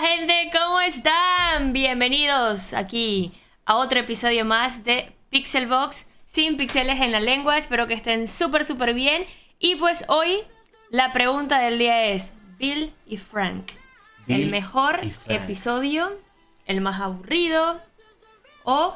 gente, 0.00 0.50
¿cómo 0.52 0.80
están? 0.80 1.72
Bienvenidos 1.72 2.72
aquí 2.72 3.32
a 3.64 3.74
otro 3.74 3.98
episodio 3.98 4.44
más 4.44 4.84
de 4.84 5.12
Pixelbox 5.30 6.06
sin 6.24 6.56
pixeles 6.56 7.00
en 7.00 7.10
la 7.10 7.18
lengua. 7.18 7.58
Espero 7.58 7.88
que 7.88 7.94
estén 7.94 8.28
súper, 8.28 8.64
súper 8.64 8.94
bien. 8.94 9.26
Y 9.58 9.74
pues 9.74 10.04
hoy 10.06 10.38
la 10.90 11.12
pregunta 11.12 11.58
del 11.58 11.80
día 11.80 12.04
es, 12.04 12.32
Bill 12.58 12.94
y 13.06 13.16
Frank, 13.16 13.72
Bill 14.26 14.42
¿el 14.42 14.50
mejor 14.50 15.00
Frank. 15.00 15.42
episodio, 15.42 16.16
el 16.66 16.80
más 16.80 17.00
aburrido 17.00 17.80
o 18.62 18.94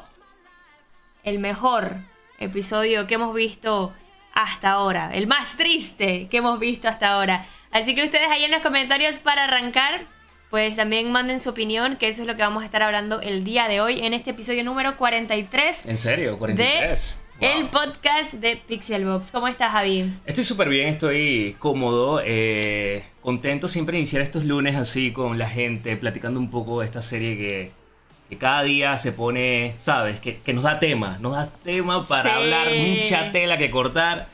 el 1.25 1.39
mejor 1.39 1.97
episodio 2.39 3.07
que 3.07 3.15
hemos 3.15 3.35
visto 3.35 3.93
hasta 4.33 4.71
ahora? 4.71 5.11
El 5.13 5.27
más 5.27 5.57
triste 5.57 6.29
que 6.29 6.37
hemos 6.37 6.59
visto 6.59 6.87
hasta 6.87 7.09
ahora. 7.09 7.45
Así 7.71 7.93
que 7.93 8.05
ustedes 8.05 8.29
ahí 8.29 8.45
en 8.45 8.51
los 8.51 8.61
comentarios 8.61 9.19
para 9.19 9.43
arrancar, 9.43 10.05
pues 10.53 10.75
también 10.75 11.11
manden 11.11 11.39
su 11.39 11.49
opinión, 11.49 11.95
que 11.95 12.07
eso 12.07 12.21
es 12.21 12.27
lo 12.27 12.35
que 12.35 12.43
vamos 12.43 12.61
a 12.61 12.65
estar 12.67 12.83
hablando 12.83 13.19
el 13.21 13.43
día 13.43 13.67
de 13.67 13.81
hoy 13.81 14.01
en 14.05 14.13
este 14.13 14.29
episodio 14.29 14.63
número 14.63 14.97
43 14.97 15.87
¿En 15.87 15.97
serio? 15.97 16.37
43. 16.37 17.19
de 17.39 17.47
Wow. 17.47 17.57
el 17.59 17.65
podcast 17.69 18.33
de 18.35 18.57
Pixelbox. 18.57 19.31
¿Cómo 19.31 19.47
estás, 19.47 19.71
Javi? 19.71 20.13
Estoy 20.27 20.43
súper 20.43 20.69
bien, 20.69 20.89
estoy 20.89 21.55
cómodo, 21.57 22.21
eh, 22.23 23.03
contento 23.21 23.67
siempre 23.67 23.97
iniciar 23.97 24.21
estos 24.21 24.45
lunes 24.45 24.75
así 24.75 25.11
con 25.11 25.39
la 25.39 25.49
gente, 25.49 25.97
platicando 25.97 26.39
un 26.39 26.51
poco 26.51 26.81
de 26.81 26.85
esta 26.85 27.01
serie 27.01 27.35
que, 27.35 27.71
que 28.29 28.37
cada 28.37 28.61
día 28.61 28.95
se 28.97 29.11
pone, 29.11 29.73
¿sabes? 29.79 30.19
Que, 30.19 30.37
que 30.37 30.53
nos 30.53 30.63
da 30.65 30.77
tema, 30.79 31.17
nos 31.19 31.33
da 31.33 31.49
tema 31.63 32.05
para 32.05 32.29
Sí. 32.29 32.29
hablar, 32.29 32.67
mucha 32.75 33.31
tela 33.31 33.57
que 33.57 33.71
cortar 33.71 34.27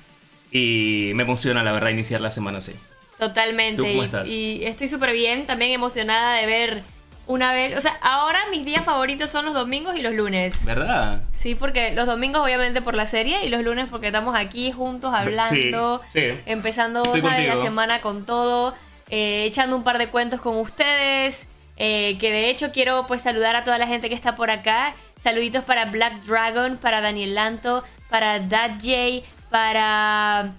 y 0.51 1.11
me 1.15 1.23
emociona 1.23 1.63
la 1.63 1.71
verdad 1.71 1.91
iniciar 1.91 2.19
la 2.19 2.29
semana 2.29 2.57
así. 2.57 2.73
Totalmente. 3.19 3.81
¿Tú 3.81 3.87
cómo 3.87 4.01
Y- 4.01 4.05
estás? 4.05 4.29
Y, 4.29 4.59
estoy 4.65 4.87
súper 4.87 5.11
bien, 5.11 5.45
también 5.45 5.71
emocionada 5.71 6.37
de 6.37 6.45
ver 6.45 6.83
una 7.27 7.51
vez. 7.53 7.75
O 7.77 7.81
sea, 7.81 7.97
ahora 8.01 8.39
mis 8.49 8.65
días 8.65 8.83
favoritos 8.85 9.29
son 9.29 9.45
los 9.45 9.53
domingos 9.53 9.95
y 9.97 10.01
los 10.01 10.13
lunes. 10.13 10.65
¿Verdad? 10.65 11.21
Sí, 11.37 11.53
porque 11.53 11.91
los 11.93 12.07
domingos 12.07 12.41
obviamente 12.41 12.81
por 12.81 12.95
la 12.95 13.05
serie 13.05 13.45
y 13.45 13.49
los 13.49 13.61
lunes 13.63 13.87
porque 13.91 14.07
estamos 14.07 14.35
aquí 14.35 14.71
juntos 14.71 15.13
hablando, 15.13 16.01
Sí, 16.09 16.19
sí. 16.21 16.39
empezando 16.45 17.03
la 17.15 17.57
semana 17.57 18.01
con 18.01 18.25
todo, 18.25 18.73
eh, 19.09 19.43
echando 19.45 19.75
un 19.75 19.83
par 19.83 19.97
de 19.99 20.07
cuentos 20.07 20.39
con 20.41 20.57
ustedes, 20.57 21.47
eh, 21.77 22.17
que 22.19 22.31
de 22.31 22.49
hecho 22.49 22.71
quiero 22.71 23.05
pues 23.05 23.21
saludar 23.21 23.55
a 23.55 23.63
toda 23.63 23.77
la 23.77 23.85
gente 23.87 24.09
que 24.09 24.15
está 24.15 24.35
por 24.35 24.49
acá. 24.49 24.95
Saluditos 25.21 25.63
para 25.65 25.85
Black 25.85 26.21
Dragon, 26.21 26.77
para 26.77 27.01
Daniel 27.01 27.35
Lanto, 27.35 27.83
para 28.09 28.39
Dad 28.39 28.71
J, 28.81 29.25
para... 29.49 30.51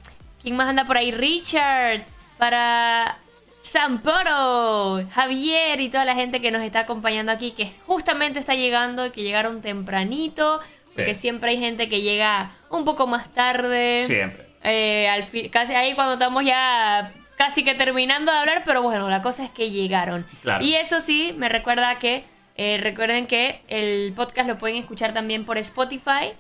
¿Quién 0.43 0.57
más 0.57 0.69
anda 0.69 0.85
por 0.87 0.97
ahí? 0.97 1.11
Richard, 1.11 2.03
para 2.41 3.17
Samporo, 3.63 5.07
Javier 5.13 5.81
y 5.81 5.89
toda 5.91 6.05
la 6.05 6.15
gente 6.15 6.41
que 6.41 6.51
nos 6.51 6.63
está 6.63 6.81
acompañando 6.81 7.31
aquí, 7.31 7.53
que 7.53 7.71
justamente 7.87 8.39
está 8.41 8.55
llegando 8.55 9.07
y 9.07 9.11
que 9.11 9.23
llegaron 9.23 9.63
tempranito, 9.63 10.61
porque 10.97 11.15
Sí. 11.15 11.21
siempre 11.21 11.51
hay 11.51 11.59
gente 11.59 11.89
que 11.89 12.01
llega 12.01 12.51
un 12.71 12.85
poco 12.85 13.07
más 13.07 13.33
tarde. 13.33 14.01
Siempre. 14.03 14.47
Eh, 14.65 15.09
al 15.09 15.25
casi 15.51 15.75
ahí 15.75 15.95
cuando 15.95 16.15
estamos 16.15 16.45
ya 16.45 17.13
casi 17.37 17.63
que 17.65 17.75
terminando 17.75 18.31
de 18.33 18.39
hablar, 18.39 18.63
pero 18.67 18.83
bueno, 18.83 19.09
la 19.09 19.23
cosa 19.23 19.45
es 19.45 19.51
que 19.51 19.71
llegaron. 19.71 20.27
Claro. 20.43 20.65
Y 20.65 20.75
eso 20.75 21.01
sí, 21.01 21.33
me 21.39 21.49
recuerda 21.49 21.99
que, 21.99 22.25
eh, 22.57 22.79
recuerden 22.79 23.27
que 23.27 23.63
el 23.69 24.13
podcast 24.15 24.49
lo 24.49 24.59
pueden 24.59 24.77
escuchar 24.77 25.13
también 25.15 25.45
por 25.47 25.57
Spotify. 25.59 26.33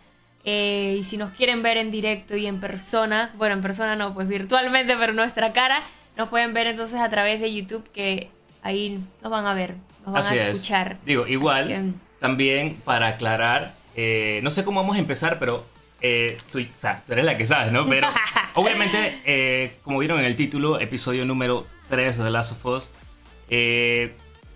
Eh, 0.44 0.96
y 0.98 1.02
si 1.04 1.16
nos 1.16 1.30
quieren 1.32 1.62
ver 1.62 1.76
en 1.76 1.90
directo 1.90 2.36
y 2.36 2.46
en 2.46 2.60
persona, 2.60 3.32
bueno, 3.36 3.54
en 3.54 3.60
persona 3.62 3.96
no, 3.96 4.14
pues 4.14 4.26
virtualmente, 4.28 4.96
pero 4.96 5.12
nuestra 5.12 5.52
cara, 5.52 5.82
nos 6.16 6.28
pueden 6.28 6.54
ver 6.54 6.66
entonces 6.66 6.98
a 7.00 7.08
través 7.10 7.40
de 7.40 7.52
YouTube, 7.54 7.88
que 7.92 8.30
ahí 8.62 8.98
nos 9.22 9.30
van 9.30 9.46
a 9.46 9.54
ver, 9.54 9.74
nos 10.04 10.12
van 10.14 10.22
Así 10.22 10.38
a 10.38 10.48
es. 10.48 10.54
escuchar. 10.54 10.96
Digo, 11.04 11.26
igual, 11.26 11.66
que- 11.68 11.82
también 12.20 12.76
para 12.84 13.08
aclarar, 13.08 13.74
eh, 13.96 14.40
no 14.42 14.50
sé 14.50 14.64
cómo 14.64 14.80
vamos 14.80 14.96
a 14.96 14.98
empezar, 14.98 15.38
pero 15.38 15.66
eh, 16.02 16.36
tú, 16.50 16.58
o 16.60 16.80
sea, 16.80 17.02
tú 17.06 17.12
eres 17.12 17.24
la 17.24 17.36
que 17.36 17.44
sabes, 17.46 17.70
¿no? 17.72 17.86
Pero 17.86 18.08
obviamente, 18.54 19.72
como 19.82 19.98
vieron 19.98 20.18
en 20.20 20.24
el 20.26 20.36
título, 20.36 20.80
episodio 20.80 21.24
número 21.26 21.66
3 21.90 22.16
de 22.18 22.24
The 22.24 22.30
Last 22.30 22.52
of 22.52 22.64
Us, 22.66 22.90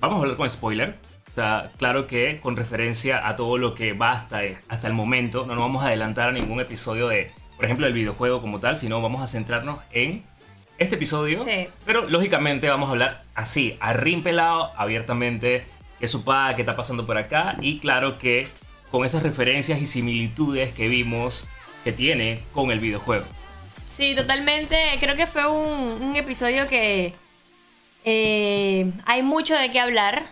vamos 0.01 0.17
a 0.19 0.21
hablar 0.23 0.37
con 0.37 0.49
spoiler. 0.49 0.97
O 1.35 1.37
sea, 1.37 1.69
claro 1.79 2.07
que 2.07 2.39
con 2.39 2.55
referencia 2.57 3.27
a 3.27 3.35
todo 3.35 3.59
lo 3.59 3.75
que 3.75 3.93
va 3.93 4.13
hasta, 4.13 4.43
hasta 4.69 4.87
el 4.87 4.93
momento, 4.93 5.47
no 5.47 5.57
nos 5.57 5.63
vamos 5.63 5.83
a 5.83 5.89
adelantar 5.89 6.29
a 6.29 6.33
ningún 6.33 6.61
episodio 6.61 7.09
de, 7.09 7.33
por 7.57 7.65
ejemplo, 7.65 7.87
del 7.87 7.93
videojuego 7.93 8.41
como 8.41 8.61
tal, 8.61 8.77
sino 8.77 9.03
vamos 9.03 9.21
a 9.21 9.27
centrarnos 9.27 9.81
en 9.91 10.23
este 10.79 10.95
episodio. 10.95 11.41
Sí. 11.41 11.67
Pero 11.85 12.09
lógicamente 12.09 12.69
vamos 12.69 12.87
a 12.87 12.93
hablar 12.93 13.25
así, 13.35 13.77
a 13.81 13.95
rin 13.95 14.23
pelado, 14.23 14.71
abiertamente, 14.77 15.65
qué 15.99 16.07
supa, 16.07 16.53
qué 16.55 16.63
está 16.63 16.77
pasando 16.77 17.05
por 17.05 17.19
acá. 17.19 17.57
Y 17.61 17.81
claro 17.81 18.17
que 18.17 18.47
con 18.93 19.05
esas 19.05 19.25
referencias 19.25 19.83
y 19.83 19.87
similitudes 19.87 20.73
que 20.73 20.87
vimos 20.87 21.49
que 21.83 21.91
tiene 21.91 22.43
con 22.53 22.71
el 22.71 22.79
videojuego. 22.79 23.25
Sí, 23.89 24.15
totalmente. 24.15 24.79
Creo 25.01 25.17
que 25.17 25.27
fue 25.27 25.49
un, 25.49 26.01
un 26.01 26.15
episodio 26.15 26.69
que 26.69 27.13
eh, 28.05 28.93
hay 29.05 29.23
mucho 29.25 29.57
de 29.57 29.73
qué 29.73 29.81
hablar. 29.81 30.23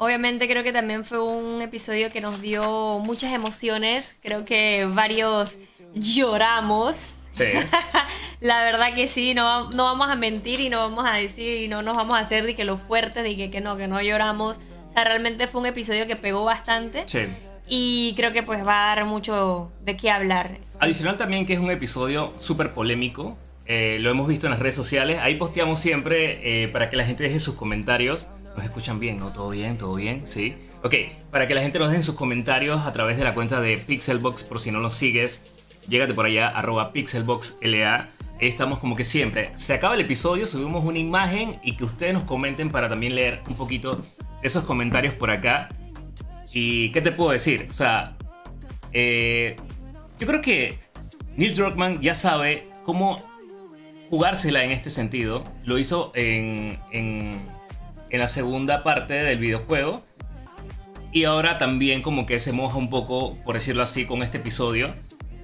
Obviamente 0.00 0.46
creo 0.48 0.62
que 0.62 0.72
también 0.72 1.04
fue 1.04 1.20
un 1.20 1.60
episodio 1.60 2.10
que 2.10 2.20
nos 2.20 2.40
dio 2.40 3.00
muchas 3.00 3.34
emociones. 3.34 4.16
Creo 4.22 4.44
que 4.44 4.86
varios 4.88 5.54
lloramos. 5.94 7.16
Sí. 7.32 7.44
La 8.40 8.62
verdad 8.62 8.94
que 8.94 9.08
sí, 9.08 9.34
no, 9.34 9.70
no 9.70 9.84
vamos 9.84 10.08
a 10.08 10.14
mentir 10.14 10.60
y 10.60 10.68
no 10.70 10.78
vamos 10.78 11.04
a 11.04 11.14
decir 11.16 11.62
y 11.64 11.68
no 11.68 11.82
nos 11.82 11.96
vamos 11.96 12.14
a 12.14 12.18
hacer 12.18 12.44
de 12.46 12.54
que 12.54 12.64
lo 12.64 12.76
fuertes, 12.76 13.24
de 13.24 13.34
que, 13.36 13.50
que 13.50 13.60
no, 13.60 13.76
que 13.76 13.88
no 13.88 14.00
lloramos. 14.00 14.58
O 14.88 14.90
sea, 14.92 15.02
realmente 15.04 15.48
fue 15.48 15.60
un 15.62 15.66
episodio 15.66 16.06
que 16.06 16.16
pegó 16.16 16.44
bastante. 16.44 17.04
sí. 17.06 17.26
Y 17.70 18.14
creo 18.16 18.32
que 18.32 18.42
pues 18.42 18.66
va 18.66 18.84
a 18.92 18.94
dar 18.96 19.04
mucho 19.04 19.70
de 19.82 19.94
qué 19.94 20.10
hablar. 20.10 20.56
Adicional 20.80 21.18
también 21.18 21.44
que 21.44 21.52
es 21.52 21.58
un 21.58 21.70
episodio 21.70 22.32
súper 22.38 22.70
polémico. 22.72 23.36
eh, 23.66 23.98
lo 24.00 24.10
hemos 24.10 24.26
visto 24.26 24.46
en 24.46 24.52
las 24.52 24.60
redes 24.60 24.74
sociales. 24.74 25.18
Ahí 25.20 25.34
posteamos 25.34 25.78
siempre 25.78 26.62
eh, 26.64 26.68
para 26.68 26.88
que 26.88 26.96
la 26.96 27.04
gente 27.04 27.24
deje 27.24 27.38
sus 27.38 27.56
comentarios. 27.56 28.26
¿Nos 28.58 28.66
escuchan 28.66 28.98
bien? 28.98 29.18
¿No? 29.18 29.32
¿Todo 29.32 29.50
bien? 29.50 29.78
¿Todo 29.78 29.94
bien? 29.94 30.26
Sí. 30.26 30.56
Ok, 30.82 30.92
para 31.30 31.46
que 31.46 31.54
la 31.54 31.62
gente 31.62 31.78
nos 31.78 31.90
deje 31.90 32.02
sus 32.02 32.16
comentarios 32.16 32.84
a 32.84 32.92
través 32.92 33.16
de 33.16 33.22
la 33.22 33.32
cuenta 33.32 33.60
de 33.60 33.76
Pixelbox, 33.76 34.42
por 34.42 34.58
si 34.58 34.72
no 34.72 34.80
nos 34.80 34.94
sigues. 34.94 35.40
Llégate 35.86 36.12
por 36.12 36.26
allá, 36.26 36.48
arroba 36.48 36.90
pixelboxla. 36.90 38.08
Estamos 38.40 38.80
como 38.80 38.96
que 38.96 39.04
siempre. 39.04 39.52
Se 39.54 39.74
acaba 39.74 39.94
el 39.94 40.00
episodio, 40.00 40.48
subimos 40.48 40.84
una 40.84 40.98
imagen 40.98 41.60
y 41.62 41.76
que 41.76 41.84
ustedes 41.84 42.12
nos 42.12 42.24
comenten 42.24 42.68
para 42.70 42.88
también 42.88 43.14
leer 43.14 43.42
un 43.48 43.54
poquito 43.54 44.00
esos 44.42 44.64
comentarios 44.64 45.14
por 45.14 45.30
acá. 45.30 45.68
¿Y 46.52 46.90
qué 46.90 47.00
te 47.00 47.12
puedo 47.12 47.30
decir? 47.30 47.68
O 47.70 47.74
sea, 47.74 48.16
eh, 48.92 49.54
yo 50.18 50.26
creo 50.26 50.40
que 50.40 50.80
Neil 51.36 51.54
Druckmann 51.54 52.00
ya 52.00 52.14
sabe 52.14 52.66
cómo 52.84 53.22
jugársela 54.10 54.64
en 54.64 54.72
este 54.72 54.90
sentido. 54.90 55.44
Lo 55.64 55.78
hizo 55.78 56.10
en, 56.16 56.80
en, 56.90 57.40
en 58.10 58.20
la 58.20 58.28
segunda 58.28 58.82
parte 58.82 59.14
del 59.14 59.38
videojuego. 59.38 60.02
Y 61.12 61.24
ahora 61.24 61.58
también 61.58 62.02
como 62.02 62.26
que 62.26 62.38
se 62.38 62.52
moja 62.52 62.76
un 62.76 62.90
poco, 62.90 63.36
por 63.44 63.54
decirlo 63.54 63.82
así, 63.82 64.06
con 64.06 64.22
este 64.22 64.38
episodio. 64.38 64.92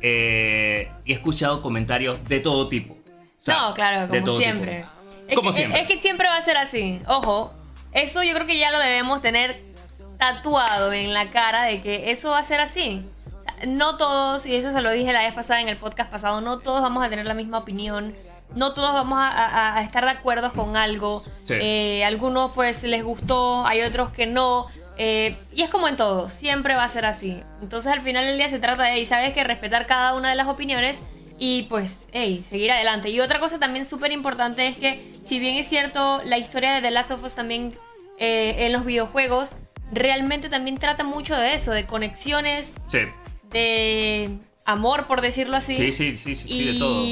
Eh, 0.03 0.91
y 1.05 1.13
he 1.13 1.15
escuchado 1.15 1.63
comentarios 1.63 2.23
de 2.29 2.41
todo 2.41 2.69
tipo. 2.69 2.95
O 2.95 2.97
sea, 3.39 3.57
no, 3.57 3.75
claro, 3.75 4.09
como 4.09 4.37
siempre. 4.37 4.85
Es 5.27 5.37
Como 5.37 5.51
que, 5.51 5.57
siempre. 5.57 5.81
Es 5.81 5.89
que 5.89 5.97
siempre 5.97 6.29
va 6.29 6.37
a 6.37 6.43
ser 6.43 6.59
así. 6.59 7.01
Ojo, 7.07 7.55
eso 7.93 8.23
yo 8.23 8.35
creo 8.35 8.47
que 8.47 8.59
ya 8.59 8.71
lo 8.71 8.79
debemos 8.79 9.23
tener 9.23 9.63
tatuado 10.19 10.93
en 10.93 11.15
la 11.15 11.31
cara 11.31 11.65
de 11.65 11.81
que 11.81 12.11
eso 12.11 12.31
va 12.31 12.39
a 12.39 12.43
ser 12.43 12.61
así. 12.61 13.05
O 13.27 13.43
sea, 13.43 13.67
no 13.67 13.97
todos, 13.97 14.45
y 14.47 14.55
eso 14.55 14.73
se 14.73 14.83
lo 14.83 14.91
dije 14.91 15.13
la 15.13 15.23
vez 15.23 15.33
pasada 15.33 15.61
en 15.61 15.69
el 15.69 15.77
podcast 15.77 16.11
pasado, 16.11 16.41
no 16.41 16.59
todos 16.59 16.83
vamos 16.83 17.03
a 17.03 17.09
tener 17.09 17.27
la 17.27 17.35
misma 17.35 17.59
opinión. 17.59 18.15
No 18.55 18.73
todos 18.73 18.93
vamos 18.95 19.19
a, 19.19 19.29
a- 19.29 19.79
a 19.79 19.83
estar 19.83 20.05
de 20.05 20.11
acuerdo 20.11 20.53
con 20.53 20.77
algo. 20.77 21.23
Sí. 21.43 21.55
Eh, 21.61 22.05
algunos 22.05 22.53
pues 22.55 22.83
les 22.85 23.03
gustó, 23.03 23.67
hay 23.67 23.83
otros 23.83 24.11
que 24.11 24.27
no. 24.27 24.67
eh, 24.97 25.37
y 25.53 25.63
es 25.63 25.71
como 25.71 25.89
en 25.89 25.97
todo, 25.97 26.29
siempre 26.29 26.75
va 26.77 26.85
a 26.85 26.89
ser 26.89 27.05
así. 27.05 27.41
Entonces 27.63 27.93
al 27.93 28.03
final 28.03 28.25
del 28.27 28.37
día 28.39 28.49
se 28.49 28.59
trata 28.61 28.85
de, 28.85 29.01
y 29.01 29.07
sabes 29.07 29.33
que 29.33 29.43
respetar 29.43 29.87
cada 29.87 30.15
una 30.15 30.31
de 30.31 30.37
las 30.37 30.47
opiniones 30.47 31.01
y 31.37 31.63
pues, 31.65 32.07
hey, 32.13 32.45
seguir 32.49 32.71
adelante. 32.71 33.09
Y 33.11 33.19
otra 33.21 33.41
cosa 33.41 33.59
también 33.59 33.85
súper 33.85 34.13
importante 34.13 34.69
es 34.69 34.77
que, 34.77 35.05
si 35.27 35.41
bien 35.41 35.57
es 35.57 35.67
cierto, 35.69 36.23
la 36.25 36.39
historia 36.39 36.75
de 36.75 36.81
The 36.81 36.93
Last 36.93 37.11
of 37.11 37.25
Us 37.25 37.35
también 37.35 37.73
eh, 38.19 38.55
en 38.67 38.73
los 38.73 38.85
videojuegos, 38.85 39.51
realmente 39.91 40.49
también 40.49 40.79
trata 40.79 41.03
mucho 41.03 41.37
de 41.37 41.55
eso, 41.55 41.73
de 41.73 41.87
conexiones, 41.87 42.77
Sí, 42.87 43.01
de 43.51 44.31
amor, 44.65 45.07
por 45.07 45.21
decirlo 45.23 45.57
así. 45.57 45.75
sí, 45.75 45.91
sí, 45.91 46.17
sí, 46.17 46.37
sí, 46.37 46.73
de 46.73 46.79
todo. 46.79 47.05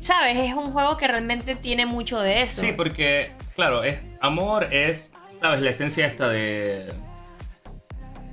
¿Sabes? 0.00 0.36
Es 0.38 0.54
un 0.54 0.72
juego 0.72 0.96
que 0.96 1.06
realmente 1.08 1.54
tiene 1.54 1.86
mucho 1.86 2.20
de 2.20 2.42
eso. 2.42 2.60
Sí, 2.60 2.72
porque, 2.76 3.32
claro, 3.56 3.82
es 3.84 3.98
amor 4.20 4.72
es, 4.72 5.10
¿sabes? 5.40 5.60
La 5.60 5.70
esencia 5.70 6.06
esta 6.06 6.28
de... 6.28 6.92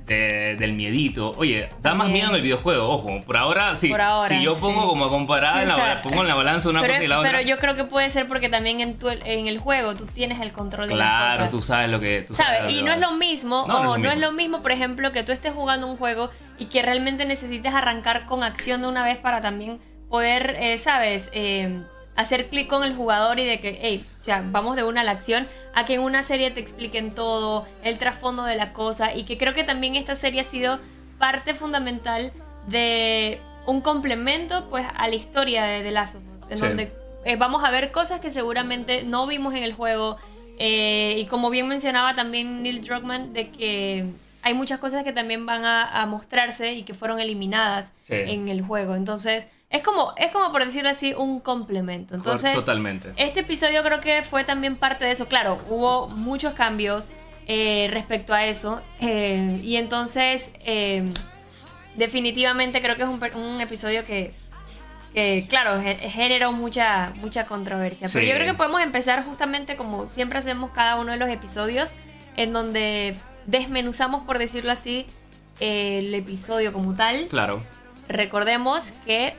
del 0.06 0.72
miedito. 0.74 1.32
Oye, 1.36 1.68
da 1.82 1.94
más 1.94 2.06
Bien. 2.06 2.18
miedo 2.18 2.30
en 2.30 2.36
el 2.36 2.42
videojuego, 2.42 2.88
ojo. 2.88 3.22
Por 3.24 3.36
ahora, 3.36 3.74
sí. 3.74 3.88
Por 3.88 4.00
ahora, 4.00 4.28
si 4.28 4.40
yo 4.40 4.54
pongo 4.54 4.82
sí. 4.82 4.86
como 4.88 5.04
a 5.06 5.08
comparar, 5.08 5.62
en 5.62 5.68
la- 5.68 6.00
pongo 6.04 6.22
en 6.22 6.28
la 6.28 6.34
balanza 6.36 6.68
una 6.70 6.80
pero, 6.80 6.94
cosa 6.94 7.04
y 7.04 7.08
la 7.08 7.18
otra. 7.18 7.30
pero 7.32 7.42
yo 7.42 7.58
creo 7.58 7.74
que 7.74 7.82
puede 7.84 8.08
ser 8.10 8.28
porque 8.28 8.48
también 8.48 8.80
en, 8.80 8.98
tu, 8.98 9.08
en 9.08 9.48
el 9.48 9.58
juego 9.58 9.96
tú 9.96 10.06
tienes 10.06 10.40
el 10.40 10.52
control 10.52 10.88
de 10.88 10.94
las 10.94 11.08
claro, 11.08 11.36
cosas. 11.38 11.50
tú 11.50 11.62
sabes 11.62 11.90
lo 11.90 11.98
que. 11.98 12.22
Tú 12.22 12.34
sabes 12.36 12.72
Y 12.72 12.82
no 12.84 12.92
es 12.92 13.00
lo 13.00 13.12
mismo, 13.14 13.64
No, 13.66 13.74
no 13.74 13.78
es 13.78 13.84
lo 13.84 13.90
no 13.90 14.08
es 14.10 14.14
mismo. 14.16 14.26
lo 14.26 14.32
mismo, 14.32 14.62
por 14.62 14.70
ejemplo, 14.70 15.10
que 15.10 15.24
tú 15.24 15.32
estés 15.32 15.52
jugando 15.52 15.88
un 15.88 15.96
juego 15.96 16.30
y 16.58 16.66
que 16.66 16.82
realmente 16.82 17.24
necesites 17.26 17.74
arrancar 17.74 18.26
con 18.26 18.44
acción 18.44 18.82
de 18.82 18.88
una 18.88 19.04
vez 19.04 19.16
para 19.18 19.40
también 19.40 19.80
poder, 20.08 20.56
eh, 20.58 20.78
¿sabes? 20.78 21.28
Eh, 21.32 21.80
hacer 22.16 22.48
clic 22.48 22.66
con 22.68 22.82
el 22.84 22.94
jugador 22.94 23.38
y 23.38 23.44
de 23.44 23.60
que, 23.60 23.78
hey, 23.82 24.04
o 24.22 24.24
sea, 24.24 24.42
vamos 24.46 24.76
de 24.76 24.84
una 24.84 25.02
a 25.02 25.04
la 25.04 25.10
acción, 25.12 25.46
a 25.74 25.84
que 25.84 25.94
en 25.94 26.00
una 26.00 26.22
serie 26.22 26.50
te 26.50 26.60
expliquen 26.60 27.14
todo, 27.14 27.66
el 27.82 27.98
trasfondo 27.98 28.44
de 28.44 28.56
la 28.56 28.72
cosa, 28.72 29.14
y 29.14 29.24
que 29.24 29.36
creo 29.36 29.52
que 29.52 29.64
también 29.64 29.96
esta 29.96 30.14
serie 30.14 30.40
ha 30.40 30.44
sido 30.44 30.78
parte 31.18 31.52
fundamental 31.54 32.32
de 32.68 33.38
un 33.66 33.80
complemento, 33.80 34.68
pues, 34.70 34.86
a 34.96 35.08
la 35.08 35.14
historia 35.14 35.64
de 35.64 35.82
The 35.82 35.90
Last 35.90 36.16
of 36.16 36.22
Us, 36.36 36.50
en 36.50 36.58
Sí. 36.58 36.66
donde 36.66 36.92
eh, 37.24 37.34
vamos 37.36 37.64
a 37.64 37.70
ver 37.70 37.90
cosas 37.90 38.20
que 38.20 38.30
seguramente 38.30 39.02
no 39.02 39.26
vimos 39.26 39.54
en 39.54 39.62
el 39.64 39.72
juego. 39.74 40.16
eh, 40.58 41.16
y 41.18 41.26
como 41.26 41.50
bien 41.50 41.68
mencionaba 41.68 42.14
también 42.14 42.62
Neil 42.62 42.80
Druckmann, 42.80 43.34
de 43.34 43.50
que 43.50 44.06
hay 44.42 44.54
muchas 44.54 44.78
cosas 44.80 45.04
que 45.04 45.12
también 45.12 45.44
van 45.44 45.66
a, 45.66 46.00
a 46.00 46.06
mostrarse 46.06 46.72
y 46.72 46.82
que 46.84 46.94
fueron 46.94 47.20
eliminadas 47.20 47.92
Sí. 48.00 48.14
en 48.14 48.48
el 48.48 48.62
juego. 48.62 48.94
Entonces, 48.94 49.46
es 49.70 49.82
como, 49.82 50.12
es 50.16 50.30
como 50.32 50.52
por 50.52 50.64
decirlo 50.64 50.90
así, 50.90 51.12
un 51.14 51.40
complemento. 51.40 52.14
Entonces, 52.14 52.54
Totalmente. 52.54 53.12
este 53.16 53.40
episodio 53.40 53.82
creo 53.82 54.00
que 54.00 54.22
fue 54.22 54.44
también 54.44 54.76
parte 54.76 55.04
de 55.04 55.10
eso. 55.12 55.26
Claro, 55.26 55.58
hubo 55.68 56.08
muchos 56.08 56.54
cambios 56.54 57.08
eh, 57.48 57.88
respecto 57.92 58.32
a 58.34 58.44
eso. 58.44 58.82
eh, 59.00 59.60
y 59.62 59.76
entonces, 59.76 60.52
eh, 60.64 61.12
definitivamente 61.96 62.80
creo 62.82 62.96
que 62.96 63.02
es 63.02 63.08
un, 63.08 63.20
un 63.34 63.60
episodio 63.60 64.04
que, 64.04 64.34
que, 65.14 65.46
claro, 65.48 65.80
ge- 65.80 65.96
generó 66.10 66.52
mucha, 66.52 67.12
mucha 67.16 67.46
controversia. 67.46 68.08
Pero 68.12 68.26
yo 68.26 68.34
creo 68.34 68.46
que 68.46 68.54
podemos 68.54 68.82
empezar 68.82 69.24
justamente 69.24 69.76
como 69.76 70.06
siempre 70.06 70.38
hacemos 70.38 70.70
cada 70.72 70.96
uno 70.96 71.12
de 71.12 71.18
los 71.18 71.28
episodios, 71.28 71.92
en 72.36 72.52
donde 72.52 73.16
desmenuzamos, 73.46 74.22
por 74.24 74.38
decirlo 74.38 74.72
así, 74.72 75.06
el 75.60 76.14
episodio 76.14 76.72
como 76.72 76.94
tal. 76.94 77.26
Claro. 77.28 77.62
Recordemos 78.08 78.92
que 79.06 79.34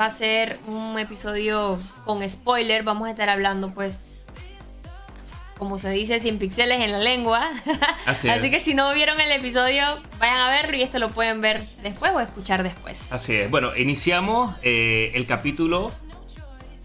va 0.00 0.06
a 0.06 0.10
ser 0.10 0.58
un 0.66 0.98
episodio 0.98 1.80
con 2.04 2.28
spoiler. 2.28 2.82
Vamos 2.82 3.08
a 3.08 3.10
estar 3.10 3.28
hablando, 3.28 3.72
pues, 3.72 4.04
como 5.58 5.78
se 5.78 5.90
dice, 5.90 6.18
sin 6.20 6.38
pixeles 6.38 6.80
en 6.80 6.92
la 6.92 6.98
lengua. 6.98 7.50
Así 8.06 8.28
es. 8.28 8.42
que 8.50 8.60
si 8.60 8.74
no 8.74 8.92
vieron 8.94 9.20
el 9.20 9.30
episodio, 9.32 9.84
vayan 10.18 10.38
a 10.38 10.50
verlo 10.50 10.76
y 10.76 10.82
esto 10.82 10.98
lo 10.98 11.08
pueden 11.10 11.40
ver 11.40 11.66
después 11.82 12.12
o 12.12 12.20
escuchar 12.20 12.62
después. 12.62 13.12
Así 13.12 13.36
es. 13.36 13.50
Bueno, 13.50 13.76
iniciamos 13.76 14.56
eh, 14.62 15.12
el 15.14 15.26
capítulo 15.26 15.92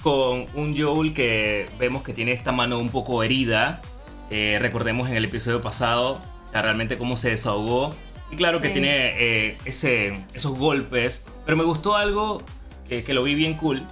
con 0.03 0.45
un 0.53 0.75
Joel 0.77 1.13
que 1.13 1.69
vemos 1.79 2.03
que 2.03 2.13
tiene 2.13 2.31
esta 2.31 2.51
mano 2.51 2.79
un 2.79 2.89
poco 2.89 3.23
herida. 3.23 3.81
Eh, 4.29 4.57
recordemos 4.61 5.07
en 5.07 5.15
el 5.15 5.25
episodio 5.25 5.61
pasado 5.61 6.21
o 6.47 6.49
sea, 6.49 6.61
realmente 6.61 6.97
cómo 6.97 7.17
se 7.17 7.29
desahogó. 7.29 7.95
Y 8.31 8.35
claro 8.35 8.61
que 8.61 8.69
tiene 8.69 9.15
eh, 9.17 9.57
ese, 9.65 10.25
esos 10.33 10.57
golpes. 10.57 11.23
Pero 11.45 11.57
me 11.57 11.63
gustó 11.63 11.95
algo 11.95 12.41
que, 12.87 13.03
que 13.03 13.13
lo 13.13 13.23
vi 13.23 13.35
bien 13.35 13.55
cool. 13.55 13.83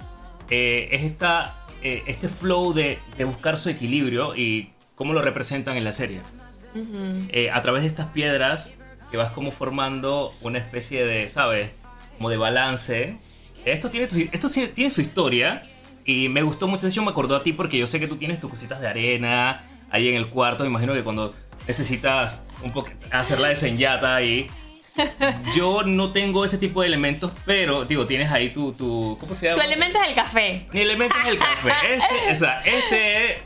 eh, 0.50 0.88
es 0.92 1.02
esta, 1.02 1.56
eh, 1.82 2.02
este 2.06 2.28
flow 2.28 2.72
de, 2.72 2.98
de 3.18 3.24
buscar 3.24 3.56
su 3.56 3.68
equilibrio 3.68 4.36
y 4.36 4.70
cómo 4.94 5.12
lo 5.12 5.22
representan 5.22 5.76
en 5.76 5.84
la 5.84 5.92
serie. 5.92 6.20
Eh, 7.30 7.50
a 7.50 7.62
través 7.62 7.82
de 7.82 7.88
estas 7.88 8.06
piedras 8.08 8.74
que 9.10 9.16
vas 9.16 9.32
como 9.32 9.50
formando 9.50 10.34
una 10.42 10.58
especie 10.58 11.06
de, 11.06 11.28
¿sabes? 11.28 11.78
Como 12.16 12.28
de 12.28 12.36
balance. 12.36 13.16
Esto 13.64 13.90
tiene, 13.90 14.08
esto 14.32 14.48
tiene 14.74 14.90
su 14.90 15.00
historia 15.00 15.62
y 16.04 16.28
me 16.28 16.42
gustó 16.42 16.68
mucho. 16.68 16.86
Hecho, 16.86 17.02
me 17.02 17.10
acordó 17.10 17.34
a 17.36 17.42
ti 17.42 17.52
porque 17.54 17.78
yo 17.78 17.86
sé 17.86 17.98
que 17.98 18.06
tú 18.08 18.16
tienes 18.16 18.40
tus 18.40 18.50
cositas 18.50 18.80
de 18.80 18.88
arena 18.88 19.62
ahí 19.90 20.08
en 20.08 20.16
el 20.16 20.26
cuarto. 20.26 20.64
Me 20.64 20.68
imagino 20.68 20.92
que 20.92 21.02
cuando 21.02 21.34
necesitas 21.66 22.44
un 22.62 22.70
poco 22.70 22.90
hacer 23.10 23.40
la 23.40 23.48
desenyata 23.48 24.14
ahí. 24.14 24.46
Yo 25.54 25.82
no 25.82 26.12
tengo 26.12 26.44
ese 26.44 26.58
tipo 26.58 26.80
de 26.82 26.88
elementos, 26.88 27.32
pero 27.44 27.84
digo, 27.84 28.06
tienes 28.06 28.30
ahí 28.30 28.50
tu, 28.50 28.72
tu 28.72 29.16
¿cómo 29.20 29.34
se 29.34 29.46
llama? 29.46 29.60
Tu 29.60 29.66
elemento 29.66 29.98
es 30.02 30.08
el 30.08 30.14
café. 30.14 30.66
Mi 30.72 30.80
elemento 30.80 31.16
es 31.22 31.28
el 31.28 31.38
café. 31.38 31.72
Este, 31.94 32.32
o 32.32 32.34
sea, 32.34 32.60
este, 32.64 33.42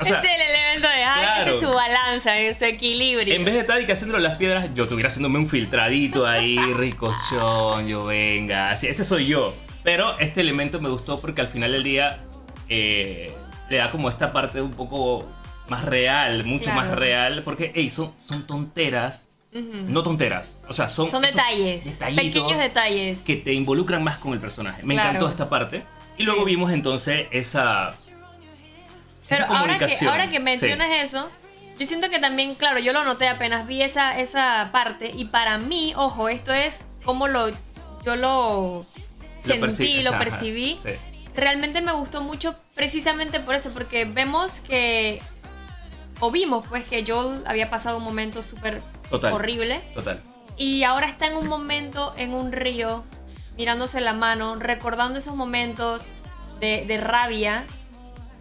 o 0.00 0.04
sea, 0.04 0.16
este 0.16 0.28
es 0.28 0.34
el 0.34 0.40
elemento 0.54 0.88
de 0.88 0.94
ay, 1.04 1.20
claro. 1.24 1.42
ese 1.42 1.50
es 1.50 1.60
su 1.60 1.76
balanza, 1.76 2.30
su 2.58 2.64
equilibrio. 2.64 3.34
En 3.34 3.44
vez 3.44 3.54
de 3.54 3.60
estar 3.60 3.80
y 3.80 3.86
que 3.86 3.92
haciéndolo 3.92 4.20
las 4.22 4.36
piedras, 4.36 4.70
yo 4.74 4.84
estuviera 4.84 5.08
haciéndome 5.08 5.38
un 5.38 5.48
filtradito 5.48 6.26
ahí, 6.26 6.58
ricochón, 6.74 7.86
yo 7.88 8.06
venga, 8.06 8.70
así, 8.70 8.86
ese 8.86 9.04
soy 9.04 9.26
yo. 9.26 9.54
Pero 9.82 10.18
este 10.18 10.40
elemento 10.40 10.80
me 10.80 10.88
gustó 10.88 11.20
porque 11.20 11.40
al 11.40 11.48
final 11.48 11.72
del 11.72 11.82
día 11.84 12.24
eh, 12.68 13.32
le 13.68 13.76
da 13.76 13.90
como 13.90 14.08
esta 14.08 14.32
parte 14.32 14.60
un 14.60 14.72
poco 14.72 15.28
más 15.68 15.84
real, 15.84 16.44
mucho 16.44 16.64
Claro. 16.64 16.80
más 16.80 16.90
real, 16.92 17.42
porque 17.44 17.72
hey, 17.74 17.90
son, 17.90 18.12
son 18.18 18.46
tonteras, 18.46 19.30
No 19.88 20.02
tonteras, 20.02 20.60
o 20.68 20.72
sea, 20.72 20.88
son, 20.88 21.08
Son 21.10 21.22
detalles, 21.22 21.84
pequeños 22.14 22.58
detalles. 22.58 23.20
que 23.20 23.36
te 23.36 23.52
involucran 23.52 24.02
más 24.04 24.18
con 24.18 24.32
el 24.32 24.40
personaje. 24.40 24.82
Me 24.82 24.94
Claro. 24.94 25.10
encantó 25.10 25.28
esta 25.30 25.48
parte. 25.48 25.84
Y 26.18 26.24
luego 26.24 26.40
Sí. 26.40 26.46
vimos 26.46 26.72
entonces 26.72 27.26
esa, 27.30 27.92
Pero 29.28 29.44
esa 29.44 29.58
ahora 29.58 29.72
que, 29.74 29.78
comunicación. 29.78 30.10
ahora 30.10 30.30
que 30.30 30.40
mencionas 30.40 30.88
Sí. 30.88 30.94
eso, 31.02 31.28
yo 31.78 31.86
siento 31.86 32.08
que 32.10 32.18
también, 32.18 32.54
claro, 32.54 32.78
yo 32.78 32.92
lo 32.92 33.04
noté 33.04 33.28
apenas 33.28 33.66
vi 33.66 33.82
esa, 33.82 34.18
esa 34.18 34.70
parte 34.72 35.10
y 35.14 35.26
para 35.26 35.58
mí, 35.58 35.92
ojo, 35.96 36.28
esto 36.28 36.52
es 36.54 36.86
como 37.04 37.28
lo 37.28 37.48
yo 38.04 38.14
lo 38.16 38.84
sentí, 39.42 40.02
lo 40.02 40.10
ajá, 40.10 40.18
percibí. 40.20 40.76
sí. 40.78 40.90
Realmente 41.34 41.82
me 41.82 41.92
gustó 41.92 42.22
mucho 42.22 42.56
precisamente 42.74 43.40
por 43.40 43.54
eso, 43.56 43.70
porque 43.72 44.06
vemos 44.06 44.52
que, 44.66 45.20
o 46.20 46.30
vimos 46.30 46.64
pues 46.68 46.84
que 46.84 47.04
Joel 47.06 47.42
había 47.46 47.70
pasado 47.70 47.98
un 47.98 48.04
momento 48.04 48.42
súper 48.42 48.82
horrible 49.10 49.82
Total. 49.94 50.22
y 50.56 50.82
ahora 50.82 51.06
está 51.06 51.26
en 51.26 51.34
un 51.36 51.46
momento 51.48 52.14
en 52.16 52.32
un 52.34 52.52
río, 52.52 53.04
mirándose 53.56 54.00
la 54.00 54.12
mano, 54.12 54.56
recordando 54.56 55.18
esos 55.18 55.34
momentos 55.36 56.04
de, 56.60 56.84
de 56.86 56.96
rabia, 56.98 57.64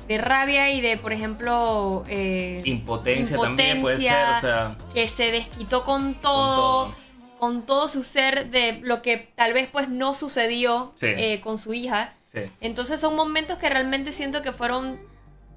de 0.08 0.18
rabia 0.20 0.70
y 0.72 0.82
de, 0.82 0.98
por 0.98 1.14
ejemplo, 1.14 2.06
eh, 2.08 2.62
Impotencia, 2.64 3.38
también 3.38 3.82
puede 3.82 3.98
ser, 3.98 4.30
o 4.30 4.40
sea, 4.40 4.76
que 4.94 5.08
se 5.08 5.32
desquitó 5.32 5.84
con 5.84 6.14
todo, 6.16 6.94
con 7.40 7.64
todo. 7.64 7.80
todo, 7.80 7.88
su 7.88 8.04
ser 8.04 8.50
de 8.52 8.80
lo 8.84 9.02
que 9.02 9.32
tal 9.36 9.54
vez 9.54 9.68
pues 9.72 9.90
no 9.90 10.14
sucedió 10.14 10.92
Sí. 10.96 11.08
eh, 11.08 11.42
con 11.42 11.58
su 11.58 11.74
hija. 11.74 12.14
Sí. 12.26 12.42
Entonces 12.62 13.00
son 13.00 13.16
momentos 13.16 13.58
que 13.58 13.68
realmente 13.70 14.12
siento 14.12 14.42
que 14.42 14.52
fueron 14.52 15.00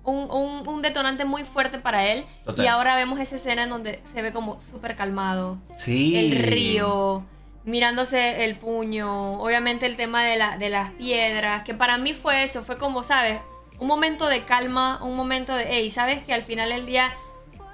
un, 0.09 0.31
un- 0.31 0.69
un 0.69 0.83
detonante 0.83 1.25
muy 1.25 1.45
fuerte 1.45 1.79
para 1.79 2.07
él. 2.07 2.25
Total. 2.45 2.65
Y 2.65 2.69
ahora 2.69 2.95
vemos 2.97 3.21
esa 3.21 3.37
escena 3.37 3.65
en 3.65 3.71
donde 3.71 4.01
se 4.05 4.23
ve 4.23 4.33
como 4.33 4.59
súper 4.61 4.97
calmado 4.97 5.59
Sí. 5.75 6.17
el 6.17 6.39
río, 6.43 7.25
mirándose 7.65 8.45
el 8.45 8.57
puño, 8.57 9.35
obviamente 9.41 9.87
el 9.87 9.97
tema 9.97 10.25
de, 10.25 10.37
la, 10.37 10.57
de 10.57 10.71
las 10.71 10.91
piedras, 10.93 11.65
que 11.65 11.75
para 11.75 11.99
mí 11.99 12.15
fue 12.15 12.43
eso, 12.43 12.63
fue 12.63 12.79
como, 12.79 13.03
¿sabes? 13.03 13.41
Un 13.79 13.87
momento 13.87 14.27
de 14.27 14.45
calma, 14.45 14.99
un 15.03 15.15
momento 15.15 15.55
de, 15.55 15.67
hey, 15.69 15.91
¿sabes 15.91 16.23
que 16.25 16.33
al 16.33 16.43
final 16.43 16.71
del 16.71 16.87
día 16.87 17.13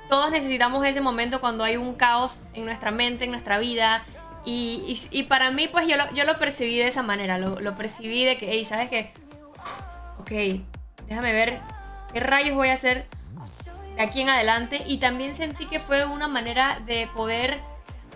todos 0.09 0.31
necesitamos 0.31 0.85
ese 0.87 1.01
momento 1.01 1.41
cuando 1.41 1.65
hay 1.65 1.77
un 1.77 1.95
caos 1.95 2.49
en 2.55 2.65
nuestra 2.65 2.91
mente, 2.91 3.25
en 3.25 3.31
nuestra 3.31 3.59
vida? 3.59 4.03
Y, 4.45 4.83
y- 5.11 5.19
y 5.21 5.23
para 5.23 5.51
mí, 5.51 5.69
pues 5.69 5.87
yo 5.87 5.97
lo, 5.97 6.11
yo 6.13 6.25
lo 6.25 6.37
percibí 6.37 6.77
de 6.77 6.89
esa 6.89 7.03
manera, 7.03 7.39
lo, 7.39 7.61
lo 7.61 7.75
percibí 7.77 8.25
de 8.25 8.37
que, 8.37 8.51
hey, 8.51 8.65
¿sabes 8.67 8.91
qué? 8.91 9.11
Ok, 10.19 10.31
déjame 11.09 11.33
ver 11.33 11.61
qué 12.15 12.21
rayos 12.21 12.55
voy 12.55 12.69
a 12.69 12.73
hacer 12.75 13.07
de 13.97 14.03
aquí 14.03 14.23
en 14.23 14.31
adelante 14.31 14.83
y 14.87 14.97
también 14.99 15.35
sentí 15.35 15.67
que 15.67 15.79
fue 15.81 16.07
una 16.07 16.27
manera 16.29 16.81
de 16.87 17.09
poder 17.15 17.61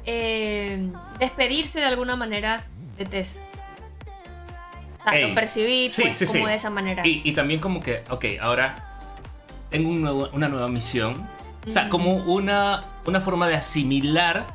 eh, 0.06 0.88
despedirse 1.18 1.80
de 1.80 1.86
alguna 1.86 2.16
manera 2.16 2.64
de 2.96 3.04
Tess. 3.04 3.40
O 5.00 5.02
sea, 5.04 5.18
Ey, 5.18 5.28
lo 5.28 5.34
percibí 5.34 5.90
sí, 5.90 6.02
pues, 6.02 6.16
sí, 6.16 6.26
como 6.26 6.38
sí. 6.46 6.50
de 6.50 6.54
esa 6.54 6.70
manera. 6.70 7.06
Y, 7.06 7.20
y 7.24 7.32
también 7.32 7.60
como 7.60 7.80
que, 7.80 8.02
ok, 8.08 8.24
ahora 8.40 8.98
tengo 9.70 9.90
un 9.90 10.00
nuevo- 10.00 10.30
una 10.32 10.48
nueva 10.48 10.68
misión. 10.68 11.28
O 11.66 11.70
sea, 11.70 11.88
como 11.90 12.14
una, 12.14 12.82
una 13.04 13.20
forma 13.20 13.46
de 13.46 13.56
asimilar 13.56 14.46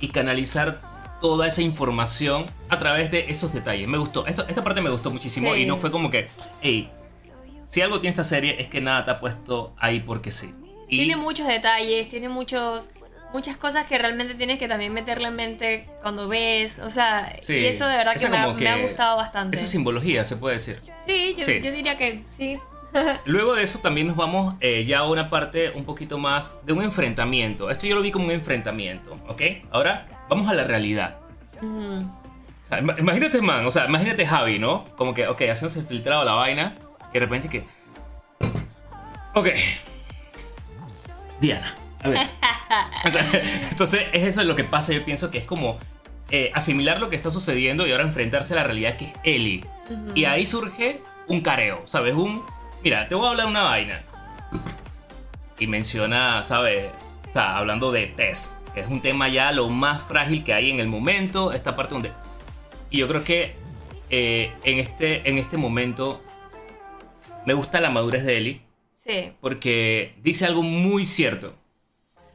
y 0.00 0.08
canalizar 0.08 0.80
toda 1.20 1.46
esa 1.46 1.62
información 1.62 2.44
a 2.68 2.78
través 2.78 3.10
de 3.10 3.30
esos 3.30 3.52
detalles. 3.52 3.86
Me 3.88 3.98
gustó. 3.98 4.26
Esto, 4.26 4.44
esta 4.48 4.62
parte 4.62 4.80
me 4.80 4.90
gustó 4.90 5.10
muchísimo 5.10 5.54
y 5.54 5.64
no 5.64 5.76
fue 5.78 5.90
como 5.92 6.10
que, 6.10 6.28
hey, 6.60 6.90
si 7.74 7.80
algo 7.82 7.98
tiene 8.00 8.10
esta 8.10 8.22
serie 8.24 8.56
es 8.60 8.68
que 8.68 8.80
nada 8.80 9.04
te 9.04 9.10
ha 9.10 9.18
puesto 9.18 9.74
ahí 9.78 9.98
porque 10.00 10.30
sí. 10.30 10.54
Y 10.88 10.98
Tiene 10.98 11.16
muchos 11.16 11.48
detalles, 11.48 12.08
tiene 12.08 12.28
muchos 12.28 12.88
muchas 13.32 13.56
cosas 13.56 13.86
que 13.86 13.98
realmente 13.98 14.34
tienes 14.34 14.60
que 14.60 14.68
también 14.68 14.92
meterle 14.92 15.26
en 15.26 15.34
mente 15.34 15.88
cuando 16.02 16.28
ves, 16.28 16.78
o 16.78 16.88
sea, 16.88 17.34
Sí, 17.40 17.54
y 17.54 17.64
eso 17.66 17.88
de 17.88 17.96
verdad 17.96 18.14
que 18.14 18.28
me, 18.28 18.36
ha, 18.36 18.44
como 18.44 18.56
me 18.58 18.68
ha 18.68 18.76
que- 18.76 18.82
gustado 18.84 19.16
bastante. 19.16 19.56
esa 19.56 19.66
simbología 19.66 20.24
se 20.24 20.36
puede 20.36 20.54
decir. 20.54 20.80
Sí, 21.04 21.34
yo, 21.36 21.44
Sí. 21.44 21.60
yo 21.60 21.72
diría 21.72 21.96
que 21.96 22.22
sí. 22.30 22.58
Luego 23.24 23.56
de 23.56 23.64
eso 23.64 23.80
también 23.80 24.06
nos 24.06 24.14
vamos 24.16 24.54
eh, 24.60 24.84
ya 24.84 24.98
a 25.00 25.08
una 25.08 25.30
parte 25.30 25.70
un 25.70 25.84
poquito 25.84 26.16
más 26.16 26.64
de 26.64 26.74
un 26.74 26.84
enfrentamiento. 26.84 27.70
Esto 27.70 27.88
yo 27.88 27.96
lo 27.96 28.02
vi 28.02 28.12
como 28.12 28.26
un 28.26 28.30
enfrentamiento, 28.30 29.18
¿ok? 29.26 29.42
Ahora 29.72 30.06
vamos 30.28 30.48
a 30.48 30.54
la 30.54 30.62
realidad. 30.62 31.16
Ujú. 31.60 32.02
O 32.02 32.66
sea, 32.66 32.80
ima- 32.80 32.94
imagínate, 32.98 33.40
man, 33.42 33.66
o 33.66 33.70
sea, 33.72 33.86
imagínate 33.86 34.24
Javi, 34.24 34.60
¿no? 34.60 34.84
Como 34.96 35.12
que, 35.12 35.26
ok, 35.26 35.40
haciéndose 35.50 35.80
el 35.80 35.86
filtrado 35.86 36.24
la 36.24 36.34
vaina, 36.34 36.76
y 37.14 37.18
de 37.18 37.20
repente 37.20 37.48
que. 37.48 37.64
Ok. 39.34 39.48
Diana, 41.40 41.74
a 42.02 42.08
ver. 42.08 42.26
Entonces, 43.70 44.06
es 44.12 44.24
eso 44.24 44.42
lo 44.42 44.56
que 44.56 44.64
pasa. 44.64 44.92
Yo 44.92 45.04
pienso 45.04 45.30
que 45.30 45.38
es 45.38 45.44
como 45.44 45.78
eh, 46.30 46.50
asimilar 46.54 47.00
lo 47.00 47.08
que 47.10 47.16
está 47.16 47.30
sucediendo 47.30 47.86
y 47.86 47.92
ahora 47.92 48.02
enfrentarse 48.02 48.54
a 48.54 48.56
la 48.56 48.64
realidad 48.64 48.96
que 48.96 49.06
es 49.06 49.12
Ellie. 49.22 49.64
Y 50.16 50.24
ahí 50.24 50.44
surge 50.44 51.00
un 51.28 51.40
careo, 51.40 51.82
¿sabes? 51.84 52.14
Un. 52.14 52.42
Mira, 52.82 53.06
te 53.06 53.14
voy 53.14 53.26
a 53.26 53.30
hablar 53.30 53.46
de 53.46 53.50
una 53.52 53.62
vaina. 53.62 54.02
Y 55.60 55.68
menciona, 55.68 56.42
¿sabes? 56.42 56.90
O 57.28 57.32
sea, 57.32 57.58
hablando 57.58 57.92
de 57.92 58.08
test. 58.08 58.56
que 58.74 58.80
Es 58.80 58.88
un 58.88 59.00
tema 59.00 59.28
ya 59.28 59.52
lo 59.52 59.68
más 59.68 60.02
frágil 60.02 60.42
que 60.42 60.52
hay 60.52 60.72
en 60.72 60.80
el 60.80 60.88
momento. 60.88 61.52
Esta 61.52 61.76
parte 61.76 61.94
donde. 61.94 62.10
Y 62.90 62.98
yo 62.98 63.06
creo 63.06 63.22
que 63.22 63.54
eh, 64.10 64.52
en, 64.64 64.80
este, 64.80 65.28
en 65.28 65.38
este 65.38 65.56
momento 65.56 66.20
me 67.46 67.54
gusta 67.54 67.80
la 67.80 67.90
madurez 67.90 68.24
de 68.24 68.36
Ellie 68.36 68.62
Sí. 68.96 69.32
porque 69.40 70.14
dice 70.22 70.46
algo 70.46 70.62
muy 70.62 71.04
cierto. 71.04 71.54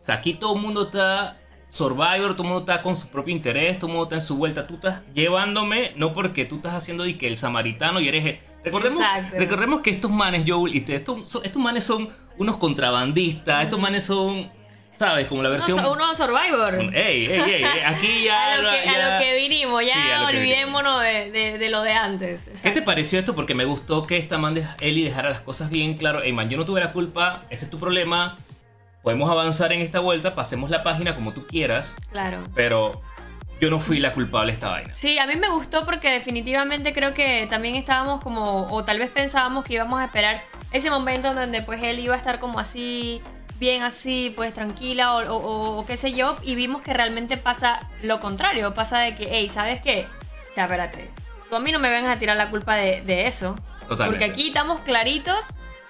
O 0.02 0.06
sea, 0.06 0.16
aquí 0.16 0.34
todo 0.36 0.56
el 0.56 0.62
mundo 0.62 0.84
está 0.84 1.36
Survivor, 1.68 2.34
todo 2.34 2.44
el 2.44 2.50
mundo 2.50 2.60
está 2.60 2.82
con 2.82 2.96
su 2.96 3.10
propio 3.10 3.36
interés, 3.36 3.78
todo 3.78 3.88
el 3.88 3.94
mundo 3.94 4.04
está 4.06 4.16
en 4.16 4.22
su 4.22 4.38
vuelta. 4.38 4.66
Tú 4.68 4.76
estás 4.76 5.02
llevándome, 5.14 5.94
no 5.96 6.14
porque 6.14 6.46
tú 6.46 6.56
estás 6.58 6.74
haciendo 6.74 7.04
de 7.04 7.18
que 7.18 7.28
el 7.28 7.38
samaritano 7.38 8.00
y 8.00 8.08
eres... 8.08 8.26
el- 8.26 8.40
Recordemos, 8.64 9.00
Exacto. 9.00 9.36
recordemos 9.38 9.82
que 9.82 9.90
estos 9.90 10.12
manes, 10.12 10.44
Joel, 10.46 10.76
y 10.76 10.84
estos, 10.92 11.40
estos 11.44 11.62
manes 11.62 11.84
son 11.86 12.10
unos 12.38 12.58
contrabandistas, 12.58 13.64
estos 13.64 13.80
manes 13.80 14.04
son, 14.04 14.52
¿sabes? 15.00 15.28
Como 15.28 15.42
la 15.42 15.50
versión... 15.50 15.80
Uno, 15.80 15.94
uno 15.94 16.14
Survivor. 16.14 16.76
Ey, 16.94 17.26
ey, 17.26 17.42
ey, 17.42 17.64
aquí 17.86 18.24
ya... 18.26 18.54
a, 18.54 18.58
lo 18.58 18.70
que, 18.70 18.86
ya- 18.86 18.92
a 19.08 19.14
lo 19.18 19.24
que 19.24 19.36
vinimos, 19.36 19.86
ya 19.86 19.94
Sí, 19.94 20.00
olvidémonos 20.38 21.02
de, 21.02 21.32
de- 21.32 21.58
de 21.58 21.70
lo 21.70 21.82
de 21.82 21.94
antes. 21.94 22.50
¿Qué 22.62 22.72
te 22.72 22.82
pareció 22.82 23.18
esto? 23.18 23.34
Porque 23.34 23.56
me 23.56 23.64
gustó 23.66 24.06
que 24.06 24.18
esta 24.18 24.38
man 24.38 24.54
de 24.56 24.66
Ellie 24.82 25.06
dejara 25.06 25.30
las 25.30 25.40
cosas 25.40 25.70
bien 25.70 25.96
claro. 25.96 26.22
Ey, 26.22 26.34
man, 26.34 26.50
yo 26.50 26.58
no 26.58 26.66
tuve 26.66 26.82
la 26.82 26.92
culpa, 26.92 27.44
ese 27.50 27.66
es 27.66 27.72
tu 27.72 27.80
problema. 27.80 28.38
Podemos 29.02 29.32
avanzar 29.32 29.72
en 29.72 29.80
esta 29.82 30.02
vuelta, 30.02 30.36
pasemos 30.36 30.70
la 30.70 30.84
página 30.84 31.16
como 31.16 31.32
tú 31.34 31.48
quieras, 31.48 31.96
Claro. 32.12 32.44
pero 32.54 33.02
yo 33.62 33.70
no 33.70 33.80
fui 33.80 34.00
la 34.00 34.12
culpable 34.14 34.52
de 34.52 34.56
esta 34.56 34.68
vaina. 34.70 34.94
Sí, 34.98 35.18
a 35.18 35.26
mí 35.26 35.38
me 35.38 35.50
gustó 35.50 35.86
porque 35.86 36.10
definitivamente 36.12 36.92
creo 36.94 37.14
que 37.14 37.48
también 37.50 37.76
estábamos 37.76 38.22
como, 38.22 38.68
o 38.70 38.84
tal 38.84 39.00
vez 39.00 39.10
pensábamos 39.10 39.64
que 39.64 39.76
íbamos 39.76 40.02
a 40.02 40.06
esperar 40.06 40.44
ese 40.74 40.90
momento 40.90 41.34
donde 41.34 41.62
pues 41.62 41.82
él 41.84 42.00
iba 42.00 42.14
a 42.16 42.18
estar 42.18 42.40
como 42.40 42.60
así, 42.60 43.22
bien 43.60 43.84
así, 43.84 44.32
pues 44.36 44.54
tranquila 44.54 45.16
o, 45.16 45.36
o- 45.36 45.80
o 45.80 45.86
qué 45.86 45.98
sé 45.98 46.14
yo, 46.14 46.38
y 46.44 46.56
vimos 46.56 46.82
que 46.82 46.94
realmente 46.94 47.38
pasa 47.38 47.88
lo 48.02 48.20
contrario, 48.20 48.74
pasa 48.74 49.00
de 49.00 49.16
que, 49.16 49.28
hey, 49.32 49.50
¿sabes 49.50 49.82
qué? 49.82 50.08
Ya, 50.56 50.64
espérate, 50.64 51.10
tú 51.50 51.56
a 51.56 51.60
mí 51.60 51.72
no 51.72 51.80
me 51.80 51.90
vengas 51.90 52.16
a 52.16 52.20
tirar 52.20 52.38
la 52.38 52.50
culpa 52.50 52.76
de, 52.76 53.02
de 53.02 53.28
eso, 53.28 53.56
Totalmente. 53.88 54.06
porque 54.06 54.26
aquí 54.26 54.48
estamos 54.48 54.80
claritos 54.82 55.46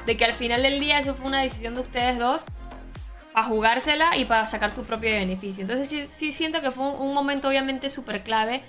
de 0.05 0.17
que 0.17 0.25
al 0.25 0.33
final 0.33 0.63
del 0.63 0.79
día 0.79 0.99
eso 0.99 1.13
fue 1.15 1.27
una 1.27 1.41
decisión 1.41 1.75
de 1.75 1.81
ustedes 1.81 2.17
dos 2.17 2.45
para 3.33 3.45
jugársela 3.45 4.17
y 4.17 4.25
para 4.25 4.45
sacar 4.45 4.71
su 4.73 4.83
propio 4.85 5.11
beneficio. 5.11 5.61
Entonces 5.61 5.87
sí, 5.87 6.01
sí 6.07 6.31
siento 6.31 6.61
que 6.61 6.71
fue 6.71 6.85
un, 6.87 6.99
un 7.09 7.13
momento 7.13 7.47
obviamente 7.47 7.89
súper 7.89 8.23
clave. 8.23 8.63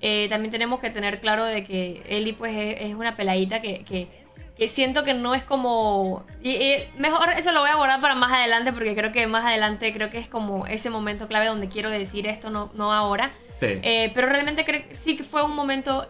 Eh, 0.00 0.28
también 0.28 0.52
tenemos 0.52 0.80
que 0.80 0.90
tener 0.90 1.20
claro 1.20 1.44
de 1.44 1.64
que 1.64 2.02
Ellie 2.08 2.34
pues 2.34 2.54
es, 2.54 2.76
es 2.90 2.94
una 2.94 3.16
peladita 3.16 3.60
que, 3.60 3.84
que, 3.84 4.08
que 4.56 4.68
siento 4.68 5.02
que 5.02 5.14
no 5.14 5.34
es 5.34 5.42
como... 5.42 6.24
Y, 6.42 6.50
y 6.52 6.88
mejor 6.96 7.30
eso 7.30 7.50
lo 7.52 7.60
voy 7.60 7.70
a 7.70 7.74
guardar 7.74 8.00
para 8.00 8.14
más 8.14 8.32
adelante 8.32 8.72
porque 8.72 8.94
creo 8.94 9.10
que 9.10 9.26
más 9.26 9.44
adelante 9.44 9.92
creo 9.92 10.10
que 10.10 10.18
es 10.18 10.28
como 10.28 10.66
ese 10.66 10.90
momento 10.90 11.26
clave 11.26 11.46
donde 11.46 11.68
quiero 11.68 11.90
decir 11.90 12.26
esto, 12.28 12.50
no, 12.50 12.70
no 12.74 12.92
ahora. 12.92 13.32
Sí. 13.54 13.66
Eh, 13.82 14.12
pero 14.14 14.28
realmente 14.28 14.64
creo 14.64 14.86
que 14.88 14.94
sí 14.94 15.16
que 15.16 15.24
fue 15.24 15.42
un 15.42 15.56
momento 15.56 16.08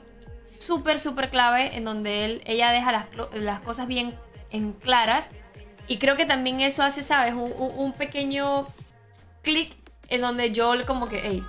súper, 0.58 1.00
súper 1.00 1.30
clave 1.30 1.76
en 1.76 1.84
donde 1.84 2.24
él, 2.26 2.42
ella 2.44 2.70
deja 2.70 2.92
las, 2.92 3.06
las 3.32 3.60
cosas 3.60 3.86
bien 3.86 4.14
en 4.50 4.72
claras. 4.72 5.28
Y 5.86 5.98
creo 5.98 6.16
que 6.16 6.26
también 6.26 6.60
eso 6.60 6.82
hace, 6.82 7.02
¿sabes? 7.02 7.32
Un, 7.34 7.52
un- 7.56 7.72
un 7.76 7.92
pequeño 7.92 8.66
clic 9.42 9.74
en 10.08 10.20
donde 10.20 10.52
yo 10.52 10.72
como 10.86 11.08
que, 11.08 11.20
hey. 11.22 11.42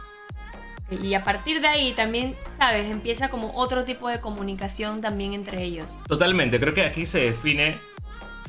Y 0.89 1.15
a 1.15 1.24
partir 1.24 1.62
de 1.62 1.68
ahí 1.68 1.94
también, 1.94 2.36
¿sabes? 2.58 2.89
Empieza 2.89 3.30
como 3.30 3.51
otro 3.56 3.86
tipo 3.86 4.08
de 4.08 4.22
comunicación 4.22 5.01
también 5.01 5.34
entre 5.34 5.63
ellos. 5.63 5.98
Totalmente, 6.08 6.60
creo 6.60 6.74
que 6.74 6.86
aquí 6.86 7.06
se 7.06 7.22
define 7.22 7.80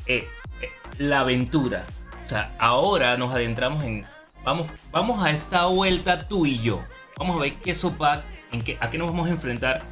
eh, 0.06 0.28
eh, 0.60 0.70
la 0.98 1.20
aventura. 1.20 1.84
O 2.22 2.28
sea, 2.28 2.54
ahora 2.58 3.16
nos 3.16 3.32
adentramos 3.32 3.84
en. 3.84 4.04
Vamos, 4.44 4.66
vamos 4.92 5.24
a 5.24 5.30
esta 5.30 5.66
vuelta 5.66 6.28
tú 6.28 6.44
y 6.44 6.60
yo. 6.60 6.84
Vamos 7.16 7.38
a 7.38 7.42
ver 7.42 7.54
qué 7.54 7.74
sopa, 7.74 8.22
en 8.52 8.62
qué, 8.62 8.76
a 8.80 8.90
qué 8.90 8.98
nos 8.98 9.08
vamos 9.08 9.28
a 9.28 9.30
enfrentar. 9.30 9.82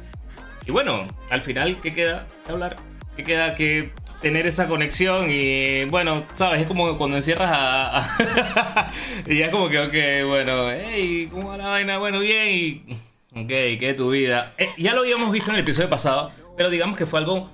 Y 0.65 0.71
bueno, 0.71 1.07
al 1.29 1.41
final, 1.41 1.77
¿qué 1.81 1.93
queda? 1.93 2.27
¿Qué 2.45 2.51
hablar? 2.51 2.77
¿Qué 3.15 3.23
queda 3.23 3.55
que 3.55 3.91
tener 4.21 4.47
esa 4.47 4.67
conexión? 4.67 5.27
Y 5.29 5.85
bueno, 5.85 6.25
sabes, 6.33 6.61
es 6.61 6.67
como 6.67 6.97
cuando 6.97 7.17
encierras 7.17 7.51
a. 7.51 7.99
a- 7.99 8.91
y 9.27 9.37
ya 9.39 9.45
es 9.45 9.51
como 9.51 9.69
que, 9.69 9.79
ok, 9.79 10.27
bueno, 10.29 10.69
hey, 10.71 11.27
¿cómo 11.31 11.49
va 11.49 11.57
la 11.57 11.67
vaina? 11.67 11.97
Bueno, 11.97 12.19
bien. 12.19 12.47
Y. 12.49 12.97
Ok, 13.37 13.47
¿qué 13.47 13.89
es 13.89 13.95
tu 13.95 14.11
vida? 14.11 14.51
Eh, 14.57 14.69
ya 14.77 14.93
lo 14.93 15.01
habíamos 15.01 15.31
visto 15.31 15.49
en 15.49 15.55
el 15.57 15.61
episodio 15.63 15.89
pasado, 15.89 16.31
pero 16.55 16.69
digamos 16.69 16.97
que 16.97 17.05
fue 17.05 17.19
algo 17.19 17.49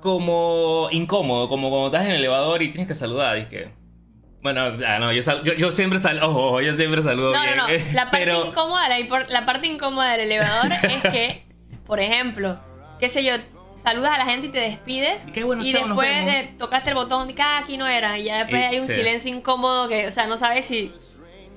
como 0.00 0.88
incómodo, 0.92 1.48
como 1.48 1.70
cuando 1.70 1.88
estás 1.88 2.04
en 2.04 2.12
el 2.12 2.16
elevador 2.18 2.62
y 2.62 2.68
tienes 2.68 2.86
que 2.86 2.94
saludar, 2.94 3.36
y 3.38 3.44
que... 3.46 3.68
Bueno, 4.40 4.62
ah, 4.86 4.98
no, 5.00 5.12
yo, 5.12 5.20
sal- 5.22 5.42
yo, 5.42 5.54
yo 5.54 5.70
siempre 5.72 5.98
saludo, 5.98 6.28
ojo, 6.28 6.60
yo 6.60 6.72
siempre 6.74 7.02
saludo 7.02 7.32
No, 7.32 7.42
bien. 7.42 7.56
no, 7.56 7.66
no. 7.66 7.74
La 7.92 8.04
parte, 8.10 8.18
pero 8.26 8.46
incómoda, 8.46 8.88
la, 8.88 8.98
la 9.28 9.44
parte 9.44 9.66
incómoda 9.66 10.12
del 10.12 10.20
elevador 10.20 10.70
es 10.88 11.02
que, 11.10 11.44
por 11.86 11.98
ejemplo, 11.98 12.60
qué 13.00 13.08
sé 13.08 13.24
yo, 13.24 13.32
saludas 13.82 14.12
a 14.12 14.18
la 14.18 14.24
gente 14.26 14.48
y 14.48 14.50
te 14.50 14.60
despides. 14.60 15.28
Y 15.28 15.32
qué 15.32 15.44
bueno, 15.44 15.62
y 15.64 15.72
chao, 15.72 15.86
después 15.86 16.26
de- 16.26 16.54
tocaste 16.58 16.90
el 16.90 16.96
botón 16.96 17.32
que 17.32 17.42
ah, 17.42 17.58
aquí 17.58 17.76
no 17.76 17.86
era. 17.86 18.18
Y 18.18 18.24
ya 18.24 18.38
después 18.38 18.60
Y- 18.60 18.64
hay 18.64 18.78
un 18.80 18.86
sí. 18.86 18.94
silencio 18.94 19.34
incómodo 19.34 19.88
que, 19.88 20.06
o 20.06 20.10
sea, 20.10 20.26
no 20.26 20.36
sabes 20.36 20.64
si, 20.66 20.92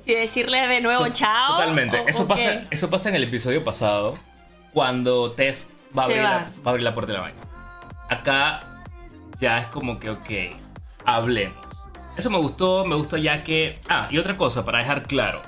si 0.05 0.13
decirle 0.13 0.67
de 0.67 0.81
nuevo 0.81 1.07
chao. 1.09 1.53
Totalmente. 1.55 1.99
o- 1.99 2.07
eso, 2.07 2.23
o 2.23 2.27
pasa, 2.27 2.59
qué. 2.59 2.67
eso 2.71 2.89
pasa 2.89 3.09
en 3.09 3.15
el 3.15 3.23
episodio 3.23 3.63
pasado, 3.63 4.13
cuando 4.73 5.31
Tess 5.33 5.69
va 5.97 6.03
a, 6.03 6.05
abrir 6.05 6.19
va. 6.19 6.23
La, 6.23 6.37
va 6.37 6.45
a 6.65 6.69
abrir 6.69 6.83
la 6.83 6.93
puerta 6.93 7.11
de 7.11 7.17
la 7.17 7.23
baña. 7.23 7.41
Acá 8.09 8.63
ya 9.39 9.57
es 9.57 9.67
como 9.67 9.99
que, 9.99 10.09
ok, 10.09 10.29
hablemos. 11.05 11.57
Eso 12.17 12.29
me 12.29 12.37
gustó, 12.37 12.85
me 12.85 12.95
gustó 12.95 13.15
ya 13.17 13.43
que... 13.43 13.79
Ah, 13.89 14.07
y 14.11 14.17
otra 14.17 14.35
cosa, 14.37 14.65
para 14.65 14.79
dejar 14.79 15.03
claro. 15.03 15.41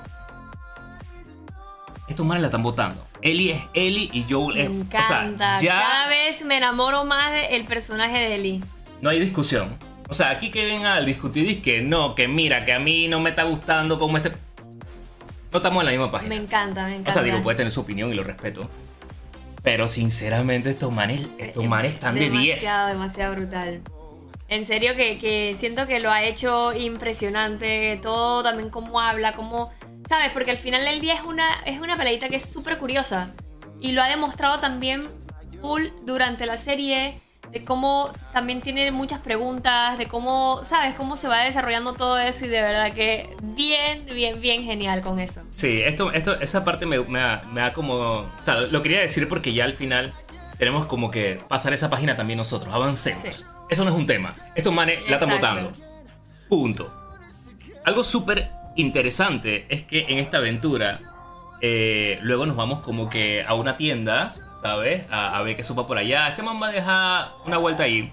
Estos 2.08 2.24
manes 2.26 2.40
la 2.42 2.48
están 2.48 2.62
votando. 2.62 3.06
Ellie 3.24 3.52
es 3.52 3.62
Ellie 3.72 4.10
y 4.12 4.26
Joel 4.28 4.56
Me 4.56 4.62
es... 4.64 4.70
encanta. 4.70 5.56
O 5.56 5.58
sea, 5.58 5.58
ya 5.58 5.80
Cada 5.80 6.08
vez 6.08 6.44
me 6.44 6.58
enamoro 6.58 7.04
más 7.04 7.32
del 7.32 7.64
personaje 7.64 8.18
de 8.18 8.34
Ellie. 8.36 8.60
no 9.00 9.10
hay 9.10 9.18
discusión. 9.18 9.76
O 10.08 10.12
sea, 10.12 10.28
aquí 10.28 10.50
que 10.50 10.66
venga 10.66 10.94
al 10.94 11.06
discutir 11.06 11.62
que 11.62 11.80
no, 11.80 12.14
que 12.14 12.28
mira, 12.28 12.66
que 12.66 12.74
a 12.74 12.78
mí 12.78 13.08
no 13.08 13.20
me 13.20 13.30
está 13.30 13.44
gustando 13.44 13.98
como 13.98 14.18
este... 14.18 14.30
No 15.50 15.58
estamos 15.58 15.80
en 15.80 15.86
la 15.86 15.92
misma 15.92 16.12
página. 16.12 16.28
Me 16.28 16.36
encanta, 16.36 16.84
me 16.84 16.92
encanta. 16.92 17.10
O 17.10 17.12
sea, 17.14 17.22
digo, 17.22 17.42
puede 17.42 17.56
tener 17.56 17.72
su 17.72 17.80
opinión 17.80 18.10
y 18.10 18.14
lo 18.14 18.24
respeto. 18.24 18.68
Pero 19.62 19.88
sinceramente 19.88 20.68
estos 20.68 20.92
manes, 20.92 21.26
estos 21.38 21.64
manes 21.64 21.94
están 21.94 22.16
de 22.16 22.28
10. 22.28 22.32
Demasiado, 22.60 22.88
demasiado 22.88 23.34
brutal. 23.36 23.80
En 24.48 24.66
serio 24.66 24.94
que, 24.94 25.16
que 25.18 25.56
siento 25.58 25.86
que 25.86 26.00
lo 26.00 26.10
ha 26.10 26.22
hecho 26.24 26.74
impresionante. 26.74 27.98
Todo 28.02 28.42
también 28.42 28.68
cómo 28.68 29.00
habla, 29.00 29.32
cómo... 29.32 29.72
¿Sabes? 30.08 30.30
Porque 30.32 30.50
al 30.50 30.58
final 30.58 30.84
del 30.84 31.00
día 31.00 31.14
es 31.14 31.22
una, 31.22 31.60
es 31.64 31.80
una 31.80 31.96
peladita 31.96 32.28
que 32.28 32.36
es 32.36 32.44
súper 32.44 32.78
curiosa. 32.78 33.30
Y 33.80 33.92
lo 33.92 34.02
ha 34.02 34.08
demostrado 34.08 34.60
también 34.60 35.08
full 35.60 35.86
durante 36.04 36.46
la 36.46 36.56
serie. 36.56 37.20
De 37.50 37.64
cómo 37.64 38.10
también 38.32 38.60
tiene 38.60 38.90
muchas 38.90 39.20
preguntas. 39.20 39.96
De 39.98 40.06
cómo, 40.06 40.60
¿sabes? 40.64 40.94
Cómo 40.94 41.16
se 41.16 41.28
va 41.28 41.40
desarrollando 41.40 41.94
todo 41.94 42.18
eso. 42.18 42.46
Y 42.46 42.48
de 42.48 42.60
verdad 42.60 42.92
que 42.92 43.34
bien, 43.42 44.06
bien, 44.06 44.40
bien 44.40 44.64
genial 44.64 45.02
con 45.02 45.20
eso. 45.20 45.40
Sí, 45.50 45.80
esto, 45.82 46.12
esto, 46.12 46.38
esa 46.40 46.64
parte 46.64 46.86
me, 46.86 46.98
me 47.00 47.20
da, 47.20 47.42
me 47.52 47.60
da 47.60 47.72
como... 47.72 47.94
O 47.94 48.42
sea, 48.42 48.60
lo 48.60 48.82
quería 48.82 49.00
decir 49.00 49.28
porque 49.28 49.52
ya 49.52 49.64
al 49.64 49.74
final 49.74 50.12
tenemos 50.58 50.86
como 50.86 51.10
que 51.10 51.40
pasar 51.48 51.72
esa 51.72 51.90
página 51.90 52.16
también 52.16 52.36
nosotros. 52.36 52.72
Avancemos. 52.74 53.22
Sí. 53.22 53.44
Eso 53.70 53.84
no 53.84 53.90
es 53.90 53.96
un 53.96 54.06
tema. 54.06 54.34
Estos 54.54 54.72
manes 54.72 54.98
la 55.08 55.16
están 55.16 55.30
votando. 55.30 55.72
Punto. 56.48 56.92
Algo 57.84 58.02
súper 58.02 58.50
interesante 58.76 59.66
es 59.68 59.82
que 59.82 60.06
en 60.08 60.18
esta 60.18 60.38
aventura 60.38 61.00
eh, 61.60 62.18
luego 62.22 62.46
nos 62.46 62.56
vamos 62.56 62.80
como 62.80 63.08
que 63.08 63.44
a 63.46 63.54
una 63.54 63.76
tienda, 63.76 64.32
¿sabes? 64.60 65.06
A, 65.10 65.36
a 65.38 65.42
ver 65.42 65.56
qué 65.56 65.62
sopa 65.62 65.86
por 65.86 65.98
allá. 65.98 66.28
Este 66.28 66.42
man 66.42 66.60
va 66.62 66.68
a 66.68 66.72
dejar 66.72 67.32
una 67.46 67.58
vuelta 67.58 67.84
ahí. 67.84 68.12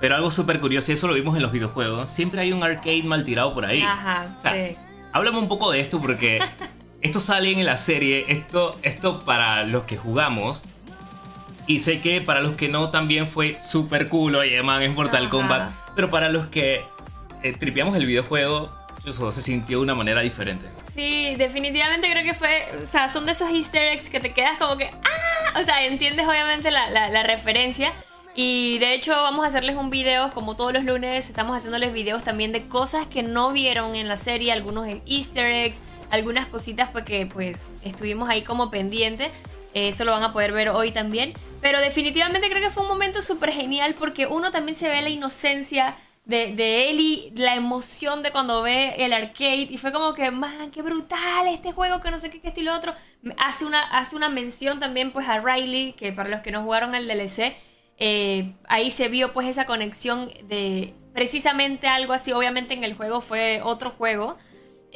Pero 0.00 0.16
algo 0.16 0.30
súper 0.30 0.60
curioso, 0.60 0.90
y 0.90 0.94
eso 0.94 1.06
lo 1.08 1.14
vimos 1.14 1.36
en 1.36 1.42
los 1.42 1.52
videojuegos, 1.52 2.10
siempre 2.10 2.40
hay 2.40 2.52
un 2.52 2.62
arcade 2.62 3.02
mal 3.04 3.24
tirado 3.24 3.54
por 3.54 3.64
ahí. 3.64 3.80
Ajá, 3.80 4.34
O 4.36 4.40
sea, 4.40 4.52
sí. 4.52 4.76
Háblame 5.12 5.38
un 5.38 5.48
poco 5.48 5.70
de 5.70 5.80
esto 5.80 6.00
porque 6.00 6.40
esto 7.00 7.20
sale 7.20 7.52
en 7.52 7.64
la 7.64 7.76
serie, 7.76 8.24
esto, 8.28 8.76
esto 8.82 9.20
para 9.20 9.64
los 9.64 9.84
que 9.84 9.96
jugamos. 9.96 10.62
Y 11.66 11.78
sé 11.78 12.00
que 12.00 12.20
para 12.20 12.40
los 12.42 12.56
que 12.56 12.68
no 12.68 12.90
también 12.90 13.28
fue 13.28 13.54
súper 13.54 14.08
cool, 14.08 14.34
oye 14.34 14.62
man, 14.62 14.82
es 14.82 14.92
Mortal 14.92 15.22
Ajá. 15.22 15.30
Kombat. 15.30 15.72
Pero 15.94 16.10
para 16.10 16.28
los 16.28 16.46
que 16.48 16.84
eh, 17.42 17.52
tripeamos 17.58 17.96
el 17.96 18.04
videojuego, 18.04 18.70
eso 19.10 19.30
se 19.32 19.42
sintió 19.42 19.78
de 19.78 19.84
una 19.84 19.94
manera 19.94 20.20
diferente. 20.20 20.66
Sí, 20.94 21.34
definitivamente 21.36 22.10
creo 22.10 22.24
que 22.24 22.34
fue, 22.34 22.66
o 22.82 22.86
sea, 22.86 23.08
son 23.08 23.26
de 23.26 23.32
esos 23.32 23.50
easter 23.50 23.82
eggs 23.92 24.08
que 24.08 24.20
te 24.20 24.32
quedas 24.32 24.58
como 24.58 24.76
que, 24.76 24.86
¡ah! 24.86 25.60
O 25.60 25.64
sea, 25.64 25.84
entiendes 25.84 26.26
obviamente 26.26 26.70
la, 26.70 26.90
la, 26.90 27.08
la 27.08 27.22
referencia. 27.22 27.92
Y 28.36 28.78
de 28.78 28.94
hecho 28.94 29.12
vamos 29.12 29.44
a 29.44 29.48
hacerles 29.48 29.76
un 29.76 29.90
video, 29.90 30.32
como 30.32 30.56
todos 30.56 30.72
los 30.72 30.84
lunes, 30.84 31.28
estamos 31.28 31.56
haciéndoles 31.56 31.92
videos 31.92 32.24
también 32.24 32.50
de 32.50 32.66
cosas 32.66 33.06
que 33.06 33.22
no 33.22 33.52
vieron 33.52 33.94
en 33.94 34.08
la 34.08 34.16
serie, 34.16 34.50
algunos 34.50 34.88
easter 35.06 35.52
eggs, 35.52 35.78
algunas 36.10 36.46
cositas 36.46 36.88
porque 36.90 37.26
pues 37.32 37.66
estuvimos 37.84 38.28
ahí 38.28 38.42
como 38.42 38.70
pendientes. 38.70 39.30
Eso 39.72 40.04
lo 40.04 40.12
van 40.12 40.22
a 40.22 40.32
poder 40.32 40.52
ver 40.52 40.68
hoy 40.68 40.90
también. 40.90 41.32
Pero 41.60 41.80
definitivamente 41.80 42.48
creo 42.48 42.60
que 42.60 42.70
fue 42.70 42.82
un 42.82 42.88
momento 42.88 43.22
súper 43.22 43.52
genial 43.52 43.94
porque 43.98 44.26
uno 44.26 44.50
también 44.50 44.76
se 44.76 44.88
ve 44.88 45.00
la 45.00 45.08
inocencia 45.08 45.96
de, 46.24 46.54
de 46.54 46.88
Ellie, 46.88 47.32
la 47.36 47.54
emoción 47.54 48.22
de 48.22 48.32
cuando 48.32 48.62
ve 48.62 48.94
el 48.96 49.12
arcade 49.12 49.68
y 49.70 49.76
fue 49.76 49.92
como 49.92 50.14
que, 50.14 50.30
man, 50.30 50.70
qué 50.70 50.82
brutal 50.82 51.46
este 51.48 51.72
juego, 51.72 52.00
que 52.00 52.10
no 52.10 52.18
sé 52.18 52.30
qué, 52.30 52.40
qué 52.40 52.48
estilo 52.48 52.74
otro. 52.74 52.94
Hace 53.38 53.64
una, 53.64 53.82
hace 53.82 54.16
una 54.16 54.28
mención 54.28 54.80
también 54.80 55.12
pues 55.12 55.28
a 55.28 55.40
Riley, 55.40 55.92
que 55.92 56.12
para 56.12 56.30
los 56.30 56.40
que 56.40 56.50
no 56.50 56.62
jugaron 56.62 56.94
el 56.94 57.06
DLC, 57.06 57.54
eh, 57.98 58.54
ahí 58.68 58.90
se 58.90 59.08
vio 59.08 59.32
pues 59.32 59.48
esa 59.48 59.66
conexión 59.66 60.30
de 60.44 60.94
precisamente 61.12 61.86
algo 61.88 62.12
así, 62.12 62.32
obviamente 62.32 62.74
en 62.74 62.84
el 62.84 62.94
juego 62.94 63.20
fue 63.20 63.60
otro 63.62 63.90
juego. 63.90 64.36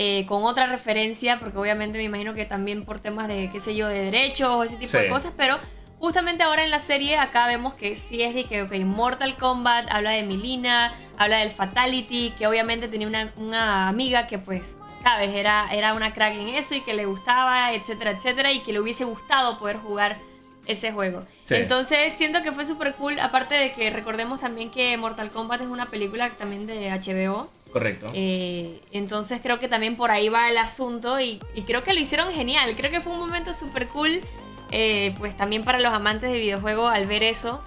Eh, 0.01 0.27
con 0.27 0.45
otra 0.45 0.69
referencia, 0.69 1.41
porque 1.41 1.59
obviamente 1.59 1.99
me 1.99 2.05
imagino 2.05 2.33
que 2.33 2.45
también 2.45 2.85
por 2.85 3.01
temas 3.01 3.27
de, 3.27 3.51
qué 3.51 3.59
sé 3.59 3.75
yo, 3.75 3.89
de 3.89 3.99
derechos 3.99 4.49
o 4.49 4.63
ese 4.63 4.77
tipo 4.77 4.97
de 4.97 5.09
cosas, 5.09 5.33
pero 5.37 5.59
justamente 5.99 6.43
ahora 6.43 6.65
en 6.65 6.71
la 6.71 6.79
serie 6.79 7.17
acá 7.17 7.47
vemos 7.47 7.75
que 7.75 7.95
sí 7.95 8.23
es 8.23 8.35
de 8.35 8.45
que, 8.45 8.63
ok, 8.63 8.73
Mortal 8.85 9.37
Kombat 9.37 9.91
habla 9.91 10.13
de 10.13 10.23
Milina, 10.23 10.95
habla 11.17 11.39
del 11.39 11.51
Fatality, 11.51 12.33
que 12.39 12.47
obviamente 12.47 12.89
tenía 12.89 13.07
una, 13.07 13.33
una, 13.37 13.89
amiga 13.89 14.27
que 14.27 14.39
pues, 14.39 14.77
sabes, 15.03 15.31
era, 15.35 15.69
era 15.73 15.95
una 15.95 16.13
crack 16.13 16.35
en 16.35 16.49
eso 16.49 16.75
y 16.75 16.81
que 16.83 16.95
le 16.95 17.07
gustaba, 17.07 17.73
etcétera, 17.73 18.13
etcétera, 18.13 18.53
y 18.53 18.61
que 18.61 18.73
le 18.73 18.81
hubiese 18.81 19.05
gustado 19.05 19.59
poder 19.59 19.77
jugar 19.77 20.19
ese 20.67 20.93
juego. 20.93 21.25
Sí. 21.43 21.57
Entonces 21.57 22.13
siento 22.13 22.43
que 22.43 22.53
fue 22.53 22.67
súper 22.67 22.95
cool, 22.95 23.19
aparte 23.19 23.55
de 23.55 23.73
que 23.73 23.91
recordemos 23.91 24.41
también 24.41 24.71
que 24.71 24.97
Mortal 24.99 25.31
Kombat 25.31 25.63
es 25.63 25.69
una 25.69 25.91
película 25.91 26.31
también 26.31 26.67
de 26.67 26.91
HBO. 26.91 27.51
Correcto. 27.73 28.11
Eh, 28.15 28.81
entonces 28.93 29.41
creo 29.43 29.59
que 29.59 29.69
también 29.69 29.97
por 29.97 30.11
ahí 30.11 30.29
va 30.29 30.49
el 30.49 30.57
asunto 30.57 31.21
y, 31.21 31.41
y 31.55 31.63
creo 31.63 31.83
que 31.83 31.93
lo 31.93 32.01
hicieron 32.01 32.33
genial. 32.33 32.75
Creo 32.77 32.91
que 32.91 33.01
fue 33.01 33.13
un 33.13 33.19
momento 33.19 33.53
súper 33.53 33.89
cool, 33.89 34.23
eh, 34.71 35.15
pues 35.19 35.37
también 35.37 35.65
para 35.65 35.81
los 35.81 35.93
amantes 35.93 36.31
de 36.31 36.39
videojuegos 36.39 36.93
al 36.93 37.07
ver 37.07 37.23
eso. 37.23 37.63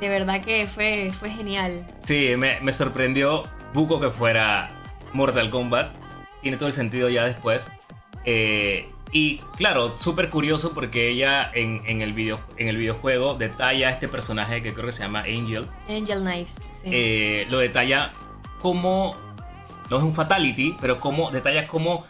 De 0.00 0.08
verdad 0.08 0.42
que 0.42 0.66
fue, 0.66 1.12
fue 1.18 1.30
genial. 1.30 1.86
Sí, 2.02 2.34
me, 2.36 2.60
me 2.60 2.72
sorprendió 2.72 3.44
Buco 3.74 4.00
que 4.00 4.10
fuera 4.10 4.70
Mortal 5.12 5.50
Kombat. 5.50 5.94
Tiene 6.40 6.56
todo 6.56 6.68
el 6.68 6.72
sentido 6.72 7.08
ya 7.10 7.24
después. 7.24 7.70
Eh, 8.24 8.88
y 9.12 9.38
claro, 9.56 9.98
súper 9.98 10.30
curioso 10.30 10.72
porque 10.72 11.10
ella 11.10 11.50
en, 11.52 11.82
en, 11.86 12.00
el 12.00 12.12
video, 12.12 12.40
en 12.56 12.68
el 12.68 12.76
videojuego 12.76 13.34
detalla 13.34 13.88
a 13.88 13.90
este 13.90 14.08
personaje 14.08 14.62
que 14.62 14.72
creo 14.72 14.86
que 14.86 14.92
se 14.92 15.02
llama 15.02 15.20
Angel. 15.20 15.66
Angel 15.88 16.20
Knives. 16.20 16.58
Sí. 16.82 16.90
Eh, 16.92 17.46
lo 17.50 17.58
detalla 17.58 18.12
como 18.62 19.16
no 19.90 19.96
es 19.98 20.02
un 20.04 20.14
fatality, 20.14 20.76
pero 20.80 21.00
como 21.00 21.30
detalla 21.30 21.66
cómo 21.66 22.06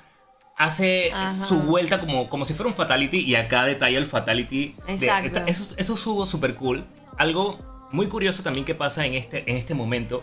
hace 0.61 1.11
Ajá. 1.11 1.27
su 1.27 1.59
vuelta 1.61 2.01
como, 2.01 2.29
como 2.29 2.45
si 2.45 2.53
fuera 2.53 2.69
un 2.69 2.77
fatality 2.77 3.19
y 3.19 3.35
acá 3.35 3.65
detalla 3.65 3.97
el 3.97 4.05
fatality. 4.05 4.75
Exacto. 4.89 5.41
De, 5.41 5.51
eso, 5.51 5.75
eso 5.79 5.95
estuvo 5.95 6.27
súper 6.27 6.55
cool. 6.55 6.85
Algo 7.17 7.59
muy 7.93 8.09
curioso 8.09 8.43
también 8.43 8.67
que 8.67 8.75
pasa 8.75 9.07
en 9.07 9.15
este, 9.15 9.51
en 9.51 9.57
este 9.57 9.73
momento 9.73 10.23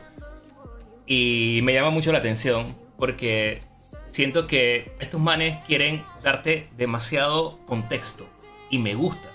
y 1.07 1.61
me 1.63 1.73
llama 1.73 1.89
mucho 1.89 2.11
la 2.11 2.19
atención 2.19 2.75
porque 2.99 3.63
siento 4.05 4.45
que 4.45 4.95
estos 4.99 5.19
manes 5.19 5.57
quieren 5.65 6.03
darte 6.21 6.69
demasiado 6.77 7.57
contexto 7.65 8.29
y 8.69 8.77
me 8.77 8.93
gusta. 8.93 9.31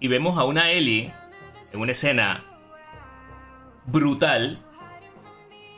Y 0.00 0.08
vemos 0.08 0.38
a 0.38 0.44
una 0.44 0.70
Ellie 0.70 1.12
en 1.74 1.80
una 1.80 1.92
escena 1.92 2.42
brutal. 3.84 4.64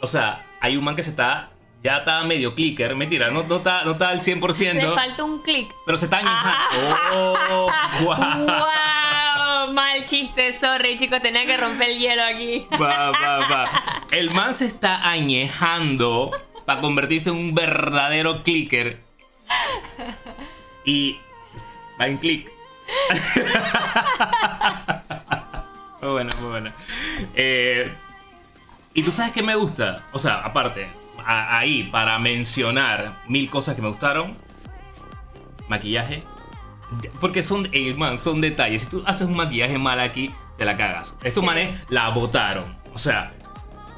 O 0.00 0.06
sea, 0.06 0.46
hay 0.60 0.76
un 0.76 0.84
man 0.84 0.94
que 0.94 1.02
se 1.02 1.10
está. 1.10 1.50
Ya 1.82 1.98
está 1.98 2.22
medio 2.22 2.54
clicker, 2.54 2.94
mentira, 2.94 3.32
no, 3.32 3.42
no, 3.42 3.56
está, 3.56 3.82
no 3.84 3.90
está 3.92 4.10
al 4.10 4.20
100%. 4.20 4.74
Le 4.74 4.88
falta 4.90 5.24
un 5.24 5.42
clic. 5.42 5.74
Pero 5.84 5.98
se 5.98 6.04
está 6.04 6.18
añejando. 6.18 6.96
Oh, 7.12 7.68
wow. 8.02 8.16
wow. 8.46 9.72
Mal 9.72 10.04
chiste, 10.04 10.56
sorry, 10.60 10.96
chicos, 10.96 11.20
tenía 11.20 11.44
que 11.44 11.56
romper 11.56 11.90
el 11.90 11.98
hielo 11.98 12.22
aquí. 12.22 12.68
Va, 12.80 13.10
va, 13.10 13.48
va. 13.48 14.04
El 14.12 14.30
man 14.30 14.54
se 14.54 14.66
está 14.66 15.10
añejando 15.10 16.30
para 16.64 16.80
convertirse 16.80 17.30
en 17.30 17.36
un 17.36 17.52
verdadero 17.54 18.44
clicker. 18.44 19.00
Y 20.84 21.18
va 22.00 22.06
en 22.06 22.18
click. 22.18 22.48
muy 26.00 26.10
buena, 26.10 26.30
muy 26.40 26.48
buena. 26.48 26.72
Eh, 27.34 27.92
y 28.94 29.02
tú 29.02 29.10
sabes 29.10 29.32
que 29.32 29.42
me 29.42 29.56
gusta. 29.56 30.04
O 30.12 30.20
sea, 30.20 30.36
aparte, 30.40 31.01
a, 31.26 31.58
ahí 31.58 31.84
para 31.84 32.18
mencionar 32.18 33.22
mil 33.28 33.48
cosas 33.50 33.74
que 33.74 33.82
me 33.82 33.88
gustaron. 33.88 34.36
Maquillaje. 35.68 36.24
Porque 37.20 37.42
son, 37.42 37.68
eh, 37.72 37.94
man, 37.94 38.18
son 38.18 38.40
detalles. 38.40 38.82
Si 38.82 38.88
tú 38.88 39.02
haces 39.06 39.26
un 39.26 39.36
maquillaje 39.36 39.78
mal 39.78 40.00
aquí, 40.00 40.34
te 40.58 40.64
la 40.64 40.76
cagas. 40.76 41.16
Estos 41.22 41.42
sí. 41.42 41.46
manes 41.46 41.78
la 41.88 42.08
botaron. 42.10 42.76
O 42.92 42.98
sea, 42.98 43.32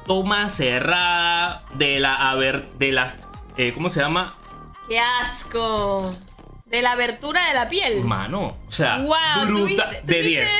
toma 0.07 0.47
cerrada 0.49 1.65
de 1.73 1.99
la 1.99 2.33
ver 2.35 2.69
de 2.77 2.91
la 2.91 3.15
eh, 3.57 3.73
¿cómo 3.73 3.87
se 3.87 4.01
llama? 4.01 4.35
¡Qué 4.89 4.99
asco! 4.99 6.13
De 6.65 6.81
la 6.81 6.91
abertura 6.91 7.47
de 7.47 7.53
la 7.53 7.69
piel. 7.69 8.03
Mano, 8.03 8.57
o 8.67 8.71
sea, 8.71 8.97
wow, 8.97 9.45
bruta 9.45 9.47
¿tú 9.47 9.65
viste, 9.65 10.01
tú 10.01 10.07
de 10.07 10.21
10. 10.21 10.51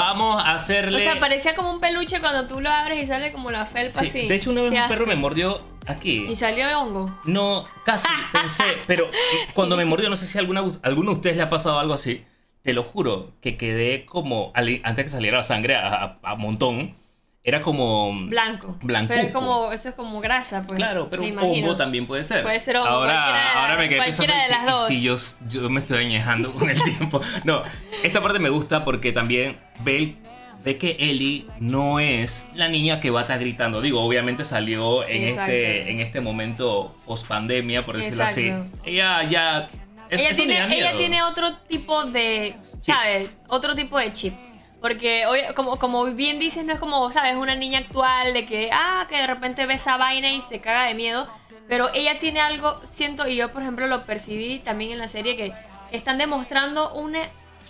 Vamos 0.00 0.42
a 0.42 0.54
hacerle. 0.54 0.96
O 0.98 1.00
sea, 1.00 1.20
parecía 1.20 1.54
como 1.54 1.70
un 1.70 1.80
peluche 1.80 2.20
cuando 2.20 2.46
tú 2.46 2.60
lo 2.60 2.70
abres 2.70 3.02
y 3.02 3.06
sale 3.06 3.32
como 3.32 3.50
la 3.50 3.66
felpa 3.66 4.00
sí, 4.00 4.06
así. 4.06 4.28
De 4.28 4.34
hecho, 4.34 4.50
una 4.50 4.62
vez 4.62 4.72
un 4.72 4.88
perro 4.88 5.06
me 5.06 5.16
mordió 5.16 5.60
aquí. 5.86 6.26
¿Y 6.28 6.36
salió 6.36 6.66
de 6.66 6.74
hongo? 6.74 7.10
No, 7.24 7.64
casi, 7.84 8.08
pensé. 8.32 8.64
pero 8.86 9.10
cuando 9.54 9.76
me 9.76 9.84
mordió, 9.84 10.08
no 10.08 10.16
sé 10.16 10.26
si 10.26 10.38
a 10.38 10.40
alguna, 10.40 10.62
alguno 10.82 11.12
de 11.12 11.16
ustedes 11.16 11.36
le 11.36 11.42
ha 11.42 11.50
pasado 11.50 11.78
algo 11.78 11.94
así. 11.94 12.24
Te 12.62 12.74
lo 12.74 12.82
juro, 12.82 13.32
que 13.40 13.56
quedé 13.56 14.04
como. 14.04 14.52
Antes 14.54 15.04
que 15.04 15.08
saliera 15.10 15.38
la 15.38 15.42
sangre 15.42 15.76
a, 15.76 16.18
a, 16.22 16.32
a 16.32 16.34
montón 16.36 16.94
era 17.42 17.62
como 17.62 18.12
blanco. 18.28 18.76
Blanco. 18.82 19.08
Pero 19.08 19.22
es 19.22 19.32
como 19.32 19.72
eso 19.72 19.88
es 19.88 19.94
como 19.94 20.20
grasa, 20.20 20.60
pues. 20.62 20.76
Claro, 20.76 21.08
pero 21.08 21.22
un 21.22 21.38
hongo 21.38 21.74
también 21.74 22.06
puede 22.06 22.22
ser. 22.22 22.42
Puede 22.42 22.60
ser 22.60 22.76
hongo. 22.76 22.88
Ahora, 22.88 23.62
ahora 23.62 23.76
me 23.78 23.88
quedé 23.88 24.02
pensando 24.02 24.34
de 24.34 24.48
las 24.48 24.66
dos. 24.66 24.88
si 24.88 25.02
yo, 25.02 25.16
yo 25.48 25.70
me 25.70 25.80
estoy 25.80 26.04
añejando 26.04 26.52
con 26.52 26.68
el 26.68 26.80
tiempo. 26.84 27.22
No, 27.44 27.62
esta 28.02 28.22
parte 28.22 28.38
me 28.38 28.50
gusta 28.50 28.84
porque 28.84 29.12
también 29.12 29.58
ve, 29.82 30.16
ve 30.64 30.78
que 30.78 30.96
Ellie 30.98 31.46
no 31.58 32.00
es 32.00 32.46
la 32.54 32.68
niña 32.68 33.00
que 33.00 33.10
va 33.10 33.20
a 33.20 33.22
estar 33.22 33.38
gritando. 33.38 33.80
Digo, 33.80 34.02
obviamente 34.02 34.44
salió 34.44 35.06
en 35.06 35.24
este 35.24 35.90
en 35.90 36.00
este 36.00 36.20
momento 36.20 36.94
post 37.06 37.26
pandemia, 37.26 37.84
por 37.84 37.96
decirlo 37.96 38.24
Exacto. 38.24 38.62
así. 38.62 38.72
Ella 38.84 39.22
ya 39.24 39.68
es, 40.10 40.20
ella, 40.20 40.32
tiene, 40.32 40.76
ella 40.76 40.96
tiene 40.96 41.22
otro 41.22 41.54
tipo 41.68 42.04
de, 42.04 42.56
¿sabes? 42.82 43.36
Otro 43.48 43.76
tipo 43.76 43.98
de 43.98 44.12
chip. 44.12 44.34
Porque 44.80 45.24
como, 45.54 45.78
como 45.78 46.04
bien 46.06 46.38
dices, 46.38 46.66
no 46.66 46.72
es 46.72 46.78
como, 46.78 47.12
¿sabes? 47.12 47.36
Una 47.36 47.54
niña 47.54 47.80
actual 47.80 48.32
de 48.32 48.46
que, 48.46 48.70
ah, 48.72 49.06
que 49.08 49.18
de 49.18 49.26
repente 49.26 49.66
ve 49.66 49.74
esa 49.74 49.96
vaina 49.98 50.30
y 50.30 50.40
se 50.40 50.60
caga 50.60 50.86
de 50.86 50.94
miedo. 50.94 51.28
Pero 51.68 51.90
ella 51.94 52.18
tiene 52.18 52.40
algo, 52.40 52.80
siento, 52.90 53.28
y 53.28 53.36
yo 53.36 53.52
por 53.52 53.62
ejemplo 53.62 53.86
lo 53.86 54.02
percibí 54.02 54.58
también 54.58 54.90
en 54.90 54.98
la 54.98 55.06
serie, 55.06 55.36
que 55.36 55.52
están 55.92 56.18
demostrando 56.18 56.92
una, 56.94 57.20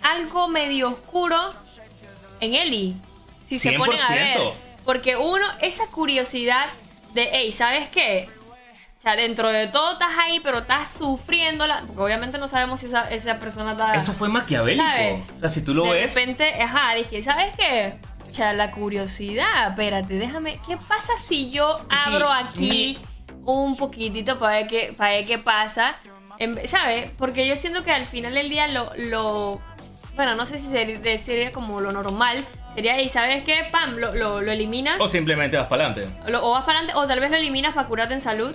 algo 0.01 0.49
medio 0.49 0.88
oscuro 0.88 1.37
en 2.40 2.55
Ellie. 2.55 2.94
Si 3.46 3.57
100%. 3.57 3.59
se 3.59 3.72
ponen 3.72 4.00
a 4.00 4.09
ver. 4.11 4.38
Porque 4.85 5.16
uno, 5.16 5.46
esa 5.61 5.87
curiosidad 5.88 6.66
de, 7.14 7.29
hey, 7.33 7.53
¿sabes 7.53 7.88
qué? 7.88 8.29
O 9.00 9.03
sea, 9.03 9.16
dentro 9.16 9.48
de 9.48 9.66
todo 9.66 9.92
estás 9.92 10.11
ahí, 10.18 10.40
pero 10.40 10.59
estás 10.59 10.90
sufriéndola. 10.90 11.85
Porque 11.87 12.03
obviamente 12.03 12.37
no 12.37 12.48
sabemos 12.48 12.81
si 12.81 12.87
esa, 12.87 13.11
esa 13.11 13.38
persona 13.38 13.72
está. 13.72 13.94
Eso 13.94 14.12
fue 14.12 14.29
maquiavélico. 14.29 14.85
¿sabes? 14.85 15.22
O 15.37 15.38
sea, 15.38 15.48
si 15.48 15.64
tú 15.64 15.72
lo 15.72 15.85
de 15.85 15.92
ves. 15.92 16.14
De 16.14 16.20
repente, 16.20 16.62
ajá, 16.62 16.94
dije, 16.94 17.22
¿sabes 17.22 17.55
qué? 17.57 17.98
O 18.29 18.33
sea, 18.33 18.53
la 18.53 18.70
curiosidad, 18.70 19.70
espérate, 19.70 20.14
déjame. 20.14 20.61
¿Qué 20.66 20.76
pasa 20.76 21.14
si 21.26 21.50
yo 21.50 21.81
abro 21.88 22.29
sí, 22.29 22.98
aquí 22.98 22.98
un 23.46 23.74
poquitito 23.74 24.38
para 24.38 24.59
ver 24.59 24.66
qué, 24.66 24.94
para 24.96 25.12
ver 25.12 25.24
qué 25.24 25.38
pasa? 25.38 25.96
¿Sabes? 26.64 27.11
Porque 27.16 27.48
yo 27.48 27.57
siento 27.57 27.83
que 27.83 27.92
al 27.92 28.05
final 28.05 28.35
del 28.35 28.50
día 28.50 28.68
lo. 28.68 28.92
lo 28.96 29.62
bueno, 30.21 30.35
no 30.35 30.45
sé 30.45 30.59
si 30.59 30.69
sería, 30.69 31.17
sería 31.17 31.51
como 31.51 31.81
lo 31.81 31.93
normal. 31.93 32.45
Sería, 32.75 33.01
¿y 33.01 33.09
sabes 33.09 33.43
qué? 33.43 33.67
Pam, 33.73 33.97
lo, 33.97 34.15
lo, 34.15 34.43
lo 34.43 34.53
eliminas. 34.53 35.01
O 35.01 35.09
simplemente 35.09 35.57
vas 35.57 35.67
para 35.67 35.87
adelante. 35.87 36.15
O 36.43 36.51
vas 36.51 36.65
para 36.65 36.81
adelante, 36.81 37.01
o 37.01 37.07
tal 37.07 37.21
vez 37.21 37.31
lo 37.31 37.39
eliminas 37.39 37.75
para 37.75 37.89
curarte 37.89 38.13
en 38.13 38.21
salud 38.21 38.55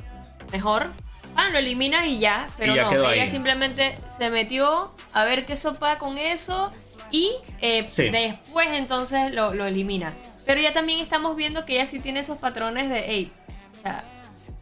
mejor. 0.51 0.91
Ah, 1.36 1.49
lo 1.49 1.58
eliminas 1.58 2.06
y 2.06 2.19
ya. 2.19 2.45
Pero 2.60 2.73
y 2.73 2.75
ya 2.75 2.84
no, 2.84 2.91
ella 2.91 3.23
ahí. 3.23 3.28
simplemente 3.28 3.95
se 4.15 4.30
metió 4.30 4.93
a 5.12 5.25
ver 5.25 5.47
qué 5.47 5.56
sopa 5.56 5.97
con 5.97 6.19
eso 6.19 6.71
y 7.10 7.32
eh, 7.62 7.88
sí. 7.89 8.10
después 8.10 8.67
entonces 8.73 9.34
lo, 9.34 9.56
lo, 9.56 9.65
elimina. 9.65 10.13
Pero 10.45 10.62
ya 10.62 10.71
también 10.71 10.99
estamos 10.99 11.36
viendo 11.36 11.65
que 11.65 11.73
ella 11.73 11.88
sí 11.88 11.99
tiene 11.99 12.19
esos 12.19 12.38
patrones 12.38 12.89
de, 12.89 13.06
hey, 13.08 13.32
o 13.80 13.82
sea, 13.82 14.04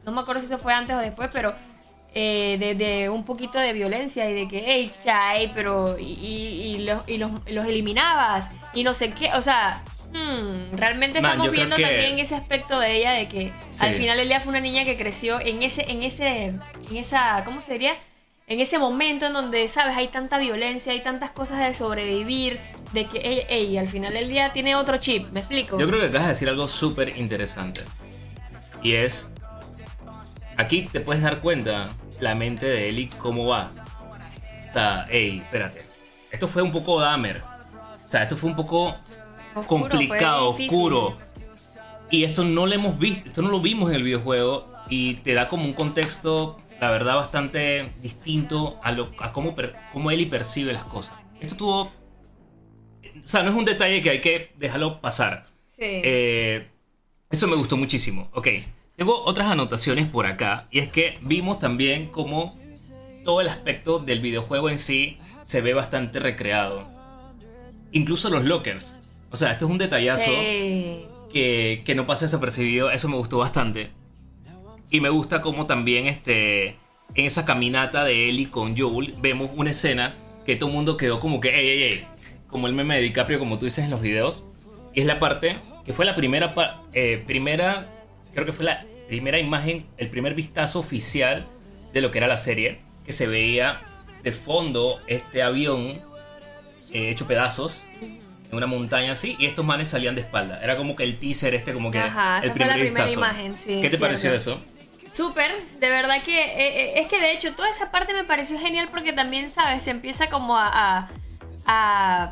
no 0.05 0.13
me 0.13 0.21
acuerdo 0.21 0.39
si 0.39 0.47
eso 0.47 0.57
fue 0.57 0.71
antes 0.71 0.95
o 0.95 0.99
después, 0.99 1.29
pero 1.33 1.53
eh, 2.15 2.75
de, 2.77 3.09
un 3.09 3.25
poquito 3.25 3.57
de 3.57 3.73
violencia 3.73 4.29
y 4.29 4.33
de 4.35 4.47
que, 4.47 4.63
hey, 4.63 4.91
chai, 5.03 5.51
pero 5.51 5.97
y, 5.97 6.03
y, 6.03 6.77
los, 6.79 7.01
y, 7.07 7.17
los, 7.17 7.31
los, 7.47 7.65
eliminabas 7.65 8.51
y 8.75 8.83
no 8.83 8.93
sé 8.93 9.13
qué, 9.13 9.31
o 9.33 9.41
sea, 9.41 9.83
hmm, 10.11 10.75
realmente 10.77 11.17
estamos 11.17 11.49
viendo 11.49 11.75
también 11.75 12.19
ese 12.19 12.35
aspecto 12.35 12.79
de 12.79 12.97
ella 12.97 13.13
de 13.13 13.27
que 13.27 13.51
al 13.79 13.93
final 13.95 14.19
Elia 14.19 14.39
fue 14.41 14.51
una 14.51 14.59
niña 14.59 14.85
que 14.85 14.95
creció 14.95 15.39
en 15.39 15.63
ese, 15.63 15.89
en 15.89 16.03
ese, 16.03 16.53
en 16.89 16.97
esa, 16.97 17.41
¿cómo 17.45 17.61
se 17.61 17.73
diría? 17.73 17.95
En 18.45 18.59
ese 18.59 18.77
momento 18.77 19.25
en 19.25 19.33
donde, 19.33 19.67
sabes, 19.67 19.97
hay 19.97 20.09
tanta 20.09 20.37
violencia, 20.37 20.91
hay 20.91 21.01
tantas 21.01 21.31
cosas 21.31 21.65
de 21.65 21.73
sobrevivir, 21.73 22.59
de 22.91 23.07
que, 23.07 23.47
ella 23.49 23.81
al 23.81 23.87
final 23.87 24.15
el 24.15 24.29
día 24.29 24.53
tiene 24.53 24.75
otro 24.75 24.97
chip, 24.97 25.31
¿me 25.31 25.39
explico? 25.39 25.79
Yo 25.79 25.87
creo 25.87 25.99
que 25.99 26.07
acabas 26.07 26.27
de 26.27 26.33
decir 26.33 26.49
algo 26.49 26.67
súper 26.67 27.17
interesante. 27.17 27.81
Y 28.83 28.93
es, 28.93 29.31
aquí 30.57 30.83
te 30.91 30.99
puedes 30.99 31.23
dar 31.23 31.39
cuenta 31.39 31.89
la 32.23 32.35
mente 32.35 32.65
de 32.65 32.89
Ellie 32.89 33.09
cómo 33.19 33.47
va. 33.47 33.71
O 34.69 34.73
sea, 34.73 35.05
hey, 35.09 35.41
espérate. 35.43 35.85
Esto 36.31 36.47
fue 36.47 36.61
un 36.61 36.71
poco 36.71 36.99
Dahmer. 36.99 37.43
O 37.93 38.07
sea, 38.07 38.23
esto 38.23 38.35
fue 38.35 38.49
un 38.49 38.55
poco 38.55 38.95
complicado, 39.67 40.49
oscuro. 40.49 41.17
Y 42.09 42.23
esto 42.23 42.43
no 42.43 42.65
lo 42.65 42.73
hemos 42.73 42.97
visto, 42.97 43.27
esto 43.27 43.41
no 43.41 43.49
lo 43.49 43.59
vimos 43.59 43.89
en 43.89 43.95
el 43.95 44.03
videojuego 44.03 44.65
y 44.89 45.15
te 45.15 45.33
da 45.33 45.47
como 45.47 45.65
un 45.65 45.73
contexto, 45.73 46.59
la 46.79 46.91
verdad, 46.91 47.15
bastante 47.15 47.91
distinto 48.01 48.79
a, 48.83 48.91
lo, 48.91 49.09
a 49.19 49.31
cómo, 49.31 49.55
cómo 49.91 50.11
Ellie 50.11 50.27
percibe 50.27 50.73
las 50.73 50.83
cosas. 50.83 51.15
Esto 51.39 51.55
tuvo... 51.55 51.81
O 51.81 53.27
sea, 53.27 53.41
no 53.41 53.49
es 53.49 53.55
un 53.55 53.65
detalle 53.65 54.01
que 54.01 54.09
hay 54.11 54.21
que 54.21 54.53
dejarlo 54.57 55.01
pasar. 55.01 55.47
Sí. 55.65 55.81
Eh, 55.85 56.67
eso 57.31 57.47
me 57.47 57.55
gustó 57.55 57.77
muchísimo. 57.77 58.29
Ok. 58.33 58.47
Tengo 58.95 59.23
otras 59.23 59.49
anotaciones 59.49 60.07
por 60.07 60.27
acá 60.27 60.67
y 60.69 60.79
es 60.79 60.87
que 60.87 61.17
vimos 61.21 61.57
también 61.57 62.07
cómo 62.07 62.55
todo 63.23 63.41
el 63.41 63.47
aspecto 63.47 63.97
del 63.97 64.19
videojuego 64.19 64.69
en 64.69 64.77
sí 64.77 65.17
se 65.41 65.61
ve 65.61 65.73
bastante 65.73 66.19
recreado. 66.19 66.87
Incluso 67.91 68.29
los 68.29 68.43
lockers. 68.43 68.95
O 69.31 69.35
sea, 69.35 69.51
esto 69.51 69.65
es 69.65 69.71
un 69.71 69.79
detallazo 69.79 70.29
que, 71.31 71.81
que, 71.83 71.95
no 71.95 72.05
pasa 72.05 72.25
desapercibido. 72.25 72.91
Eso 72.91 73.09
me 73.09 73.17
gustó 73.17 73.39
bastante. 73.39 73.89
Y 74.91 74.99
me 74.99 75.09
gusta 75.09 75.41
cómo 75.41 75.65
también 75.65 76.05
este, 76.05 76.75
en 77.15 77.25
esa 77.25 77.45
caminata 77.45 78.03
de 78.03 78.29
Ellie 78.29 78.51
con 78.51 78.77
Joel 78.77 79.15
vemos 79.19 79.49
una 79.55 79.71
escena 79.71 80.15
que 80.45 80.55
todo 80.55 80.69
el 80.69 80.75
mundo 80.75 80.97
quedó 80.97 81.19
como 81.19 81.39
que, 81.39 81.49
ey, 81.49 81.67
ey, 81.67 81.83
ey. 81.83 82.07
Como 82.47 82.67
el 82.67 82.73
meme 82.73 82.97
de 82.97 83.01
DiCaprio, 83.01 83.39
como 83.39 83.57
tú 83.57 83.65
dices 83.65 83.85
en 83.85 83.89
los 83.89 84.01
videos. 84.01 84.45
Y 84.93 85.01
es 85.01 85.07
la 85.07 85.17
parte 85.17 85.57
que 85.83 85.93
fue 85.93 86.05
la 86.05 86.13
primera, 86.13 86.53
eh, 86.93 87.23
primera 87.25 87.87
creo 88.33 88.45
que 88.45 88.53
fue 88.53 88.65
la 88.65 88.85
primera 89.07 89.39
imagen, 89.39 89.85
el 89.97 90.09
primer 90.09 90.33
vistazo 90.33 90.79
oficial 90.79 91.45
de 91.93 92.01
lo 92.01 92.11
que 92.11 92.17
era 92.17 92.27
la 92.27 92.37
serie, 92.37 92.81
que 93.05 93.11
se 93.11 93.27
veía 93.27 93.81
de 94.23 94.31
fondo 94.31 94.99
este 95.07 95.43
avión 95.43 96.01
eh, 96.91 97.09
hecho 97.09 97.27
pedazos 97.27 97.85
en 98.01 98.57
una 98.57 98.67
montaña 98.67 99.13
así 99.13 99.35
y 99.39 99.45
estos 99.45 99.65
manes 99.65 99.89
salían 99.89 100.15
de 100.15 100.21
espalda. 100.21 100.59
Era 100.63 100.77
como 100.77 100.95
que 100.95 101.03
el 101.03 101.19
teaser 101.19 101.53
este 101.53 101.73
como 101.73 101.91
que 101.91 101.99
el 101.99 102.51
primer 102.51 102.79
primera 102.79 103.11
imagen, 103.11 103.55
sí. 103.55 103.81
¿Qué 103.81 103.89
te 103.89 103.97
pareció 103.97 104.33
eso? 104.33 104.59
Súper, 105.11 105.51
de 105.79 105.89
verdad 105.89 106.23
que 106.23 106.41
eh, 106.41 106.53
eh, 106.57 106.93
es 107.01 107.07
que 107.07 107.19
de 107.19 107.33
hecho 107.33 107.53
toda 107.53 107.69
esa 107.69 107.91
parte 107.91 108.13
me 108.13 108.23
pareció 108.23 108.57
genial 108.57 108.87
porque 108.89 109.13
también, 109.13 109.51
¿sabes? 109.51 109.83
Se 109.83 109.91
empieza 109.91 110.27
como 110.29 110.57
a, 110.57 111.07
a 111.67 112.31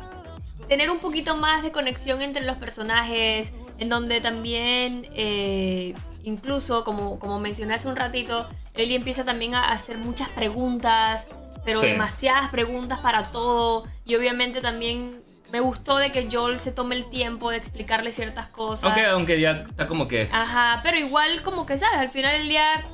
tener 0.68 0.90
un 0.90 0.98
poquito 0.98 1.36
más 1.36 1.62
de 1.62 1.70
conexión 1.70 2.22
entre 2.22 2.42
los 2.44 2.56
personajes, 2.56 3.52
en 3.82 3.88
donde 3.88 4.20
también, 4.20 5.06
eh, 5.14 5.94
incluso 6.22 6.84
como, 6.84 7.18
como 7.18 7.40
mencioné 7.40 7.74
hace 7.74 7.88
un 7.88 7.96
ratito, 7.96 8.48
Ellie 8.74 8.94
empieza 8.94 9.24
también 9.24 9.56
a 9.56 9.72
hacer 9.72 9.98
muchas 9.98 10.28
preguntas, 10.28 11.26
pero 11.64 11.80
demasiadas 11.80 12.50
preguntas 12.50 13.00
para 13.00 13.24
todo, 13.24 13.88
y 14.04 14.14
obviamente 14.14 14.60
también 14.60 15.20
me 15.50 15.58
gustó 15.58 15.96
de 15.96 16.12
que 16.12 16.28
Joel 16.30 16.60
se 16.60 16.70
tome 16.70 16.94
el 16.94 17.10
tiempo 17.10 17.50
de 17.50 17.56
explicarle 17.56 18.12
ciertas 18.12 18.46
cosas. 18.46 18.84
Aunque, 18.84 19.06
aunque 19.06 19.40
ya 19.40 19.50
está 19.50 19.88
como 19.88 20.06
que... 20.06 20.28
Ajá, 20.32 20.80
pero 20.84 20.96
igual 20.96 21.42
como 21.42 21.66
que, 21.66 21.76
¿sabes? 21.76 21.98
Al 21.98 22.08
final 22.08 22.38
del 22.38 22.48
día, 22.48 22.84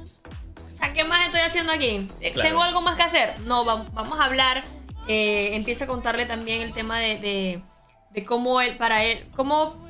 ¿qué 0.94 1.05
más 1.05 1.27
estoy 1.27 1.42
haciendo 1.42 1.70
aquí? 1.70 2.09
Eh, 2.20 2.33
¿Tengo 2.33 2.62
algo 2.62 2.81
más 2.81 2.96
que 2.96 3.03
hacer? 3.03 3.38
No, 3.40 3.64
vamos 3.64 4.18
a 4.18 4.24
hablar. 4.24 4.64
Eh, 5.07 5.51
empieza 5.55 5.85
a 5.85 5.87
contarle 5.87 6.24
también 6.24 6.62
el 6.62 6.72
tema 6.72 6.98
de, 6.98 7.62
de, 8.11 8.24
cómo 8.24 8.61
él, 8.61 8.77
para 8.77 9.05
él, 9.05 9.24
cómo 9.37 9.88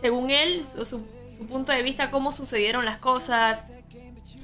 según 0.00 0.30
él, 0.30 0.64
su, 0.66 1.04
punto 1.48 1.72
de 1.72 1.82
vista, 1.82 2.10
cómo 2.10 2.32
sucedieron 2.32 2.84
las 2.84 2.98
cosas. 2.98 3.64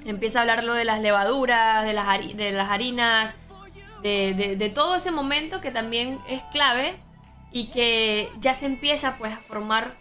Empieza 0.04 0.38
a 0.38 0.42
hablar 0.42 0.64
lo 0.64 0.74
de 0.74 0.84
las 0.84 1.00
levaduras, 1.00 1.84
de 1.84 1.94
las, 1.94 2.06
de 2.36 2.52
las 2.52 2.70
harinas, 2.70 3.34
de, 4.02 4.72
todo 4.74 4.96
ese 4.96 5.10
momento 5.10 5.60
que 5.60 5.70
también 5.70 6.18
es 6.28 6.42
clave 6.52 6.96
y 7.50 7.68
que 7.68 8.28
ya 8.38 8.54
se 8.54 8.66
empieza 8.66 9.16
pues 9.16 9.32
a 9.32 9.38
formar 9.38 9.94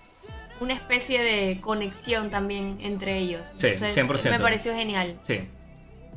una 0.60 0.74
especie 0.74 1.22
de 1.22 1.62
conexión 1.62 2.30
también 2.30 2.78
entre 2.82 3.18
ellos. 3.18 3.54
Sí, 3.56 3.68
100%. 3.68 4.32
Me 4.32 4.40
pareció 4.40 4.74
genial. 4.74 5.18
Sí. 5.22 5.48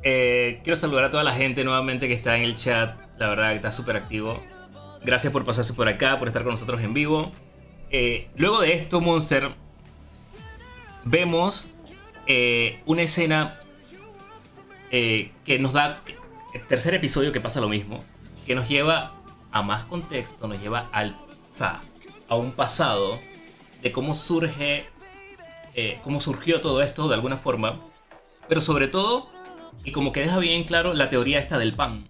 Eh, 0.03 0.61
quiero 0.63 0.77
saludar 0.77 1.05
a 1.05 1.11
toda 1.11 1.23
la 1.25 1.33
gente 1.33 1.65
nuevamente 1.65 2.09
que 2.09 2.15
está 2.15 2.37
en 2.37 2.43
el 2.43 2.57
chat. 2.57 2.99
La 3.19 3.29
verdad 3.29 3.51
que 3.51 3.57
está 3.57 3.73
súper 3.73 3.97
activo. 3.97 4.43
Gracias 5.05 5.33
por 5.33 5.45
pasarse 5.45 5.73
por 5.73 5.89
acá, 5.89 6.19
por 6.19 6.29
estar 6.29 6.43
con 6.43 6.53
nosotros 6.53 6.81
en 6.83 6.93
vivo. 6.93 7.33
Eh, 7.91 8.29
luego 8.37 8.61
de 8.61 8.73
esto, 8.75 9.01
Monster, 9.01 9.55
vemos 11.05 11.71
eh, 12.27 12.81
una 12.87 13.03
escena 13.03 13.59
eh, 14.91 15.31
que 15.45 15.59
nos 15.59 15.73
da 15.73 16.01
el 16.55 16.63
tercer 16.67 16.95
episodio 16.95 17.33
que 17.33 17.41
pasa 17.41 17.61
lo 17.61 17.69
mismo, 17.69 18.03
que 18.47 18.55
nos 18.55 18.69
lleva 18.69 19.13
a 19.53 19.63
más 19.63 19.85
contexto, 19.85 20.49
nos 20.49 20.61
lleva 20.61 20.89
al, 20.93 21.17
a 22.29 22.35
un 22.37 22.53
pasado 22.53 23.21
de 23.83 23.93
cómo 23.93 24.15
surge, 24.15 24.87
cómo 26.03 26.21
surgió 26.21 26.61
todo 26.61 26.83
esto 26.83 27.07
de 27.09 27.15
alguna 27.15 27.37
forma, 27.37 27.79
pero 28.49 28.61
sobre 28.61 28.89
todo, 28.89 29.29
y 29.85 29.93
como 29.93 30.13
que 30.13 30.21
deja 30.21 30.39
bien 30.39 30.65
claro 30.65 30.95
la 30.95 31.09
teoría 31.09 31.39
esta 31.39 31.59
del 31.59 31.75
pan. 31.75 32.09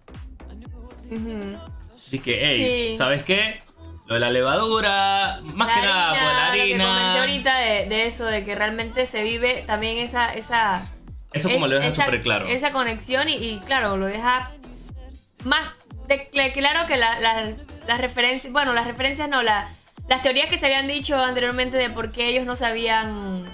De 2.10 2.18
que, 2.20 2.40
hey, 2.40 2.94
¿sabes 2.96 3.24
qué? 3.24 3.65
Lo 4.06 4.14
de 4.14 4.20
la 4.20 4.30
levadura, 4.30 5.40
más 5.42 5.74
que 5.74 5.82
nada 5.82 6.10
por 6.10 6.32
la 6.32 6.46
harina. 6.48 6.84
Lo 6.84 6.84
que 6.84 6.96
comenté 6.96 7.18
ahorita 7.18 7.58
de, 7.58 8.06
eso, 8.06 8.24
de 8.24 8.44
que 8.44 8.54
realmente 8.54 9.06
se 9.06 9.24
vive 9.24 9.64
también 9.66 9.98
esa. 9.98 10.32
esa 10.32 10.86
eso 11.32 11.50
como 11.50 11.66
lo 11.66 11.78
deja 11.78 11.90
súper 11.90 12.20
claro. 12.20 12.46
Esa 12.46 12.70
conexión 12.70 13.28
y, 13.28 13.60
claro, 13.66 13.96
lo 13.96 14.06
deja 14.06 14.52
más 15.42 15.68
de, 16.06 16.52
claro 16.52 16.86
que 16.86 16.96
las 16.96 17.98
referencias. 17.98 18.52
Bueno, 18.52 18.72
las 18.72 18.86
referencias 18.86 19.28
no, 19.28 19.42
las 19.42 19.66
teorías 20.22 20.48
que 20.48 20.58
se 20.58 20.66
habían 20.66 20.86
dicho 20.86 21.20
anteriormente 21.20 21.76
de 21.76 21.90
por 21.90 22.12
qué 22.12 22.28
ellos 22.28 22.46
no 22.46 22.54
se 22.54 22.64
habían 22.64 23.44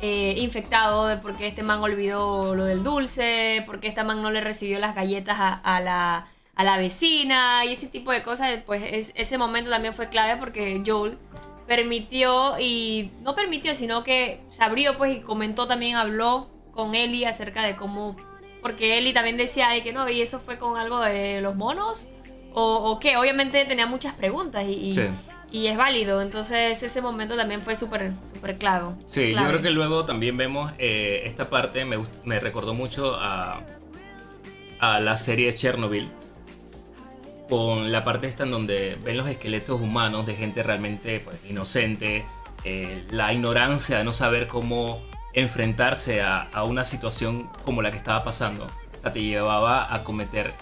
eh, 0.00 0.34
infectado, 0.38 1.08
de 1.08 1.16
por 1.16 1.36
qué 1.36 1.48
este 1.48 1.64
man 1.64 1.80
olvidó 1.80 2.54
lo 2.54 2.64
del 2.64 2.84
dulce, 2.84 3.64
por 3.66 3.80
qué 3.80 3.88
esta 3.88 4.04
man 4.04 4.22
no 4.22 4.30
le 4.30 4.40
recibió 4.40 4.78
las 4.78 4.94
galletas 4.94 5.36
a 5.62 5.80
la 5.80 6.28
a 6.54 6.64
la 6.64 6.76
vecina 6.76 7.64
y 7.64 7.72
ese 7.72 7.86
tipo 7.86 8.12
de 8.12 8.22
cosas, 8.22 8.60
pues 8.66 9.12
ese 9.14 9.38
momento 9.38 9.70
también 9.70 9.94
fue 9.94 10.08
clave 10.08 10.36
porque 10.38 10.82
Joel 10.86 11.16
permitió 11.66 12.58
y 12.58 13.12
no 13.22 13.34
permitió, 13.34 13.74
sino 13.74 14.02
que 14.02 14.40
se 14.48 14.64
abrió 14.64 14.98
pues 14.98 15.18
y 15.18 15.20
comentó 15.20 15.66
también, 15.66 15.96
habló 15.96 16.48
con 16.72 16.94
Ellie 16.94 17.26
acerca 17.26 17.62
de 17.62 17.76
cómo, 17.76 18.16
porque 18.60 18.98
Ellie 18.98 19.12
también 19.12 19.36
decía 19.36 19.68
de 19.68 19.82
que 19.82 19.92
no, 19.92 20.08
y 20.08 20.20
eso 20.20 20.40
fue 20.40 20.58
con 20.58 20.76
algo 20.76 21.00
de 21.00 21.40
los 21.40 21.54
monos, 21.54 22.08
o, 22.52 22.98
que 22.98 23.16
obviamente 23.16 23.64
tenía 23.64 23.86
muchas 23.86 24.14
preguntas 24.14 24.64
y, 24.66 24.92
y, 25.52 25.66
es 25.68 25.76
válido, 25.76 26.20
entonces 26.20 26.82
ese 26.82 27.00
momento 27.00 27.36
también 27.36 27.62
fue 27.62 27.76
súper 27.76 28.12
súper 28.34 28.58
clave. 28.58 28.88
Sí, 29.06 29.32
yo 29.32 29.46
creo 29.46 29.62
que 29.62 29.70
luego 29.70 30.04
también 30.04 30.36
vemos 30.36 30.72
eh, 30.78 31.22
esta 31.24 31.48
parte, 31.48 31.84
me, 31.84 31.98
me 32.24 32.40
recordó 32.40 32.74
mucho 32.74 33.14
a, 33.14 33.64
a 34.80 34.98
la 34.98 35.16
serie 35.16 35.54
Chernobyl 35.54 36.10
con 37.50 37.90
la 37.90 38.04
parte 38.04 38.28
esta 38.28 38.44
en 38.44 38.52
donde 38.52 38.96
ven 39.02 39.16
los 39.16 39.28
esqueletos 39.28 39.80
humanos 39.80 40.24
de 40.24 40.36
gente 40.36 40.62
realmente 40.62 41.18
pues, 41.18 41.36
inocente, 41.48 42.24
eh, 42.64 43.04
la 43.10 43.32
ignorancia 43.32 43.98
de 43.98 44.04
no 44.04 44.12
saber 44.12 44.46
cómo 44.46 45.02
enfrentarse 45.34 46.22
a, 46.22 46.48
una 46.64 46.84
situación 46.84 47.50
como 47.64 47.82
la 47.82 47.90
que 47.90 47.96
estaba 47.96 48.22
pasando. 48.24 48.66
O 48.96 49.00
sea, 49.00 49.12
te 49.12 49.20
llevaba 49.22 49.92
a 49.92 50.04
cometer 50.04 50.54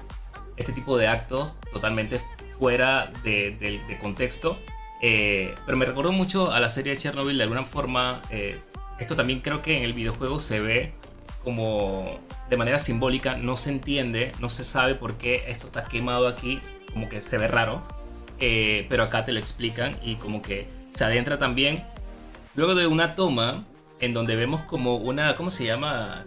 este 0.57 0.73
tipo 0.73 0.97
de 0.97 1.09
actos 1.09 1.55
totalmente 1.71 2.21
fuera 2.59 3.13
de, 3.23 3.99
contexto. 4.01 4.59
Eh, 5.03 5.55
pero 5.67 5.77
me 5.77 5.85
recordó 5.85 6.11
mucho 6.11 6.51
a 6.51 6.59
la 6.59 6.71
serie 6.71 6.95
de 6.95 6.99
Chernobyl 6.99 7.37
de 7.37 7.45
alguna 7.45 7.65
forma. 7.65 8.23
Eh, 8.31 8.59
esto 8.99 9.15
también 9.15 9.41
creo 9.41 9.61
que 9.61 9.77
en 9.77 9.85
el 9.85 9.93
videojuego 9.93 10.41
se 10.41 10.61
ve 10.61 10.95
como 11.45 12.19
de 12.49 12.57
manera 12.57 12.79
simbólica, 12.79 13.37
no 13.37 13.57
se 13.57 13.71
entiende, 13.71 14.33
no 14.41 14.49
se 14.49 14.65
sabe 14.65 14.95
por 14.95 15.19
qué 15.19 15.45
esto 15.49 15.67
está 15.67 15.85
quemado 15.85 16.27
aquí 16.27 16.61
como 16.93 17.09
que 17.09 17.21
se 17.21 17.39
ve 17.39 17.49
raro, 17.49 17.83
eh, 18.41 18.87
pero 18.89 19.03
acá 19.05 19.25
te 19.25 19.33
lo 19.33 19.39
explican 19.41 19.97
y 20.03 20.17
como 20.17 20.43
que 20.43 20.69
se 20.95 21.05
adentra 21.05 21.39
también. 21.39 21.85
Luego 22.55 22.75
de 22.75 22.87
una 22.87 23.15
toma 23.15 23.65
en 24.01 24.15
donde 24.15 24.37
vemos 24.37 24.63
como 24.63 24.97
una, 24.97 25.37
¿cómo 25.37 25.51
se 25.51 25.65
llama? 25.65 26.25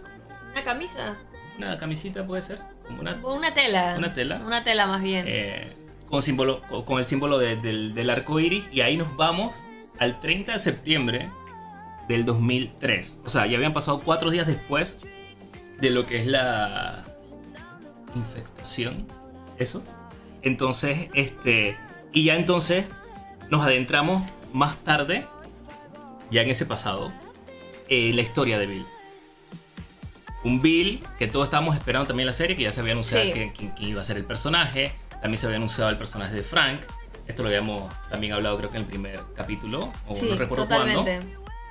una 0.52 0.64
camisa. 0.64 1.16
Una 1.58 1.78
camisita 1.78 2.24
puede 2.26 2.42
ser. 2.42 2.58
Como 2.86 3.00
una, 3.00 3.14
Una 3.24 3.54
tela. 3.54 3.94
Una 3.96 4.12
tela. 4.12 4.40
Una 4.44 4.64
tela 4.64 4.86
más 4.86 5.02
bien. 5.02 5.24
eh, 5.28 5.72
con, 6.08 6.20
símbolo, 6.22 6.60
con- 6.84 6.98
el 6.98 7.04
símbolo 7.04 7.38
de- 7.38 7.56
del, 7.56 7.94
del 7.94 8.10
arco 8.10 8.38
iris. 8.40 8.64
Y 8.72 8.80
ahí 8.82 8.96
nos 8.96 9.14
vamos 9.16 9.54
al 9.98 10.20
30 10.20 10.52
de 10.52 10.58
septiembre 10.58 11.30
del 12.08 12.24
2003. 12.24 13.20
O 13.24 13.28
sea, 13.28 13.46
ya 13.46 13.56
habían 13.56 13.72
pasado 13.72 14.00
cuatro 14.00 14.30
días 14.30 14.46
después 14.46 14.98
de 15.78 15.90
lo 15.90 16.04
que 16.06 16.20
es 16.20 16.26
la 16.26 17.04
infestación. 18.14 19.06
Eso. 19.58 19.82
Entonces, 20.42 21.08
este. 21.14 21.76
Y 22.12 22.24
ya 22.24 22.36
entonces 22.36 22.86
nos 23.48 23.62
adentramos 23.64 24.22
más 24.52 24.76
tarde, 24.84 25.26
ya 26.30 26.42
en 26.42 26.50
ese 26.50 26.66
pasado, 26.66 27.12
en 27.88 28.14
la 28.16 28.22
historia 28.22 28.58
de 28.58 28.66
Bill. 28.66 28.86
Un 30.44 30.60
Bill 30.60 31.02
que 31.18 31.28
todos 31.28 31.44
estábamos 31.46 31.76
esperando 31.76 32.08
también 32.08 32.24
en 32.24 32.28
la 32.28 32.32
serie, 32.32 32.56
que 32.56 32.62
ya 32.64 32.72
se 32.72 32.80
había 32.80 32.92
anunciado 32.92 33.24
Sí. 33.26 33.32
quién 33.32 33.50
quién 33.50 33.72
iba 33.78 34.00
a 34.00 34.04
ser 34.04 34.16
el 34.16 34.24
personaje. 34.24 34.92
También 35.20 35.38
se 35.38 35.46
había 35.46 35.56
anunciado 35.56 35.88
el 35.90 35.96
personaje 35.98 36.34
de 36.34 36.42
Frank. 36.42 36.80
Esto 37.28 37.42
lo 37.44 37.48
habíamos 37.48 37.92
también 38.10 38.32
hablado 38.32 38.58
creo 38.58 38.70
que 38.70 38.76
en 38.78 38.82
el 38.82 38.88
primer 38.88 39.20
capítulo, 39.36 39.92
o 40.08 40.14
sí, 40.14 40.26
no 40.28 40.34
recuerdo 40.34 40.66
cuándo, 40.66 41.04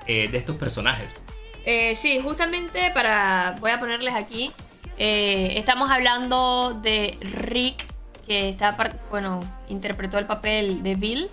eh, 0.07 0.29
de 0.31 0.37
estos 0.37 0.55
personajes. 0.55 1.21
Eh, 1.65 1.93
sí, 1.95 2.19
justamente 2.23 2.89
para. 2.93 3.57
Voy 3.59 3.71
a 3.71 3.79
ponerles 3.79 4.13
aquí. 4.15 4.51
eh, 4.97 5.53
estamos 5.57 5.89
hablando 5.91 6.79
de 6.81 7.17
Rick, 7.21 7.85
que 8.31 8.47
está. 8.47 8.77
Bueno, 9.09 9.41
interpretó 9.67 10.17
el 10.17 10.25
papel 10.25 10.83
de 10.83 10.95
Bill. 10.95 11.29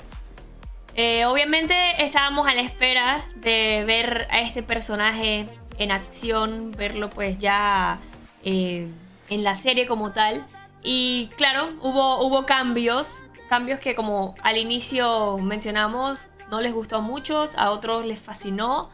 Eh, 0.96 1.26
obviamente 1.26 1.76
estábamos 2.02 2.48
a 2.48 2.54
la 2.54 2.62
espera 2.62 3.24
de 3.36 3.84
ver 3.86 4.26
a 4.32 4.40
este 4.40 4.64
personaje 4.64 5.48
en 5.78 5.92
acción, 5.92 6.72
verlo 6.72 7.08
pues 7.08 7.38
ya 7.38 8.00
eh, 8.42 8.88
en 9.30 9.44
la 9.44 9.54
serie 9.54 9.86
como 9.86 10.10
tal. 10.10 10.44
Y 10.82 11.30
claro, 11.36 11.68
hubo, 11.82 12.20
hubo 12.26 12.46
cambios, 12.46 13.22
cambios 13.48 13.78
que 13.78 13.94
como 13.94 14.34
al 14.42 14.56
inicio 14.56 15.38
mencionamos, 15.38 16.26
no 16.50 16.60
les 16.60 16.72
gustó 16.72 16.96
a 16.96 17.00
muchos, 17.00 17.52
a 17.56 17.70
otros 17.70 18.04
les 18.04 18.18
fascinó. 18.18 18.90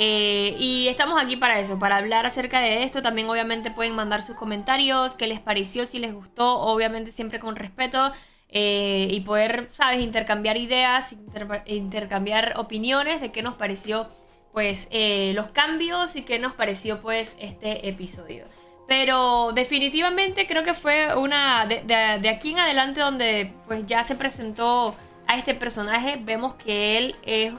Eh, 0.00 0.54
y 0.58 0.86
estamos 0.86 1.20
aquí 1.20 1.36
para 1.36 1.58
eso, 1.58 1.76
para 1.80 1.96
hablar 1.96 2.24
acerca 2.24 2.60
de 2.60 2.84
esto. 2.84 3.02
También 3.02 3.28
obviamente 3.28 3.72
pueden 3.72 3.94
mandar 3.96 4.22
sus 4.22 4.36
comentarios, 4.36 5.16
qué 5.16 5.26
les 5.26 5.40
pareció, 5.40 5.86
si 5.86 5.98
les 5.98 6.14
gustó, 6.14 6.60
obviamente 6.60 7.10
siempre 7.10 7.40
con 7.40 7.56
respeto. 7.56 8.12
eh, 8.50 9.08
y 9.10 9.20
poder, 9.20 9.68
¿sabes? 9.72 10.00
Intercambiar 10.00 10.56
ideas, 10.56 11.12
inter- 11.12 11.62
intercambiar 11.66 12.54
opiniones 12.56 13.20
de 13.20 13.30
qué 13.30 13.42
nos 13.42 13.56
pareció, 13.56 14.08
pues, 14.54 14.88
eh, 14.90 15.32
los 15.34 15.48
cambios 15.48 16.16
y 16.16 16.22
qué 16.22 16.38
nos 16.38 16.54
pareció, 16.54 17.02
pues, 17.02 17.36
este 17.40 17.88
episodio. 17.90 18.46
Pero 18.86 19.52
definitivamente 19.52 20.46
creo 20.46 20.62
que 20.62 20.72
fue 20.72 21.14
una... 21.14 21.66
De 21.66 22.28
aquí 22.30 22.52
en 22.52 22.60
adelante 22.60 23.00
donde, 23.00 23.52
pues, 23.66 23.84
ya 23.84 24.02
se 24.02 24.14
presentó 24.14 24.96
a 25.26 25.36
este 25.36 25.52
personaje, 25.54 26.18
vemos 26.18 26.54
que 26.54 26.96
él 26.96 27.16
es 27.22 27.52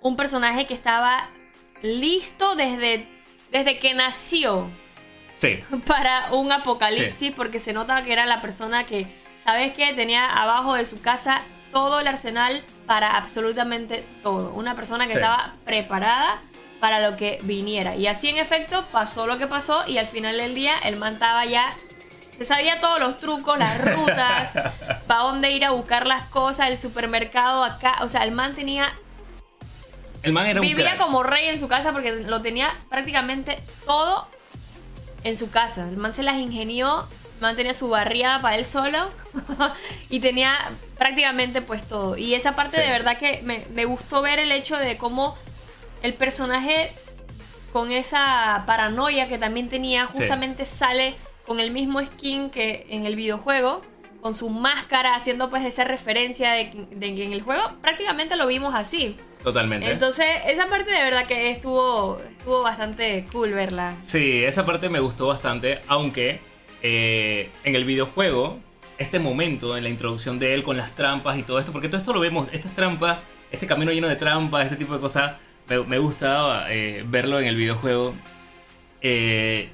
un 0.00 0.16
personaje 0.16 0.64
que 0.64 0.72
estaba 0.72 1.28
listo 1.82 2.54
desde, 2.56 3.06
desde 3.50 3.78
que 3.78 3.94
nació 3.94 4.70
Sí, 5.36 5.58
para 5.86 6.32
un 6.32 6.52
apocalipsis 6.52 7.32
porque 7.34 7.58
se 7.58 7.72
nota 7.72 8.02
que 8.04 8.12
era 8.12 8.26
la 8.26 8.40
persona 8.40 8.84
que, 8.84 9.06
¿sabes 9.44 9.72
qué? 9.74 9.92
Tenía 9.92 10.24
abajo 10.30 10.74
de 10.74 10.84
su 10.86 11.00
casa 11.00 11.40
todo 11.72 12.00
el 12.00 12.06
arsenal 12.06 12.62
para 12.86 13.16
absolutamente 13.16 14.04
todo. 14.22 14.52
Una 14.52 14.74
persona 14.76 15.04
que 15.06 15.12
Sí. 15.12 15.18
estaba 15.18 15.54
preparada 15.64 16.40
para 16.78 17.00
lo 17.10 17.16
que 17.16 17.38
viniera. 17.42 17.96
Y 17.96 18.06
así 18.06 18.28
en 18.28 18.36
efecto 18.36 18.84
pasó 18.92 19.26
lo 19.26 19.38
que 19.38 19.46
pasó 19.48 19.82
y 19.88 19.98
al 19.98 20.06
final 20.06 20.36
del 20.36 20.54
día 20.54 20.78
el 20.84 20.96
man 20.96 21.14
estaba 21.14 21.44
ya... 21.44 21.74
Se 22.38 22.44
sabía 22.44 22.80
todos 22.80 22.98
los 23.00 23.18
trucos, 23.18 23.58
las 23.58 23.80
rutas, 23.94 24.54
para 25.06 25.20
dónde 25.20 25.50
ir 25.52 25.64
a 25.64 25.70
buscar 25.72 26.06
las 26.06 26.28
cosas, 26.28 26.68
el 26.68 26.78
supermercado 26.78 27.62
acá. 27.64 27.96
O 28.02 28.08
sea, 28.08 28.24
el 28.24 28.32
man 28.32 28.54
tenía 28.54 28.92
el 30.22 30.32
man 30.32 30.46
era 30.46 30.60
un 30.60 30.66
Vivía 30.66 30.94
crack. 30.94 30.98
como 30.98 31.22
rey 31.22 31.46
en 31.48 31.58
su 31.60 31.68
casa 31.68 31.92
porque 31.92 32.12
lo 32.12 32.40
tenía 32.42 32.74
prácticamente 32.88 33.62
todo 33.86 34.28
en 35.24 35.36
su 35.36 35.50
casa. 35.50 35.88
El 35.88 35.96
man 35.96 36.12
se 36.12 36.22
las 36.22 36.38
ingenió, 36.38 37.06
el 37.36 37.40
man 37.40 37.56
tenía 37.56 37.74
su 37.74 37.88
barriada 37.88 38.40
para 38.40 38.56
él 38.56 38.64
solo 38.66 39.10
y 40.10 40.20
tenía 40.20 40.56
prácticamente 40.98 41.62
pues 41.62 41.82
todo. 41.86 42.16
Y 42.16 42.34
esa 42.34 42.54
parte 42.54 42.76
Sí. 42.76 42.82
de 42.82 42.88
verdad 42.88 43.18
que 43.18 43.40
me, 43.44 43.66
me 43.72 43.84
gustó 43.84 44.22
ver 44.22 44.38
el 44.38 44.52
hecho 44.52 44.76
de 44.76 44.96
cómo 44.96 45.36
el 46.02 46.14
personaje 46.14 46.92
con 47.72 47.90
esa 47.92 48.64
paranoia 48.66 49.28
que 49.28 49.38
también 49.38 49.68
tenía 49.68 50.08
Sí. 50.08 50.18
justamente 50.18 50.64
sale 50.64 51.14
con 51.46 51.58
el 51.58 51.70
mismo 51.70 52.00
skin 52.04 52.50
que 52.50 52.86
en 52.90 53.06
el 53.06 53.16
videojuego. 53.16 53.82
Con 54.22 54.32
su 54.34 54.48
máscara, 54.48 55.14
haciendo 55.16 55.50
pues 55.50 55.64
esa 55.66 55.84
referencia 55.84 56.52
de, 56.52 56.70
que- 56.70 56.86
de 56.96 57.14
que 57.14 57.24
en 57.24 57.32
el 57.32 57.42
juego 57.42 57.62
prácticamente 57.82 58.36
lo 58.36 58.46
vimos 58.46 58.74
así. 58.74 59.16
Totalmente. 59.42 59.90
Entonces, 59.90 60.24
esa 60.46 60.68
parte 60.68 60.90
de 60.92 61.02
verdad 61.02 61.26
que 61.26 61.50
estuvo, 61.50 62.20
estuvo 62.38 62.62
bastante 62.62 63.26
cool 63.32 63.52
verla. 63.52 63.96
Sí, 64.00 64.44
esa 64.44 64.64
parte 64.64 64.88
me 64.88 65.00
gustó 65.00 65.26
bastante, 65.26 65.80
aunque 65.88 66.38
eh, 66.82 67.50
en 67.64 67.74
el 67.74 67.84
videojuego, 67.84 68.60
este 68.98 69.18
momento 69.18 69.76
en 69.76 69.82
la 69.82 69.88
introducción 69.90 70.38
de 70.38 70.54
él 70.54 70.62
con 70.62 70.76
las 70.76 70.94
trampas 70.94 71.36
y 71.36 71.42
todo 71.42 71.58
esto, 71.58 71.72
porque 71.72 71.88
todo 71.88 71.96
esto 71.96 72.12
lo 72.12 72.20
vemos, 72.20 72.46
estas 72.52 72.72
trampas, 72.76 73.18
este 73.50 73.66
camino 73.66 73.90
lleno 73.90 74.06
de 74.06 74.14
trampas, 74.14 74.64
este 74.66 74.76
tipo 74.76 74.94
de 74.94 75.00
cosas, 75.00 75.32
me, 75.68 75.78
me 75.80 75.98
gusta 75.98 76.66
eh, 76.72 77.02
verlo 77.08 77.40
en 77.40 77.46
el 77.46 77.56
videojuego. 77.56 78.14
Eh, 79.00 79.68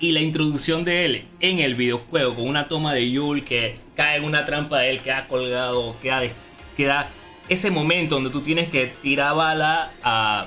y 0.00 0.12
la 0.12 0.20
introducción 0.20 0.84
de 0.84 1.04
él 1.04 1.24
en 1.40 1.58
el 1.58 1.74
videojuego 1.74 2.36
con 2.36 2.46
una 2.46 2.68
toma 2.68 2.94
de 2.94 3.10
Yul 3.10 3.42
que 3.44 3.76
cae 3.98 4.18
en 4.18 4.24
una 4.24 4.44
trampa 4.46 4.78
de 4.78 4.90
él, 4.90 5.00
queda 5.00 5.26
colgado, 5.26 5.96
queda, 6.00 6.22
queda 6.76 7.08
ese 7.48 7.72
momento 7.72 8.14
donde 8.14 8.30
tú 8.30 8.42
tienes 8.42 8.68
que 8.68 8.86
tirar 8.86 9.34
bala 9.34 9.90
a, 10.04 10.46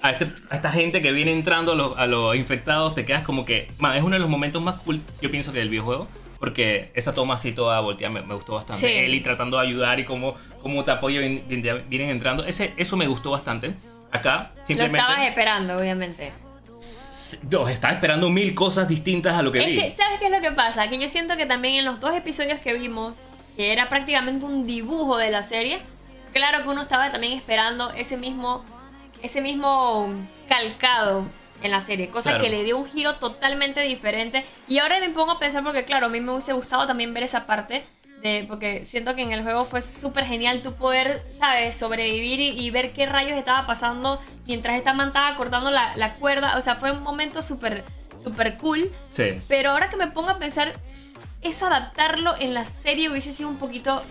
a, 0.00 0.10
este- 0.12 0.28
a 0.48 0.54
esta 0.54 0.70
gente 0.70 1.02
que 1.02 1.10
viene 1.10 1.32
entrando 1.32 1.72
a 1.72 1.74
los, 1.74 1.98
a 1.98 2.06
los 2.06 2.36
infectados, 2.36 2.94
te 2.94 3.04
quedas 3.04 3.24
como 3.24 3.44
que, 3.44 3.66
man, 3.78 3.96
es 3.96 4.04
uno 4.04 4.14
de 4.14 4.20
los 4.20 4.28
momentos 4.28 4.62
más 4.62 4.76
cool, 4.82 5.00
yo 5.20 5.28
pienso 5.28 5.52
que 5.52 5.58
del 5.58 5.70
videojuego, 5.70 6.06
porque 6.38 6.92
esa 6.94 7.12
toma 7.12 7.34
así 7.34 7.50
toda 7.50 7.80
volteada 7.80 8.14
me, 8.14 8.22
me 8.22 8.34
gustó 8.34 8.54
bastante. 8.54 8.86
Sí. 8.86 8.92
Él 8.92 9.12
y 9.14 9.20
tratando 9.22 9.58
de 9.58 9.66
ayudar 9.66 9.98
y 9.98 10.04
cómo, 10.04 10.36
cómo 10.62 10.84
te 10.84 10.92
apoya 10.92 11.20
vin- 11.20 11.42
vienen 11.88 12.10
entrando, 12.10 12.44
Ese, 12.44 12.74
eso 12.76 12.96
me 12.96 13.08
gustó 13.08 13.32
bastante. 13.32 13.72
Acá, 14.12 14.50
Lo 14.60 14.66
simplemente... 14.66 14.98
estabas 14.98 15.26
esperando, 15.26 15.74
obviamente. 15.74 16.30
Estaba 17.68 17.92
esperando 17.94 18.30
mil 18.30 18.54
cosas 18.54 18.88
distintas 18.88 19.34
a 19.34 19.42
lo 19.42 19.52
que 19.52 19.58
vi. 19.64 19.78
Es 19.78 19.90
que, 19.92 19.96
¿sabes 19.96 20.18
qué 20.18 20.26
es 20.26 20.32
lo 20.32 20.40
que 20.40 20.52
pasa? 20.52 20.88
Que 20.88 20.98
yo 20.98 21.08
siento 21.08 21.36
que 21.36 21.46
también 21.46 21.74
en 21.74 21.84
los 21.84 22.00
dos 22.00 22.14
episodios 22.14 22.58
que 22.60 22.72
vimos, 22.74 23.16
que 23.56 23.72
era 23.72 23.88
prácticamente 23.88 24.44
un 24.44 24.66
dibujo 24.66 25.16
de 25.16 25.30
la 25.30 25.42
serie, 25.42 25.80
claro 26.32 26.62
que 26.62 26.68
uno 26.68 26.82
estaba 26.82 27.10
también 27.10 27.32
esperando 27.34 27.90
ese 27.92 28.16
mismo, 28.16 28.64
ese 29.22 29.40
mismo 29.40 30.12
calcado 30.48 31.24
en 31.62 31.70
la 31.70 31.80
serie, 31.84 32.08
cosa 32.08 32.30
Claro. 32.30 32.44
que 32.44 32.50
le 32.50 32.64
dio 32.64 32.76
un 32.76 32.88
giro 32.88 33.16
totalmente 33.16 33.80
diferente. 33.82 34.44
Y 34.68 34.78
ahora 34.78 34.98
me 35.00 35.08
pongo 35.10 35.32
a 35.32 35.38
pensar 35.38 35.62
porque, 35.62 35.84
claro, 35.84 36.06
a 36.06 36.08
mí 36.08 36.20
me 36.20 36.32
hubiese 36.32 36.52
gustado 36.52 36.86
también 36.86 37.14
ver 37.14 37.22
esa 37.22 37.46
parte. 37.46 37.84
De, 38.22 38.44
porque 38.46 38.86
siento 38.86 39.16
que 39.16 39.22
en 39.22 39.32
el 39.32 39.42
juego 39.42 39.64
fue 39.64 39.82
súper 39.82 40.24
genial 40.24 40.62
tu 40.62 40.74
poder, 40.74 41.24
¿sabes? 41.40 41.76
Sobrevivir 41.76 42.38
y, 42.38 42.50
y 42.50 42.70
ver 42.70 42.92
qué 42.92 43.04
rayos 43.06 43.36
estaba 43.36 43.66
pasando 43.66 44.22
mientras 44.46 44.76
esta 44.76 44.94
man 44.94 45.08
estaba 45.08 45.36
cortando 45.36 45.70
la, 45.70 45.96
la 45.96 46.14
cuerda. 46.14 46.56
O 46.56 46.62
sea, 46.62 46.76
fue 46.76 46.92
un 46.92 47.02
momento 47.02 47.42
súper, 47.42 47.82
súper 48.22 48.56
cool. 48.58 48.92
Sí. 49.08 49.40
Pero 49.48 49.72
ahora 49.72 49.90
que 49.90 49.96
me 49.96 50.06
pongo 50.06 50.30
a 50.30 50.38
pensar, 50.38 50.72
eso 51.40 51.66
adaptarlo 51.66 52.34
en 52.38 52.54
la 52.54 52.64
serie 52.64 53.10
hubiese 53.10 53.32
sido 53.32 53.48
un 53.48 53.56
poquito, 53.56 54.02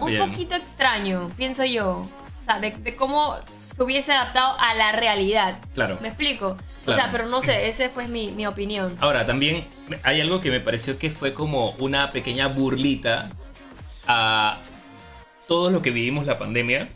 un 0.00 0.16
poquito 0.16 0.54
extraño, 0.54 1.28
pienso 1.36 1.64
yo. 1.64 2.02
O 2.02 2.44
sea, 2.44 2.60
de, 2.60 2.70
de 2.70 2.94
cómo 2.94 3.36
se 3.80 3.84
hubiese 3.84 4.12
adaptado 4.12 4.58
a 4.60 4.74
la 4.74 4.92
realidad. 4.92 5.58
Claro. 5.72 5.96
¿Me 6.02 6.08
explico? 6.08 6.54
O 6.86 6.92
sea, 6.92 7.08
pero 7.10 7.26
no 7.28 7.40
sé, 7.40 7.66
esa 7.66 7.88
fue 7.88 8.08
mi, 8.08 8.28
mi 8.28 8.46
opinión. 8.46 8.94
Ahora, 9.00 9.24
también 9.24 9.66
hay 10.02 10.20
algo 10.20 10.42
que 10.42 10.50
me 10.50 10.60
pareció 10.60 10.98
que 10.98 11.10
fue 11.10 11.32
como 11.32 11.70
una 11.78 12.10
pequeña 12.10 12.48
burlita 12.48 13.30
a 14.06 14.58
todo 15.48 15.70
lo 15.70 15.80
que 15.80 15.92
vivimos 15.92 16.26
la 16.26 16.36
pandemia. 16.36 16.90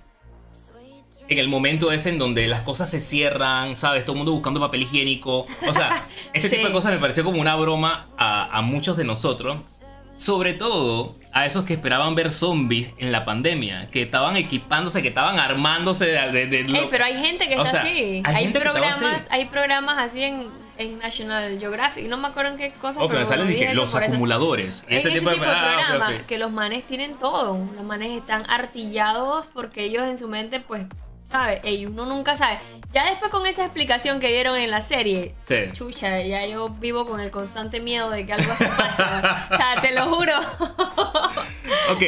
En 1.27 1.39
el 1.39 1.49
momento 1.49 1.91
ese 1.91 2.11
en 2.11 2.19
donde 2.19 2.47
las 2.49 2.61
cosas 2.61 2.91
se 2.91 3.01
cierran, 3.01 3.77
¿sabes? 3.77 4.05
Todo 4.05 4.13
el 4.13 4.19
mundo 4.19 4.33
buscando 4.33 4.61
papel 4.61 4.83
higiénico. 4.83 5.47
O 5.67 5.73
sea, 5.73 6.07
este 6.35 6.51
Sí. 6.51 6.57
tipo 6.57 6.67
de 6.69 6.73
cosas 6.75 6.93
me 6.93 6.99
pareció 6.99 7.25
como 7.25 7.41
una 7.41 7.57
broma 7.57 8.09
a, 8.19 8.59
a 8.59 8.61
muchos 8.61 8.99
de 8.99 9.05
nosotros. 9.05 9.74
Sobre 10.17 10.55
todo 10.55 11.17
a 11.33 11.45
esos 11.47 11.65
que 11.65 11.75
esperaban 11.75 12.15
ver 12.15 12.31
zombies 12.31 12.91
en 12.99 13.11
la 13.11 13.25
pandemia, 13.25 13.89
que 13.91 14.03
estaban 14.03 14.37
equipándose, 14.37 15.03
que 15.03 15.09
estaban 15.09 15.39
armándose 15.39 16.07
de... 16.07 16.31
de- 16.31 16.47
de 16.47 16.63
lo- 16.65 16.89
pero 16.89 17.05
hay 17.05 17.19
gente 17.19 17.49
que 17.49 17.57
O 17.57 17.65
está 17.65 17.83
sea, 17.83 17.83
así. 17.83 18.23
hay 18.25 18.53
que 18.53 18.61
programas, 18.61 19.03
así. 19.03 19.27
hay 19.33 19.45
programas 19.47 19.99
así 19.99 20.23
en, 20.23 20.47
en 20.79 20.99
National 21.01 21.59
Geographic. 21.59 22.07
No 22.07 22.17
me 22.19 22.29
acuerdo 22.29 22.53
en 22.53 22.59
qué 22.59 22.71
cosa. 22.81 23.03
Oh, 23.03 23.09
pero 23.09 23.27
salen 23.27 23.49
eso 23.51 23.75
los 23.75 23.93
acumuladores. 23.95 24.87
Ese 24.89 25.11
tipo 25.11 25.31
de, 25.31 25.39
ah, 25.45 26.13
que 26.29 26.39
los 26.39 26.53
manes 26.53 26.85
tienen 26.85 27.15
todo. 27.15 27.59
Los 27.75 27.85
manes 27.85 28.17
están 28.17 28.49
artillados 28.49 29.49
porque 29.53 29.85
ellos 29.85 30.05
en 30.05 30.19
su 30.19 30.29
mente, 30.29 30.61
pues, 30.61 30.87
¿sabes? 31.35 31.65
Y 31.65 31.87
uno 31.87 32.07
nunca 32.07 32.37
sabe. 32.37 32.59
Ya 32.93 33.07
después 33.11 33.29
con 33.33 33.45
esa 33.45 33.65
explicación 33.65 34.21
que 34.21 34.29
dieron 34.29 34.57
en 34.57 34.71
la 34.71 34.81
serie, 34.81 35.35
Sí. 35.49 35.57
chucha, 35.73 36.21
ya 36.23 36.47
yo 36.47 36.69
vivo 36.69 37.07
con 37.07 37.19
el 37.19 37.33
constante 37.33 37.81
miedo 37.81 38.09
de 38.09 38.25
que 38.25 38.35
algo 38.35 38.55
se 38.55 38.67
pase. 38.67 39.03
o 39.03 39.57
sea, 39.57 39.75
te 39.83 39.91
lo 39.93 40.15
juro. 40.15 40.33
Ok, 41.91 42.03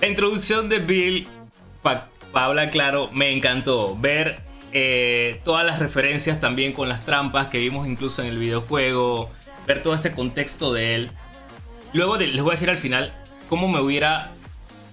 la 0.00 0.06
introducción 0.08 0.68
de 0.68 0.78
Bill, 0.80 1.28
para 1.82 2.08
hablar 2.32 2.70
claro, 2.70 3.10
me 3.12 3.32
encantó. 3.32 3.96
Ver 3.96 4.40
eh, 4.72 5.40
todas 5.44 5.64
las 5.64 5.78
referencias 5.78 6.40
también 6.40 6.72
con 6.72 6.88
las 6.88 7.04
trampas 7.04 7.46
que 7.48 7.58
vimos 7.58 7.86
incluso 7.86 8.22
en 8.22 8.28
el 8.28 8.38
videojuego, 8.38 9.30
ver 9.66 9.82
todo 9.82 9.94
ese 9.94 10.12
contexto 10.12 10.72
de 10.72 10.94
él. 10.94 11.10
Luego 11.92 12.16
de- 12.18 12.26
les 12.28 12.42
voy 12.42 12.52
a 12.52 12.54
decir 12.54 12.70
al 12.70 12.78
final 12.78 13.12
cómo 13.48 13.68
me 13.68 13.78
hubiera, 13.80 14.32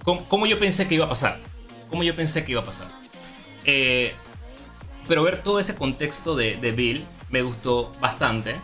cómo, 0.04 0.22
cómo 0.24 0.46
yo 0.46 0.58
pensé 0.58 0.86
que 0.86 0.94
iba 0.94 1.06
a 1.06 1.08
pasar. 1.08 1.40
Cómo 1.90 2.02
yo 2.04 2.14
pensé 2.14 2.44
que 2.44 2.52
iba 2.52 2.60
a 2.60 2.64
pasar. 2.64 2.86
Eh, 3.66 4.12
pero 5.08 5.22
ver 5.22 5.40
todo 5.42 5.60
ese 5.60 5.74
contexto 5.74 6.34
de, 6.34 6.56
de 6.56 6.72
Bill 6.72 7.04
me 7.30 7.42
gustó 7.42 7.92
bastante. 8.00 8.56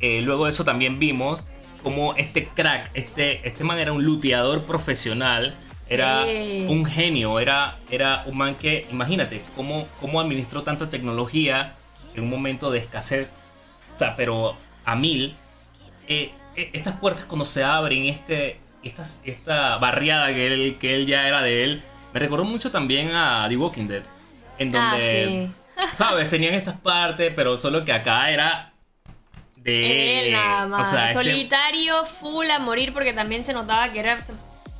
Eh, 0.00 0.20
luego 0.22 0.44
de 0.44 0.50
eso 0.50 0.64
también 0.64 0.98
vimos 0.98 1.46
como 1.82 2.14
este 2.16 2.48
crack, 2.48 2.90
este, 2.94 3.46
este 3.46 3.64
man 3.64 3.78
era 3.78 3.92
un 3.92 4.04
luteador 4.04 4.64
profesional, 4.64 5.54
era 5.88 6.24
Sí. 6.24 6.66
un 6.68 6.84
genio, 6.84 7.38
era, 7.40 7.78
era 7.90 8.24
un 8.26 8.36
man 8.36 8.54
que, 8.56 8.86
imagínate, 8.90 9.42
cómo, 9.56 9.86
cómo 10.00 10.20
administró 10.20 10.62
tanta 10.62 10.90
tecnología 10.90 11.74
en 12.14 12.24
un 12.24 12.30
momento 12.30 12.70
de 12.70 12.78
escasez, 12.78 13.52
o 13.94 13.98
sea, 13.98 14.16
pero 14.16 14.56
a 14.84 14.96
mil. 14.96 15.34
Eh, 16.08 16.30
eh, 16.56 16.70
estas 16.72 16.96
puertas 16.98 17.24
cuando 17.26 17.44
se 17.44 17.62
abren, 17.64 18.04
este, 18.06 18.58
estas, 18.82 19.22
esta 19.24 19.78
barriada 19.78 20.28
que 20.28 20.46
él, 20.46 20.76
que 20.78 20.94
él 20.96 21.06
ya 21.06 21.26
era 21.28 21.42
de 21.42 21.64
él, 21.64 21.82
me 22.12 22.20
recordó 22.20 22.44
mucho 22.44 22.70
también 22.70 23.14
a 23.14 23.46
The 23.48 23.56
Walking 23.56 23.86
Dead, 23.86 24.02
en 24.58 24.74
Ah, 24.76 24.90
donde, 24.92 25.48
¿sabes? 25.94 26.28
Tenían 26.28 26.54
estas 26.54 26.76
partes, 26.80 27.32
pero 27.34 27.56
solo 27.56 27.84
que 27.84 27.92
acá 27.92 28.30
era 28.30 28.72
de... 29.56 30.26
Él 30.28 30.32
nada 30.32 30.66
más. 30.66 30.86
o 30.86 30.90
sea, 30.90 31.08
este- 31.10 31.14
Solitario, 31.22 32.04
full 32.04 32.50
a 32.50 32.58
morir, 32.58 32.92
porque 32.92 33.12
también 33.12 33.44
se 33.44 33.52
notaba 33.52 33.92
que 33.92 34.00
era 34.00 34.18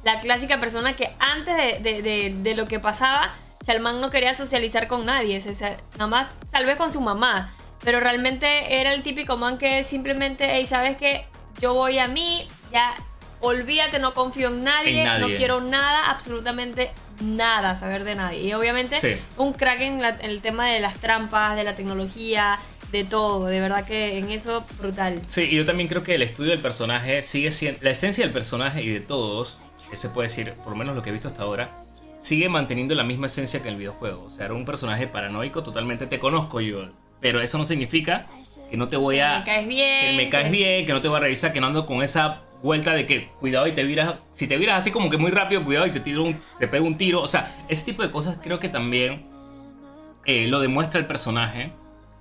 la 0.05 0.21
clásica 0.21 0.59
persona 0.61 0.95
que 0.97 1.11
antes 1.19 1.57
de, 1.57 1.79
de- 1.81 2.03
de- 2.03 2.35
de 2.38 2.55
lo 2.55 2.67
que 2.67 2.79
pasaba, 2.81 3.35
Chalmán 3.64 4.01
no 4.01 4.11
quería 4.11 4.35
socializar 4.35 4.87
con 4.88 5.05
nadie. 5.07 5.37
o 5.38 5.55
sea, 5.55 5.77
nada 5.95 6.07
más, 6.07 6.29
tal 6.51 6.64
vez 6.64 6.77
con 6.77 6.93
su 6.93 7.01
mamá. 7.01 7.53
Pero 7.85 8.01
realmente 8.01 8.81
era 8.81 8.93
el 8.93 9.03
típico 9.03 9.37
man 9.37 9.57
que 9.59 9.85
simplemente, 9.85 10.49
hey, 10.51 10.67
¿sabes 10.67 10.97
qué? 10.97 11.27
Yo 11.61 11.75
voy 11.75 11.99
a 11.99 12.09
mí, 12.09 12.49
ya 12.73 12.95
olvídate, 13.40 13.98
no 13.98 14.14
confío 14.14 14.48
en 14.48 14.62
nadie, 14.62 15.01
En 15.01 15.07
nadie. 15.07 15.20
no 15.29 15.37
quiero 15.37 15.61
nada, 15.61 16.11
absolutamente 16.11 16.90
nada, 17.20 17.74
saber 17.74 18.05
de 18.05 18.14
nadie. 18.14 18.40
Y 18.42 18.53
obviamente 18.53 18.96
Sí. 18.96 19.16
un 19.37 19.53
crack 19.53 19.81
en, 19.81 20.01
la- 20.03 20.11
en 20.20 20.31
el 20.31 20.40
tema 20.40 20.66
de 20.68 20.81
las 20.81 20.96
trampas, 20.96 21.57
de 21.57 21.64
la 21.64 21.74
tecnología, 21.77 22.59
de 22.92 23.05
todo. 23.05 23.46
De 23.46 23.61
verdad 23.61 23.85
que 23.85 24.16
en 24.18 24.31
eso 24.31 24.64
brutal. 24.81 25.20
Sí, 25.27 25.42
y 25.51 25.57
yo 25.57 25.64
también 25.66 25.88
creo 25.88 26.03
que 26.03 26.14
el 26.14 26.22
estudio 26.22 26.51
del 26.53 26.61
personaje 26.61 27.22
sigue 27.22 27.53
siendo. 27.53 27.79
La 27.83 27.90
esencia 27.90 28.24
del 28.24 28.33
personaje 28.33 28.83
y 28.83 28.88
de 28.88 29.01
todos, 29.01 29.61
que 29.90 29.96
se 29.96 30.09
puede 30.09 30.29
decir, 30.29 30.55
por 30.55 30.70
lo 30.70 30.77
menos 30.77 30.96
lo 30.96 31.03
que 31.03 31.11
he 31.11 31.12
visto 31.12 31.29
hasta 31.29 31.42
ahora, 31.42 31.70
sigue 32.18 32.48
manteniendo 32.48 32.94
la 32.94 33.05
misma 33.05 33.27
esencia 33.27 33.62
que 33.62 33.68
el 33.68 33.77
videojuego. 33.77 34.24
O 34.24 34.31
sea, 34.31 34.46
era 34.46 34.55
un 34.55 34.64
personaje 34.64 35.07
paranoico, 35.07 35.62
totalmente 35.62 36.07
te 36.07 36.18
conozco 36.18 36.61
yo. 36.61 36.88
Pero 37.20 37.40
eso 37.40 37.59
no 37.59 37.64
significa 37.64 38.27
que 38.70 38.77
no 38.77 38.88
te 38.88 38.96
voy 38.96 39.18
a. 39.20 39.40
me 39.40 39.44
caes 39.44 39.68
bien. 39.68 40.01
Que 40.11 40.16
me 40.16 40.29
caes 40.31 40.44
que- 40.46 40.51
bien, 40.53 40.87
que 40.87 40.92
no 40.92 41.01
te 41.01 41.09
voy 41.09 41.16
a 41.16 41.20
revisar, 41.20 41.53
que 41.53 41.61
no 41.61 41.66
ando 41.66 41.85
con 41.85 42.03
esa 42.03 42.42
vuelta 42.62 42.92
de 42.92 43.07
que 43.07 43.29
cuidado 43.40 43.66
y 43.66 43.73
te 43.73 43.85
viras. 43.85 44.16
Si 44.33 44.47
te 44.49 44.57
viras 44.57 44.79
así 44.79 44.90
como 44.90 45.11
que 45.11 45.16
muy 45.18 45.31
rápido, 45.31 45.64
cuidado 45.64 45.87
y 45.87 45.90
te 45.90 46.01
tiro 46.01 46.25
un, 46.25 46.40
te 46.59 46.68
pego 46.68 46.87
un 46.87 46.97
tiro. 46.97 47.23
O 47.23 47.29
sea, 47.29 47.57
ese 47.68 47.85
tipo 47.85 48.03
de 48.03 48.11
cosas 48.11 48.38
creo 48.42 48.59
que 48.59 48.68
también 48.68 49.27
eh, 50.25 50.47
lo 50.49 50.61
demuestra 50.61 51.01
el 51.01 51.07
personaje. 51.07 51.73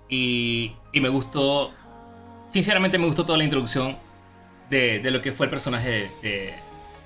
Y, 0.10 0.74
y 0.94 1.02
me 1.02 1.10
gustó. 1.10 1.72
Sinceramente 2.50 2.98
me 2.98 3.06
gustó 3.08 3.26
toda 3.26 3.38
la 3.38 3.44
introducción 3.44 3.98
de, 4.70 5.00
de 5.00 5.12
lo 5.12 5.22
que 5.22 5.32
fue 5.34 5.48
el 5.48 5.50
personaje 5.50 5.90
de, 5.90 6.10
de- 6.22 6.54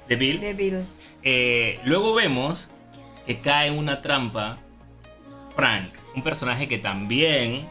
de 0.08 0.16
Bill. 0.16 0.40
De 0.42 0.54
virus. 0.54 0.86
Eh, 1.24 1.80
luego 1.86 2.14
vemos 2.14 2.70
que 3.26 3.40
cae 3.40 3.68
en 3.70 3.78
una 3.78 4.02
trampa 4.02 4.58
Frank, 5.56 5.90
un 6.16 6.24
personaje 6.24 6.68
que 6.68 6.78
también 6.78 7.68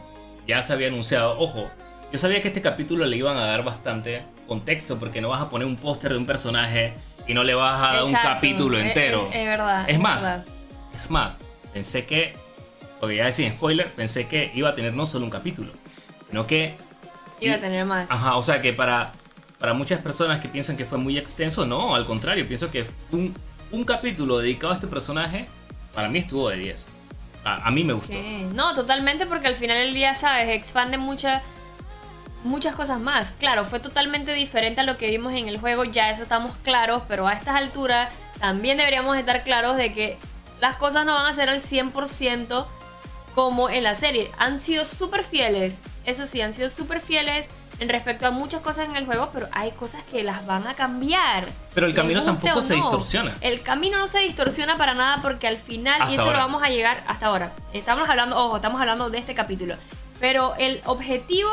ya 0.47 0.61
se 0.63 0.73
había 0.73 0.87
anunciado. 0.87 1.37
Ojo, 1.39 1.69
yo 2.11 2.17
sabía 2.17 2.41
que 2.41 2.47
este 2.47 2.61
capítulo 2.61 3.05
le 3.05 3.15
iban 3.17 3.37
a 3.37 3.45
dar 3.45 3.63
bastante 3.63 4.23
contexto 4.55 4.99
porque 4.99 5.21
no 5.21 5.29
vas 5.29 5.41
a 5.41 5.49
poner 5.49 5.65
un 5.65 5.77
póster 5.77 6.11
de 6.11 6.17
un 6.17 6.25
personaje 6.25 6.93
y 7.25 7.33
no 7.33 7.41
le 7.41 7.53
vas 7.53 7.81
a 7.81 7.93
dar 7.95 8.03
un 8.03 8.11
capítulo 8.11 8.77
Es- 8.77 8.85
entero. 8.87 9.29
Es, 9.29 9.35
es 9.37 9.45
verdad. 9.45 9.89
Es 9.89 9.97
más, 9.97 10.23
verdad. 10.23 10.45
es 10.93 11.09
más, 11.09 11.39
pensé 11.73 12.05
que, 12.05 12.35
porque 12.99 13.15
ya 13.15 13.31
sin 13.31 13.49
spoiler, 13.53 13.93
pensé 13.93 14.27
que 14.27 14.51
iba 14.53 14.67
a 14.67 14.75
tener 14.75 14.93
no 14.93 15.05
solo 15.05 15.23
un 15.23 15.31
capítulo, 15.31 15.71
sino 16.29 16.45
que 16.47 16.75
Iba 17.39 17.53
a 17.55 17.57
y- 17.59 17.61
tener 17.61 17.85
más. 17.85 18.11
Ajá, 18.11 18.35
o 18.35 18.43
sea 18.43 18.61
que 18.61 18.73
para, 18.73 19.13
para 19.57 19.73
muchas 19.73 20.01
personas 20.01 20.41
que 20.41 20.49
piensan 20.49 20.75
que 20.75 20.83
fue 20.83 20.97
muy 20.97 21.17
extenso, 21.17 21.65
no, 21.65 21.95
al 21.95 22.05
contrario, 22.05 22.45
pienso 22.45 22.69
que 22.71 22.85
un, 23.13 23.33
un 23.71 23.83
capítulo 23.85 24.39
dedicado 24.39 24.73
a 24.73 24.75
este 24.75 24.87
personaje, 24.87 25.45
para 25.95 26.09
mí 26.09 26.19
estuvo 26.19 26.49
de 26.49 26.57
10. 26.57 26.85
A, 27.45 27.67
a 27.69 27.71
mí 27.71 27.85
me 27.85 27.93
gustó. 27.93 28.11
Sí. 28.11 28.47
No, 28.53 28.73
totalmente, 28.75 29.25
porque 29.27 29.47
al 29.47 29.55
final 29.55 29.77
del 29.77 29.93
día, 29.93 30.13
¿sabes? 30.13 30.49
Expande 30.49 30.97
muchas 30.97 31.41
muchas 32.43 32.75
cosas 32.75 32.99
más. 32.99 33.33
Claro, 33.33 33.65
fue 33.65 33.79
totalmente 33.79 34.33
diferente 34.33 34.81
a 34.81 34.83
lo 34.83 34.97
que 34.97 35.09
vimos 35.09 35.33
en 35.33 35.47
el 35.47 35.59
juego, 35.59 35.83
ya 35.83 36.09
eso 36.09 36.23
estamos 36.23 36.51
claros, 36.63 37.03
pero 37.07 37.27
a 37.27 37.33
estas 37.33 37.55
alturas 37.55 38.09
también 38.39 38.77
deberíamos 38.77 39.17
estar 39.17 39.43
claros 39.43 39.77
de 39.77 39.93
que 39.93 40.17
las 40.59 40.75
cosas 40.75 41.05
no 41.05 41.13
van 41.13 41.25
a 41.25 41.33
ser 41.33 41.49
al 41.49 41.61
100% 41.61 42.65
como 43.35 43.69
en 43.69 43.83
la 43.83 43.95
serie. 43.95 44.31
Han 44.37 44.59
sido 44.59 44.85
súper 44.85 45.23
fieles, 45.23 45.79
eso 46.05 46.25
sí, 46.25 46.41
han 46.41 46.53
sido 46.53 46.69
súper 46.69 47.01
fieles 47.01 47.47
en 47.79 47.89
respecto 47.89 48.27
a 48.27 48.31
muchas 48.31 48.61
cosas 48.61 48.87
en 48.87 48.95
el 48.95 49.05
juego, 49.07 49.31
pero 49.33 49.47
hay 49.51 49.71
cosas 49.71 50.03
que 50.03 50.23
las 50.23 50.45
van 50.45 50.67
a 50.67 50.75
cambiar. 50.75 51.45
Pero 51.73 51.87
el 51.87 51.95
camino 51.95 52.23
tampoco 52.23 52.59
o 52.59 52.61
se 52.61 52.77
no. 52.77 52.83
distorsiona. 52.83 53.33
El 53.41 53.61
camino 53.61 53.97
no 53.97 54.07
se 54.07 54.19
distorsiona 54.19 54.77
para 54.77 54.93
nada 54.93 55.19
porque 55.21 55.47
al 55.47 55.57
final, 55.57 55.99
Hasta 55.99 56.11
y 56.11 56.13
eso 56.13 56.23
ahora. 56.25 56.37
lo 56.37 56.43
vamos 56.43 56.61
a 56.61 56.69
llegar 56.69 57.03
hasta 57.07 57.25
ahora. 57.25 57.51
Estamos 57.73 58.07
hablando, 58.07 58.37
ojo, 58.37 58.57
estamos 58.57 58.79
hablando 58.79 59.09
de 59.09 59.17
este 59.17 59.33
capítulo. 59.33 59.75
Pero 60.19 60.53
el 60.59 60.79
objetivo, 60.85 61.49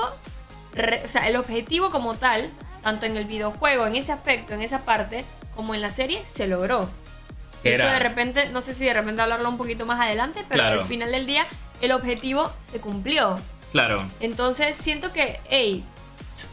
re- 0.78 1.02
o 1.04 1.08
sea, 1.08 1.28
el 1.28 1.36
objetivo 1.36 1.90
como 1.90 2.14
tal, 2.14 2.48
tanto 2.82 3.06
en 3.06 3.16
el 3.16 3.24
videojuego, 3.26 3.86
en 3.86 3.96
ese 3.96 4.12
aspecto, 4.12 4.54
en 4.54 4.62
esa 4.62 4.84
parte, 4.84 5.24
como 5.54 5.74
en 5.74 5.80
la 5.82 5.90
serie, 5.90 6.22
se 6.26 6.46
logró. 6.46 6.88
Eso 7.64 7.84
de 7.86 7.98
repente, 7.98 8.46
no 8.50 8.60
sé 8.60 8.72
si 8.72 8.84
de 8.84 8.94
repente 8.94 9.20
hablarlo 9.20 9.48
un 9.48 9.58
poquito 9.58 9.84
más 9.84 10.00
adelante, 10.00 10.44
pero 10.48 10.62
Claro. 10.62 10.80
al 10.82 10.86
final 10.86 11.10
del 11.10 11.26
día, 11.26 11.44
el 11.80 11.92
objetivo 11.92 12.52
se 12.62 12.80
cumplió. 12.80 13.38
Claro. 13.72 14.06
Entonces 14.20 14.76
siento 14.76 15.12
que, 15.12 15.40
hey, 15.50 15.84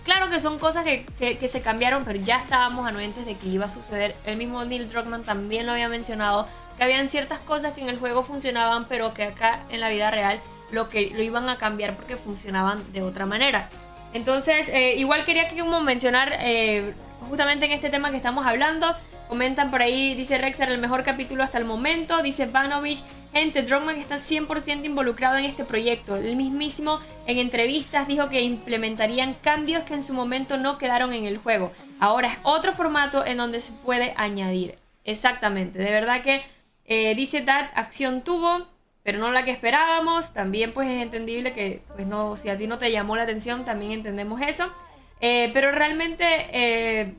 claro 0.03 0.29
que 0.29 0.39
son 0.39 0.57
cosas 0.59 0.83
que, 0.83 1.05
que- 1.19 1.37
que 1.37 1.47
se 1.47 1.61
cambiaron, 1.61 2.03
pero 2.03 2.19
ya 2.19 2.37
estábamos 2.37 2.87
anuentes 2.87 3.25
de 3.25 3.35
que 3.35 3.47
iba 3.47 3.65
a 3.65 3.69
suceder. 3.69 4.15
El 4.25 4.37
mismo 4.37 4.65
Neil 4.65 4.89
Druckmann 4.89 5.23
también 5.23 5.67
lo 5.67 5.73
había 5.73 5.87
mencionado, 5.89 6.47
que 6.77 6.83
habían 6.83 7.07
ciertas 7.09 7.39
cosas 7.39 7.73
que 7.73 7.81
en 7.81 7.89
el 7.89 7.99
juego 7.99 8.23
funcionaban, 8.23 8.85
pero 8.85 9.13
que 9.13 9.23
acá 9.23 9.59
en 9.69 9.79
la 9.79 9.89
vida 9.89 10.09
real 10.11 10.41
lo, 10.71 10.89
que, 10.89 11.11
lo 11.11 11.21
iban 11.21 11.47
a 11.49 11.57
cambiar 11.57 11.95
porque 11.95 12.17
funcionaban 12.17 12.83
de 12.91 13.03
otra 13.03 13.25
manera. 13.27 13.69
Entonces, 14.13 14.69
eh, 14.69 14.95
igual 14.97 15.25
quería 15.25 15.47
que 15.47 15.59
como 15.59 15.81
mencionar 15.81 16.37
eh, 16.39 16.93
justamente 17.29 17.65
en 17.65 17.71
este 17.71 17.89
tema 17.89 18.11
que 18.11 18.17
estamos 18.17 18.45
hablando. 18.45 18.93
Comentan 19.27 19.71
por 19.71 19.81
ahí, 19.81 20.13
dice 20.13 20.37
Rexer, 20.37 20.69
el 20.69 20.77
mejor 20.77 21.03
capítulo 21.03 21.43
hasta 21.43 21.57
el 21.57 21.65
momento. 21.65 22.21
Dice 22.21 22.45
Vanovich, 22.45 23.03
gente, 23.33 23.63
Druckmann 23.63 23.97
está 23.97 24.17
100% 24.17 24.85
involucrado 24.85 25.37
en 25.37 25.45
este 25.45 25.65
proyecto. 25.65 26.15
El 26.15 26.35
mismísimo 26.35 26.99
en 27.25 27.39
entrevistas 27.39 28.07
dijo 28.07 28.29
que 28.29 28.41
implementarían 28.41 29.33
cambios 29.33 29.83
que 29.83 29.95
en 29.95 30.03
su 30.03 30.13
momento 30.13 30.57
no 30.57 30.77
quedaron 30.77 31.13
en 31.13 31.25
el 31.25 31.37
juego. 31.37 31.71
Ahora 31.99 32.33
es 32.33 32.37
otro 32.43 32.71
formato 32.71 33.25
en 33.25 33.37
donde 33.37 33.59
se 33.59 33.73
puede 33.73 34.13
añadir. 34.17 34.75
Exactamente, 35.03 35.79
de 35.79 35.91
verdad 35.91 36.21
que 36.21 36.43
eh, 36.85 37.15
dice 37.15 37.41
Dad, 37.41 37.69
acción 37.75 38.21
tuvo, 38.21 38.67
pero 39.05 39.19
no 39.19 39.31
la 39.31 39.45
que 39.45 39.51
esperábamos. 39.51 40.33
También 40.33 40.73
pues 40.73 40.89
es 40.89 41.01
entendible 41.01 41.53
que, 41.53 41.81
pues 41.95 42.07
no, 42.07 42.35
si 42.35 42.49
a 42.49 42.57
ti 42.57 42.65
no 42.67 42.79
te 42.79 42.91
llamó 42.91 43.15
la 43.15 43.23
atención, 43.23 43.63
también 43.63 43.91
entendemos 43.93 44.41
eso. 44.41 44.73
Eh, 45.21 45.51
pero 45.53 45.71
realmente, 45.71 46.25
eh, 46.51 47.13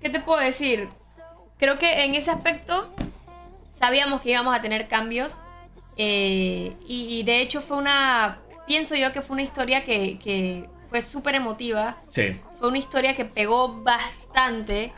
¿qué 0.00 0.10
te 0.10 0.20
puedo 0.20 0.38
decir? 0.38 0.88
Creo 1.58 1.78
que 1.78 2.04
en 2.04 2.14
ese 2.14 2.30
aspecto 2.30 2.94
sabíamos 3.78 4.20
que 4.20 4.30
íbamos 4.30 4.54
a 4.54 4.60
tener 4.60 4.86
cambios. 4.86 5.40
eh, 5.96 6.74
y, 6.86 7.18
y 7.18 7.22
de 7.22 7.40
hecho 7.40 7.60
fue 7.62 7.78
una, 7.78 8.38
pienso 8.66 8.94
yo 8.94 9.10
que 9.10 9.22
fue 9.22 9.34
una 9.34 9.42
historia 9.42 9.82
que, 9.82 10.18
que 10.18 10.68
fue 10.90 11.00
súper 11.00 11.34
emotiva. 11.36 11.96
Sí. 12.08 12.38
Fue 12.58 12.68
una 12.68 12.78
historia 12.78 13.14
que 13.14 13.24
pegó 13.24 13.82
bastante. 13.82 14.92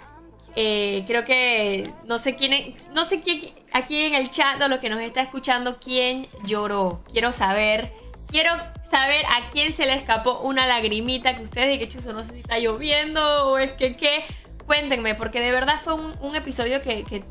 Eh, 0.54 1.04
creo 1.06 1.24
que 1.24 1.88
no 2.04 2.18
sé 2.18 2.36
quién, 2.36 2.74
no 2.94 3.04
sé 3.04 3.22
quién 3.22 3.40
aquí 3.72 4.04
en 4.04 4.14
el 4.14 4.30
chat 4.30 4.60
o 4.60 4.68
lo 4.68 4.80
que 4.80 4.90
nos 4.90 5.00
está 5.00 5.22
escuchando 5.22 5.78
quién 5.82 6.26
lloró. 6.44 7.02
Quiero 7.10 7.32
saber, 7.32 7.90
quiero 8.30 8.50
saber 8.88 9.24
a 9.26 9.50
quién 9.50 9.72
se 9.72 9.86
le 9.86 9.94
escapó 9.94 10.40
una 10.40 10.66
lagrimita 10.66 11.36
que 11.36 11.44
ustedes 11.44 11.70
digan, 11.70 11.88
chuzo, 11.88 12.12
no 12.12 12.22
sé 12.22 12.32
si 12.32 12.40
está 12.40 12.58
lloviendo 12.58 13.46
o 13.46 13.58
es 13.58 13.72
que 13.72 13.96
qué. 13.96 14.24
Cuéntenme, 14.66 15.14
porque 15.14 15.40
de 15.40 15.50
verdad 15.50 15.80
fue 15.82 15.94
un, 15.94 16.36
episodio 16.36 16.80
que, 16.80 17.24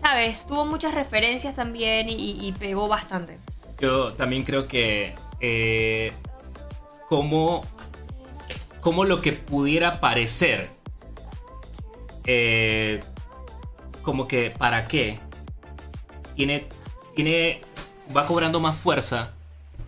sabes, 0.00 0.46
tuvo 0.46 0.66
muchas 0.66 0.92
referencias 0.92 1.54
también 1.54 2.08
y 2.08 2.52
pegó 2.58 2.88
bastante. 2.88 3.38
yo 3.78 4.12
también 4.14 4.42
creo 4.42 4.66
que 4.66 5.14
eh, 5.44 6.12
como, 7.08 7.66
como 8.80 9.04
lo 9.04 9.20
que 9.20 9.32
pudiera 9.32 10.00
parecer, 10.00 10.70
eh, 12.26 13.00
como 14.02 14.28
que 14.28 14.50
para 14.50 14.84
qué, 14.84 15.18
tiene, 16.36 16.66
tiene, 17.14 17.60
va 18.14 18.26
cobrando 18.26 18.60
más 18.60 18.76
fuerza 18.76 19.32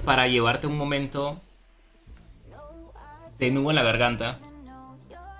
para 0.05 0.28
llevarte 0.28 0.66
un 0.66 0.76
momento 0.76 1.41
de 3.39 3.51
nudo 3.51 3.70
en 3.70 3.76
la 3.76 3.82
garganta. 3.82 4.39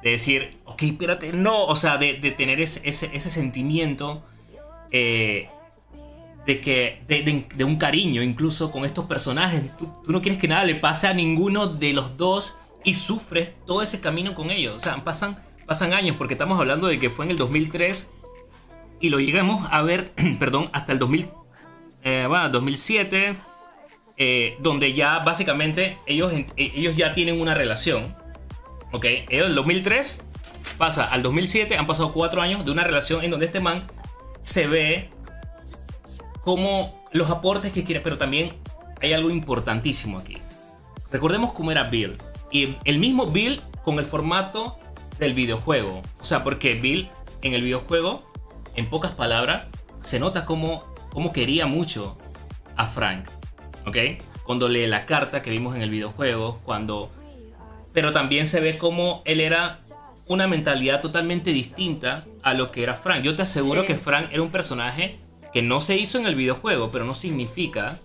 De 0.03 0.11
decir, 0.11 0.59
ok, 0.66 0.82
espérate, 0.82 1.32
no, 1.32 1.64
o 1.64 1.76
sea, 1.76 1.97
de, 1.97 2.14
tener 2.36 2.61
ese, 2.61 2.86
ese, 2.86 3.30
sentimiento 3.30 4.22
eh, 4.90 5.49
de 6.45 6.61
que 6.61 7.01
de 7.09 7.64
un 7.64 7.76
cariño 7.76 8.22
incluso 8.22 8.70
con 8.70 8.84
estos 8.84 9.07
personajes. 9.07 9.74
Tú, 9.78 9.90
tú 10.05 10.12
no 10.12 10.20
quieres 10.20 10.38
que 10.38 10.49
nada 10.49 10.64
le 10.64 10.74
pase 10.74 11.07
a 11.07 11.14
ninguno 11.14 11.66
de 11.66 11.95
los 11.95 12.18
dos 12.18 12.55
y 12.84 12.95
sufres 12.95 13.55
todo 13.66 13.82
ese 13.82 14.01
camino 14.01 14.34
con 14.34 14.51
ellos. 14.51 14.74
O 14.74 14.78
sea, 14.78 15.03
pasan, 15.03 15.38
pasan 15.67 15.93
años 15.93 16.17
porque 16.17 16.35
estamos 16.35 16.59
hablando 16.59 16.87
de 16.87 16.99
que 16.99 17.11
fue 17.11 17.25
en 17.25 17.33
el 17.33 17.37
2003 17.37 18.11
y 19.01 19.09
lo 19.09 19.19
llegamos 19.19 19.67
a 19.71 19.83
ver, 19.83 20.12
perdón, 20.39 20.71
hasta 20.73 20.93
el 20.93 20.99
2000, 20.99 21.29
eh, 22.03 22.29
2007, 22.53 23.37
eh, 24.17 24.57
donde 24.61 24.93
ya 24.95 25.19
básicamente 25.21 25.99
ellos, 26.07 26.33
eh, 26.33 26.47
ellos 26.57 26.97
ya 26.97 27.15
tienen 27.15 27.41
una 27.41 27.55
relación. 27.55 28.17
Ok, 28.93 29.07
ellos 29.29 29.47
del 29.49 29.55
2003 29.57 30.23
pasa 30.79 31.05
al 31.05 31.23
2007, 31.23 31.77
han 31.77 31.87
pasado 31.87 32.12
cuatro 32.12 32.41
años 32.41 32.65
de 32.65 32.71
una 32.71 32.85
relación 32.85 33.25
en 33.25 33.31
donde 33.31 33.47
este 33.47 33.61
man 33.61 33.87
se 34.41 34.67
ve 34.67 35.11
como 36.43 37.05
los 37.12 37.31
aportes 37.31 37.73
que 37.73 37.85
quiere, 37.85 38.01
pero 38.01 38.19
también 38.19 38.55
hay 39.01 39.12
algo 39.12 39.31
importantísimo 39.31 40.19
aquí. 40.19 40.39
Recordemos 41.11 41.53
cómo 41.53 41.71
era 41.71 41.85
Bill. 41.85 42.17
Y 42.51 42.77
el 42.85 42.99
mismo 42.99 43.27
Bill 43.27 43.61
con 43.85 43.99
el 43.99 44.05
formato 44.05 44.79
del 45.19 45.35
videojuego. 45.35 46.03
O 46.21 46.25
sea, 46.25 46.45
porque 46.45 46.75
Bill 46.75 47.09
en 47.43 47.55
el 47.55 47.62
videojuego, 47.62 48.31
en 48.75 48.87
pocas 48.87 49.12
palabras, 49.12 49.69
se 50.03 50.19
nota 50.19 50.45
como, 50.45 50.85
como 51.11 51.33
quería 51.33 51.67
mucho 51.67 52.17
a 52.77 52.87
Frank. 52.87 53.29
¿Ok? 53.87 53.97
Cuando 54.45 54.69
lee 54.69 54.87
la 54.87 55.07
carta 55.07 55.43
que 55.43 55.51
vimos 55.51 55.77
en 55.77 55.83
el 55.83 55.91
videojuego, 55.91 56.61
cuando... 56.65 57.11
Pero 57.93 58.12
también 58.12 58.47
se 58.47 58.61
ve 58.61 58.77
como 58.79 59.23
él 59.25 59.41
era 59.41 59.79
una 60.27 60.49
mentalidad 60.49 61.01
totalmente 61.01 61.53
distinta 61.53 62.25
a 62.43 62.55
lo 62.55 62.73
que 62.73 62.83
era 62.83 62.95
Frank. 62.97 63.23
Yo 63.23 63.37
te 63.37 63.43
aseguro 63.43 63.83
Sí. 63.83 63.89
que 63.89 63.97
Frank 63.97 64.29
era 64.33 64.43
un 64.43 64.51
personaje 64.51 65.19
que 65.53 65.62
no 65.62 65.81
se 65.81 65.97
hizo 65.97 66.19
en 66.19 66.27
el 66.27 66.35
videojuego, 66.35 66.91
pero 66.91 67.05
no 67.05 67.15
significa... 67.15 67.99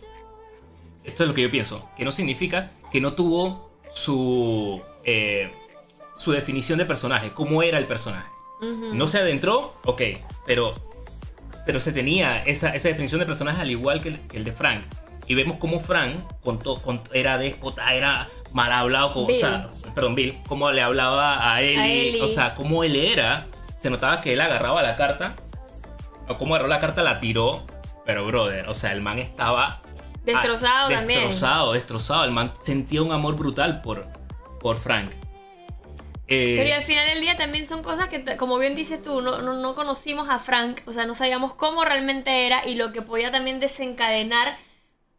Esto 1.03 1.23
es 1.23 1.29
lo 1.29 1.33
que 1.33 1.41
yo 1.41 1.49
pienso, 1.49 1.89
que 1.97 2.05
no 2.05 2.11
significa 2.11 2.71
que 2.91 3.01
no 3.01 3.13
tuvo 3.13 3.71
su... 3.91 4.81
eh, 5.03 5.51
su 6.19 6.31
definición 6.31 6.77
de 6.77 6.85
personaje, 6.85 7.33
cómo 7.33 7.63
era 7.63 7.79
el 7.79 7.85
personaje. 7.85 8.27
Ujú. 8.61 8.93
No 8.93 9.07
se 9.07 9.17
adentró, 9.19 9.73
ok, 9.85 10.01
pero, 10.45 10.75
pero 11.65 11.79
se 11.79 11.91
tenía 11.91 12.43
esa, 12.43 12.75
esa 12.75 12.89
definición 12.89 13.19
de 13.19 13.25
personaje 13.25 13.61
al 13.61 13.71
igual 13.71 14.01
que 14.01 14.09
el, 14.09 14.19
que 14.27 14.37
el 14.37 14.43
de 14.43 14.53
Frank. 14.53 14.81
Y 15.27 15.35
vemos 15.35 15.57
cómo 15.59 15.79
Frank 15.79 16.15
con 16.41 16.59
to- 16.59 16.81
con- 16.81 17.01
era 17.13 17.37
déspota, 17.37 17.93
era 17.93 18.27
mal 18.51 18.71
hablado, 18.71 19.13
con, 19.13 19.25
o 19.25 19.37
sea, 19.37 19.69
perdón, 19.95 20.15
Bill, 20.15 20.37
cómo 20.47 20.69
le 20.71 20.81
hablaba 20.81 21.53
a 21.53 21.61
Ellie, 21.61 22.09
Ellie. 22.09 22.21
o 22.21 22.27
sea, 22.27 22.53
cómo 22.53 22.83
él 22.83 22.95
era. 22.95 23.47
Se 23.77 23.89
notaba 23.89 24.21
que 24.21 24.33
él 24.33 24.41
agarraba 24.41 24.83
la 24.83 24.95
carta, 24.95 25.35
o 26.27 26.37
cómo 26.37 26.53
agarró 26.55 26.67
la 26.67 26.79
carta, 26.79 27.01
la 27.01 27.19
tiró, 27.19 27.63
pero 28.05 28.25
brother, 28.25 28.67
o 28.67 28.73
sea, 28.73 28.91
el 28.91 29.01
man 29.01 29.19
estaba 29.19 29.81
Destrozado 30.25 30.87
ah, 30.87 30.99
también. 30.99 31.21
Destrozado, 31.21 31.73
destrozado. 31.73 32.23
El 32.25 32.31
man 32.31 32.51
sentía 32.59 33.01
un 33.01 33.11
amor 33.11 33.35
brutal 33.35 33.81
por, 33.81 34.05
por 34.59 34.75
Frank. 34.75 35.11
Eh, 36.31 36.55
Pero 36.57 36.69
y 36.69 36.71
al 36.73 36.83
final 36.83 37.07
del 37.07 37.21
día 37.21 37.35
también 37.35 37.65
son 37.65 37.81
cosas 37.81 38.07
que, 38.07 38.23
como 38.37 38.57
bien 38.59 38.75
dices 38.75 39.01
tú, 39.01 39.21
no, 39.21 39.41
no, 39.41 39.53
no 39.53 39.73
conocimos 39.75 40.29
a 40.29 40.37
Frank, 40.39 40.81
o 40.85 40.93
sea, 40.93 41.05
no 41.05 41.15
sabíamos 41.15 41.53
cómo 41.55 41.83
realmente 41.83 42.45
era 42.45 42.61
y 42.67 42.75
lo 42.75 42.91
que 42.93 43.01
podía 43.01 43.31
también 43.31 43.59
desencadenar 43.59 44.57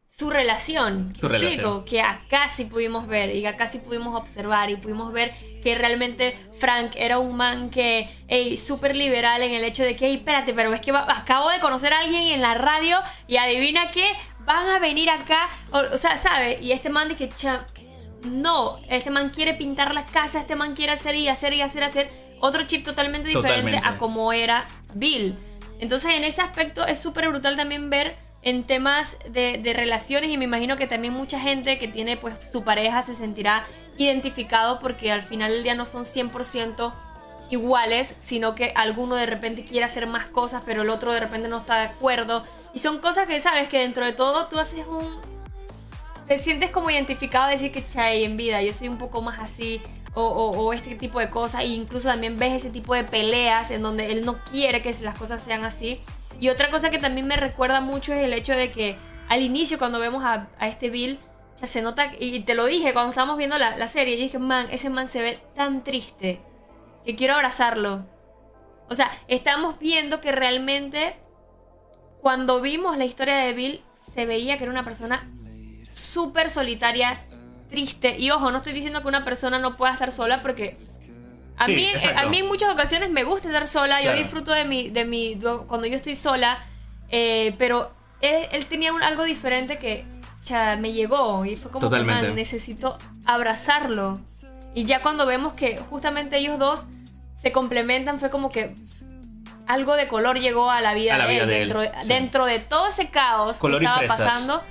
su 0.08 0.30
relación. 0.30 1.12
Su 1.18 1.26
¿Me 1.26 1.32
relación. 1.38 1.52
explico? 1.52 1.84
Que 1.84 2.02
acá 2.02 2.48
sí 2.48 2.64
pudimos 2.64 3.06
ver 3.06 3.34
y 3.34 3.44
acá 3.46 3.68
sí 3.68 3.78
pudimos 3.78 4.14
observar 4.14 4.70
y 4.70 4.76
pudimos 4.76 5.12
ver 5.12 5.32
que 5.62 5.74
realmente 5.76 6.36
Frank 6.58 6.92
era 6.96 7.18
un 7.18 7.36
man 7.36 7.70
que, 7.70 8.08
ey, 8.28 8.56
súper 8.56 8.94
liberal 8.96 9.42
en 9.42 9.52
el 9.54 9.64
hecho 9.64 9.82
de 9.84 9.96
que, 9.96 10.06
ey, 10.06 10.16
espérate, 10.16 10.52
pero 10.54 10.72
es 10.74 10.80
que 10.80 10.90
acabo 10.92 11.48
de 11.50 11.60
conocer 11.60 11.92
a 11.92 12.00
alguien 12.00 12.22
en 12.22 12.40
la 12.40 12.54
radio 12.54 12.98
y 13.26 13.36
adivina 13.36 13.90
qué, 13.90 14.06
van 14.44 14.68
a 14.68 14.78
venir 14.78 15.10
acá, 15.10 15.48
o, 15.72 15.78
o 15.94 15.96
sea, 15.96 16.16
¿sabe? 16.16 16.58
Y 16.60 16.72
este 16.72 16.88
man 16.88 17.08
dice 17.08 17.28
que, 17.28 17.34
"Cha, 17.34 17.66
no, 18.24 18.78
este 18.88 19.10
man 19.10 19.30
quiere 19.30 19.54
pintar 19.54 19.94
la 19.94 20.04
casa, 20.04 20.40
este 20.40 20.56
man 20.56 20.74
quiere 20.74 20.92
hacer 20.92 21.14
y 21.14 21.28
hacer 21.28 21.52
y 21.54 21.62
hacer, 21.62 21.84
hacer 21.84 22.10
otro 22.40 22.64
chip 22.64 22.84
totalmente 22.84 23.28
diferente 23.28 23.72
Totalmente. 23.72 23.88
a 23.88 23.98
como 23.98 24.32
era 24.32 24.66
Bill. 24.94 25.36
Entonces 25.78 26.12
en 26.12 26.24
ese 26.24 26.42
aspecto 26.42 26.86
es 26.86 26.98
súper 26.98 27.28
brutal 27.28 27.56
también 27.56 27.90
ver 27.90 28.16
en 28.42 28.64
temas 28.64 29.18
de, 29.30 29.58
de 29.58 29.72
relaciones 29.72 30.30
y 30.30 30.38
me 30.38 30.44
imagino 30.44 30.76
que 30.76 30.86
también 30.86 31.12
mucha 31.12 31.38
gente 31.38 31.78
que 31.78 31.88
tiene 31.88 32.16
pues 32.16 32.34
su 32.50 32.64
pareja 32.64 33.02
se 33.02 33.14
sentirá 33.14 33.66
identificado 33.98 34.78
porque 34.78 35.12
al 35.12 35.22
final 35.22 35.52
del 35.52 35.62
día 35.62 35.74
no 35.74 35.84
son 35.84 36.04
100% 36.04 36.92
iguales, 37.50 38.16
sino 38.20 38.54
que 38.54 38.72
alguno 38.74 39.16
de 39.16 39.26
repente 39.26 39.64
quiere 39.64 39.84
hacer 39.84 40.06
más 40.06 40.28
cosas, 40.28 40.62
pero 40.64 40.82
el 40.82 40.90
otro 40.90 41.12
de 41.12 41.20
repente 41.20 41.48
no 41.48 41.58
está 41.58 41.78
de 41.78 41.86
acuerdo. 41.86 42.44
Y 42.72 42.78
son 42.78 42.98
cosas 42.98 43.26
que 43.26 43.40
sabes 43.40 43.68
que 43.68 43.80
dentro 43.80 44.04
de 44.04 44.12
todo 44.12 44.46
tú 44.46 44.58
haces 44.58 44.86
un, 44.86 45.20
te 46.30 46.38
sientes 46.38 46.70
como 46.70 46.88
identificado 46.90 47.46
a 47.46 47.48
decir 47.48 47.72
que 47.72 47.84
chay 47.84 48.22
en 48.22 48.36
vida 48.36 48.62
yo 48.62 48.72
soy 48.72 48.86
un 48.86 48.98
poco 48.98 49.20
más 49.20 49.40
así 49.40 49.82
o, 50.14 50.72
este 50.72 50.94
tipo 50.94 51.18
de 51.18 51.28
cosas 51.28 51.62
e 51.62 51.66
incluso 51.66 52.08
también 52.08 52.38
ves 52.38 52.52
ese 52.52 52.70
tipo 52.70 52.94
de 52.94 53.02
peleas 53.02 53.72
en 53.72 53.82
donde 53.82 54.12
él 54.12 54.24
no 54.24 54.38
quiere 54.44 54.80
que 54.80 54.94
las 55.02 55.18
cosas 55.18 55.42
sean 55.42 55.64
así. 55.64 56.00
Y 56.40 56.48
otra 56.48 56.70
cosa 56.70 56.90
que 56.90 56.98
también 56.98 57.26
me 57.26 57.36
recuerda 57.36 57.80
mucho 57.80 58.12
es 58.12 58.20
el 58.20 58.32
hecho 58.32 58.54
de 58.54 58.70
que 58.70 58.96
al 59.28 59.42
inicio 59.42 59.76
cuando 59.76 59.98
vemos 59.98 60.22
a, 60.22 60.46
a 60.60 60.68
este 60.68 60.88
Bill 60.88 61.18
ya 61.60 61.66
se 61.66 61.82
nota 61.82 62.12
y 62.20 62.38
te 62.40 62.54
lo 62.54 62.66
dije 62.66 62.92
cuando 62.92 63.10
estábamos 63.10 63.36
viendo 63.36 63.58
la, 63.58 63.76
la 63.76 63.88
serie 63.88 64.14
y 64.14 64.22
dije 64.22 64.38
man 64.38 64.68
ese 64.70 64.88
man 64.88 65.08
se 65.08 65.22
ve 65.22 65.40
tan 65.56 65.82
triste 65.82 66.40
que 67.04 67.16
quiero 67.16 67.34
abrazarlo 67.34 68.06
o 68.88 68.94
sea 68.94 69.10
estamos 69.26 69.80
viendo 69.80 70.20
que 70.20 70.30
realmente 70.30 71.16
cuando 72.20 72.60
vimos 72.60 72.96
la 72.98 73.04
historia 73.04 73.36
de 73.36 73.52
Bill 73.52 73.82
se 73.94 74.26
veía 74.26 74.58
que 74.58 74.64
era 74.64 74.72
una 74.72 74.84
persona 74.84 75.28
súper 76.10 76.50
solitaria, 76.50 77.20
triste. 77.70 78.18
Y 78.18 78.30
ojo, 78.30 78.50
no 78.50 78.58
estoy 78.58 78.72
diciendo 78.72 79.00
que 79.02 79.08
una 79.08 79.24
persona 79.24 79.58
no 79.58 79.76
pueda 79.76 79.92
estar 79.92 80.10
sola 80.12 80.42
porque 80.42 80.76
a, 81.56 81.66
Sí, 81.66 81.74
mí, 81.74 81.86
exacto. 81.86 82.20
a 82.20 82.30
mí 82.30 82.38
en 82.38 82.48
muchas 82.48 82.70
ocasiones 82.70 83.10
me 83.10 83.22
gusta 83.24 83.48
estar 83.48 83.66
sola. 83.68 84.00
Claro. 84.00 84.16
Yo 84.16 84.22
disfruto 84.22 84.52
de 84.52 84.64
mi, 84.64 84.88
de 84.90 85.04
mi, 85.04 85.34
do- 85.34 85.66
cuando 85.66 85.86
yo 85.86 85.96
estoy 85.96 86.16
sola. 86.16 86.58
eh, 87.12 87.54
pero 87.58 87.90
él, 88.20 88.46
él 88.52 88.66
tenía 88.66 88.92
un- 88.92 89.02
algo 89.02 89.24
diferente 89.24 89.78
que 89.78 90.04
me 90.78 90.92
llegó 90.92 91.44
y 91.44 91.56
fue 91.56 91.70
como 91.70 91.80
que, 91.80 91.86
Totalmente. 91.90 92.26
"Man, 92.28 92.34
necesito 92.36 92.96
abrazarlo. 93.26 94.18
Y 94.74 94.84
ya 94.84 95.02
cuando 95.02 95.26
vemos 95.26 95.52
que 95.54 95.76
justamente 95.90 96.36
ellos 96.38 96.58
dos 96.58 96.86
se 97.34 97.50
complementan, 97.52 98.20
fue 98.20 98.30
como 98.30 98.48
que 98.50 98.74
algo 99.66 99.94
de 99.96 100.06
color 100.08 100.38
llegó 100.38 100.70
a 100.70 100.80
la 100.80 100.94
vida, 100.94 101.14
A 101.14 101.18
la 101.18 101.26
de, 101.26 101.32
vida 101.32 101.42
él, 101.44 101.48
de 101.48 101.54
él, 101.56 101.60
dentro, 101.68 101.80
de, 101.80 101.90
sí. 102.02 102.08
dentro 102.08 102.44
de 102.46 102.58
todo 102.60 102.86
ese 102.88 103.08
caos 103.10 103.58
Color 103.58 103.80
que 103.80 103.86
estaba 103.86 104.06
pasando, 104.06 104.62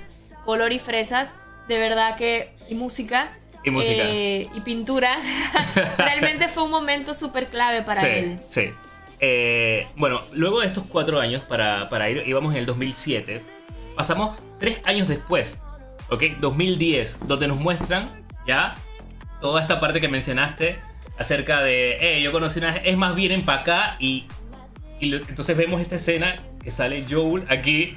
color 0.50 0.72
y 0.72 0.80
fresas, 0.80 1.36
de 1.68 1.78
verdad 1.78 2.16
que 2.16 2.52
y 2.68 2.74
música 2.74 3.30
Y 3.62 3.70
música. 3.70 4.02
eh, 4.04 4.48
y 4.52 4.60
pintura, 4.62 5.20
realmente 5.98 6.48
fue 6.48 6.64
un 6.64 6.72
momento 6.72 7.14
súper 7.14 7.46
clave 7.48 7.82
para 7.82 8.00
sí, 8.00 8.06
él. 8.08 8.40
Sí. 8.46 8.72
Eh, 9.20 9.86
bueno, 9.96 10.22
luego 10.32 10.60
de 10.60 10.66
estos 10.66 10.84
cuatro 10.88 11.20
años 11.20 11.42
para, 11.42 11.88
para 11.88 12.10
ir, 12.10 12.24
íbamos 12.26 12.52
en 12.54 12.58
el 12.58 12.66
2007, 12.66 13.42
pasamos 13.94 14.42
tres 14.58 14.80
años 14.84 15.06
después, 15.06 15.60
¿ok? 16.10 16.22
2010, 16.40 17.20
donde 17.28 17.46
nos 17.46 17.58
muestran 17.58 18.24
ya 18.44 18.74
toda 19.40 19.60
esta 19.60 19.78
parte 19.78 20.00
que 20.00 20.08
mencionaste 20.08 20.78
acerca 21.16 21.62
de, 21.62 21.98
eh, 22.18 22.22
yo 22.22 22.32
conocí 22.32 22.58
una, 22.58 22.74
es 22.76 22.96
más, 22.96 23.14
vienen 23.14 23.44
para 23.44 23.60
acá 23.60 23.96
y, 24.00 24.24
y 24.98 25.06
lo- 25.10 25.18
entonces 25.18 25.56
vemos 25.56 25.80
esta 25.80 25.94
escena 25.96 26.34
que 26.64 26.70
sale 26.72 27.04
Joel 27.08 27.44
aquí 27.50 27.96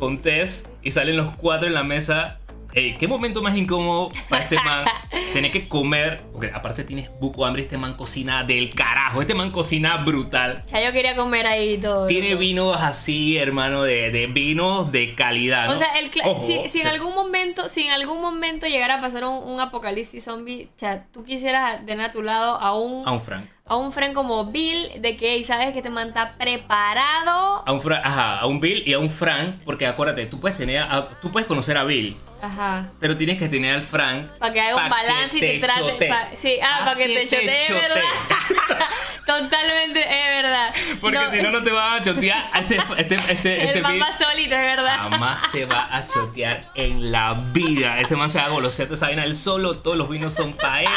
con 0.00 0.20
Tess 0.20 0.68
y 0.82 0.90
salen 0.90 1.16
los 1.16 1.36
cuatro 1.36 1.68
en 1.68 1.74
la 1.74 1.84
mesa. 1.84 2.38
Ey, 2.72 2.94
qué 2.94 3.08
momento 3.08 3.42
más 3.42 3.56
incómodo 3.56 4.12
para 4.28 4.44
este 4.44 4.54
man 4.64 4.84
tener 5.32 5.50
que 5.50 5.66
comer, 5.66 6.22
porque 6.32 6.52
aparte 6.54 6.84
tienes 6.84 7.10
buco 7.20 7.44
hambre, 7.44 7.62
este 7.62 7.76
man 7.78 7.94
cocina 7.94 8.44
del 8.44 8.72
carajo, 8.72 9.20
este 9.20 9.34
man 9.34 9.50
cocina 9.50 9.96
brutal. 9.96 10.62
Ya 10.70 10.80
yo 10.84 10.92
quería 10.92 11.16
comer 11.16 11.48
ahí 11.48 11.78
todo. 11.78 12.06
Tiene 12.06 12.36
vinos 12.36 12.76
así, 12.80 13.38
hermano, 13.38 13.82
de, 13.82 14.12
de 14.12 14.28
vinos 14.28 14.92
de 14.92 15.16
calidad. 15.16 15.66
¿no? 15.66 15.74
O 15.74 15.76
sea, 15.76 15.88
el 15.98 16.10
Ojo, 16.24 16.44
si, 16.44 16.68
si 16.68 16.80
en 16.80 16.86
algún 16.86 17.12
momento, 17.14 17.68
si 17.68 17.86
en 17.86 17.90
algún 17.90 18.22
momento 18.22 18.68
llegara 18.68 18.98
a 18.98 19.00
pasar 19.00 19.24
un, 19.24 19.42
un 19.42 19.60
apocalipsis 19.60 20.22
zombie, 20.24 20.68
cha, 20.76 21.06
tú 21.12 21.24
quisieras 21.24 21.84
tener 21.86 22.06
a 22.06 22.12
tu 22.12 22.22
lado 22.22 22.54
a 22.60 22.78
un, 22.78 23.06
A 23.06 23.10
un 23.10 23.20
Frank. 23.20 23.46
A 23.70 23.76
un 23.76 23.92
friend 23.92 24.14
como 24.14 24.46
Bill 24.46 25.00
de 25.00 25.16
que, 25.16 25.44
sabes 25.44 25.70
que 25.72 25.78
este 25.78 25.90
man 25.90 26.08
está 26.08 26.28
preparado. 26.36 27.62
A 27.64 27.72
un, 27.72 27.80
Fra- 27.80 28.02
ajá, 28.04 28.40
a 28.40 28.46
un 28.46 28.58
Bill 28.60 28.82
y 28.84 28.94
a 28.94 28.98
un 28.98 29.08
Frank, 29.08 29.60
porque 29.64 29.86
acuérdate, 29.86 30.26
tú 30.26 30.40
puedes 30.40 30.58
tener 30.58 30.78
a- 30.82 31.08
tú 31.22 31.30
puedes 31.30 31.46
conocer 31.46 31.76
a 31.76 31.84
Bill, 31.84 32.16
Ajá. 32.42 32.88
pero 32.98 33.16
tienes 33.16 33.38
que 33.38 33.48
tener 33.48 33.76
al 33.76 33.82
Frank 33.82 34.26
Para 34.40 34.52
que 34.52 34.60
haga 34.60 34.76
un 34.84 34.90
balance 34.90 35.38
y 35.38 35.40
te 35.40 35.60
trate. 35.60 36.08
pa- 36.08 36.28
sí, 36.34 36.56
ah, 36.60 36.80
para 36.84 36.96
que 36.96 37.06
te 37.14 37.26
chotee, 37.28 37.60
chotee. 37.68 37.80
¿verdad? 37.80 38.04
Totalmente, 39.30 40.00
es 40.00 40.42
verdad. 40.42 40.74
Porque 41.00 41.18
si 41.30 41.42
no, 41.42 41.50
no 41.52 41.62
te 41.62 41.70
va 41.70 41.94
a 41.96 42.02
chotear. 42.02 42.44
Este, 42.58 42.78
este, 42.98 43.14
este, 43.32 43.64
este 43.64 43.78
El 43.78 43.82
man 43.82 44.00
va 44.00 44.18
solito, 44.18 44.54
es 44.54 44.62
verdad. 44.62 44.96
jamás 44.98 45.50
te 45.52 45.64
va 45.66 45.88
a 45.96 46.06
chotear 46.06 46.64
en 46.74 47.12
la 47.12 47.34
vida. 47.52 48.00
Ese 48.00 48.16
man 48.16 48.28
se 48.28 48.38
va 48.38 48.46
a 48.46 48.48
golosear 48.48 48.92
esa 48.92 49.06
vaina 49.06 49.24
él 49.24 49.36
solo, 49.36 49.78
todos 49.78 49.96
los 49.96 50.08
vinos 50.08 50.34
son 50.34 50.54
para 50.54 50.82
él. 50.82 50.88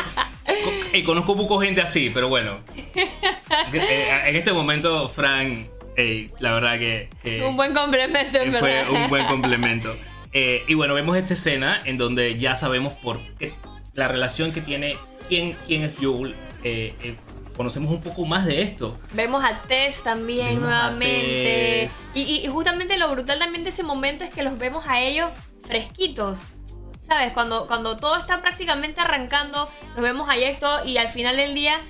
Y 0.94 1.04
conozco 1.04 1.36
poco 1.36 1.60
gente 1.62 1.82
así, 1.82 2.10
pero 2.10 2.28
bueno. 2.30 2.58
Eh, 3.72 4.22
En 4.26 4.36
este 4.36 4.52
momento, 4.52 5.10
Frank, 5.10 5.68
ey, 5.96 6.32
la 6.40 6.54
verdad 6.54 6.78
que, 6.80 7.10
Un 7.46 7.56
buen 7.56 7.74
complemento, 7.74 8.40
en 8.40 8.54
eh, 8.56 8.60
fue 8.60 8.74
verdad. 8.74 8.92
un 8.92 9.10
buen 9.10 9.26
complemento. 9.28 9.96
Eh, 10.32 10.64
y 10.68 10.74
bueno, 10.74 10.94
vemos 10.96 11.16
esta 11.18 11.34
escena 11.34 11.82
en 11.86 11.98
donde 11.98 12.38
ya 12.40 12.56
sabemos 12.56 12.94
por 12.94 13.20
qué 13.38 13.54
la 13.94 14.08
relación 14.08 14.52
que 14.52 14.62
tiene, 14.62 14.98
quién, 15.30 15.56
quién 15.68 15.84
es 15.84 15.98
Joel. 16.02 16.36
Eh, 16.64 16.94
eh, 17.04 17.16
conocemos 17.56 17.92
un 17.92 18.02
poco 18.02 18.26
más 18.26 18.46
de 18.46 18.62
esto. 18.62 18.98
Vemos 19.14 19.44
a 19.44 19.62
Tess 19.62 20.04
también 20.04 20.48
Vemos 20.56 20.62
nuevamente. 20.64 21.82
Tess. 21.84 22.10
Y, 22.14 22.22
y- 22.22 22.46
y 22.46 22.48
justamente 22.48 22.98
lo 22.98 23.10
brutal 23.10 23.40
también 23.40 23.64
de 23.64 23.70
ese 23.70 23.84
momento 23.84 24.24
es 24.24 24.30
que 24.30 24.44
los 24.44 24.58
vemos 24.58 24.86
a 24.88 25.00
ellos 25.02 25.30
fresquitos. 25.68 26.44
¿Sabes? 27.08 27.34
Cuando, 27.34 27.68
cuando 27.68 27.98
todo 27.98 28.16
está 28.18 28.42
prácticamente 28.42 29.02
arrancando, 29.02 29.70
nos 29.90 30.02
vemos 30.02 30.30
a 30.30 30.38
ellos 30.38 30.58
todo 30.60 30.86
y 30.86 30.98
al 30.98 31.10
final 31.10 31.36
del 31.36 31.54
día 31.54 31.82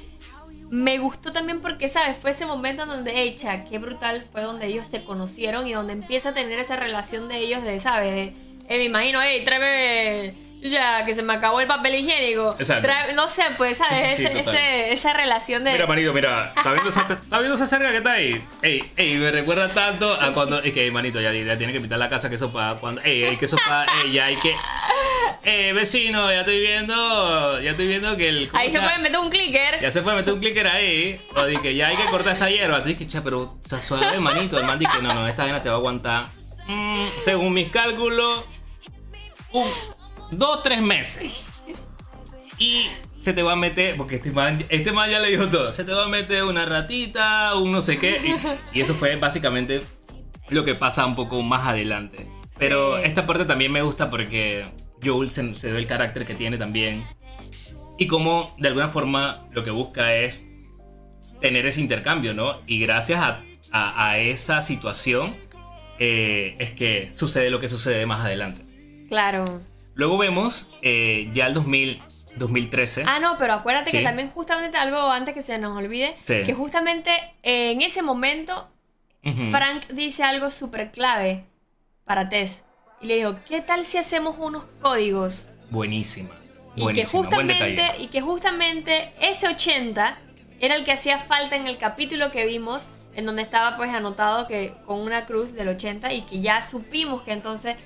me 0.71 0.97
gustó 0.97 1.31
también 1.31 1.61
porque, 1.61 1.87
¿sabes? 1.87 2.17
Fue 2.17 2.31
ese 2.31 2.47
momento 2.47 2.81
en 2.83 2.89
donde, 2.89 3.21
hecha, 3.21 3.63
qué 3.63 3.77
brutal 3.77 4.25
fue 4.31 4.41
donde 4.41 4.65
ellos 4.65 4.87
se 4.87 5.03
conocieron 5.03 5.67
y 5.67 5.73
donde 5.73 5.93
empieza 5.93 6.29
a 6.29 6.33
tener 6.33 6.57
esa 6.57 6.77
relación 6.77 7.27
de 7.27 7.37
ellos 7.37 7.61
de, 7.63 7.79
¿sabes? 7.79 8.11
De, 8.11 8.23
eh, 8.67 8.77
me 8.79 8.85
imagino, 8.85 9.19
hey, 9.21 9.43
tráeme, 9.45 10.33
ya, 10.63 11.05
que 11.05 11.13
se 11.15 11.21
me 11.23 11.33
acabó 11.33 11.59
el 11.61 11.67
papel 11.67 11.95
higiénico. 11.95 12.55
Exacto. 12.57 12.87
Trae- 12.87 13.13
no 13.13 13.27
sé, 13.29 13.43
pues, 13.57 13.77
¿sabes? 13.77 14.15
Sí, 14.17 14.23
sí, 14.23 14.29
sí, 14.33 14.39
Ese- 14.39 14.49
ese- 14.49 14.93
esa 14.93 15.13
relación 15.13 15.63
de... 15.63 15.71
Mira, 15.73 15.85
marido, 15.87 16.13
mira, 16.13 16.53
¿está 16.55 16.71
viendo, 16.71 16.89
esa, 16.89 17.01
¿está 17.01 17.39
viendo 17.39 17.55
esa 17.55 17.67
cerca 17.67 17.91
que 17.91 17.97
está 17.97 18.13
ahí? 18.13 18.45
Ey, 18.61 18.91
ey, 18.95 19.15
me 19.17 19.31
recuerda 19.31 19.69
tanto 19.71 20.13
a 20.13 20.33
cuando. 20.33 20.59
Es 20.61 20.71
que, 20.73 20.89
manito, 20.91 21.19
ya, 21.21 21.31
ya 21.31 21.57
tiene 21.57 21.73
que 21.73 21.79
pintar 21.81 21.99
la 21.99 22.09
casa 22.09 22.29
que 22.29 22.35
eso 22.35 22.51
para 22.51 22.75
cuando. 22.75 23.01
Ey, 23.03 23.23
ey, 23.23 23.37
que 23.37 23.45
eso 23.45 23.57
para. 23.65 23.85
Ey, 24.03 24.13
ya 24.13 24.25
hay 24.25 24.37
que. 24.37 24.55
Eh, 25.45 25.73
vecino, 25.73 26.31
ya 26.31 26.39
estoy 26.41 26.59
viendo. 26.61 27.59
Ya 27.59 27.71
estoy 27.71 27.87
viendo 27.87 28.15
que 28.15 28.29
el. 28.29 28.47
¿cómo 28.49 28.61
Ahí 28.61 28.69
se 28.69 28.79
puede 28.79 28.97
meter 28.99 29.19
un 29.19 29.29
clicker. 29.29 29.81
Ya 29.81 29.91
se 29.91 30.01
puede 30.01 30.15
meter 30.17 30.33
un 30.33 30.39
clicker 30.39 30.67
ahí. 30.67 31.19
O 31.35 31.45
di 31.45 31.57
que 31.57 31.75
ya 31.75 31.87
hay 31.87 31.97
que 31.97 32.05
cortar 32.05 32.31
esa 32.33 32.49
hierba. 32.49 32.81
Tú 32.81 32.89
dices, 32.89 33.07
che, 33.09 33.21
pero 33.21 33.57
está 33.61 33.79
suave, 33.81 34.19
manito. 34.19 34.57
El 34.57 34.65
man 34.65 34.79
dice 34.79 35.01
no, 35.01 35.13
no, 35.13 35.27
esta 35.27 35.43
vaina 35.43 35.61
te 35.61 35.67
va 35.69 35.75
a 35.75 35.77
aguantar. 35.79 36.25
mm, 36.67 37.07
según 37.23 37.53
mis 37.53 37.69
cálculos, 37.69 38.45
un, 39.51 39.69
dos, 40.31 40.63
tres 40.63 40.81
meses. 40.81 41.43
Y 42.59 42.87
se 43.21 43.33
te 43.33 43.41
va 43.43 43.53
a 43.53 43.55
meter, 43.55 43.95
porque 43.97 44.15
este 44.15 44.31
man, 44.31 44.63
este 44.69 44.91
man 44.91 45.09
ya 45.09 45.19
le 45.19 45.29
dijo 45.29 45.47
todo, 45.49 45.71
se 45.73 45.83
te 45.83 45.91
va 45.93 46.05
a 46.05 46.07
meter 46.07 46.43
una 46.43 46.65
ratita, 46.65 47.55
un 47.55 47.71
no 47.71 47.81
sé 47.81 47.97
qué. 47.97 48.21
Y, 48.73 48.77
y 48.77 48.81
eso 48.81 48.95
fue 48.95 49.15
básicamente 49.15 49.81
lo 50.49 50.63
que 50.65 50.75
pasa 50.75 51.05
un 51.05 51.15
poco 51.15 51.41
más 51.41 51.67
adelante. 51.67 52.27
Pero 52.57 52.97
Sí. 52.97 53.03
esta 53.05 53.25
parte 53.25 53.45
también 53.45 53.71
me 53.71 53.81
gusta 53.81 54.09
porque 54.09 54.65
Joel 55.03 55.31
se, 55.31 55.55
se 55.55 55.71
ve 55.71 55.79
el 55.79 55.87
carácter 55.87 56.25
que 56.25 56.35
tiene 56.35 56.57
también. 56.57 57.05
Y 57.97 58.07
como 58.07 58.55
de 58.59 58.67
alguna 58.69 58.89
forma 58.89 59.47
lo 59.51 59.63
que 59.63 59.71
busca 59.71 60.15
es 60.15 60.39
tener 61.41 61.65
ese 61.65 61.81
intercambio, 61.81 62.33
¿no? 62.33 62.61
Y 62.67 62.79
gracias 62.79 63.19
a, 63.21 63.41
a- 63.71 64.09
a 64.09 64.17
esa 64.19 64.61
situación 64.61 65.33
eh, 65.99 66.55
es 66.59 66.71
que 66.71 67.11
sucede 67.11 67.49
lo 67.49 67.59
que 67.59 67.69
sucede 67.69 68.05
más 68.05 68.21
adelante. 68.25 68.63
Claro. 69.09 69.45
Luego 69.95 70.17
vemos 70.17 70.69
eh, 70.81 71.29
ya 71.33 71.47
el 71.47 71.53
2000, 71.53 72.01
2013. 72.35 73.03
Ah, 73.07 73.19
no, 73.19 73.37
pero 73.37 73.53
acuérdate 73.53 73.91
Sí. 73.91 73.97
que 73.97 74.03
también 74.03 74.29
justamente 74.29 74.77
algo 74.77 74.97
antes 75.11 75.33
que 75.33 75.41
se 75.41 75.57
nos 75.59 75.77
olvide, 75.77 76.15
Sí. 76.21 76.43
que 76.43 76.53
justamente 76.53 77.11
eh, 77.43 77.71
en 77.71 77.81
ese 77.81 78.01
momento. 78.01 78.69
Frank 79.51 79.87
dice 79.93 80.23
algo 80.23 80.49
súper 80.49 80.91
clave 80.91 81.45
para 82.03 82.27
Tess. 82.27 82.63
Y 82.99 83.07
le 83.07 83.15
dijo, 83.15 83.37
¿qué 83.47 83.61
tal 83.61 83.85
si 83.85 83.97
hacemos 83.97 84.35
unos 84.37 84.65
códigos? 84.81 85.47
Buenísima. 85.69 86.29
Y 86.75 86.81
que. 86.87 87.05
Buen 87.05 87.05
justamente, 87.07 87.85
y 87.99 88.07
que 88.07 88.19
justamente 88.19 89.09
ese 89.21 89.47
80 89.47 90.17
era 90.59 90.75
el 90.75 90.83
que 90.83 90.91
hacía 90.91 91.19
falta 91.19 91.55
en 91.55 91.67
el 91.67 91.77
capítulo 91.77 92.31
que 92.31 92.45
vimos, 92.45 92.87
en 93.15 93.25
donde 93.25 93.43
estaba 93.43 93.77
pues 93.77 93.93
anotado 93.93 94.45
que 94.47 94.73
con 94.85 94.99
una 94.99 95.25
cruz 95.25 95.53
del 95.53 95.69
80 95.69 96.11
y 96.11 96.23
que 96.23 96.41
ya 96.41 96.61
supimos 96.61 97.21
que 97.21 97.31
entonces 97.31 97.77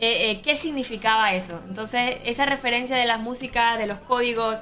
eh, 0.00 0.30
eh, 0.30 0.40
qué 0.42 0.56
significaba 0.56 1.32
eso. 1.34 1.60
Entonces 1.68 2.16
esa 2.24 2.46
referencia 2.46 2.96
de 2.96 3.06
la 3.06 3.18
música, 3.18 3.76
de 3.76 3.86
los 3.86 3.98
códigos 3.98 4.60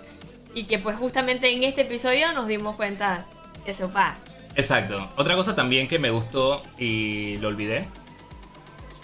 y 0.54 0.64
que 0.64 0.78
pues 0.78 0.96
justamente 0.96 1.50
en 1.50 1.64
este 1.64 1.82
episodio 1.82 2.32
nos 2.32 2.46
dimos 2.46 2.76
cuenta 2.76 3.26
de 3.64 3.70
eso, 3.72 3.90
pa. 3.90 4.16
Exacto. 4.54 5.08
Otra 5.16 5.34
cosa 5.34 5.54
también 5.56 5.88
que 5.88 5.98
me 5.98 6.10
gustó 6.10 6.62
y 6.78 7.38
lo 7.38 7.48
olvidé 7.48 7.86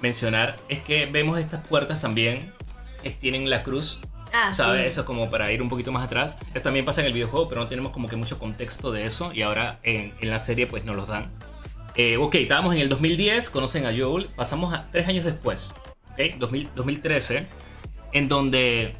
mencionar 0.01 0.57
es 0.69 0.83
que 0.83 1.07
vemos 1.07 1.39
estas 1.39 1.67
puertas 1.67 2.01
también 2.01 2.53
que 3.03 3.11
tienen 3.11 3.51
la 3.51 3.63
cruz. 3.63 4.01
Ah, 4.33 4.55
¿Sabes? 4.55 4.83
sí. 4.83 4.89
Eso 4.89 5.05
como 5.05 5.29
para 5.29 5.51
ir 5.51 5.61
un 5.61 5.69
poquito 5.69 5.91
más 5.91 6.05
atrás. 6.05 6.37
Eso 6.55 6.63
también 6.63 6.85
pasa 6.85 7.01
en 7.01 7.09
el 7.09 7.13
videojuego, 7.13 7.49
pero 7.49 7.63
no 7.63 7.67
tenemos 7.67 7.91
como 7.91 8.09
que 8.09 8.15
mucho 8.15 8.39
contexto 8.39 8.93
de 8.93 9.05
eso. 9.07 9.33
Y 9.33 9.43
ahora 9.43 9.81
en, 9.83 10.15
en 10.21 10.31
la 10.31 10.39
serie 10.39 10.69
pues 10.69 10.85
nos 10.85 10.95
los 10.95 11.09
dan. 11.09 11.31
Eh, 11.97 12.17
ok, 12.17 12.37
estábamos 12.37 12.75
en 12.75 12.81
el 12.81 12.89
2010, 12.89 13.51
conocen 13.51 13.87
a 13.87 13.91
Joel. 13.97 14.27
Pasamos 14.37 14.73
a 14.73 14.87
tres 14.93 15.09
años 15.09 15.25
después, 15.25 15.73
¿ok? 16.29 16.39
2000 16.39 16.71
2013, 16.75 17.47
en 18.13 18.29
donde 18.29 18.95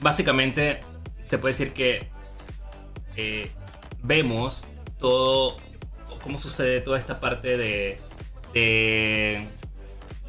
básicamente 0.00 0.80
se 1.24 1.38
puede 1.38 1.52
decir 1.52 1.72
que 1.72 2.08
eh, 3.16 3.50
vemos 4.02 4.64
todo, 4.98 5.56
cómo 6.22 6.38
sucede 6.38 6.80
toda 6.80 6.98
esta 6.98 7.20
parte 7.20 7.56
de, 7.56 7.98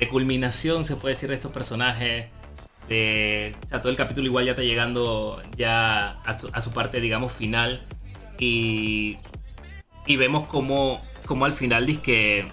culminación, 0.09 0.85
se 0.85 0.95
puede 0.95 1.13
decir, 1.13 1.29
de 1.29 1.35
estos 1.35 1.51
personajes. 1.51 2.27
De, 2.89 3.53
todo 3.69 3.89
el 3.89 3.97
capítulo 3.97 4.25
igual 4.27 4.45
ya 4.45 4.51
está 4.51 4.63
llegando 4.63 5.41
ya 5.57 6.19
a 6.23 6.61
su, 6.61 6.71
parte, 6.71 6.99
digamos, 6.99 7.33
final. 7.33 7.85
Y, 8.39 9.17
vemos 10.07 10.47
como, 10.47 11.01
como 11.25 11.45
al 11.45 11.53
final 11.53 11.85
dice 11.85 12.01
que... 12.01 12.47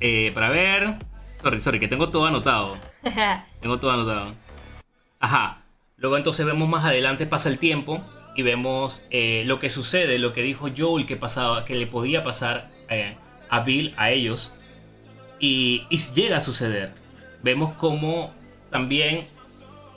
eh, 0.00 0.32
para 0.34 0.50
ver... 0.50 1.09
Sorry, 1.42 1.60
sorry, 1.60 1.80
que 1.80 1.88
tengo 1.88 2.10
todo 2.10 2.26
anotado. 2.26 2.76
Tengo 3.60 3.78
todo 3.78 3.90
anotado. 3.92 4.34
Ajá. 5.20 5.62
Luego 5.96 6.16
entonces 6.16 6.46
vemos 6.46 6.68
más 6.68 6.84
adelante, 6.84 7.26
pasa 7.26 7.48
el 7.48 7.58
tiempo 7.58 8.00
y 8.34 8.42
vemos 8.42 9.04
eh, 9.10 9.42
lo 9.46 9.58
que 9.58 9.70
sucede, 9.70 10.18
lo 10.18 10.32
que 10.32 10.42
dijo 10.42 10.68
Joel 10.76 11.06
que 11.06 11.16
pasaba, 11.16 11.64
que 11.64 11.74
le 11.74 11.86
podía 11.86 12.22
pasar 12.22 12.70
eh, 12.88 13.16
a 13.48 13.60
Bill, 13.60 13.94
a 13.96 14.10
ellos. 14.10 14.52
Y, 15.38 15.86
y 15.90 15.98
llega 16.14 16.38
a 16.38 16.40
suceder. 16.40 16.92
Vemos 17.42 17.72
cómo 17.74 18.32
también 18.70 19.26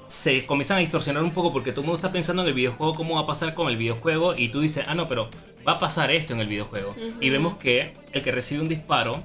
se 0.08 0.46
comienzan 0.46 0.78
a 0.78 0.80
distorsionar 0.82 1.24
un 1.24 1.32
poco 1.32 1.52
porque 1.52 1.72
todo 1.72 1.82
el 1.82 1.88
mundo 1.88 1.98
está 1.98 2.12
pensando 2.12 2.42
en 2.42 2.50
el 2.50 2.54
videojuego, 2.54 2.96
cómo 2.96 3.16
va 3.16 3.22
a 3.22 3.26
pasar 3.26 3.54
con 3.54 3.68
el 3.70 3.78
videojuego. 3.78 4.36
Y 4.36 4.50
tú 4.50 4.62
dices, 4.62 4.86
ah, 4.88 4.96
no, 4.96 5.08
pero 5.08 5.30
va 5.68 5.74
a 5.74 5.80
pasar 5.80 6.12
esto 6.12 6.34
en 6.34 6.40
el 6.40 6.48
videojuego. 6.48 6.96
Y 7.20 7.30
vemos 7.30 7.58
que 7.58 7.96
el 8.12 8.24
que 8.24 8.32
recibe 8.32 8.62
un 8.62 8.70
disparo 8.70 9.24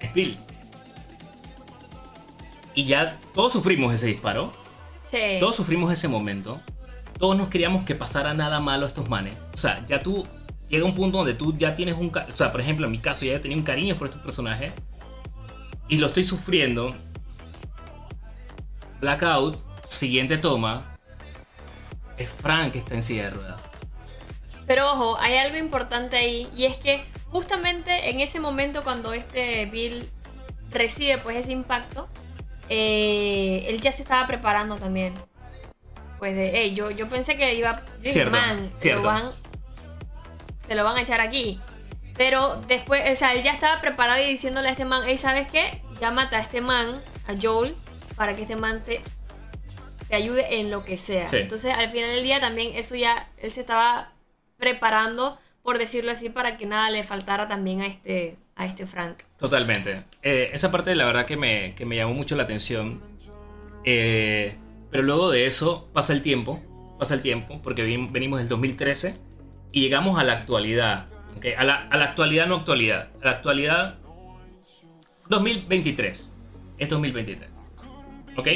es 0.00 0.12
Bill. 0.14 0.38
Y 2.78 2.84
ya 2.84 3.18
todos 3.34 3.54
sufrimos 3.54 3.92
ese 3.92 4.06
disparo. 4.06 4.52
Sí. 5.10 5.18
Todos 5.40 5.56
sufrimos 5.56 5.92
ese 5.92 6.06
momento. 6.06 6.60
Todos 7.18 7.36
nos 7.36 7.48
queríamos 7.48 7.82
que 7.82 7.96
pasara 7.96 8.34
nada 8.34 8.60
malo 8.60 8.84
a 8.84 8.88
estos 8.88 9.08
manes. 9.08 9.34
O 9.52 9.56
sea, 9.56 9.84
ya 9.88 10.00
tú 10.00 10.24
llega 10.68 10.84
un 10.84 10.94
punto 10.94 11.18
donde 11.18 11.34
tú 11.34 11.56
ya 11.56 11.74
tienes 11.74 11.96
un... 11.96 12.12
O 12.16 12.36
sea, 12.36 12.52
por 12.52 12.60
ejemplo, 12.60 12.86
en 12.86 12.92
mi 12.92 12.98
caso 12.98 13.24
ya 13.24 13.40
tenía 13.40 13.56
un 13.56 13.64
cariño 13.64 13.96
por 13.96 14.06
estos 14.06 14.22
personajes. 14.22 14.72
Y 15.88 15.98
lo 15.98 16.06
estoy 16.06 16.22
sufriendo. 16.22 16.94
Blackout, 19.00 19.58
siguiente 19.84 20.38
toma. 20.38 20.84
Es 22.16 22.30
Frank 22.30 22.74
que 22.74 22.78
está 22.78 22.94
en 22.94 23.02
silla 23.02 23.24
de 23.24 23.30
ruedas. 23.30 23.60
Pero 24.68 24.92
ojo, 24.92 25.18
hay 25.18 25.36
algo 25.38 25.56
importante 25.56 26.16
ahí 26.16 26.46
y 26.56 26.66
es 26.66 26.76
que 26.76 27.02
justamente 27.26 28.10
en 28.10 28.20
ese 28.20 28.38
momento 28.38 28.84
cuando 28.84 29.12
este 29.14 29.66
Bill 29.66 30.08
recibe 30.70 31.18
pues 31.18 31.38
ese 31.38 31.50
impacto, 31.50 32.08
eh, 32.68 33.66
él 33.68 33.80
ya 33.80 33.92
se 33.92 34.02
estaba 34.02 34.26
preparando 34.26 34.76
también. 34.76 35.14
Pues 36.18 36.34
de, 36.34 36.50
hey, 36.52 36.74
yo, 36.74 36.90
yo 36.90 37.08
pensé 37.08 37.36
que 37.36 37.54
iba, 37.54 37.80
dije, 38.00 38.12
Cierto, 38.12 38.32
man, 38.32 38.72
se 38.74 38.92
lo, 38.94 39.02
van, 39.02 39.30
se 40.66 40.74
lo 40.74 40.84
van 40.84 40.96
a 40.96 41.02
echar 41.02 41.20
aquí. 41.20 41.60
Pero 42.16 42.60
después, 42.66 43.08
o 43.10 43.14
sea, 43.14 43.34
él 43.34 43.42
ya 43.42 43.52
estaba 43.52 43.80
preparado 43.80 44.20
y 44.20 44.26
diciéndole 44.26 44.68
a 44.68 44.72
este 44.72 44.84
man, 44.84 45.02
hey, 45.06 45.16
¿sabes 45.16 45.46
qué? 45.46 45.80
Ya 46.00 46.10
mata 46.10 46.38
a 46.38 46.40
este 46.40 46.60
man, 46.60 47.00
a 47.28 47.34
Joel, 47.40 47.76
para 48.16 48.34
que 48.34 48.42
este 48.42 48.56
man 48.56 48.82
te, 48.84 49.00
te 50.08 50.16
ayude 50.16 50.58
en 50.58 50.72
lo 50.72 50.84
que 50.84 50.96
sea. 50.96 51.28
Sí. 51.28 51.36
Entonces, 51.36 51.72
al 51.72 51.88
final 51.90 52.10
del 52.10 52.24
día 52.24 52.40
también 52.40 52.74
eso 52.74 52.96
ya, 52.96 53.28
él 53.36 53.52
se 53.52 53.60
estaba 53.60 54.12
preparando, 54.56 55.38
por 55.62 55.78
decirlo 55.78 56.10
así, 56.10 56.28
para 56.28 56.56
que 56.56 56.66
nada 56.66 56.90
le 56.90 57.04
faltara 57.04 57.46
también 57.46 57.82
a 57.82 57.86
este, 57.86 58.36
a 58.58 58.66
este 58.66 58.86
Frank. 58.86 59.22
Totalmente. 59.38 60.04
Eh, 60.22 60.50
esa 60.52 60.70
parte 60.70 60.94
la 60.94 61.06
verdad 61.06 61.24
que 61.24 61.36
me, 61.36 61.74
que 61.74 61.86
me 61.86 61.96
llamó 61.96 62.12
mucho 62.12 62.36
la 62.36 62.42
atención. 62.42 63.00
Eh, 63.84 64.56
pero 64.90 65.02
luego 65.04 65.30
de 65.30 65.46
eso 65.46 65.88
pasa 65.92 66.12
el 66.12 66.22
tiempo, 66.22 66.60
pasa 66.98 67.14
el 67.14 67.22
tiempo, 67.22 67.62
porque 67.62 67.82
venimos 67.82 68.40
del 68.40 68.48
2013 68.48 69.14
y 69.72 69.80
llegamos 69.80 70.18
a 70.18 70.24
la 70.24 70.34
actualidad. 70.34 71.06
¿okay? 71.36 71.54
A, 71.54 71.64
la, 71.64 71.86
a 71.88 71.96
la 71.96 72.04
actualidad, 72.04 72.46
no 72.46 72.56
actualidad. 72.56 73.08
A 73.22 73.24
la 73.26 73.30
actualidad 73.30 73.98
2023. 75.28 76.32
Es 76.78 76.88
2023. 76.88 77.48
¿Ok? 78.36 78.48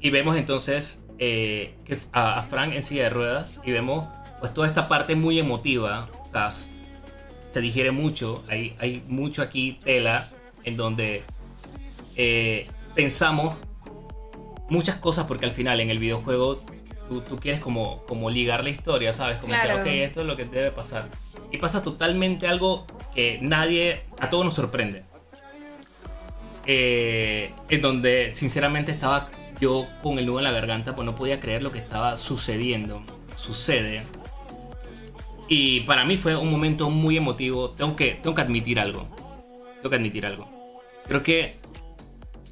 Y 0.00 0.10
vemos 0.10 0.36
entonces 0.36 1.04
eh, 1.18 1.76
que 1.84 1.96
a, 2.12 2.42
Frank 2.42 2.72
en 2.74 2.82
silla 2.82 3.04
de 3.04 3.10
ruedas 3.10 3.60
y 3.64 3.72
vemos 3.72 4.08
pues 4.40 4.52
toda 4.52 4.66
esta 4.66 4.88
parte 4.88 5.14
muy 5.14 5.38
emotiva. 5.38 6.08
O 6.24 6.28
sea, 6.28 6.48
se 7.50 7.60
digiere 7.60 7.90
mucho. 7.90 8.44
Hay, 8.48 8.76
hay 8.78 9.02
mucho 9.06 9.42
aquí 9.42 9.78
tela 9.82 10.28
en 10.64 10.76
donde 10.76 11.22
eh, 12.16 12.66
pensamos 12.94 13.54
muchas 14.68 14.96
cosas 14.96 15.26
porque 15.26 15.46
al 15.46 15.52
final 15.52 15.80
en 15.80 15.90
el 15.90 15.98
videojuego 15.98 16.58
tú, 17.08 17.20
tú, 17.22 17.36
quieres 17.36 17.60
como, 17.60 18.04
como 18.06 18.30
ligar 18.30 18.62
la 18.62 18.70
historia, 18.70 19.12
¿sabes? 19.12 19.38
Como 19.38 19.54
que, 19.54 19.72
ok, 19.72 19.86
esto 19.86 20.20
es 20.20 20.26
lo 20.26 20.36
que 20.36 20.44
debe 20.44 20.70
pasar. 20.70 21.08
Y 21.50 21.58
pasa 21.58 21.82
totalmente 21.82 22.46
algo 22.46 22.86
que 23.14 23.38
nadie, 23.40 24.02
a 24.20 24.28
todos 24.28 24.44
nos 24.44 24.54
sorprende. 24.54 25.04
Eh, 26.66 27.50
en 27.70 27.80
donde 27.80 28.34
sinceramente 28.34 28.92
estaba 28.92 29.30
yo 29.58 29.86
con 30.02 30.18
el 30.18 30.26
nudo 30.26 30.38
en 30.38 30.44
la 30.44 30.52
garganta, 30.52 30.94
pues 30.94 31.06
no 31.06 31.14
podía 31.14 31.40
creer 31.40 31.62
lo 31.62 31.72
que 31.72 31.78
estaba 31.78 32.18
sucediendo. 32.18 33.02
Sucede. 33.36 34.02
Y 35.48 35.80
para 35.80 36.04
mí 36.04 36.16
fue 36.16 36.36
un 36.36 36.50
momento 36.50 36.90
muy 36.90 37.16
emotivo. 37.16 37.70
Tengo 37.70 37.96
que, 37.96 38.18
tengo 38.22 38.34
que 38.34 38.42
admitir 38.42 38.78
algo. 38.78 39.08
Tengo 39.76 39.90
que 39.90 39.96
admitir 39.96 40.26
algo. 40.26 40.46
Creo 41.06 41.22
que 41.22 41.56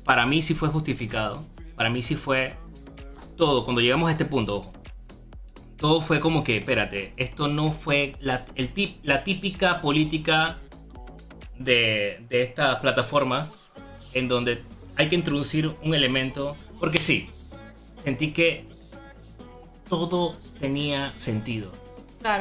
para 0.05 0.25
mí 0.25 0.41
sí 0.41 0.55
fue 0.55 0.71
justificado. 0.71 1.45
Para 1.75 1.91
mí 1.91 2.01
sí 2.03 2.15
fue 2.15 2.55
todo. 3.37 3.65
Cuando 3.65 3.83
llegamos 3.83 4.09
a 4.09 4.13
este 4.13 4.25
punto, 4.25 4.73
todo 5.77 6.01
fue 6.01 6.21
como 6.21 6.43
que, 6.43 6.57
espérate, 6.57 7.13
esto 7.19 7.49
no 7.49 7.71
fue 7.71 8.15
la, 8.21 8.47
el 8.55 8.73
tip, 8.73 8.97
la 9.03 9.25
típica 9.25 9.83
política 9.83 10.57
de, 11.59 12.25
de 12.31 12.43
estas 12.43 12.77
plataformas 12.77 13.73
en 14.15 14.29
donde 14.29 14.63
hay 14.97 15.11
que 15.11 15.17
introducir 15.17 15.75
un 15.83 15.95
elemento, 15.95 16.57
porque 16.81 16.99
sí, 16.99 17.29
sentí 18.03 18.33
que 18.33 18.67
todo 19.89 20.35
tenía 20.59 21.13
sentido. 21.15 21.71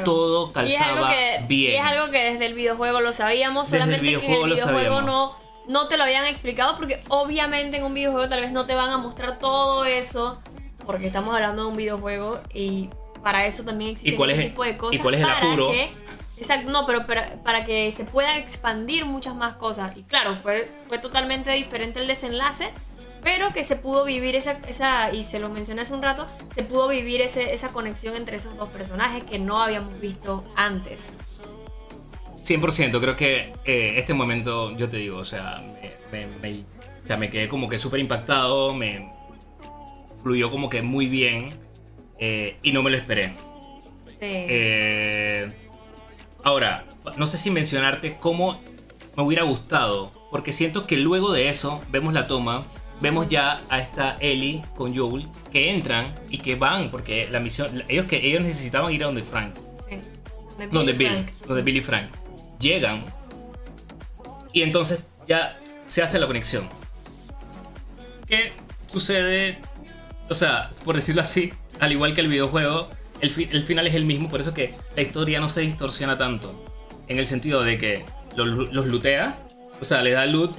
Todo 0.03 0.51
calzaba 0.51 1.11
bien. 1.47 1.73
Y 1.73 1.75
es 1.75 1.83
algo 1.83 2.11
que 2.11 2.31
desde 2.31 2.45
el 2.47 2.53
videojuego 2.53 3.01
lo 3.01 3.13
sabíamos, 3.13 3.69
solamente 3.69 4.01
que 4.01 4.25
en 4.25 4.33
el 4.33 4.53
videojuego 4.53 5.01
no, 5.01 5.35
no 5.67 5.87
te 5.87 5.97
lo 5.97 6.03
habían 6.03 6.25
explicado, 6.25 6.75
porque 6.77 6.99
obviamente 7.09 7.77
en 7.77 7.83
un 7.83 7.93
videojuego 7.93 8.27
tal 8.29 8.41
vez 8.41 8.51
no 8.51 8.65
te 8.65 8.75
van 8.75 8.89
a 8.89 8.97
mostrar 8.97 9.37
todo 9.37 9.85
eso, 9.85 10.41
porque 10.85 11.07
estamos 11.07 11.33
hablando 11.35 11.63
de 11.63 11.69
un 11.69 11.77
videojuego 11.77 12.39
y 12.53 12.89
para 13.23 13.45
eso 13.45 13.63
también 13.63 13.91
existe 13.91 14.21
un 14.21 14.39
tipo 14.39 14.63
de 14.63 14.77
cosas. 14.77 14.99
¿Y 14.99 14.99
cuál 14.99 15.15
es 15.15 15.21
el 15.21 15.29
apuro? 15.29 15.71
Exacto, 16.37 16.69
no, 16.69 16.85
pero 16.85 17.05
para, 17.05 17.65
que 17.65 17.91
se 17.91 18.03
pueda 18.03 18.37
expandir 18.37 19.05
muchas 19.05 19.35
más 19.35 19.55
cosas. 19.55 19.95
Y 19.97 20.03
claro, 20.03 20.35
fue, 20.35 20.69
fue 20.87 20.97
totalmente 20.97 21.51
diferente 21.51 21.99
el 21.99 22.07
desenlace, 22.07 22.71
pero 23.25 23.51
que 23.51 23.65
se 23.65 23.75
pudo 23.75 24.05
vivir 24.05 24.35
esa, 24.35 24.53
esa 24.69 25.11
y 25.11 25.25
se 25.25 25.39
lo 25.39 25.49
mencioné 25.49 25.81
hace 25.81 25.93
un 25.93 26.01
rato, 26.01 26.27
se 26.53 26.63
pudo 26.63 26.87
vivir 26.87 27.21
ese, 27.21 27.53
esa 27.53 27.69
conexión 27.69 28.15
entre 28.15 28.37
esos 28.37 28.55
dos 28.55 28.69
personajes 28.69 29.25
que 29.25 29.39
no 29.39 29.61
habíamos 29.61 29.99
visto 29.99 30.45
antes. 30.55 31.17
100%, 32.45 33.01
creo 33.01 33.17
que 33.17 33.51
eh, 33.65 33.95
este 33.97 34.13
momento, 34.13 34.77
yo 34.77 34.87
te 34.87 34.97
digo, 34.97 35.17
o 35.17 35.25
sea, 35.25 35.61
me, 36.11 36.63
me, 37.17 37.29
quedé 37.29 37.49
como 37.49 37.67
que 37.67 37.79
súper 37.79 37.99
impactado, 37.99 38.73
me 38.73 39.11
fluyó 40.21 40.49
como 40.49 40.69
que 40.69 40.81
muy 40.81 41.07
bien 41.07 41.49
eh, 42.19 42.57
y 42.61 42.71
no 42.71 42.83
me 42.83 42.91
lo 42.91 42.97
esperé. 42.97 43.33
Sí. 44.07 44.17
Eh, 44.21 45.51
Ahora, 46.45 46.85
no 47.17 47.25
sé 47.25 47.39
si 47.39 47.49
mencionarte 47.49 48.17
cómo 48.19 48.61
me 49.17 49.23
hubiera 49.23 49.41
gustado, 49.41 50.11
porque 50.29 50.53
siento 50.53 50.85
que 50.85 50.95
luego 50.95 51.33
de 51.33 51.49
eso 51.49 51.81
vemos 51.89 52.13
la 52.13 52.27
toma, 52.27 52.63
vemos 53.01 53.27
ya 53.27 53.61
a 53.69 53.79
esta 53.79 54.17
Ellie 54.19 54.63
con 54.75 54.95
Joel 54.95 55.27
que 55.51 55.71
entran 55.71 56.13
y 56.29 56.39
que 56.39 56.55
van, 56.55 56.91
porque 56.91 57.27
la 57.29 57.39
misión, 57.39 57.83
ellos 57.87 58.05
que 58.05 58.25
ellos 58.25 58.41
necesitaban 58.41 58.91
ir 58.91 59.03
a 59.03 59.07
donde 59.07 59.23
Frank, 59.23 59.55
sí. 59.89 59.99
donde 60.71 60.93
Bill, 60.93 61.25
donde 61.47 61.61
Billy 61.61 61.81
Frank, 61.81 62.09
llegan 62.59 63.03
y 64.53 64.61
entonces 64.61 65.03
ya 65.27 65.57
se 65.85 66.01
hace 66.01 66.19
la 66.19 66.27
conexión. 66.27 66.67
¿Qué 68.27 68.53
sucede? 68.87 69.57
O 70.29 70.33
sea, 70.33 70.69
por 70.83 70.95
decirlo 70.95 71.21
así, 71.21 71.53
al 71.79 71.91
igual 71.91 72.15
que 72.15 72.21
el 72.21 72.27
videojuego, 72.27 72.89
el, 73.21 73.31
final 73.31 73.87
es 73.87 73.95
el 73.95 74.05
mismo, 74.05 74.29
por 74.29 74.39
eso 74.39 74.53
que 74.53 74.73
la 74.95 75.01
historia 75.01 75.39
no 75.39 75.49
se 75.49 75.61
distorsiona 75.61 76.17
tanto. 76.17 76.65
En 77.07 77.19
el 77.19 77.27
sentido 77.27 77.63
de 77.63 77.77
que 77.77 78.05
los, 78.35 78.47
los 78.47 78.85
lutea, 78.87 79.37
o 79.79 79.85
sea, 79.85 80.01
le 80.01 80.11
da 80.11 80.25
loot 80.25 80.55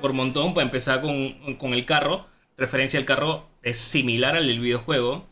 por 0.00 0.12
montón 0.12 0.54
para 0.54 0.64
empezar 0.64 1.00
con, 1.00 1.74
el 1.74 1.84
carro. 1.84 2.26
Referencia 2.56 2.98
al 2.98 3.06
carro 3.06 3.46
es 3.62 3.78
similar 3.78 4.36
al 4.36 4.46
del 4.46 4.60
videojuego. 4.60 5.26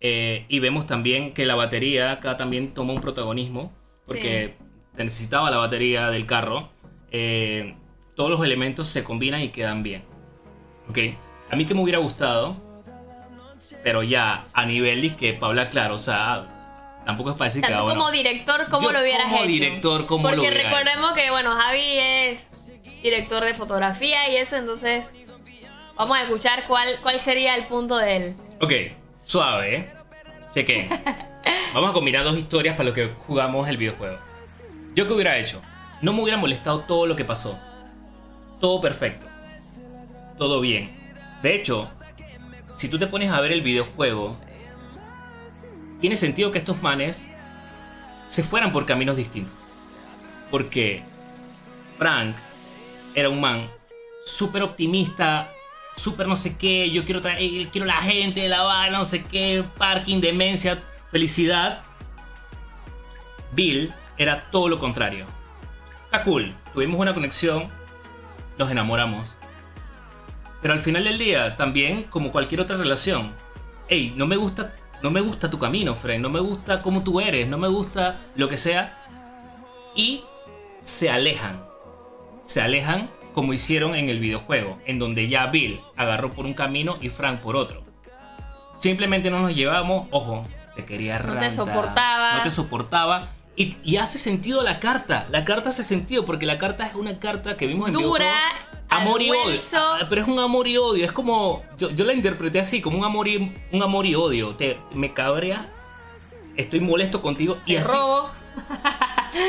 Eh, 0.00 0.46
y 0.48 0.58
vemos 0.58 0.86
también 0.86 1.32
que 1.32 1.46
la 1.46 1.54
batería 1.54 2.10
acá 2.10 2.36
también 2.36 2.74
toma 2.74 2.92
un 2.92 3.00
protagonismo, 3.00 3.72
porque 4.04 4.56
necesitaba 4.96 5.50
la 5.50 5.58
batería 5.58 6.10
del 6.10 6.26
carro. 6.26 6.70
Eh, 7.10 7.76
todos 8.16 8.30
los 8.30 8.42
elementos 8.42 8.88
se 8.88 9.04
combinan 9.04 9.40
y 9.42 9.50
quedan 9.50 9.82
bien. 9.82 10.02
¿Ok? 10.88 10.98
A 11.50 11.56
mí 11.56 11.66
que 11.66 11.74
me 11.74 11.82
hubiera 11.82 11.98
gustado 11.98 12.56
pero 13.82 14.02
ya 14.02 14.46
a 14.52 14.64
nivel 14.64 15.02
de 15.02 15.16
que 15.16 15.32
Paula, 15.34 15.68
claro, 15.68 15.94
o 15.94 15.98
sea, 15.98 16.46
tampoco 17.04 17.30
es 17.30 17.36
para 17.36 17.50
decir 17.50 17.62
que 17.62 17.74
como 17.74 18.10
director, 18.10 18.66
¿cómo 18.70 18.90
lo 18.90 19.00
hubieras 19.00 19.24
como 19.24 19.38
hecho? 19.38 19.46
director, 19.46 20.06
¿cómo 20.06 20.22
Porque 20.22 20.36
lo 20.36 20.42
hubieras 20.42 20.64
recordemos 20.64 21.12
que, 21.14 21.30
bueno, 21.30 21.54
Javi 21.54 21.98
es 21.98 22.48
director 23.02 23.44
de 23.44 23.54
fotografía 23.54 24.30
y 24.30 24.36
eso, 24.36 24.56
entonces 24.56 25.12
vamos 25.96 26.16
a 26.16 26.22
escuchar 26.22 26.66
cuál, 26.66 27.00
cuál 27.02 27.18
sería 27.20 27.56
el 27.56 27.66
punto 27.66 27.96
de 27.96 28.16
él. 28.16 28.36
Ok, 28.60 28.72
suave, 29.22 29.76
¿eh? 29.76 29.92
Cheque. 30.54 30.88
vamos 31.74 31.90
a 31.90 31.92
combinar 31.92 32.24
dos 32.24 32.38
historias 32.38 32.76
para 32.76 32.88
lo 32.88 32.94
que 32.94 33.08
jugamos 33.26 33.68
el 33.68 33.76
videojuego. 33.76 34.18
¿Yo 34.94 35.06
qué 35.06 35.12
hubiera 35.12 35.38
hecho? 35.38 35.60
No 36.00 36.12
me 36.12 36.22
hubiera 36.22 36.38
molestado 36.38 36.80
todo 36.80 37.06
lo 37.06 37.16
que 37.16 37.24
pasó. 37.24 37.58
Todo 38.60 38.80
perfecto. 38.80 39.26
Todo 40.38 40.60
bien. 40.60 40.90
De 41.42 41.54
hecho, 41.54 41.90
si 42.74 42.88
tú 42.88 42.98
te 42.98 43.06
pones 43.06 43.30
a 43.30 43.40
ver 43.40 43.52
el 43.52 43.62
videojuego, 43.62 44.36
tiene 46.00 46.16
sentido 46.16 46.50
que 46.50 46.58
estos 46.58 46.82
manes 46.82 47.28
se 48.26 48.42
fueran 48.42 48.72
por 48.72 48.86
caminos 48.86 49.16
distintos. 49.16 49.54
Porque 50.50 51.02
Frank 51.98 52.36
era 53.14 53.28
un 53.28 53.40
man 53.40 53.70
súper 54.24 54.62
optimista, 54.62 55.50
súper 55.96 56.26
no 56.26 56.36
sé 56.36 56.56
qué, 56.56 56.90
yo 56.90 57.04
quiero 57.04 57.20
traer, 57.20 57.42
eh, 57.42 57.68
quiero 57.70 57.86
la 57.86 57.96
gente, 57.96 58.48
la 58.48 58.62
vaina, 58.62 58.98
no 58.98 59.04
sé 59.04 59.24
qué, 59.24 59.64
parking, 59.78 60.20
demencia, 60.20 60.82
felicidad. 61.10 61.82
Bill 63.52 63.92
era 64.16 64.50
todo 64.50 64.68
lo 64.68 64.78
contrario. 64.78 65.26
Está 66.04 66.22
cool, 66.22 66.54
tuvimos 66.72 67.00
una 67.00 67.14
conexión, 67.14 67.68
nos 68.58 68.70
enamoramos. 68.70 69.36
Pero 70.60 70.74
al 70.74 70.80
final 70.80 71.04
del 71.04 71.18
día, 71.18 71.56
también 71.56 72.04
como 72.04 72.30
cualquier 72.30 72.60
otra 72.60 72.76
relación, 72.76 73.32
hey, 73.88 74.14
no 74.16 74.26
me 74.26 74.36
gusta, 74.36 74.74
no 75.02 75.10
me 75.10 75.20
gusta 75.20 75.50
tu 75.50 75.58
camino, 75.58 75.94
Fred, 75.94 76.20
no 76.20 76.30
me 76.30 76.40
gusta 76.40 76.80
cómo 76.80 77.02
tú 77.02 77.20
eres, 77.20 77.48
no 77.48 77.58
me 77.58 77.68
gusta 77.68 78.20
lo 78.36 78.48
que 78.48 78.56
sea. 78.56 78.98
Y 79.96 80.24
se 80.80 81.10
alejan. 81.10 81.71
Se 82.52 82.60
alejan 82.60 83.08
como 83.32 83.54
hicieron 83.54 83.94
en 83.94 84.10
el 84.10 84.20
videojuego, 84.20 84.78
en 84.84 84.98
donde 84.98 85.26
ya 85.26 85.46
Bill 85.46 85.80
agarró 85.96 86.32
por 86.32 86.44
un 86.44 86.52
camino 86.52 86.98
y 87.00 87.08
Frank 87.08 87.40
por 87.40 87.56
otro. 87.56 87.82
Simplemente 88.74 89.30
no 89.30 89.40
nos 89.40 89.54
llevamos, 89.54 90.06
ojo, 90.10 90.42
te 90.76 90.84
quería 90.84 91.18
No 91.20 91.38
te 91.38 91.50
soportaba. 91.50 92.36
No 92.36 92.42
te 92.42 92.50
soportaba. 92.50 93.30
Y, 93.56 93.96
hace 93.96 94.18
sentido 94.18 94.62
la 94.62 94.80
carta. 94.80 95.26
La 95.30 95.46
carta 95.46 95.70
hace 95.70 95.82
sentido 95.82 96.26
porque 96.26 96.44
la 96.44 96.58
carta 96.58 96.86
es 96.86 96.94
una 96.94 97.18
carta 97.18 97.56
que 97.56 97.66
vimos 97.66 97.88
en 97.88 97.94
Dura, 97.94 98.34
amor 98.90 99.22
y 99.22 99.30
odio. 99.30 99.58
Ah, 99.74 100.06
pero 100.10 100.20
es 100.20 100.28
un 100.28 100.38
amor 100.38 100.68
y 100.68 100.76
odio. 100.76 101.06
Es 101.06 101.12
como. 101.12 101.62
Yo, 101.78 102.04
la 102.04 102.12
interpreté 102.12 102.60
así, 102.60 102.82
como 102.82 102.98
un 102.98 103.04
amor 103.06 103.28
y, 103.28 103.54
un 103.72 103.82
amor 103.82 104.04
y 104.04 104.14
odio. 104.14 104.56
Te, 104.56 104.78
me 104.92 105.14
cabrea. 105.14 105.70
Estoy 106.58 106.80
molesto 106.80 107.22
contigo. 107.22 107.56
Y 107.64 107.76
te 107.76 107.78
así, 107.78 107.92
robo. 107.94 108.28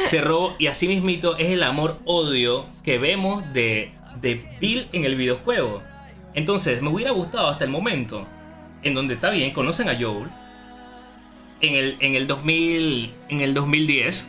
Te. 0.09 0.55
Y 0.59 0.67
así 0.67 0.87
mismito 0.87 1.37
es 1.37 1.51
el 1.51 1.63
amor-odio 1.63 2.65
que 2.83 2.97
vemos 2.97 3.43
de, 3.53 3.91
de 4.21 4.45
Bill 4.59 4.87
en 4.91 5.05
el 5.05 5.15
videojuego. 5.15 5.81
Entonces, 6.33 6.81
me 6.81 6.89
hubiera 6.89 7.11
gustado 7.11 7.47
hasta 7.47 7.63
el 7.63 7.69
momento 7.69 8.27
en 8.83 8.93
donde 8.93 9.15
está 9.15 9.29
bien, 9.29 9.51
conocen 9.51 9.89
a 9.89 9.99
Joel. 9.99 10.29
en 11.61 11.75
el, 11.75 11.97
en 11.99 12.15
el, 12.15 12.27
2000, 12.27 13.13
en 13.29 13.41
el 13.41 13.53
2010, 13.53 14.27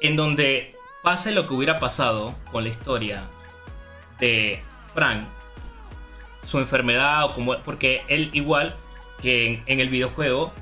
en 0.00 0.16
donde 0.16 0.74
pase 1.02 1.32
lo 1.32 1.46
que 1.46 1.54
hubiera 1.54 1.78
pasado 1.78 2.34
con 2.50 2.64
la 2.64 2.70
historia 2.70 3.24
de 4.18 4.62
Frank, 4.94 5.24
su 6.46 6.58
enfermedad, 6.58 7.24
o 7.24 7.34
como, 7.34 7.58
porque 7.62 8.02
él 8.08 8.30
igual 8.32 8.76
que 9.20 9.62
en, 9.66 9.80
el 9.80 9.88
videojuego, 9.88 10.52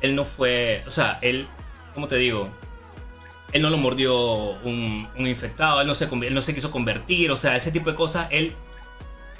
él 0.00 0.14
no 0.14 0.24
fue, 0.24 0.84
o 0.86 0.90
sea, 0.90 1.18
él, 1.22 1.48
¿cómo 1.98 2.06
te 2.06 2.14
digo? 2.14 2.48
Él 3.52 3.60
no 3.60 3.70
lo 3.70 3.76
mordió 3.76 4.16
un, 4.60 5.08
infectado, 5.16 5.80
él 5.80 5.86
no, 5.88 5.96
se, 5.96 6.04
él 6.04 6.32
no 6.32 6.42
se 6.42 6.54
quiso 6.54 6.70
convertir, 6.70 7.32
o 7.32 7.36
sea, 7.36 7.56
ese 7.56 7.72
tipo 7.72 7.90
de 7.90 7.96
cosas, 7.96 8.28
él, 8.30 8.54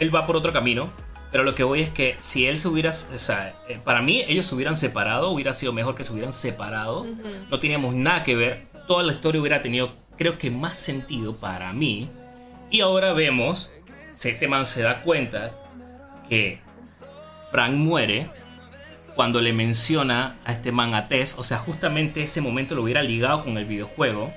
él 0.01 0.13
va 0.13 0.27
por 0.27 0.35
otro 0.35 0.53
camino. 0.53 0.91
Pero 1.31 1.45
lo 1.45 1.55
que 1.55 1.63
voy 1.63 1.83
es 1.83 1.91
que 1.91 2.17
si 2.19 2.49
él 2.49 2.59
se 2.59 2.67
hubiera, 2.67 2.91
o 2.91 3.19
sea, 3.19 3.55
eh, 3.69 3.79
para 3.85 4.03
mí 4.03 4.25
ellos 4.27 4.45
se 4.47 4.57
hubieran 4.57 4.75
separado, 4.75 5.31
hubiera 5.31 5.53
sido 5.53 5.73
mejor 5.73 5.95
que 5.95 6.03
se 6.03 6.13
hubieran 6.13 6.33
separado. 6.33 7.07
No 7.49 7.61
teníamos 7.61 7.95
nada 7.95 8.25
que 8.25 8.35
ver. 8.35 8.67
Toda 8.89 9.05
la 9.05 9.13
historia 9.13 9.41
hubiera 9.41 9.63
tenido, 9.63 9.93
creo 10.17 10.37
que 10.37 10.51
más 10.51 10.79
sentido 10.79 11.37
para 11.37 11.73
mí. 11.73 12.11
Y 12.73 12.81
ahora 12.81 13.13
vemos, 13.13 13.71
este 14.21 14.49
man 14.49 14.67
se 14.67 14.83
da 14.83 15.03
cuenta 15.03 15.55
que 16.29 16.59
Frank 17.53 17.75
muere 17.75 18.31
cuando 19.19 19.41
le 19.41 19.53
menciona 19.53 20.37
a 20.45 20.53
este 20.53 20.71
man 20.71 20.95
a 20.95 21.09
Tess. 21.09 21.35
O 21.39 21.43
sea, 21.43 21.59
justamente 21.59 22.23
ese 22.23 22.41
momento 22.41 22.77
lo 22.77 22.85
hubiera 22.85 23.03
ligado 23.03 23.43
con 23.43 23.59
el 23.59 23.65
videojuego. 23.65 24.33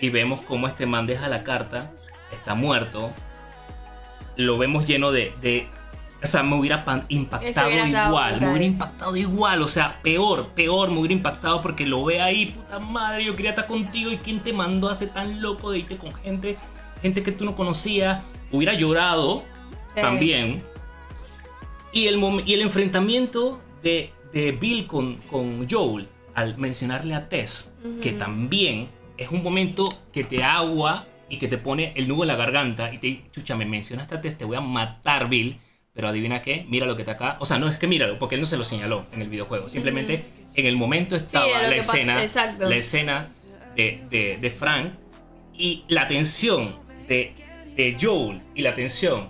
Y 0.00 0.10
vemos 0.10 0.40
cómo 0.42 0.68
este 0.68 0.86
man 0.86 1.08
deja 1.08 1.26
la 1.26 1.42
carta, 1.42 1.90
está 2.30 2.54
muerto. 2.54 3.10
Lo 4.36 4.56
vemos 4.56 4.86
lleno 4.86 5.10
de 5.10 5.68
o 6.22 6.26
sea, 6.28 6.44
me 6.44 6.54
hubiera 6.54 6.84
impactado 7.08 7.70
igual, 7.70 8.40
me 8.40 8.48
hubiera 8.50 8.64
impactado 8.64 9.16
igual, 9.16 9.62
o 9.62 9.68
sea, 9.68 9.98
peor, 10.00 10.50
peor, 10.50 10.90
me 10.90 10.98
hubiera 10.98 11.14
impactado 11.14 11.60
porque 11.60 11.84
lo 11.84 12.04
ve 12.04 12.20
ahí, 12.20 12.46
puta 12.46 12.78
madre, 12.78 13.24
yo 13.24 13.34
quería 13.34 13.50
estar 13.50 13.66
contigo 13.66 14.12
y 14.12 14.18
quién 14.18 14.38
te 14.38 14.52
mandó 14.52 14.88
a 14.90 14.94
ser 14.94 15.08
tan 15.08 15.42
loco 15.42 15.72
de 15.72 15.78
irte 15.78 15.96
con 15.96 16.14
gente, 16.14 16.56
gente 17.02 17.24
que 17.24 17.32
tú 17.32 17.44
no 17.44 17.56
conocías, 17.56 18.22
hubiera 18.52 18.74
llorado 18.74 19.42
también. 19.96 20.62
Y 21.92 22.06
el, 22.06 22.20
y 22.46 22.54
el 22.54 22.60
enfrentamiento 22.60 23.60
de, 23.82 24.12
de 24.32 24.52
Bill 24.52 24.86
con, 24.86 25.16
con, 25.30 25.68
Joel 25.68 26.08
al 26.34 26.56
mencionarle 26.58 27.14
a 27.14 27.28
Tess, 27.28 27.74
que 28.00 28.12
también 28.12 28.88
es 29.16 29.30
un 29.30 29.42
momento 29.42 29.88
que 30.12 30.24
te 30.24 30.42
agua 30.42 31.06
y 31.28 31.38
que 31.38 31.48
te 31.48 31.58
pone 31.58 31.92
el 31.96 32.08
nudo 32.08 32.22
en 32.22 32.28
la 32.28 32.36
garganta 32.36 32.92
y 32.92 32.98
te 32.98 33.06
dice, 33.08 33.22
chucha, 33.32 33.56
me 33.56 33.66
mencionaste 33.66 34.14
a 34.14 34.20
Tess, 34.20 34.38
te 34.38 34.44
voy 34.44 34.56
a 34.56 34.60
matar, 34.60 35.28
Bill 35.28 35.58
pero 35.92 36.08
adivina 36.08 36.40
qué, 36.40 36.64
mira 36.68 36.86
lo 36.86 36.96
que 36.96 37.02
está 37.02 37.12
acá. 37.12 37.36
O 37.40 37.46
sea, 37.46 37.58
no 37.58 37.68
es 37.68 37.78
que 37.78 37.86
míralo, 37.86 38.18
porque 38.18 38.36
él 38.36 38.40
no 38.40 38.46
se 38.46 38.56
lo 38.56 38.64
señaló 38.64 39.06
en 39.12 39.22
el 39.22 39.28
videojuego. 39.28 39.68
Simplemente 39.68 40.24
en 40.54 40.66
el 40.66 40.76
momento 40.76 41.16
estaba 41.16 41.62
la, 41.62 41.74
escena, 41.74 42.24
la 42.58 42.76
escena 42.76 43.28
de, 43.76 44.38
de, 44.40 44.50
Frank 44.50 44.92
y 45.52 45.84
la 45.88 46.06
tensión 46.06 46.76
de, 47.08 47.34
de 47.76 47.96
Joel 48.00 48.40
y 48.54 48.62
la 48.62 48.74
tensión 48.74 49.28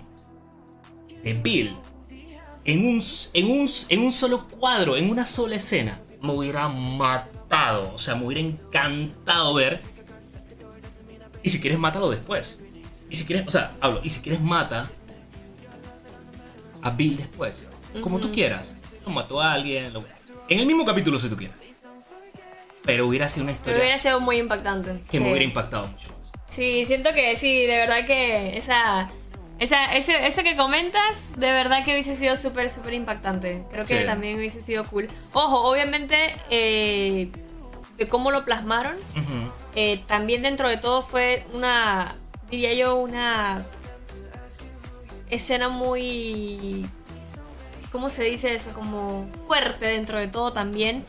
de 1.23 1.33
Bill 1.33 1.75
en 2.65 2.85
un, 2.85 3.03
en, 3.33 3.51
un, 3.51 3.69
en 3.89 3.99
un 3.99 4.11
solo 4.11 4.47
cuadro, 4.47 4.97
en 4.97 5.09
una 5.09 5.25
sola 5.27 5.55
escena, 5.55 5.99
me 6.21 6.33
hubiera 6.33 6.67
matado. 6.67 7.91
O 7.93 7.97
sea, 7.97 8.15
me 8.15 8.25
hubiera 8.25 8.41
encantado 8.41 9.53
ver. 9.53 9.81
Y 11.43 11.49
si 11.49 11.59
quieres, 11.59 11.79
mátalo 11.79 12.09
después. 12.09 12.59
Y 13.09 13.15
si 13.15 13.25
quieres, 13.25 13.47
o 13.47 13.51
sea, 13.51 13.71
hablo, 13.81 14.01
y 14.03 14.09
si 14.09 14.21
quieres, 14.21 14.41
mata 14.41 14.89
a 16.81 16.89
Bill 16.91 17.17
después. 17.17 17.67
Como 18.01 18.19
tú 18.19 18.31
quieras. 18.31 18.75
Lo 19.05 19.11
mató 19.11 19.41
a 19.41 19.53
alguien. 19.53 19.91
En 20.47 20.59
el 20.59 20.65
mismo 20.65 20.85
capítulo 20.85 21.19
si 21.19 21.29
tú 21.29 21.35
quieres. 21.35 21.57
Pero 22.83 23.07
hubiera 23.07 23.27
sido 23.27 23.43
una 23.43 23.51
historia. 23.51 23.73
Pero 23.73 23.83
hubiera 23.83 23.99
sido 23.99 24.19
muy 24.19 24.37
impactante. 24.37 25.03
Que 25.09 25.19
me 25.19 25.29
hubiera 25.29 25.43
impactado 25.43 25.87
mucho. 25.87 26.09
Sí, 26.47 26.85
siento 26.85 27.13
que 27.13 27.37
sí, 27.37 27.65
de 27.65 27.77
verdad 27.77 28.05
que 28.05 28.57
esa. 28.57 29.09
Esa, 29.61 29.93
ese, 29.95 30.25
ese 30.25 30.43
que 30.43 30.55
comentas, 30.55 31.39
de 31.39 31.51
verdad 31.51 31.85
que 31.85 31.91
hubiese 31.91 32.15
sido 32.15 32.35
súper, 32.35 32.71
súper 32.71 32.95
impactante. 32.95 33.63
Creo 33.69 33.85
que 33.85 34.03
también 34.05 34.39
hubiese 34.39 34.59
sido 34.59 34.83
cool. 34.85 35.07
Ojo, 35.33 35.61
obviamente, 35.69 36.35
eh, 36.49 37.29
de 37.95 38.07
cómo 38.07 38.31
lo 38.31 38.43
plasmaron, 38.43 38.95
eh, 39.75 40.01
también 40.07 40.41
dentro 40.41 40.67
de 40.67 40.77
todo 40.77 41.03
fue 41.03 41.45
una, 41.53 42.15
diría 42.49 42.73
yo, 42.73 42.95
una 42.95 43.63
escena 45.29 45.69
muy... 45.69 46.83
¿Cómo 47.91 48.09
se 48.09 48.23
dice 48.23 48.55
eso? 48.55 48.71
Como 48.73 49.29
fuerte 49.45 49.85
dentro 49.85 50.17
de 50.17 50.27
todo 50.27 50.51
también. 50.51 51.05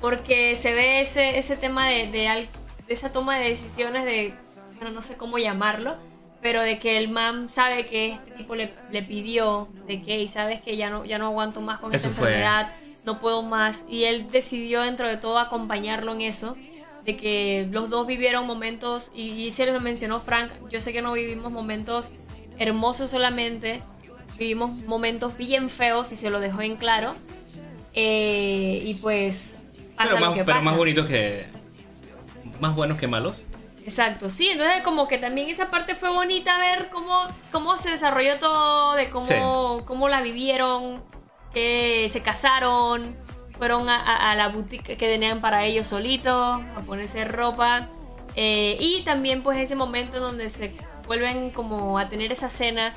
Porque 0.00 0.54
se 0.54 0.74
ve 0.74 1.00
ese, 1.00 1.38
ese 1.38 1.56
tema 1.56 1.88
de, 1.88 2.06
de, 2.06 2.48
esa 2.86 3.10
toma 3.10 3.36
de 3.36 3.48
decisiones 3.48 4.04
de... 4.04 4.32
Bueno, 4.76 4.92
no 4.92 5.02
sé 5.02 5.16
cómo 5.16 5.38
llamarlo. 5.38 5.96
Pero 6.42 6.62
de 6.62 6.78
que 6.78 6.98
el 6.98 7.08
man 7.08 7.48
sabe 7.48 7.86
que 7.86 8.12
este 8.12 8.32
tipo 8.32 8.54
le, 8.54 8.72
le 8.92 9.02
pidió 9.02 9.68
de 9.86 10.02
que, 10.02 10.20
y 10.20 10.28
sabes 10.28 10.60
que 10.60 10.76
ya 10.76 10.90
no, 10.90 11.04
ya 11.04 11.18
no 11.18 11.26
aguanto 11.26 11.60
más 11.60 11.78
con 11.78 11.94
esta 11.94 12.08
enfermedad, 12.08 12.72
no 13.04 13.20
puedo 13.20 13.42
más. 13.42 13.84
Y 13.88 14.04
él 14.04 14.30
decidió 14.30 14.82
dentro 14.82 15.08
de 15.08 15.16
todo 15.16 15.38
acompañarlo 15.38 16.12
en 16.12 16.20
eso 16.20 16.56
de 17.04 17.16
que 17.16 17.68
los 17.70 17.88
dos 17.88 18.06
vivieron 18.06 18.46
momentos, 18.46 19.12
y, 19.14 19.30
y 19.30 19.52
se 19.52 19.64
lo 19.64 19.80
mencionó 19.80 20.18
Frank, 20.18 20.50
yo 20.68 20.80
sé 20.80 20.92
que 20.92 21.02
no 21.02 21.12
vivimos 21.12 21.52
momentos 21.52 22.10
hermoso 22.58 23.06
solamente. 23.06 23.82
Vivimos 24.38 24.74
momentos 24.82 25.36
bien 25.36 25.70
feos 25.70 26.12
y 26.12 26.16
se 26.16 26.30
lo 26.30 26.40
dejó 26.40 26.62
en 26.62 26.76
claro. 26.76 27.14
Eh, 27.94 28.82
y 28.84 28.94
pues 28.94 29.56
pasa 29.96 30.14
pero, 30.14 30.26
más, 30.26 30.38
pero 30.44 30.62
más 30.62 30.76
bonitos 30.76 31.06
que. 31.06 31.46
Más 32.60 32.74
buenos 32.74 32.98
que 32.98 33.06
malos. 33.06 33.44
Exacto, 33.86 34.28
sí, 34.28 34.48
entonces 34.48 34.82
como 34.82 35.06
que 35.06 35.16
también 35.16 35.48
esa 35.48 35.70
parte 35.70 35.94
fue 35.94 36.10
bonita 36.10 36.58
ver 36.58 36.88
cómo, 36.90 37.20
cómo 37.52 37.76
se 37.76 37.90
desarrolló 37.90 38.36
todo, 38.40 38.94
de 38.94 39.10
cómo, 39.10 39.84
cómo 39.86 40.08
la 40.08 40.22
vivieron, 40.22 41.04
que 41.54 42.08
se 42.10 42.20
casaron, 42.20 43.14
fueron 43.56 43.88
a, 43.88 44.34
la 44.34 44.48
boutique 44.48 44.96
que 44.96 45.06
tenían 45.06 45.40
para 45.40 45.64
ellos 45.64 45.86
solitos, 45.86 46.60
a 46.76 46.82
ponerse 46.84 47.24
ropa. 47.24 47.88
Eh, 48.34 48.76
y 48.80 49.02
también 49.04 49.44
pues 49.44 49.56
ese 49.56 49.76
momento 49.76 50.18
donde 50.18 50.50
se 50.50 50.76
vuelven 51.06 51.50
como 51.50 51.96
a 51.96 52.08
tener 52.08 52.32
esa 52.32 52.48
cena 52.48 52.92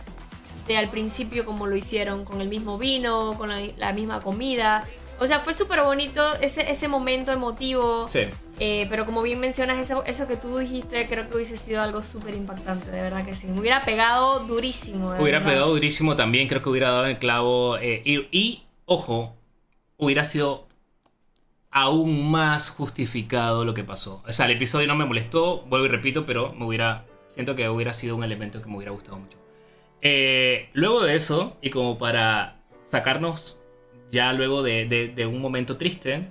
de 0.67 0.75
al 0.75 0.89
principio 0.89 1.45
como 1.45 1.67
lo 1.67 1.75
hicieron, 1.75 2.25
con 2.25 2.41
el 2.41 2.49
mismo 2.49 2.79
vino, 2.79 3.35
con 3.37 3.49
la, 3.77 3.93
misma 3.93 4.21
comida. 4.21 4.87
O 5.19 5.27
sea, 5.27 5.39
fue 5.39 5.53
súper 5.53 5.81
bonito 5.81 6.23
ese, 6.41 6.69
ese 6.69 6.87
momento 6.87 7.31
emotivo. 7.31 8.07
Sí. 8.07 8.21
Eh, 8.59 8.87
pero 8.89 9.05
como 9.05 9.21
bien 9.21 9.39
mencionas, 9.39 9.79
eso, 9.79 10.03
eso 10.05 10.27
que 10.27 10.35
tú 10.35 10.57
dijiste, 10.57 11.07
creo 11.07 11.29
que 11.29 11.35
hubiese 11.35 11.57
sido 11.57 11.81
algo 11.81 12.03
súper 12.03 12.35
impactante, 12.35 12.89
de 12.91 13.01
verdad 13.01 13.25
que 13.25 13.35
sí. 13.35 13.47
Me 13.47 13.59
hubiera 13.59 13.85
pegado 13.85 14.39
durísimo. 14.39 15.15
hubiera 15.19 15.43
pegado 15.43 15.67
durísimo 15.67 16.15
también, 16.15 16.47
creo 16.47 16.61
que 16.61 16.69
hubiera 16.69 16.89
dado 16.91 17.05
el 17.05 17.19
clavo. 17.19 17.77
Eh, 17.77 18.01
y, 18.05 18.27
y, 18.31 18.63
ojo, 18.85 19.35
hubiera 19.97 20.23
sido 20.23 20.67
aún 21.71 22.31
más 22.31 22.69
justificado 22.69 23.63
lo 23.65 23.73
que 23.73 23.83
pasó. 23.83 24.23
O 24.27 24.31
sea, 24.31 24.45
el 24.45 24.53
episodio 24.53 24.87
no 24.87 24.95
me 24.95 25.05
molestó, 25.05 25.61
vuelvo 25.67 25.85
y 25.85 25.89
repito, 25.89 26.25
pero 26.25 26.53
me 26.53 26.65
hubiera 26.65 27.05
Siento 27.29 27.55
que 27.55 27.69
hubiera 27.69 27.93
sido 27.93 28.15
un 28.15 28.23
elemento 28.23 28.61
que 28.61 28.67
me 28.67 28.75
hubiera 28.75 28.91
gustado 28.91 29.17
mucho. 29.17 29.37
Eh, 30.01 30.69
luego 30.73 31.03
de 31.03 31.15
eso, 31.15 31.57
y 31.61 31.69
como 31.69 31.97
para 31.97 32.59
sacarnos 32.83 33.58
ya 34.11 34.33
luego 34.33 34.63
de, 34.63 35.27
un 35.27 35.41
momento 35.41 35.77
triste, 35.77 36.29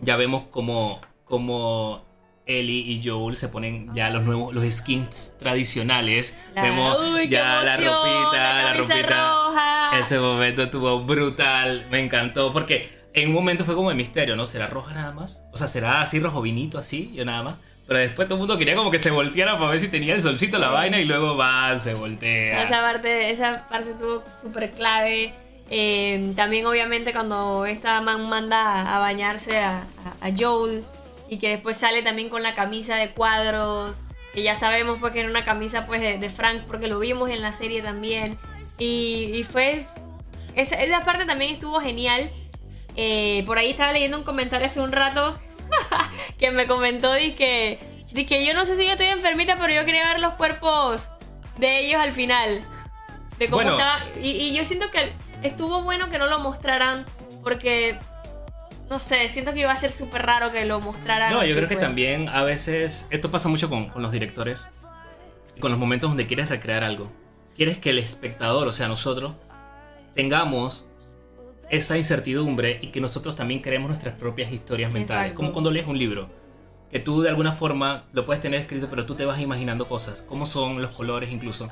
ya 0.00 0.16
vemos 0.16 0.44
como, 0.50 1.00
como 1.24 2.04
Ellie 2.46 2.92
y 2.92 3.02
Joel 3.06 3.36
se 3.36 3.48
ponen 3.48 3.92
ya 3.94 4.10
los 4.10 4.24
nuevos, 4.24 4.54
los 4.54 4.64
skins 4.72 5.36
tradicionales. 5.38 6.38
vemos 6.54 6.96
ya 7.28 7.62
la 7.62 7.76
ropita, 7.76 8.62
la, 8.62 8.74
ropita. 8.74 9.98
Ese 9.98 10.18
momento 10.18 10.62
estuvo 10.62 11.00
brutal, 11.00 11.86
me 11.90 12.00
encantó, 12.04 12.52
porque 12.52 12.88
en 13.12 13.28
un 13.28 13.34
momento 13.34 13.64
fue 13.64 13.74
como 13.74 13.88
de 13.88 13.94
misterio, 13.94 14.36
¿no? 14.36 14.46
¿Será 14.46 14.66
roja 14.66 14.94
nada 14.94 15.12
más? 15.12 15.42
O 15.52 15.56
sea, 15.56 15.68
¿será 15.68 16.02
así 16.02 16.20
rojo 16.20 16.42
vinito, 16.42 16.78
así, 16.78 17.12
yo 17.14 17.24
nada 17.24 17.42
más? 17.42 17.54
Pero 17.86 18.00
después 18.00 18.26
todo 18.26 18.36
el 18.36 18.40
mundo 18.40 18.58
quería 18.58 18.74
como 18.74 18.90
que 18.90 18.98
se 18.98 19.10
volteara 19.10 19.58
para 19.58 19.70
ver 19.70 19.78
si 19.78 19.88
tenía 19.88 20.14
el 20.14 20.22
solcito 20.22 20.58
la 20.58 20.68
vaina 20.68 20.98
y 20.98 21.04
luego 21.04 21.36
va, 21.36 21.78
se 21.78 21.94
voltea. 21.94 22.64
Esa 22.64 22.80
parte, 22.80 23.30
esa 23.30 23.68
parte 23.68 23.92
estuvo 23.92 24.24
súper 24.40 24.72
clave. 24.72 25.32
Eh, 25.68 26.32
también 26.36 26.66
obviamente 26.66 27.12
cuando 27.12 27.66
esta 27.66 28.00
man 28.00 28.28
manda 28.28 28.94
a 28.94 28.98
bañarse 29.00 29.58
a, 29.58 29.84
a, 30.20 30.30
Joel 30.36 30.84
y 31.28 31.38
que 31.38 31.48
después 31.48 31.76
sale 31.76 32.02
también 32.02 32.28
con 32.28 32.44
la 32.44 32.54
camisa 32.54 32.94
de 32.96 33.10
cuadros, 33.10 34.02
que 34.32 34.44
ya 34.44 34.54
sabemos 34.54 34.98
pues 35.00 35.12
que 35.12 35.20
era 35.20 35.28
una 35.28 35.44
camisa 35.44 35.86
pues 35.86 36.00
de, 36.00 36.30
Frank 36.30 36.62
porque 36.66 36.86
lo 36.86 36.98
vimos 36.98 37.30
en 37.30 37.42
la 37.42 37.52
serie 37.52 37.82
también. 37.82 38.38
Y, 38.78 39.30
y 39.34 39.44
fue... 39.44 39.84
Esa, 40.54 40.76
esa, 40.76 41.04
parte 41.04 41.24
también 41.24 41.52
estuvo 41.54 41.80
genial. 41.80 42.30
Eh, 42.94 43.42
por 43.46 43.58
ahí 43.58 43.70
estaba 43.70 43.92
leyendo 43.92 44.16
un 44.16 44.24
comentario 44.24 44.66
hace 44.66 44.80
un 44.80 44.92
rato 44.92 45.38
que 46.38 46.50
me 46.50 46.66
comentó, 46.66 47.12
que 47.14 47.78
yo 48.46 48.54
no 48.54 48.64
sé 48.64 48.76
si 48.76 48.86
yo 48.86 48.92
estoy 48.92 49.08
enfermita, 49.08 49.56
pero 49.56 49.74
yo 49.74 49.84
quería 49.84 50.06
ver 50.06 50.20
los 50.20 50.34
cuerpos 50.34 51.08
de 51.58 51.80
ellos 51.80 52.00
al 52.00 52.12
final. 52.12 52.62
De 53.38 53.48
cómo 53.48 53.62
Y, 54.22 54.54
yo 54.54 54.64
siento 54.64 54.90
que 54.90 55.12
estuvo 55.42 55.82
bueno 55.82 56.10
que 56.10 56.18
no 56.18 56.26
lo 56.26 56.40
mostraran 56.40 57.04
porque 57.42 57.98
no 58.88 58.98
sé, 58.98 59.28
siento 59.28 59.52
que 59.52 59.60
iba 59.60 59.72
a 59.72 59.76
ser 59.76 59.90
súper 59.90 60.22
raro 60.22 60.52
que 60.52 60.64
lo 60.64 60.80
mostraran. 60.80 61.30
No, 61.32 61.38
yo 61.38 61.44
así, 61.44 61.54
creo 61.54 61.68
que 61.68 61.74
pues. 61.74 61.86
también 61.86 62.28
a 62.28 62.44
veces, 62.44 63.08
esto 63.10 63.30
pasa 63.30 63.48
mucho 63.48 63.68
con, 63.68 63.88
con 63.88 64.02
los 64.02 64.12
directores, 64.12 64.68
con 65.60 65.70
los 65.70 65.80
momentos 65.80 66.10
donde 66.10 66.26
quieres 66.26 66.48
recrear 66.48 66.84
algo. 66.84 67.10
Quieres 67.56 67.78
que 67.78 67.90
el 67.90 67.98
espectador, 67.98 68.68
o 68.68 68.72
sea, 68.72 68.86
nosotros, 68.86 69.32
tengamos 70.14 70.86
esa 71.68 71.98
incertidumbre 71.98 72.78
y 72.80 72.88
que 72.88 73.00
nosotros 73.00 73.34
también 73.34 73.60
creemos 73.60 73.88
nuestras 73.88 74.14
propias 74.14 74.52
historias 74.52 74.92
mentales. 74.92 75.24
Exacto. 75.24 75.36
Como 75.36 75.52
cuando 75.52 75.70
lees 75.70 75.86
un 75.86 75.98
libro, 75.98 76.30
que 76.90 77.00
tú 77.00 77.22
de 77.22 77.28
alguna 77.28 77.52
forma 77.52 78.04
lo 78.12 78.24
puedes 78.24 78.40
tener 78.40 78.60
escrito, 78.60 78.88
pero 78.88 79.04
tú 79.04 79.14
te 79.14 79.24
vas 79.24 79.40
imaginando 79.40 79.88
cosas, 79.88 80.22
cómo 80.22 80.46
son 80.46 80.80
los 80.80 80.94
colores 80.94 81.30
incluso. 81.32 81.68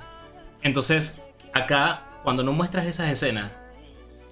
Entonces, 0.62 1.22
acá, 1.52 2.02
cuando 2.24 2.42
no 2.42 2.52
muestras 2.52 2.86
esas 2.86 3.08
escenas, 3.10 3.52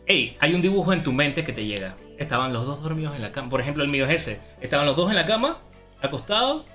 hey, 0.07 0.37
hay 0.41 0.55
un 0.55 0.63
dibujo 0.63 0.93
en 0.93 1.05
tu 1.05 1.13
mente 1.13 1.45
que 1.45 1.53
te 1.53 1.65
llega. 1.65 1.95
Estaban 2.19 2.53
los 2.53 2.67
dos 2.67 2.83
dormidos 2.83 3.15
en 3.15 3.23
la 3.23 3.31
cama. 3.33 3.49
Por 3.49 3.61
ejemplo, 3.61 3.83
el 3.85 3.89
mío 3.91 4.07
es 4.07 4.23
ese. 4.23 4.41
Estaban 4.61 4.87
los 4.87 4.97
dos 4.97 5.11
en 5.11 5.17
la 5.17 5.27
cama, 5.27 5.59
acostados, 6.01 6.67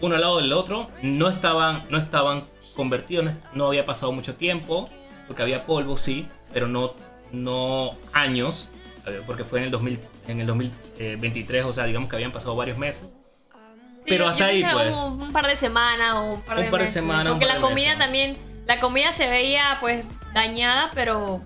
uno 0.00 0.14
al 0.16 0.20
lado 0.20 0.38
del 0.38 0.52
otro. 0.52 0.88
No 1.02 1.28
estaban, 1.28 1.84
no 1.90 1.98
estaban 1.98 2.44
convertidos, 2.74 3.24
no, 3.26 3.32
no 3.54 3.66
había 3.68 3.86
pasado 3.86 4.12
mucho 4.12 4.34
tiempo, 4.34 4.90
porque 5.26 5.42
había 5.42 5.64
polvo, 5.64 5.96
sí, 5.96 6.26
pero 6.52 6.66
no, 6.68 6.94
no 7.32 7.92
años, 8.12 8.70
eh, 9.06 9.20
porque 9.26 9.44
fue 9.44 9.60
en 9.60 9.66
el, 9.66 9.70
2000, 9.70 10.00
en 10.28 10.40
el 10.40 10.46
2023, 10.46 11.64
o 11.66 11.72
sea, 11.72 11.84
digamos 11.84 12.08
que 12.10 12.16
habían 12.16 12.32
pasado 12.32 12.56
varios 12.56 12.76
meses. 12.78 13.02
Sí, 13.04 14.10
pero 14.10 14.24
yo- 14.24 14.30
hasta 14.32 14.46
ahí, 14.46 14.64
pues. 14.72 14.96
Un, 14.96 15.32
par 15.32 15.46
de 15.46 15.56
semanas 15.56 16.14
o 16.16 16.32
un 16.34 16.40
par 16.42 16.56
de 16.58 16.64
Un 16.64 16.70
par 16.70 16.80
de 16.80 16.84
meses, 16.84 16.94
semanas, 16.94 17.32
Porque 17.32 17.46
par 17.46 17.54
la 17.56 17.60
comida 17.60 17.86
meses. 17.88 17.98
también. 17.98 18.36
La 18.66 18.80
comida 18.80 19.12
se 19.12 19.28
veía 19.28 19.76
pues 19.80 20.04
dañada, 20.32 20.90
pero 20.94 21.38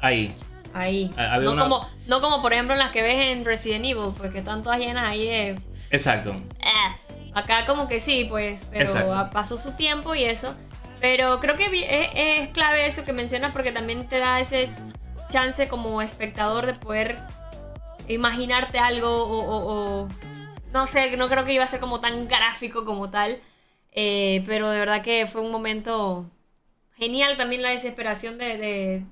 Ahí. 0.00 0.34
ahí. 0.72 1.10
Ah, 1.16 1.38
No, 1.40 1.52
una- 1.52 1.62
como, 1.62 1.88
no 2.06 2.20
como 2.20 2.42
por 2.42 2.52
ejemplo 2.52 2.74
en 2.74 2.78
las 2.78 2.90
que 2.90 3.02
ves 3.02 3.26
en 3.36 3.44
Resident 3.44 3.84
Evil, 3.84 4.10
pues 4.16 4.30
que 4.30 4.38
están 4.38 4.62
todas 4.62 4.78
llenas 4.78 5.04
ahí 5.08 5.26
de. 5.26 5.58
Exacto. 5.90 6.30
eh. 6.60 7.30
Acá 7.34 7.66
como 7.66 7.88
que 7.88 7.98
sí, 7.98 8.26
pues, 8.28 8.66
pero 8.70 8.84
Exacto. 8.84 9.30
pasó 9.32 9.56
su 9.56 9.72
tiempo 9.72 10.14
y 10.14 10.24
eso. 10.24 10.54
Pero 11.00 11.40
creo 11.40 11.56
que 11.56 11.64
es, 11.66 12.10
es 12.14 12.48
clave 12.50 12.86
eso 12.86 13.04
que 13.04 13.12
mencionas 13.12 13.50
porque 13.50 13.72
también 13.72 14.06
te 14.08 14.20
da 14.20 14.38
ese 14.40 14.68
chance 15.30 15.66
como 15.68 16.00
espectador 16.00 16.64
de 16.66 16.74
poder 16.74 17.18
imaginarte 18.08 18.78
algo 18.78 19.08
o, 19.24 19.38
o- 19.38 20.02
o- 20.04 20.08
no 20.72 20.86
sé, 20.86 21.16
no 21.16 21.28
creo 21.28 21.44
que 21.44 21.52
iba 21.54 21.64
a 21.64 21.68
ser 21.68 21.80
como 21.80 22.00
tan 22.00 22.28
gráfico 22.28 22.84
como 22.84 23.10
tal. 23.10 23.38
Eh, 23.94 24.42
pero 24.44 24.70
de 24.70 24.78
verdad 24.78 25.02
que 25.02 25.26
fue 25.26 25.40
un 25.40 25.50
momento 25.50 26.28
genial 26.96 27.36
también 27.36 27.62
la 27.62 27.70
desesperación 27.70 28.38
de, 28.38 29.04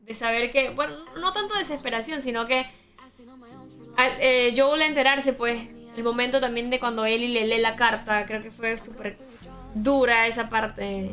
de, 0.00 0.14
saber 0.14 0.50
que, 0.50 0.70
bueno, 0.70 0.94
no 1.20 1.32
tanto 1.32 1.56
desesperación, 1.56 2.22
sino 2.22 2.46
que 2.46 2.66
al, 3.96 4.12
eh, 4.20 4.54
Joel 4.56 4.82
enterarse, 4.82 5.32
pues, 5.32 5.68
el 5.96 6.02
momento 6.02 6.40
también 6.40 6.70
de 6.70 6.78
cuando 6.78 7.04
Ellie 7.04 7.28
le 7.28 7.46
lee 7.46 7.60
la 7.60 7.76
carta, 7.76 8.26
creo 8.26 8.42
que 8.42 8.50
fue 8.50 8.78
súper 8.78 9.16
dura 9.74 10.26
esa 10.26 10.48
parte. 10.48 11.10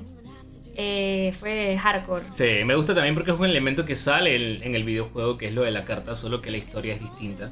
Eh, 0.81 1.33
fue 1.37 1.77
hardcore. 1.77 2.23
Sí, 2.31 2.63
me 2.63 2.75
gusta 2.75 2.95
también 2.95 3.13
porque 3.13 3.31
es 3.31 3.37
un 3.37 3.45
elemento 3.45 3.83
que 3.83 3.95
sale 3.95 4.35
en 4.65 4.75
el 4.75 4.83
videojuego, 4.85 5.37
que 5.37 5.47
es 5.47 5.53
lo 5.53 5.63
de 5.63 5.71
la 5.71 5.83
carta, 5.83 6.15
solo 6.15 6.41
que 6.41 6.51
la 6.51 6.57
historia 6.57 6.93
es 6.93 7.01
distinta. 7.01 7.51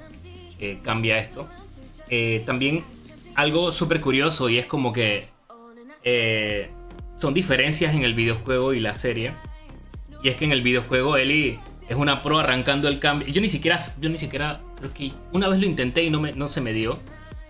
Cambia 0.82 1.18
esto. 1.18 1.50
Eh, 2.10 2.44
también 2.46 2.84
algo 3.36 3.72
súper 3.72 4.02
curioso 4.02 4.50
y 4.50 4.58
es 4.58 4.66
como 4.66 4.94
que 4.94 5.28
eh, 6.10 6.70
son 7.18 7.34
diferencias 7.34 7.94
en 7.94 8.04
el 8.04 8.14
videojuego 8.14 8.74
y 8.74 8.80
la 8.80 8.94
serie. 8.94 9.34
Y 10.24 10.30
es 10.30 10.38
que 10.38 10.46
en 10.46 10.54
el 10.54 10.62
videojuego 10.62 11.18
Ellie 11.18 11.60
es 11.90 11.98
una 11.98 12.22
pro 12.22 12.40
arrancando 12.40 12.88
el 12.88 13.00
cambio. 13.00 13.28
Yo 13.28 13.42
ni 13.42 13.50
siquiera, 13.50 13.78
yo 14.00 14.10
ni 14.10 14.18
siquiera, 14.18 14.62
creo 14.78 14.94
que 14.94 15.12
una 15.34 15.50
vez 15.50 15.60
lo 15.60 15.66
intenté 15.66 16.04
y 16.04 16.10
no, 16.10 16.22
me, 16.22 16.32
no 16.32 16.48
se 16.48 16.62
me 16.62 16.72
dio. 16.72 17.00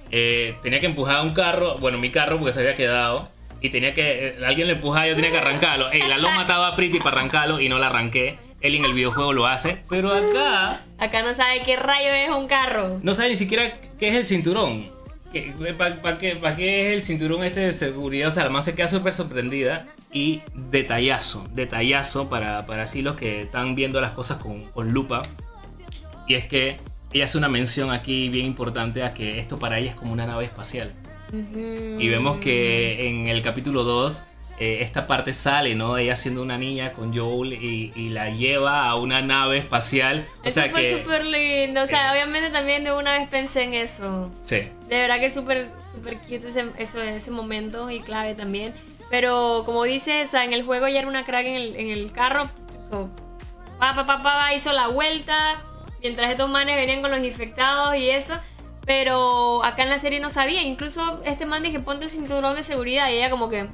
Eh, 0.10 0.55
tenía 0.64 0.80
que 0.80 0.88
empujar 0.88 1.22
un 1.24 1.36
carro, 1.36 1.78
bueno, 1.78 1.99
mi 1.99 2.10
carro 2.10 2.39
porque 2.39 2.51
se 2.51 2.62
había 2.62 2.76
quedado. 2.76 3.30
Y 3.62 3.70
tenía 3.70 3.93
que, 3.93 4.30
eh, 4.30 4.36
alguien 4.45 4.68
le 4.68 4.74
empujaba 4.74 5.05
y 5.05 5.10
yo 5.12 5.16
tenía 5.16 5.32
que 5.32 5.38
arrancarlo. 5.38 5.91
Ey, 5.91 6.01
la 6.08 6.18
loma 6.18 6.38
mataba 6.38 6.70
a 6.70 6.76
Pretty 6.76 6.97
para 6.99 7.18
arrancarlo 7.18 7.60
y 7.60 7.70
no 7.70 7.78
la 7.78 7.88
arranqué. 7.88 8.39
Él 8.62 8.74
en 8.74 8.86
el 8.86 8.93
videojuego 8.93 9.34
lo 9.34 9.45
hace. 9.45 9.84
Pero 9.88 10.12
acá 10.12 10.82
Acá 10.97 11.22
no 11.22 11.32
sabe 11.34 11.62
qué 11.64 11.76
rayo 11.76 12.10
es 12.10 12.30
un 12.32 12.47
carro. 12.47 12.99
no 13.03 13.14
sabe 13.14 13.30
ni 13.30 13.36
siquiera 13.36 13.80
qué 13.99 14.10
es 14.10 14.16
el 14.16 14.26
cinturón. 14.26 14.97
¿Para 15.77 16.17
qué, 16.17 16.35
pa' 16.35 16.55
qué 16.55 16.88
es 16.88 16.93
el 16.95 17.01
cinturón 17.01 17.43
este 17.43 17.61
de 17.61 17.73
seguridad? 17.73 18.29
O 18.29 18.31
sea, 18.31 18.43
además 18.43 18.65
se 18.65 18.75
queda 18.75 18.88
súper 18.88 19.13
sorprendida. 19.13 19.88
Y 20.11 20.41
detallazo, 20.53 21.43
detallazo 21.53 22.29
para, 22.29 22.65
para 22.65 22.83
así 22.83 23.01
los 23.01 23.15
que 23.15 23.41
están 23.41 23.75
viendo 23.75 23.99
las 24.01 24.11
cosas 24.11 24.38
con, 24.38 24.63
con 24.65 24.91
lupa. 24.91 25.21
Y 26.27 26.35
es 26.35 26.45
que 26.45 26.77
ella 27.13 27.25
hace 27.25 27.38
una 27.38 27.49
mención 27.49 27.91
aquí 27.91 28.29
bien 28.29 28.45
importante 28.45 29.03
a 29.03 29.13
que 29.13 29.39
esto 29.39 29.59
para 29.59 29.79
ella 29.79 29.91
es 29.91 29.95
como 29.95 30.13
una 30.13 30.25
nave 30.25 30.45
espacial. 30.45 30.91
Y 31.33 32.07
vemos 32.07 32.38
que 32.38 33.09
en 33.09 33.27
el 33.27 33.41
capítulo 33.41 33.83
2 33.83 34.23
eh, 34.60 34.80
esta 34.82 35.05
parte 35.05 35.34
sale, 35.34 35.76
¿no? 35.76 35.97
Ella 35.97 36.16
siendo 36.16 36.41
una 36.41 36.58
niña 36.58 36.93
con 36.93 37.16
Joel 37.16 37.53
y, 37.53 37.91
y 37.95 38.10
la 38.10 38.30
lleva 38.30 38.88
a 38.88 38.95
una 38.95 39.22
nave 39.22 39.58
espacial. 39.58 40.28
O 40.43 40.47
Eso 40.47 40.62
sea 40.62 40.72
fue 40.72 40.82
que... 40.82 40.97
súper 40.97 41.26
lindo. 41.26 41.84
O 41.84 41.88
sea, 41.88 42.08
eh, 42.08 42.12
obviamente 42.14 42.49
también 42.49 42.84
de 42.84 42.91
una 42.91 43.20
vez 43.20 43.30
pensé 43.30 43.64
en 43.64 43.76
eso. 43.76 44.32
Sí. 44.41 44.68
De 44.88 44.97
verdad 44.97 45.20
que 45.20 45.28
es 45.28 45.34
súper 45.34 45.70
súper 45.93 46.18
cute 46.20 46.47
ese, 46.47 46.66
eso, 46.78 47.01
ese 47.01 47.32
momento 47.32 47.89
y 47.91 47.99
clave 47.99 48.34
también. 48.36 48.74
Pero 49.10 49.64
como 49.66 49.84
dices, 49.84 50.28
o 50.28 50.32
sea, 50.32 50.43
en 50.43 50.53
el 50.53 50.64
juego 50.64 50.88
ya 50.88 50.99
era 50.99 51.08
una 51.08 51.24
crack 51.24 51.45
en 51.45 51.55
el, 51.55 51.76
en 51.76 51.89
el 51.89 52.12
carro. 52.12 52.49
So, 52.89 53.10
pa, 53.80 53.95
pa, 53.95 54.05
pa, 54.05 54.24
pa, 54.24 54.53
hizo 54.53 54.74
la 54.74 54.88
vuelta. 54.88 55.62
Mientras 56.01 56.32
estos 56.32 56.49
manes 56.49 56.76
venían 56.76 57.01
con 57.01 57.12
los 57.12 57.24
infectados 57.24 57.95
y 57.95 58.10
eso. 58.10 58.34
Pero 58.86 59.64
acá 59.64 59.84
en 59.84 59.89
la 59.89 59.99
serie 59.99 60.20
no 60.20 60.30
sabía. 60.30 60.62
Incluso 60.62 61.22
este 61.26 61.45
man 61.45 61.62
dije, 61.62 61.80
ponte 61.80 62.05
el 62.05 62.10
cinturón 62.10 62.55
de 62.55 62.64
seguridad. 62.64 63.10
Y 63.10 63.14
ella 63.14 63.30
como 63.30 63.49
que... 63.49 63.68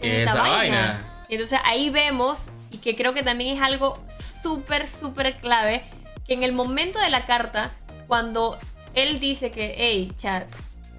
¿Qué 0.00 0.22
es 0.22 0.28
esta 0.28 0.40
esa 0.40 0.48
vaina? 0.48 1.24
Y 1.28 1.34
entonces 1.34 1.60
ahí 1.64 1.90
vemos, 1.90 2.50
y 2.70 2.78
que 2.78 2.96
creo 2.96 3.14
que 3.14 3.22
también 3.22 3.56
es 3.56 3.62
algo 3.62 4.02
súper, 4.18 4.88
súper 4.88 5.36
clave, 5.36 5.84
que 6.26 6.34
en 6.34 6.42
el 6.42 6.52
momento 6.52 6.98
de 6.98 7.10
la 7.10 7.24
carta, 7.24 7.70
cuando 8.06 8.58
él 8.94 9.20
dice 9.20 9.50
que, 9.50 9.74
hey, 9.76 10.12
chat, 10.16 10.48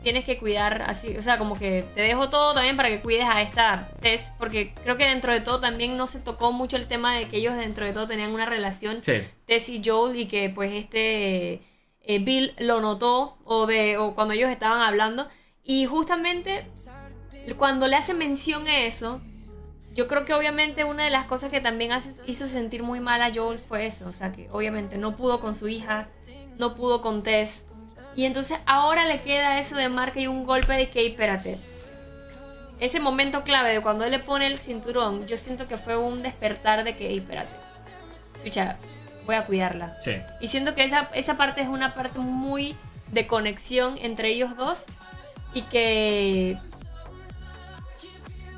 tienes 0.03 0.25
que 0.25 0.37
cuidar 0.37 0.83
así, 0.83 1.15
o 1.17 1.21
sea, 1.21 1.37
como 1.37 1.59
que 1.59 1.85
te 1.93 2.01
dejo 2.01 2.29
todo 2.29 2.53
también 2.53 2.75
para 2.75 2.89
que 2.89 3.01
cuides 3.01 3.27
a 3.27 3.41
esta 3.41 3.87
Tess, 3.99 4.31
porque 4.39 4.73
creo 4.83 4.97
que 4.97 5.05
dentro 5.05 5.31
de 5.31 5.41
todo 5.41 5.59
también 5.59 5.97
no 5.97 6.07
se 6.07 6.19
tocó 6.19 6.51
mucho 6.51 6.77
el 6.77 6.87
tema 6.87 7.15
de 7.15 7.27
que 7.27 7.37
ellos 7.37 7.55
dentro 7.55 7.85
de 7.85 7.93
todo 7.93 8.07
tenían 8.07 8.33
una 8.33 8.45
relación, 8.45 9.03
Sí. 9.03 9.21
Tess 9.45 9.69
y 9.69 9.81
Joel, 9.85 10.15
y 10.15 10.25
que 10.25 10.49
pues 10.49 10.71
este 10.73 11.61
eh, 12.03 12.19
Bill 12.19 12.53
lo 12.57 12.81
notó, 12.81 13.37
o, 13.43 13.67
de, 13.67 13.97
o 13.97 14.15
cuando 14.15 14.33
ellos 14.33 14.49
estaban 14.49 14.81
hablando, 14.81 15.27
y 15.63 15.85
justamente 15.85 16.65
cuando 17.57 17.87
le 17.87 17.95
hace 17.95 18.13
mención 18.13 18.67
a 18.67 18.79
eso, 18.79 19.21
yo 19.93 20.07
creo 20.07 20.25
que 20.25 20.33
obviamente 20.33 20.83
una 20.83 21.03
de 21.03 21.09
las 21.09 21.25
cosas 21.25 21.49
que 21.51 21.59
también 21.59 21.91
hace- 21.91 22.15
hizo 22.27 22.47
sentir 22.47 22.83
muy 22.83 22.99
mal 22.99 23.21
a 23.21 23.31
Joel 23.33 23.59
fue 23.59 23.85
eso. 23.85 24.07
O 24.07 24.11
sea, 24.11 24.31
que 24.31 24.47
obviamente 24.51 24.97
no 24.97 25.15
pudo 25.15 25.39
con 25.41 25.53
su 25.55 25.67
hija, 25.67 26.07
no 26.57 26.75
pudo 26.75 27.01
con 27.01 27.23
Tess. 27.23 27.65
Y 28.15 28.25
entonces 28.25 28.59
ahora 28.65 29.05
le 29.05 29.21
queda 29.21 29.59
eso 29.59 29.75
de 29.75 29.89
marca 29.89 30.19
y 30.19 30.27
un 30.27 30.45
golpe 30.45 30.73
de 30.73 30.89
que, 30.89 31.07
espérate. 31.07 31.57
Ese 32.79 32.99
momento 32.99 33.43
clave 33.43 33.69
de 33.69 33.81
cuando 33.81 34.05
él 34.05 34.11
le 34.11 34.19
pone 34.19 34.47
el 34.47 34.59
cinturón, 34.59 35.27
yo 35.27 35.37
siento 35.37 35.67
que 35.67 35.77
fue 35.77 35.97
un 35.97 36.23
despertar 36.23 36.83
de 36.83 36.95
que, 36.95 37.09
"Ey, 37.09 37.17
espérate. 37.19 37.53
Escucha, 38.37 38.77
voy 39.25 39.35
a 39.35 39.45
cuidarla. 39.45 39.97
Sí. 40.01 40.13
Y 40.39 40.47
siento 40.47 40.73
que 40.73 40.83
esa, 40.83 41.09
esa 41.13 41.37
parte 41.37 41.61
es 41.61 41.67
una 41.67 41.93
parte 41.93 42.17
muy 42.19 42.75
de 43.11 43.27
conexión 43.27 43.97
entre 44.01 44.29
ellos 44.29 44.55
dos 44.57 44.85
y 45.53 45.61
que 45.63 46.57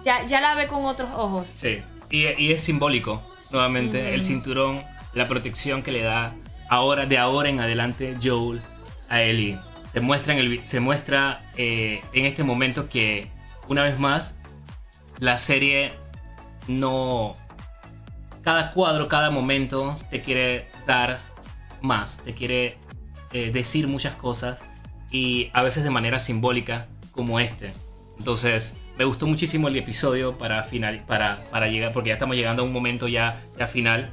ya, 0.04 0.26
ya 0.26 0.42
la 0.42 0.56
ve 0.56 0.68
con 0.68 0.86
otros 0.86 1.10
ojos. 1.16 1.48
Sí. 1.48 1.82
Y, 2.10 2.28
y 2.42 2.52
es 2.52 2.62
simbólico, 2.62 3.22
nuevamente, 3.52 4.14
el 4.14 4.22
cinturón, 4.22 4.84
la 5.14 5.28
protección 5.28 5.82
que 5.84 5.92
le 5.92 6.04
da 6.04 6.36
ahora, 6.70 7.06
de 7.06 7.18
ahora 7.18 7.50
en 7.50 7.60
adelante, 7.60 8.18
Joel 8.22 8.62
a 9.10 9.22
Ellie. 9.22 9.60
Se 9.92 10.02
muestra 10.02 10.34
en, 10.34 10.40
el, 10.40 10.66
se 10.66 10.80
muestra 10.80 11.42
eh, 11.56 12.02
en 12.14 12.26
este 12.26 12.44
momento 12.44 12.90
que, 12.90 13.30
una 13.68 13.84
vez 13.84 14.00
más, 14.00 14.38
la 15.20 15.38
serie 15.38 15.94
no. 16.68 17.34
Cada 18.42 18.72
cuadro, 18.72 19.08
cada 19.08 19.30
momento 19.30 19.98
te 20.10 20.22
quiere 20.22 20.68
dar 20.86 21.22
más, 21.82 22.22
te 22.24 22.34
quiere 22.34 22.78
eh, 23.32 23.52
decir 23.52 23.88
muchas 23.88 24.16
cosas 24.16 24.66
y 25.12 25.50
a 25.54 25.62
veces 25.62 25.84
de 25.84 25.90
manera 25.92 26.20
simbólica, 26.20 26.88
como 27.12 27.40
este. 27.40 27.72
Entonces, 28.24 28.78
me 28.98 29.04
gustó 29.04 29.28
muchísimo 29.28 29.68
el 29.68 29.76
episodio 29.76 30.38
para, 30.38 30.64
final, 30.64 31.04
para, 31.06 31.42
para 31.52 31.68
llegar, 31.68 31.92
porque 31.92 32.08
ya 32.08 32.14
estamos 32.14 32.38
llegando 32.38 32.62
a 32.62 32.66
un 32.66 32.72
momento 32.72 33.10
ya, 33.10 33.42
ya 33.60 33.68
final. 33.68 34.12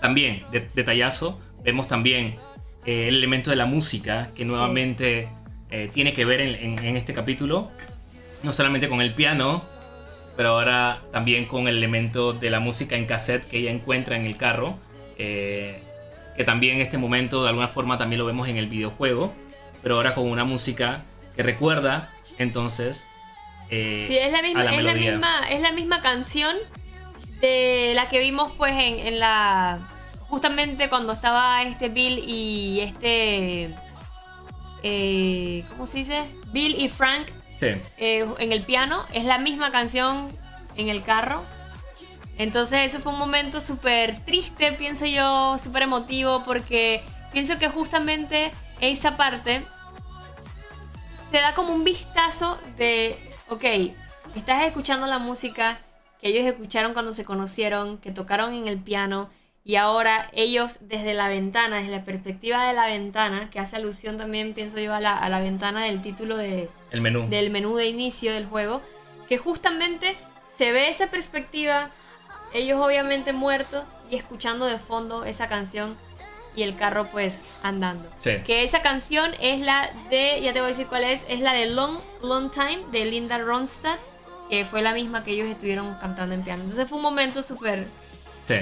También, 0.00 0.42
de- 0.52 0.66
detallazo, 0.74 1.38
vemos 1.62 1.86
también 1.86 2.36
eh, 2.86 3.08
el 3.08 3.16
elemento 3.16 3.50
de 3.50 3.56
la 3.56 3.66
música, 3.66 4.30
que 4.34 4.46
nuevamente 4.46 5.28
eh, 5.70 5.90
tiene 5.92 6.14
que 6.14 6.24
ver 6.24 6.40
en, 6.40 6.54
en- 6.78 6.82
en 6.82 6.96
este 6.96 7.12
capítulo, 7.12 7.70
no 8.42 8.54
solamente 8.54 8.88
con 8.88 9.02
el 9.02 9.12
piano, 9.12 9.62
pero 10.34 10.50
ahora 10.54 11.02
también 11.12 11.44
con 11.44 11.68
el 11.68 11.76
elemento 11.76 12.32
de 12.32 12.48
la 12.48 12.58
música 12.58 12.96
en 12.96 13.04
cassette 13.04 13.44
que 13.46 13.58
ella 13.58 13.70
encuentra 13.70 14.16
en 14.16 14.24
el 14.24 14.38
carro. 14.38 14.78
eh, 15.18 15.82
que 16.38 16.44
también 16.44 16.76
en 16.76 16.80
este 16.80 16.96
momento 16.96 17.42
de 17.42 17.50
alguna 17.50 17.68
forma 17.68 17.98
también 17.98 18.18
lo 18.18 18.24
vemos 18.24 18.48
en 18.48 18.56
el 18.56 18.66
videojuego, 18.66 19.34
pero 19.82 19.96
ahora 19.96 20.14
con 20.14 20.24
una 20.26 20.44
música 20.44 21.02
que 21.36 21.42
recuerda 21.42 22.10
entonces... 22.38 23.06
Eh, 23.70 24.04
sí, 24.06 24.16
es 24.16 24.32
la, 24.32 24.42
misma, 24.42 24.64
es, 24.64 24.84
la 24.84 24.94
misma, 24.94 25.48
es 25.50 25.60
la 25.60 25.72
misma 25.72 26.00
canción 26.00 26.56
de 27.40 27.92
la 27.94 28.08
que 28.08 28.18
vimos 28.18 28.52
pues 28.56 28.72
en, 28.72 29.00
en 29.00 29.18
la... 29.18 29.88
Justamente 30.28 30.88
cuando 30.88 31.12
estaba 31.12 31.62
este 31.62 31.88
Bill 31.88 32.22
y 32.26 32.80
este... 32.80 33.74
Eh, 34.82 35.64
¿Cómo 35.70 35.86
se 35.86 35.98
dice? 35.98 36.22
Bill 36.48 36.80
y 36.80 36.88
Frank 36.88 37.28
eh, 37.60 38.26
en 38.38 38.52
el 38.52 38.62
piano. 38.62 39.04
Es 39.12 39.24
la 39.24 39.38
misma 39.38 39.70
canción 39.70 40.36
en 40.76 40.88
el 40.88 41.02
carro. 41.02 41.44
Entonces 42.38 42.90
ese 42.90 42.98
fue 42.98 43.12
un 43.12 43.18
momento 43.18 43.60
súper 43.60 44.24
triste, 44.24 44.72
pienso 44.72 45.06
yo, 45.06 45.58
súper 45.62 45.84
emotivo, 45.84 46.42
porque 46.44 47.02
pienso 47.32 47.58
que 47.58 47.68
justamente 47.68 48.52
esa 48.80 49.16
parte 49.16 49.62
se 51.30 51.38
da 51.38 51.54
como 51.54 51.74
un 51.74 51.82
vistazo 51.82 52.58
de, 52.76 53.35
ok, 53.48 53.64
estás 54.34 54.64
escuchando 54.64 55.06
la 55.06 55.18
música 55.18 55.80
que 56.20 56.28
ellos 56.28 56.44
escucharon 56.46 56.92
cuando 56.92 57.12
se 57.12 57.24
conocieron, 57.24 57.98
que 57.98 58.10
tocaron 58.10 58.54
en 58.54 58.66
el 58.68 58.78
piano, 58.78 59.30
y 59.64 59.76
ahora 59.76 60.28
ellos 60.32 60.78
desde 60.80 61.12
la 61.12 61.28
ventana, 61.28 61.78
desde 61.78 61.90
la 61.90 62.04
perspectiva 62.04 62.66
de 62.66 62.72
la 62.72 62.86
ventana, 62.86 63.50
que 63.50 63.58
hace 63.58 63.76
alusión 63.76 64.16
también, 64.16 64.54
pienso 64.54 64.78
yo, 64.78 64.94
a 64.94 65.00
la, 65.00 65.18
a 65.18 65.28
la 65.28 65.40
ventana 65.40 65.84
del 65.84 66.02
título 66.02 66.36
de, 66.36 66.70
el 66.90 67.00
menú. 67.00 67.28
del 67.28 67.50
menú 67.50 67.76
de 67.76 67.86
inicio 67.86 68.32
del 68.32 68.46
juego, 68.46 68.80
que 69.28 69.38
justamente 69.38 70.16
se 70.56 70.70
ve 70.72 70.88
esa 70.88 71.08
perspectiva, 71.08 71.90
ellos 72.54 72.80
obviamente 72.80 73.32
muertos 73.32 73.88
y 74.08 74.16
escuchando 74.16 74.66
de 74.66 74.78
fondo 74.78 75.24
esa 75.24 75.48
canción 75.48 75.96
y 76.56 76.62
el 76.62 76.74
carro 76.74 77.06
pues 77.12 77.44
andando. 77.62 78.08
Que 78.22 78.64
esa 78.64 78.82
canción 78.82 79.32
es 79.40 79.60
la 79.60 79.90
de, 80.10 80.40
ya 80.42 80.52
te 80.52 80.60
voy 80.60 80.66
a 80.66 80.70
decir 80.70 80.86
cuál 80.86 81.04
es, 81.04 81.24
es 81.28 81.40
la 81.40 81.52
de 81.52 81.66
Long, 81.66 81.98
Long 82.22 82.50
Time 82.50 82.80
de 82.90 83.04
Linda 83.04 83.38
Ronstadt, 83.38 84.00
que 84.48 84.64
fue 84.64 84.82
la 84.82 84.92
misma 84.92 85.22
que 85.22 85.32
ellos 85.32 85.48
estuvieron 85.48 85.94
cantando 86.00 86.34
en 86.34 86.42
piano. 86.42 86.62
Entonces 86.62 86.88
fue 86.88 86.96
un 86.96 87.02
momento 87.02 87.42
súper... 87.42 87.86
Sí. 88.46 88.56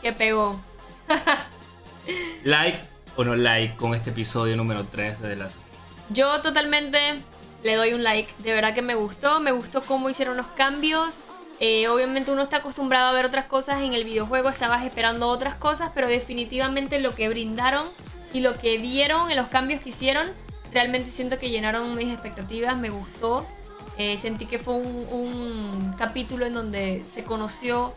Que 0.00 0.12
pegó. 0.12 0.60
like 2.44 2.80
o 3.16 3.24
no 3.24 3.34
like 3.34 3.76
con 3.76 3.94
este 3.94 4.10
episodio 4.10 4.56
número 4.56 4.86
3 4.86 5.20
de 5.20 5.36
las... 5.36 5.56
Yo 6.10 6.40
totalmente 6.40 6.98
le 7.62 7.74
doy 7.76 7.92
un 7.92 8.02
like. 8.02 8.32
De 8.38 8.52
verdad 8.52 8.74
que 8.74 8.82
me 8.82 8.94
gustó. 8.94 9.40
Me 9.40 9.52
gustó 9.52 9.82
cómo 9.82 10.10
hicieron 10.10 10.36
los 10.36 10.46
cambios. 10.48 11.22
Eh, 11.64 11.86
obviamente 11.86 12.32
uno 12.32 12.42
está 12.42 12.56
acostumbrado 12.56 13.06
a 13.06 13.12
ver 13.12 13.24
otras 13.24 13.44
cosas 13.44 13.82
en 13.82 13.94
el 13.94 14.02
videojuego, 14.02 14.48
estabas 14.48 14.84
esperando 14.84 15.28
otras 15.28 15.54
cosas, 15.54 15.92
pero 15.94 16.08
definitivamente 16.08 16.98
lo 16.98 17.14
que 17.14 17.28
brindaron 17.28 17.86
y 18.32 18.40
lo 18.40 18.58
que 18.58 18.78
dieron 18.78 19.30
en 19.30 19.36
los 19.36 19.46
cambios 19.46 19.80
que 19.80 19.90
hicieron, 19.90 20.32
realmente 20.72 21.12
siento 21.12 21.38
que 21.38 21.50
llenaron 21.50 21.94
mis 21.94 22.12
expectativas, 22.12 22.76
me 22.76 22.90
gustó. 22.90 23.46
Eh, 23.96 24.18
sentí 24.18 24.46
que 24.46 24.58
fue 24.58 24.74
un, 24.74 25.06
un 25.12 25.94
capítulo 25.96 26.46
en 26.46 26.52
donde 26.52 27.04
se 27.04 27.22
conoció 27.22 27.94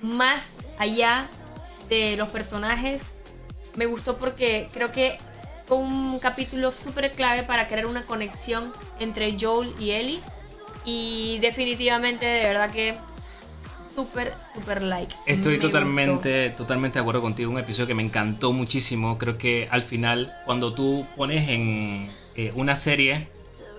más 0.00 0.58
allá 0.78 1.28
de 1.88 2.16
los 2.16 2.30
personajes. 2.30 3.06
Me 3.74 3.86
gustó 3.86 4.16
porque 4.16 4.68
creo 4.72 4.92
que 4.92 5.18
fue 5.66 5.78
un 5.78 6.20
capítulo 6.20 6.70
súper 6.70 7.10
clave 7.10 7.42
para 7.42 7.66
crear 7.66 7.86
una 7.86 8.06
conexión 8.06 8.72
entre 9.00 9.36
Joel 9.36 9.74
y 9.80 9.90
Ellie 9.90 10.20
y 10.84 11.38
definitivamente, 11.40 12.26
de 12.26 12.48
verdad 12.48 12.70
que 12.70 12.94
súper, 13.94 14.32
súper 14.54 14.82
like. 14.82 15.14
Estoy 15.26 15.58
totalmente, 15.58 16.50
totalmente 16.50 16.98
de 16.98 17.00
acuerdo 17.00 17.20
contigo. 17.20 17.50
Un 17.50 17.58
episodio 17.58 17.86
que 17.86 17.94
me 17.94 18.02
encantó 18.02 18.52
muchísimo. 18.52 19.18
Creo 19.18 19.38
que 19.38 19.68
al 19.70 19.82
final, 19.82 20.32
cuando 20.44 20.72
tú 20.72 21.06
pones 21.16 21.48
en 21.48 22.10
eh, 22.34 22.52
una 22.54 22.76
serie 22.76 23.28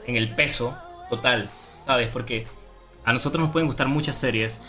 en 0.05 0.15
el 0.15 0.33
peso 0.35 0.77
total, 1.09 1.49
¿sabes? 1.85 2.07
Porque 2.09 2.45
a 3.05 3.13
nosotros 3.13 3.41
nos 3.41 3.51
pueden 3.51 3.67
gustar 3.67 3.87
muchas 3.87 4.17
series. 4.17 4.61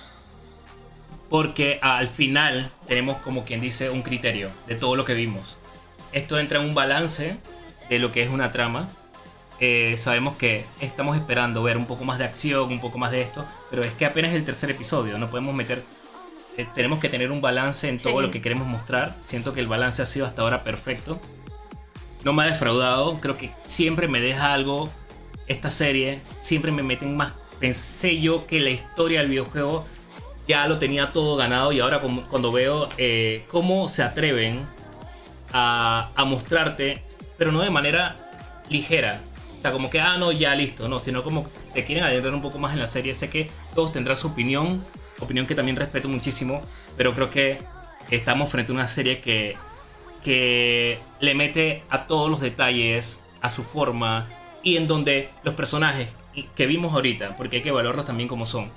Porque 1.28 1.78
al 1.82 2.08
final 2.08 2.70
tenemos 2.86 3.18
como 3.18 3.44
quien 3.44 3.60
dice 3.60 3.90
un 3.90 4.02
criterio 4.02 4.50
de 4.66 4.76
todo 4.76 4.94
lo 4.94 5.04
que 5.04 5.14
vimos. 5.14 5.58
Esto 6.12 6.38
entra 6.38 6.60
en 6.60 6.68
un 6.68 6.74
balance 6.74 7.36
de 7.88 7.98
lo 7.98 8.12
que 8.12 8.22
es 8.22 8.30
una 8.30 8.52
trama 8.52 8.88
eh, 9.60 9.94
sabemos 9.96 10.36
que 10.36 10.64
estamos 10.80 11.16
esperando 11.16 11.62
ver 11.62 11.76
un 11.76 11.86
poco 11.86 12.04
más 12.04 12.18
de 12.18 12.24
acción, 12.24 12.72
un 12.72 12.80
poco 12.80 12.98
más 12.98 13.10
de 13.10 13.20
esto, 13.20 13.44
pero 13.70 13.82
es 13.84 13.92
que 13.92 14.04
apenas 14.04 14.32
es 14.32 14.36
el 14.36 14.44
tercer 14.44 14.70
episodio, 14.70 15.18
no 15.18 15.30
podemos 15.30 15.54
meter... 15.54 15.82
Eh, 16.56 16.66
tenemos 16.74 17.00
que 17.00 17.08
tener 17.08 17.32
un 17.32 17.40
balance 17.40 17.88
en 17.88 17.98
todo 17.98 18.22
lo 18.22 18.30
que 18.30 18.40
queremos 18.40 18.68
mostrar. 18.68 19.16
Siento 19.22 19.52
que 19.52 19.60
el 19.60 19.66
balance 19.66 20.02
ha 20.02 20.06
sido 20.06 20.24
hasta 20.24 20.42
ahora 20.42 20.62
perfecto. 20.62 21.18
No 22.22 22.32
me 22.32 22.44
ha 22.44 22.46
defraudado, 22.46 23.20
creo 23.20 23.36
que 23.36 23.50
siempre 23.64 24.06
me 24.06 24.20
deja 24.20 24.54
algo 24.54 24.88
esta 25.48 25.70
serie, 25.70 26.20
siempre 26.36 26.70
me 26.70 26.84
meten 26.84 27.16
más. 27.16 27.32
Pensé 27.58 28.20
yo 28.20 28.46
que 28.46 28.60
la 28.60 28.70
historia 28.70 29.20
del 29.20 29.30
videojuego 29.30 29.84
ya 30.46 30.66
lo 30.68 30.78
tenía 30.78 31.10
todo 31.10 31.36
ganado 31.36 31.72
y 31.72 31.80
ahora 31.80 32.00
cuando 32.00 32.52
veo 32.52 32.88
eh, 32.98 33.44
cómo 33.48 33.88
se 33.88 34.04
atreven 34.04 34.64
a, 35.52 36.10
a 36.14 36.24
mostrarte, 36.24 37.02
pero 37.36 37.50
no 37.50 37.62
de 37.62 37.70
manera 37.70 38.14
ligera, 38.68 39.20
sea, 39.64 39.72
como 39.72 39.88
que, 39.88 39.98
ah, 39.98 40.18
no, 40.18 40.30
ya 40.30 40.54
listo, 40.54 40.90
no, 40.90 40.98
sino 40.98 41.22
como 41.22 41.46
te 41.72 41.86
quieren 41.86 42.04
adentrar 42.04 42.34
un 42.34 42.42
poco 42.42 42.58
más 42.58 42.74
en 42.74 42.80
la 42.80 42.86
serie. 42.86 43.14
Sé 43.14 43.30
que 43.30 43.48
todos 43.74 43.92
tendrán 43.92 44.14
su 44.14 44.26
opinión, 44.28 44.82
opinión 45.20 45.46
que 45.46 45.54
también 45.54 45.76
respeto 45.76 46.06
muchísimo, 46.06 46.60
pero 46.98 47.14
creo 47.14 47.30
que 47.30 47.60
estamos 48.10 48.50
frente 48.50 48.72
a 48.72 48.74
una 48.74 48.88
serie 48.88 49.22
que, 49.22 49.56
que 50.22 50.98
le 51.18 51.34
mete 51.34 51.82
a 51.88 52.06
todos 52.06 52.30
los 52.30 52.42
detalles, 52.42 53.22
a 53.40 53.48
su 53.48 53.62
forma, 53.64 54.28
y 54.62 54.76
en 54.76 54.86
donde 54.86 55.30
los 55.44 55.54
personajes 55.54 56.10
que 56.54 56.66
vimos 56.66 56.92
ahorita, 56.92 57.34
porque 57.38 57.56
hay 57.56 57.62
que 57.62 57.70
valorarlos 57.70 58.04
también 58.04 58.28
como 58.28 58.44
son. 58.44 58.70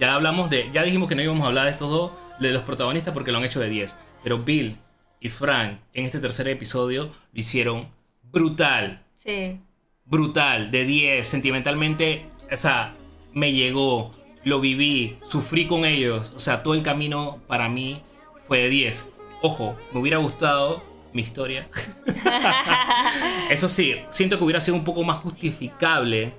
Ya 0.00 0.14
hablamos 0.14 0.50
de, 0.50 0.68
ya 0.72 0.82
dijimos 0.82 1.08
que 1.08 1.14
no 1.14 1.22
íbamos 1.22 1.44
a 1.44 1.46
hablar 1.46 1.66
de 1.66 1.70
estos 1.70 1.90
dos, 1.90 2.10
de 2.40 2.50
los 2.50 2.62
protagonistas, 2.62 3.14
porque 3.14 3.30
lo 3.30 3.38
han 3.38 3.44
hecho 3.44 3.60
de 3.60 3.68
10, 3.68 3.94
pero 4.24 4.40
Bill 4.40 4.78
y 5.20 5.28
Frank 5.28 5.78
en 5.94 6.06
este 6.06 6.18
tercer 6.18 6.48
episodio 6.48 7.04
lo 7.04 7.40
hicieron 7.40 7.88
brutal. 8.32 9.04
Sí 9.14 9.60
brutal, 10.08 10.70
de 10.70 10.84
10, 10.84 11.26
sentimentalmente, 11.26 12.26
o 12.50 12.56
sea, 12.56 12.94
me 13.32 13.52
llegó, 13.52 14.10
lo 14.44 14.60
viví, 14.60 15.16
sufrí 15.26 15.66
con 15.66 15.84
ellos, 15.84 16.32
o 16.34 16.38
sea, 16.38 16.62
todo 16.62 16.74
el 16.74 16.82
camino 16.82 17.40
para 17.46 17.68
mí 17.68 18.02
fue 18.46 18.58
de 18.58 18.68
10. 18.70 19.10
Ojo, 19.42 19.76
me 19.92 20.00
hubiera 20.00 20.18
gustado 20.18 20.82
mi 21.12 21.22
historia. 21.22 21.68
Eso 23.50 23.68
sí, 23.68 23.96
siento 24.10 24.38
que 24.38 24.44
hubiera 24.44 24.60
sido 24.60 24.76
un 24.76 24.84
poco 24.84 25.04
más 25.04 25.18
justificable 25.18 26.32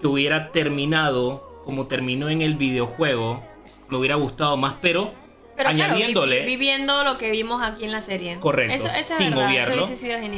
que 0.00 0.06
hubiera 0.06 0.50
terminado 0.50 1.62
como 1.64 1.86
terminó 1.86 2.28
en 2.28 2.42
el 2.42 2.56
videojuego. 2.56 3.42
Me 3.88 3.98
hubiera 3.98 4.16
gustado 4.16 4.56
más, 4.56 4.74
pero, 4.80 5.12
añadiéndole. 5.56 6.44
viviendo 6.44 7.04
lo 7.04 7.16
que 7.16 7.30
vimos 7.30 7.62
aquí 7.62 7.84
en 7.84 7.92
la 7.92 8.00
serie. 8.00 8.38
Correcto, 8.40 8.88
sin 8.88 9.34
gobierno. 9.34 9.86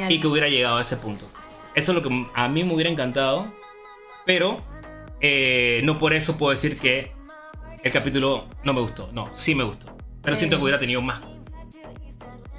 Y 0.08 0.20
que 0.20 0.26
hubiera 0.26 0.48
llegado 0.48 0.76
a 0.76 0.82
ese 0.82 0.96
punto. 0.96 1.26
Eso 1.76 1.92
es 1.92 1.94
lo 1.94 2.02
que 2.02 2.26
a 2.34 2.48
mí 2.48 2.64
me 2.64 2.74
hubiera 2.74 2.90
encantado. 2.90 3.52
Pero 4.24 4.56
eh, 5.20 5.82
no 5.84 5.98
por 5.98 6.14
eso 6.14 6.36
puedo 6.36 6.50
decir 6.50 6.78
que 6.78 7.12
el 7.84 7.92
capítulo 7.92 8.46
no 8.64 8.72
me 8.72 8.80
gustó. 8.80 9.10
No, 9.12 9.32
sí 9.32 9.54
me 9.54 9.62
gustó. 9.62 9.96
Pero 10.22 10.34
siento 10.34 10.56
que 10.56 10.64
hubiera 10.64 10.80
tenido 10.80 11.02
más, 11.02 11.20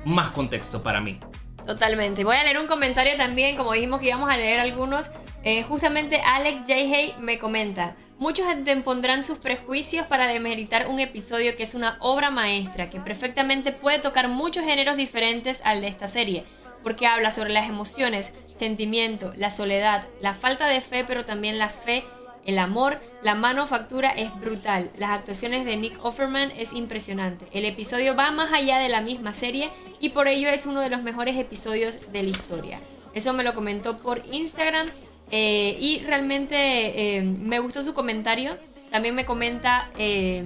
más 0.06 0.30
contexto 0.30 0.82
para 0.82 1.02
mí. 1.02 1.20
Totalmente. 1.66 2.24
Voy 2.24 2.38
a 2.38 2.44
leer 2.44 2.60
un 2.60 2.68
comentario 2.68 3.18
también, 3.18 3.58
como 3.58 3.74
dijimos 3.74 4.00
que 4.00 4.08
íbamos 4.08 4.32
a 4.32 4.38
leer 4.38 4.60
algunos. 4.60 5.12
Eh, 5.44 5.64
justamente 5.64 6.22
Alex 6.22 6.60
J. 6.60 6.74
Hay 6.76 7.16
me 7.20 7.40
comenta, 7.40 7.96
muchos 8.20 8.46
pondrán 8.84 9.24
sus 9.24 9.38
prejuicios 9.38 10.06
para 10.06 10.28
demeritar 10.28 10.88
un 10.88 11.00
episodio 11.00 11.56
que 11.56 11.64
es 11.64 11.74
una 11.74 11.98
obra 12.02 12.30
maestra, 12.32 12.90
que 12.90 13.00
perfectamente 13.00 13.72
puede 13.72 14.00
tocar 14.00 14.28
muchos 14.28 14.66
géneros 14.66 14.98
diferentes 14.98 15.62
al 15.64 15.82
de 15.82 15.88
esta 15.88 16.08
serie, 16.08 16.44
porque 16.88 17.06
habla 17.06 17.32
sobre 17.32 17.52
las 17.52 17.68
emociones, 17.68 18.32
sentimiento, 18.56 19.34
la 19.36 19.50
soledad, 19.50 20.08
la 20.22 20.34
falta 20.34 20.70
de 20.70 20.80
fe, 20.80 21.04
pero 21.06 21.26
también 21.26 21.60
la 21.60 21.68
fe, 21.68 22.06
el 22.46 22.60
amor, 22.60 23.02
la 23.22 23.36
manufactura 23.36 24.10
es 24.12 24.34
brutal. 24.40 24.90
Las 24.98 25.10
actuaciones 25.10 25.66
de 25.66 25.76
Nick 25.76 26.00
Offerman 26.06 26.50
es 26.52 26.72
impresionante. 26.72 27.46
El 27.52 27.66
episodio 27.66 28.16
va 28.16 28.32
más 28.32 28.54
allá 28.54 28.80
de 28.80 28.88
la 28.88 29.02
misma 29.02 29.34
serie 29.34 29.70
y 30.00 30.12
por 30.12 30.30
ello 30.30 30.48
es 30.48 30.66
uno 30.66 30.80
de 30.80 30.88
los 30.90 31.04
mejores 31.04 31.38
episodios 31.38 32.10
de 32.14 32.24
la 32.24 32.30
historia. 32.30 32.80
Eso 33.14 33.34
me 33.34 33.44
lo 33.44 33.54
comentó 33.54 33.98
por 33.98 34.22
Instagram 34.32 34.88
eh, 35.30 35.76
y 35.78 36.00
realmente 36.06 37.18
eh, 37.18 37.22
me 37.22 37.60
gustó 37.60 37.84
su 37.84 37.94
comentario. 37.94 38.58
También 38.92 39.14
me 39.14 39.26
comenta 39.26 39.90
eh, 39.98 40.46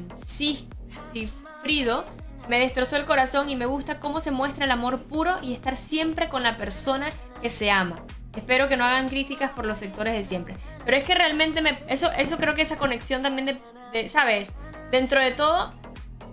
Frido 1.61 2.03
me 2.51 2.59
destrozó 2.59 2.97
el 2.97 3.05
corazón 3.05 3.49
y 3.49 3.55
me 3.55 3.65
gusta 3.65 4.01
cómo 4.01 4.19
se 4.19 4.29
muestra 4.29 4.65
el 4.65 4.71
amor 4.71 5.03
puro 5.03 5.37
y 5.41 5.53
estar 5.53 5.77
siempre 5.77 6.27
con 6.27 6.43
la 6.43 6.57
persona 6.57 7.09
que 7.41 7.49
se 7.49 7.71
ama. 7.71 7.95
Espero 8.35 8.67
que 8.67 8.75
no 8.75 8.83
hagan 8.83 9.07
críticas 9.07 9.51
por 9.51 9.65
los 9.65 9.77
sectores 9.77 10.13
de 10.13 10.25
siempre. 10.25 10.55
Pero 10.83 10.97
es 10.97 11.05
que 11.05 11.15
realmente 11.15 11.61
me, 11.61 11.79
eso, 11.87 12.11
eso 12.11 12.35
creo 12.35 12.53
que 12.53 12.63
esa 12.63 12.75
conexión 12.75 13.21
también 13.21 13.57
de, 13.93 14.09
¿sabes? 14.09 14.51
Dentro 14.91 15.21
de 15.21 15.31
todo, 15.31 15.69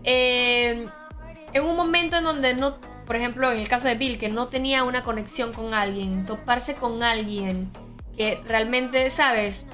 eh, 0.03 0.87
en 1.53 1.65
un 1.65 1.77
momento 1.77 2.17
en 2.17 2.25
donde 2.25 2.53
no 2.53 2.79
por 3.07 3.15
ejemplo, 3.15 3.53
en 3.53 3.59
el 3.59 3.69
caso 3.69 3.87
de 3.87 3.95
Bill, 3.95 4.19
que 4.19 4.29
no 4.29 4.49
tenía 4.49 4.83
una 4.83 5.05
conexión 5.05 5.53
con 5.53 5.73
alguien, 5.73 6.27
toparse 6.27 6.75
con 6.75 7.05
alguien 7.05 7.71
que 8.17 8.43
realmente, 8.45 9.09
¿sabes? 9.13 9.67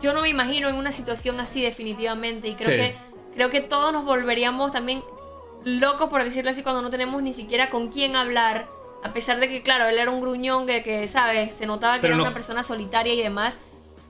Yo 0.00 0.14
no 0.14 0.22
me 0.22 0.30
imagino 0.30 0.70
en 0.70 0.76
una 0.76 0.90
situación 0.90 1.38
así 1.38 1.60
definitivamente 1.60 2.48
y 2.48 2.54
creo 2.54 2.70
Sí. 2.70 2.76
que 2.76 2.96
creo 3.34 3.50
que 3.50 3.60
todos 3.60 3.92
nos 3.92 4.04
volveríamos 4.04 4.72
también 4.72 5.02
locos 5.64 6.10
por 6.10 6.22
decirlo 6.24 6.50
así 6.50 6.62
cuando 6.62 6.82
no 6.82 6.90
tenemos 6.90 7.22
ni 7.22 7.32
siquiera 7.32 7.70
con 7.70 7.88
quién 7.88 8.16
hablar, 8.16 8.66
a 9.02 9.12
pesar 9.12 9.40
de 9.40 9.48
que 9.48 9.62
claro, 9.62 9.86
él 9.88 9.98
era 9.98 10.10
un 10.10 10.20
gruñón 10.20 10.66
que, 10.66 10.82
que 10.82 11.08
¿sabes? 11.08 11.52
Se 11.54 11.66
notaba 11.66 11.96
que 11.96 12.00
Pero 12.02 12.14
era 12.14 12.16
no- 12.18 12.22
una 12.24 12.34
persona 12.34 12.62
solitaria 12.62 13.14
y 13.14 13.22
demás. 13.22 13.58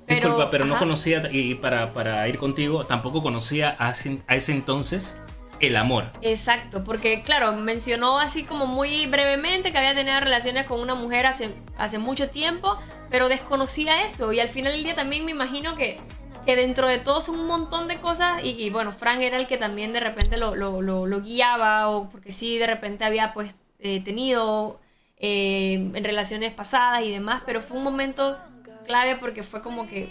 Pero, 0.06 0.28
Disculpa, 0.28 0.50
pero 0.50 0.66
no 0.66 0.78
conocía, 0.78 1.22
y 1.32 1.54
para, 1.54 1.94
para 1.94 2.28
ir 2.28 2.36
contigo, 2.38 2.84
tampoco 2.84 3.22
conocía 3.22 3.74
a 3.78 3.92
ese, 3.92 4.18
a 4.26 4.36
ese 4.36 4.52
entonces 4.52 5.18
el 5.60 5.76
amor. 5.76 6.10
Exacto, 6.20 6.84
porque 6.84 7.22
claro, 7.22 7.52
mencionó 7.56 8.18
así 8.18 8.44
como 8.44 8.66
muy 8.66 9.06
brevemente 9.06 9.72
que 9.72 9.78
había 9.78 9.94
tenido 9.94 10.20
relaciones 10.20 10.66
con 10.66 10.80
una 10.80 10.94
mujer 10.94 11.24
hace, 11.24 11.54
hace 11.78 11.96
mucho 11.98 12.28
tiempo, 12.28 12.76
pero 13.08 13.28
desconocía 13.30 14.04
eso. 14.04 14.30
Y 14.32 14.40
al 14.40 14.50
final 14.50 14.72
del 14.72 14.84
día 14.84 14.94
también 14.94 15.24
me 15.24 15.30
imagino 15.30 15.74
que, 15.74 15.98
que 16.44 16.56
dentro 16.56 16.86
de 16.88 16.98
todo 16.98 17.20
son 17.20 17.38
un 17.40 17.46
montón 17.46 17.88
de 17.88 17.98
cosas. 18.00 18.42
Y, 18.44 18.50
y 18.50 18.70
bueno, 18.70 18.92
Frank 18.92 19.20
era 19.20 19.36
el 19.36 19.46
que 19.46 19.56
también 19.56 19.92
de 19.92 20.00
repente 20.00 20.36
lo, 20.36 20.54
lo- 20.54 20.82
lo- 20.82 21.06
lo 21.06 21.20
guiaba, 21.22 21.88
o 21.88 22.08
porque 22.10 22.32
sí, 22.32 22.58
de 22.58 22.66
repente 22.66 23.04
había 23.04 23.32
pues 23.34 23.52
eh, 23.80 24.00
tenido 24.00 24.80
eh, 25.18 25.74
en 25.94 26.04
relaciones 26.04 26.52
pasadas 26.52 27.02
y 27.02 27.10
demás, 27.10 27.42
pero 27.46 27.60
fue 27.60 27.76
un 27.78 27.84
momento 27.84 28.38
clave 28.86 29.16
porque 29.16 29.42
fue 29.42 29.62
como 29.62 29.86
que 29.88 30.08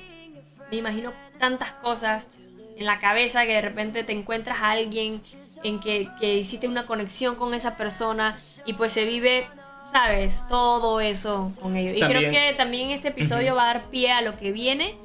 me 0.72 0.78
imagino 0.78 1.14
tantas 1.40 1.72
cosas 1.74 2.28
en 2.76 2.86
la 2.86 3.00
cabeza 3.00 3.46
que 3.46 3.54
de 3.54 3.62
repente 3.62 4.04
te 4.04 4.14
encuentras 4.14 4.58
a 4.62 4.72
alguien 4.72 5.22
en 5.64 5.80
que, 5.80 6.10
que 6.20 6.36
hiciste 6.36 6.68
una 6.68 6.86
conexión 6.88 7.36
con 7.36 7.54
esa 7.54 7.78
persona 7.78 8.36
y 8.66 8.74
pues 8.74 8.92
se 8.92 9.06
vive, 9.06 9.46
sabes, 9.92 10.44
todo 10.50 11.00
eso 11.00 11.52
con 11.62 11.78
ellos. 11.78 11.96
Y 11.96 12.00
creo 12.02 12.32
que 12.32 12.54
también 12.58 12.90
este 12.90 13.10
episodio 13.10 13.54
va 13.56 13.64
a 13.64 13.74
dar 13.74 13.90
pie 13.92 14.12
a 14.12 14.22
lo 14.22 14.36
que 14.38 14.52
viene, 14.52 14.96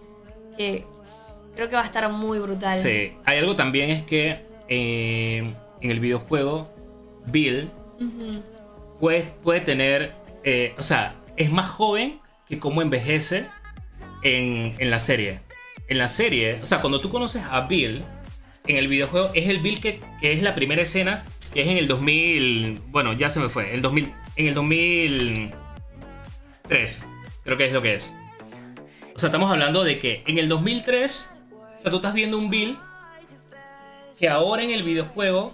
que 0.56 0.86
creo 1.58 1.68
que 1.68 1.74
va 1.74 1.82
a 1.82 1.86
estar 1.86 2.08
muy 2.08 2.38
brutal. 2.38 2.72
Sí, 2.72 3.14
hay 3.24 3.38
algo 3.38 3.56
también 3.56 3.90
es 3.90 4.04
que 4.04 4.36
eh, 4.68 5.52
en 5.80 5.90
el 5.90 5.98
videojuego, 5.98 6.72
Bill 7.26 7.68
Ujú. 7.98 8.44
puede, 9.00 9.24
puede 9.42 9.60
tener, 9.62 10.12
eh, 10.44 10.76
o 10.78 10.82
sea, 10.82 11.16
es 11.36 11.50
más 11.50 11.68
joven 11.68 12.20
que 12.48 12.60
cómo 12.60 12.80
envejece 12.80 13.46
en, 14.22 14.76
en 14.78 14.90
la 14.92 15.00
serie. 15.00 15.40
En 15.88 15.98
la 15.98 16.06
serie, 16.06 16.60
o 16.62 16.66
sea, 16.66 16.80
cuando 16.80 17.00
tú 17.00 17.10
conoces 17.10 17.42
a 17.50 17.62
Bill, 17.62 18.04
en 18.68 18.76
el 18.76 18.86
videojuego 18.86 19.30
es 19.34 19.48
el 19.48 19.58
Bill 19.58 19.80
que, 19.80 19.98
que 20.20 20.30
es 20.30 20.44
la 20.44 20.54
primera 20.54 20.82
escena, 20.82 21.24
que 21.52 21.62
es 21.62 21.68
en 21.68 21.78
el 21.78 21.88
2000, 21.88 22.82
bueno, 22.86 23.14
ya 23.14 23.30
se 23.30 23.40
me 23.40 23.48
fue, 23.48 23.74
el 23.74 23.82
2000, 23.82 24.14
en 24.36 24.46
el 24.46 24.54
2003, 24.54 27.04
creo 27.42 27.56
que 27.56 27.66
es 27.66 27.72
lo 27.72 27.82
que 27.82 27.96
es. 27.96 28.14
O 29.12 29.18
sea, 29.18 29.26
estamos 29.26 29.50
hablando 29.50 29.82
de 29.82 29.98
que 29.98 30.22
en 30.28 30.38
el 30.38 30.48
2003, 30.48 31.32
o 31.78 31.82
sea, 31.82 31.90
tú 31.90 31.96
estás 31.96 32.14
viendo 32.14 32.38
un 32.38 32.50
Bill 32.50 32.78
que 34.18 34.28
ahora 34.28 34.62
en 34.62 34.70
el 34.70 34.82
videojuego 34.82 35.52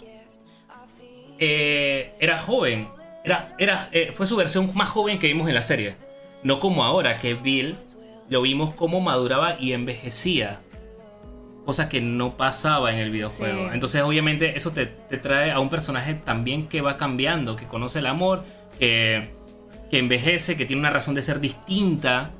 eh, 1.39 2.15
era 2.19 2.41
joven. 2.41 2.89
Era, 3.25 3.55
era, 3.59 3.89
eh, 3.93 4.11
fue 4.13 4.27
su 4.27 4.37
versión 4.37 4.71
más 4.75 4.89
joven 4.89 5.19
que 5.19 5.27
vimos 5.27 5.49
en 5.49 5.55
la 5.55 5.63
serie. 5.63 5.97
No 6.43 6.61
como 6.61 6.85
ahora, 6.85 7.19
que 7.19 7.35
Bill 7.35 7.77
lo 8.29 8.43
vimos 8.43 8.75
como 8.75 9.01
maduraba 9.01 9.57
y 9.59 9.73
envejecía. 9.73 10.61
Cosa 11.65 11.89
que 11.89 12.01
no 12.01 12.37
pasaba 12.37 12.93
en 12.93 12.99
el 12.99 13.11
videojuego. 13.11 13.69
Sí. 13.69 13.75
Entonces, 13.75 14.03
obviamente, 14.03 14.57
eso 14.57 14.73
te, 14.73 14.87
te 14.87 15.17
trae 15.19 15.51
a 15.51 15.61
un 15.61 15.71
personaje 15.71 16.15
también 16.15 16.69
que 16.69 16.83
va 16.83 16.97
cambiando, 16.97 17.57
que 17.57 17.67
conoce 17.67 18.01
el 18.01 18.07
amor, 18.07 18.45
que, 18.79 19.31
que 19.91 19.99
envejece, 19.99 20.57
que 20.57 20.67
tiene 20.67 20.81
una 20.81 20.91
razón 20.91 21.15
de 21.15 21.23
ser 21.23 21.41
distinta. 21.41 22.31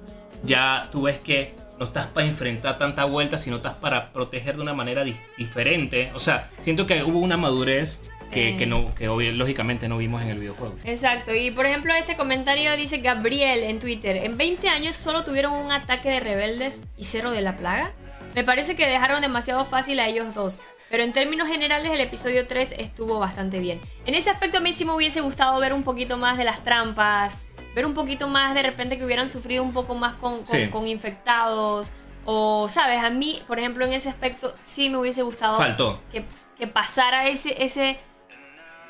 Ya 0.43 0.89
tú 0.93 1.03
ves 1.03 1.19
que 1.19 1.55
no 1.79 1.87
estás 1.87 2.07
para 2.09 2.27
enfrentar 2.27 2.79
tanta 2.79 3.05
vuelta, 3.05 3.39
sino 3.39 3.57
estás 3.57 3.75
para 3.75 4.13
proteger 4.13 4.57
de 4.57 4.63
una 4.63 4.75
manera 4.75 5.05
diferente. 5.37 6.11
O 6.15 6.19
sea, 6.19 6.49
siento 6.61 6.87
que 6.87 7.03
hubo 7.03 7.19
una 7.19 7.37
madurez 7.37 8.01
que, 8.31 8.51
Eh. 8.51 8.57
que 8.57 8.67
no, 8.67 8.95
que 8.95 9.09
obvio- 9.09 9.33
lógicamente 9.33 9.89
no 9.89 9.99
vimos 9.99 10.23
en 10.23 10.29
el 10.31 10.39
videojuego. 10.39 10.77
Exacto, 10.85 11.35
y 11.35 11.51
por 11.51 11.67
ejemplo 11.67 11.93
este 11.95 12.17
comentario 12.17 12.77
dice 12.77 12.99
Gabriel 12.99 13.63
en 13.63 13.79
Twitter, 13.79 14.17
en 14.17 14.37
20 14.37 14.69
años 14.69 14.97
solo 14.97 15.23
tuvieron 15.25 15.53
un 15.53 15.71
ataque 15.71 16.09
de 16.11 16.21
rebeldes 16.21 16.81
y 16.97 17.05
cero 17.05 17.31
de 17.31 17.43
la 17.43 17.57
plaga. 17.57 17.93
Me 18.35 18.43
parece 18.43 18.75
que 18.75 18.87
dejaron 18.89 19.21
demasiado 19.21 19.65
fácil 19.65 20.01
a 20.01 20.09
ellos 20.09 20.35
dos, 20.35 20.63
pero 20.91 21.05
en 21.05 21.13
términos 21.13 21.47
generales 21.49 21.93
el 21.93 22.01
episodio 22.01 22.47
3 22.49 22.75
estuvo 22.79 23.21
bastante 23.21 23.61
bien. 23.61 23.81
En 24.07 24.15
ese 24.17 24.31
aspecto 24.31 24.59
a 24.59 24.61
mí 24.61 24.73
sí 24.73 24.85
me 24.85 24.93
hubiese 24.95 25.21
gustado 25.21 25.61
ver 25.61 25.73
un 25.73 25.85
poquito 25.85 26.17
más 26.17 26.37
de 26.37 26.43
las 26.45 26.65
trampas, 26.65 27.35
ver 27.75 27.87
un 27.87 27.95
poquito 27.95 28.29
más 28.29 28.55
de 28.55 28.63
repente 28.63 28.97
que 28.99 29.05
hubieran 29.05 29.29
sufrido 29.29 29.63
un 29.63 29.73
poco 29.73 29.95
más 29.95 30.15
con, 30.15 30.43
con- 30.45 30.47
Sí. 30.57 30.69
con 30.69 30.87
infectados, 30.87 31.91
o 32.25 32.69
sabes, 32.69 33.03
a 33.03 33.11
mí 33.11 33.43
por 33.47 33.59
ejemplo 33.59 33.85
en 33.85 33.93
ese 33.93 34.09
aspecto 34.09 34.53
sí 34.55 34.89
me 34.91 34.99
hubiese 34.99 35.23
gustado 35.23 35.59
Faltó. 35.59 36.01
que, 36.11 36.25
que 36.59 36.67
pasara 36.67 37.27
ese, 37.29 37.63
ese, 37.65 37.99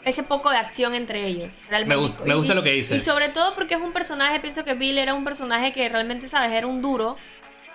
ese 0.04 0.22
poco 0.22 0.50
de 0.50 0.58
acción 0.58 0.94
entre 0.94 1.26
ellos. 1.26 1.58
Realmente. 1.68 1.96
Me 1.96 2.00
gusta- 2.00 2.24
me 2.24 2.34
gusta 2.34 2.54
lo 2.54 2.62
que 2.62 2.72
dices. 2.72 2.96
Y 3.02 3.04
sobre 3.04 3.30
todo 3.30 3.54
porque 3.54 3.74
es 3.74 3.80
un 3.80 3.92
personaje, 3.92 4.38
pienso 4.40 4.62
que 4.64 4.74
Bill 4.74 4.98
era 4.98 5.14
un 5.14 5.24
personaje 5.24 5.72
que 5.72 5.88
realmente, 5.88 6.28
¿sabes? 6.28 6.52
Era 6.52 6.66
un 6.66 6.82
duro. 6.82 7.16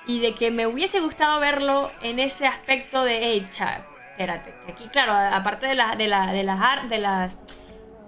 Y 0.07 0.21
de 0.21 0.33
que 0.33 0.49
me 0.49 0.65
hubiese 0.65 1.01
gustado 1.01 1.39
verlo 1.39 1.91
en 2.01 2.19
ese 2.19 2.47
aspecto 2.47 3.03
de, 3.03 3.19
hey, 3.21 3.45
cha, 3.49 3.85
espérate. 4.11 4.53
Aquí, 4.67 4.85
claro, 4.87 5.13
aparte 5.13 5.67
de, 5.67 5.75
la, 5.75 5.95
de, 5.95 6.07
la, 6.07 6.31
de, 6.31 6.43
las, 6.43 6.89
de 6.89 6.97
las 6.99 7.37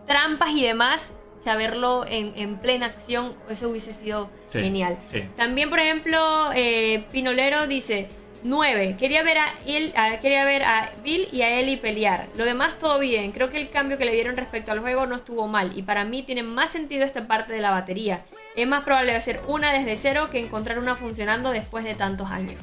trampas 0.07 0.49
y 0.51 0.63
demás, 0.63 1.15
ya 1.43 1.55
verlo 1.55 2.05
en, 2.07 2.33
en 2.35 2.57
plena 2.57 2.85
acción, 2.87 3.33
eso 3.49 3.69
hubiese 3.69 3.91
sido 3.93 4.29
Sí, 4.47 4.59
genial. 4.61 4.97
sí. 5.05 5.23
También, 5.37 5.69
por 5.69 5.79
ejemplo, 5.79 6.51
eh, 6.53 7.05
Pinolero 7.11 7.67
dice 7.67 8.09
9. 8.43 8.95
Quería 8.99 9.23
ver 9.23 9.37
a 9.37 9.53
él, 9.67 9.93
a- 9.95 10.17
quería 10.17 10.43
ver 10.45 10.63
a 10.63 10.91
Bill 11.03 11.27
y 11.31 11.41
a 11.43 11.59
Ellie 11.59 11.77
pelear. 11.77 12.27
Lo 12.35 12.45
demás 12.45 12.77
todo 12.79 12.99
bien. 12.99 13.31
Creo 13.31 13.49
que 13.49 13.59
el 13.61 13.69
cambio 13.69 13.97
que 13.97 14.05
le 14.05 14.13
dieron 14.13 14.35
respecto 14.35 14.71
al 14.71 14.79
juego 14.79 15.05
no 15.05 15.15
estuvo 15.15 15.47
mal. 15.47 15.77
Y 15.77 15.83
para 15.83 16.05
mí 16.05 16.23
tiene 16.23 16.43
más 16.43 16.71
sentido 16.71 17.05
esta 17.05 17.27
parte 17.27 17.53
de 17.53 17.61
la 17.61 17.71
batería. 17.71 18.23
Es 18.55 18.67
más 18.67 18.83
probable 18.83 19.15
hacer 19.15 19.41
una 19.47 19.71
desde 19.73 19.95
cero 19.95 20.29
que 20.31 20.39
encontrar 20.39 20.77
una 20.79 20.95
funcionando 20.95 21.51
después 21.51 21.83
de 21.83 21.93
tantos 21.95 22.29
años. 22.31 22.59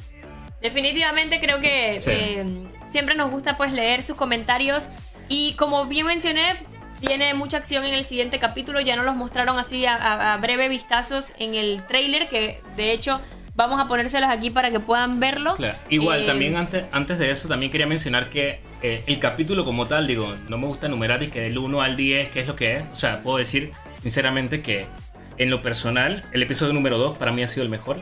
Definitivamente 0.61 1.39
creo 1.39 1.59
que 1.61 2.01
Sí. 2.01 2.11
eh, 2.13 2.45
siempre 2.91 3.15
nos 3.15 3.31
gusta 3.31 3.55
pues 3.57 3.71
leer 3.71 4.03
sus 4.03 4.15
comentarios. 4.15 4.89
Y 5.29 5.53
como 5.53 5.85
bien 5.85 6.05
mencioné, 6.07 6.57
viene 7.01 7.33
mucha 7.33 7.57
acción 7.57 7.85
en 7.85 7.93
el 7.93 8.03
siguiente 8.05 8.39
capítulo. 8.39 8.79
Ya 8.81 8.95
nos 8.95 9.05
los 9.05 9.15
mostraron 9.15 9.57
así 9.59 9.85
a, 9.85 9.95
a- 9.95 10.33
a 10.33 10.37
breve 10.37 10.69
vistazos 10.69 11.33
en 11.39 11.55
el 11.55 11.83
trailer. 11.87 12.27
Que 12.27 12.61
de 12.75 12.91
hecho 12.91 13.21
vamos 13.55 13.79
a 13.79 13.87
ponérselos 13.87 14.29
aquí 14.29 14.49
para 14.49 14.71
que 14.71 14.79
puedan 14.79 15.19
verlo. 15.19 15.53
Claro. 15.55 15.77
Igual, 15.89 16.23
Eh, 16.23 16.25
también 16.25 16.55
antes, 16.55 16.85
antes 16.91 17.19
de 17.19 17.31
eso, 17.31 17.47
también 17.49 17.71
quería 17.71 17.87
mencionar 17.87 18.29
que 18.29 18.61
eh, 18.81 19.03
el 19.07 19.19
capítulo 19.19 19.65
como 19.65 19.87
tal, 19.87 20.07
digo, 20.07 20.33
no 20.47 20.57
me 20.57 20.67
gusta 20.67 20.87
enumerar 20.87 21.21
y 21.23 21.27
que 21.27 21.41
del 21.41 21.57
1 21.57 21.81
al 21.81 21.97
10, 21.97 22.29
qué 22.29 22.39
es 22.39 22.47
lo 22.47 22.55
que 22.55 22.77
es. 22.77 22.83
O 22.93 22.95
sea, 22.95 23.21
puedo 23.21 23.37
decir 23.37 23.71
sinceramente 24.01 24.61
que 24.61 24.87
en 25.37 25.49
lo 25.49 25.61
personal, 25.61 26.23
el 26.31 26.41
episodio 26.43 26.71
número 26.73 26.97
2 26.97 27.17
para 27.17 27.31
mí 27.33 27.43
ha 27.43 27.47
sido 27.49 27.63
el 27.63 27.69
mejor. 27.69 28.01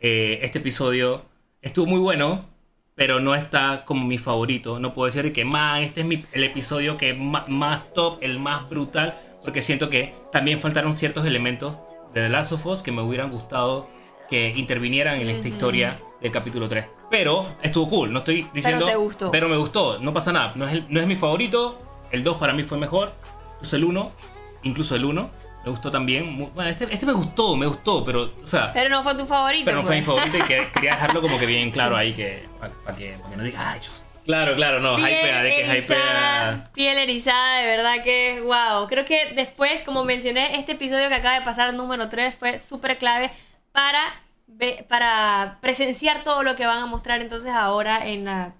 Eh, 0.00 0.40
este 0.42 0.58
episodio 0.58 1.24
estuvo 1.62 1.86
muy 1.86 2.00
bueno, 2.00 2.49
pero 3.00 3.18
no 3.18 3.34
está 3.34 3.86
como 3.86 4.04
mi 4.04 4.18
favorito. 4.18 4.78
No 4.78 4.92
puedo 4.92 5.06
decir 5.10 5.32
que 5.32 5.42
más, 5.46 5.80
este 5.80 6.00
es 6.02 6.06
mi- 6.06 6.22
el 6.32 6.44
episodio 6.44 6.98
que 6.98 7.12
es 7.12 7.18
ma- 7.18 7.46
más 7.48 7.90
top, 7.94 8.18
el 8.20 8.38
más 8.38 8.68
brutal, 8.68 9.18
porque 9.42 9.62
siento 9.62 9.88
que 9.88 10.12
también 10.30 10.60
faltaron 10.60 10.94
ciertos 10.98 11.24
elementos 11.24 11.78
de 12.12 12.20
The 12.24 12.28
Last 12.28 12.52
of 12.52 12.66
Us 12.66 12.82
que 12.82 12.92
me 12.92 13.00
hubieran 13.00 13.30
gustado 13.30 13.88
que 14.28 14.50
intervinieran 14.54 15.18
en 15.18 15.30
esta 15.30 15.48
historia 15.48 15.98
del 16.20 16.30
capítulo 16.30 16.68
3. 16.68 16.84
Pero 17.10 17.46
estuvo 17.62 17.88
cool, 17.88 18.12
no 18.12 18.18
estoy 18.18 18.46
diciendo... 18.52 18.84
te 18.84 18.96
gustó. 18.96 19.30
Pero 19.30 19.48
me 19.48 19.56
gustó, 19.56 19.98
no 19.98 20.12
pasa 20.12 20.30
nada. 20.30 20.52
No 20.54 20.66
es, 20.68 20.74
el- 20.74 20.84
no 20.90 21.00
es 21.00 21.06
mi 21.06 21.16
favorito, 21.16 21.80
el 22.10 22.22
2 22.22 22.36
para 22.36 22.52
mí 22.52 22.64
fue 22.64 22.76
mejor, 22.76 23.14
incluso 23.54 23.76
el 23.76 23.84
1, 23.84 24.12
incluso 24.64 24.94
el 24.94 25.06
1, 25.06 25.30
me 25.64 25.70
gustó 25.70 25.90
también. 25.90 26.26
Mu- 26.32 26.48
Bueno, 26.50 26.70
este, 26.70 26.84
este 26.90 27.06
me 27.06 27.12
gustó, 27.12 27.56
me 27.56 27.66
gustó, 27.66 28.04
pero, 28.04 28.30
o 28.42 28.46
sea... 28.46 28.72
Pero 28.72 28.88
no 28.88 29.02
fue 29.02 29.14
tu 29.14 29.26
favorito. 29.26 29.64
Pero 29.64 29.78
no 29.78 29.84
fue 29.84 29.96
mi 29.96 30.02
pues. 30.02 30.16
favorito 30.16 30.38
y 30.38 30.42
que, 30.48 30.68
quería 30.74 30.92
dejarlo 30.92 31.20
como 31.20 31.38
que 31.38 31.46
bien 31.46 31.70
claro 31.70 31.96
ahí 31.96 32.12
que 32.12 32.48
para 32.58 32.72
que, 32.96 33.16
pa' 33.22 33.30
que 33.30 33.36
no 33.36 33.42
diga, 33.44 33.70
ay, 33.72 33.80
chus". 33.80 34.02
Claro, 34.24 34.54
claro, 34.54 34.80
no, 34.80 34.98
hypea, 34.98 35.42
de 35.42 35.50
que 35.56 35.78
hypea. 35.78 36.70
piel 36.74 36.98
erizada, 36.98 37.58
de 37.60 37.66
verdad 37.66 38.04
que 38.04 38.40
wow. 38.42 38.86
Creo 38.86 39.04
que 39.04 39.32
después, 39.34 39.82
como 39.82 40.04
mencioné, 40.04 40.56
este 40.58 40.72
episodio 40.72 41.08
que 41.08 41.14
acaba 41.14 41.34
de 41.36 41.44
pasar, 41.44 41.72
número 41.74 42.08
3, 42.08 42.34
fue 42.34 42.58
súper 42.58 42.98
clave 42.98 43.30
para, 43.72 43.98
para 44.88 45.58
presenciar 45.60 46.22
todo 46.22 46.42
lo 46.42 46.54
que 46.54 46.66
van 46.66 46.78
a 46.82 46.86
mostrar 46.86 47.20
entonces 47.22 47.50
ahora 47.52 48.06
en 48.06 48.26
la 48.26 48.54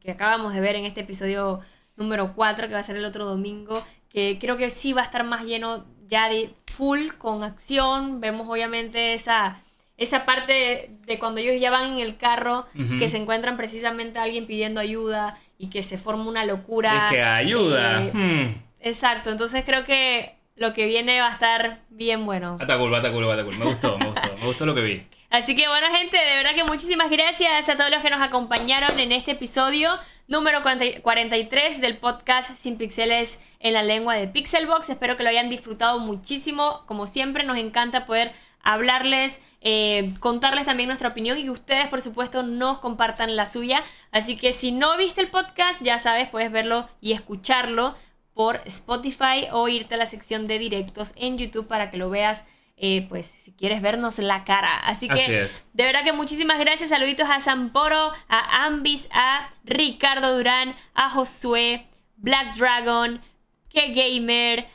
que 0.00 0.12
acabamos 0.12 0.54
de 0.54 0.60
ver 0.60 0.76
en 0.76 0.84
este 0.84 1.00
episodio 1.00 1.60
número 1.96 2.32
4, 2.34 2.68
que 2.68 2.74
va 2.74 2.80
a 2.80 2.84
ser 2.84 2.96
el 2.96 3.04
otro 3.04 3.24
domingo, 3.24 3.84
que 4.12 4.38
creo 4.40 4.56
que 4.56 4.70
sí 4.70 4.92
va 4.92 5.02
a 5.02 5.04
estar 5.04 5.24
más 5.24 5.44
lleno 5.44 5.84
ya 6.06 6.28
de 6.28 6.50
full, 6.66 7.08
con 7.18 7.42
acción. 7.42 8.20
Vemos 8.20 8.48
obviamente 8.48 9.14
esa, 9.14 9.60
esa 9.96 10.24
parte 10.24 10.52
de, 10.52 10.90
de 11.06 11.18
cuando 11.18 11.40
ellos 11.40 11.60
ya 11.60 11.70
van 11.70 11.94
en 11.94 11.98
el 12.00 12.16
carro, 12.16 12.66
que 12.98 13.08
se 13.08 13.16
encuentran 13.16 13.56
precisamente 13.56 14.18
a 14.18 14.24
alguien 14.24 14.46
pidiendo 14.46 14.80
ayuda 14.80 15.38
y 15.58 15.70
que 15.70 15.82
se 15.82 15.96
forma 15.96 16.24
una 16.24 16.44
locura. 16.44 17.06
Es 17.06 17.12
que 17.12 17.22
ayuda. 17.22 18.02
Eh, 18.02 18.10
hmm. 18.12 18.62
Exacto, 18.80 19.30
entonces 19.30 19.64
creo 19.64 19.84
que 19.84 20.34
lo 20.56 20.74
que 20.74 20.86
viene 20.86 21.20
va 21.20 21.28
a 21.28 21.32
estar 21.32 21.80
bien 21.88 22.26
bueno. 22.26 22.58
Bata 22.58 22.76
cool, 22.78 22.90
bata 22.90 23.10
cool. 23.10 23.26
Me 23.58 23.64
gustó, 23.64 23.98
me 23.98 24.06
gustó, 24.06 24.36
me 24.38 24.46
gustó 24.46 24.66
lo 24.66 24.74
que 24.74 24.80
vi. 24.80 25.06
Así 25.30 25.56
que 25.56 25.66
bueno 25.66 25.86
gente, 25.96 26.18
de 26.18 26.34
verdad 26.34 26.54
que 26.54 26.64
muchísimas 26.64 27.10
gracias 27.10 27.68
a 27.68 27.76
todos 27.76 27.90
los 27.90 28.02
que 28.02 28.10
nos 28.10 28.20
acompañaron 28.20 28.98
en 28.98 29.12
este 29.12 29.30
episodio 29.30 29.98
número 30.26 30.62
43 30.62 31.80
del 31.80 31.96
podcast 31.96 32.54
Sin 32.54 32.76
Pixeles 32.76 33.40
en 33.62 33.72
la 33.72 33.82
lengua 33.82 34.14
de 34.14 34.28
Pixelbox. 34.28 34.90
Espero 34.90 35.16
que 35.16 35.22
lo 35.22 35.30
hayan 35.30 35.48
disfrutado 35.48 35.98
muchísimo. 35.98 36.82
Como 36.86 37.06
siempre, 37.06 37.44
nos 37.44 37.56
encanta 37.56 38.04
poder 38.04 38.32
hablarles, 38.62 39.40
eh, 39.60 40.12
contarles 40.20 40.66
también 40.66 40.88
nuestra 40.88 41.08
opinión 41.08 41.38
y 41.38 41.44
que 41.44 41.50
ustedes, 41.50 41.86
por 41.88 42.02
supuesto, 42.02 42.42
nos 42.42 42.78
compartan 42.78 43.34
la 43.36 43.46
suya. 43.46 43.82
Así 44.10 44.36
que 44.36 44.52
si 44.52 44.72
no 44.72 44.96
viste 44.96 45.20
el 45.20 45.28
podcast, 45.28 45.80
ya 45.82 45.98
sabes, 45.98 46.28
puedes 46.28 46.52
verlo 46.52 46.88
y 47.00 47.12
escucharlo 47.12 47.96
por 48.34 48.60
Spotify 48.66 49.48
o 49.50 49.68
irte 49.68 49.94
a 49.94 49.98
la 49.98 50.06
sección 50.06 50.46
de 50.46 50.58
directos 50.58 51.12
en 51.16 51.38
YouTube 51.38 51.66
para 51.66 51.90
que 51.90 51.96
lo 51.96 52.10
veas 52.10 52.46
eh, 52.84 53.06
pues 53.08 53.26
si 53.26 53.52
quieres 53.52 53.80
vernos 53.82 54.18
la 54.18 54.44
cara. 54.44 54.76
Así 54.78 55.08
que 55.08 55.46
de 55.72 55.84
verdad 55.84 56.02
que 56.02 56.12
muchísimas 56.12 56.58
gracias. 56.58 56.90
Saluditos 56.90 57.28
a 57.30 57.38
Samporo, 57.40 58.12
a 58.28 58.64
Ambis, 58.64 59.08
a 59.12 59.50
Ricardo 59.64 60.36
Durán, 60.36 60.74
a 60.94 61.10
Josué, 61.10 61.86
Black 62.16 62.56
Dragon, 62.56 63.20
Que 63.72 63.92
Gamer, 63.92 64.66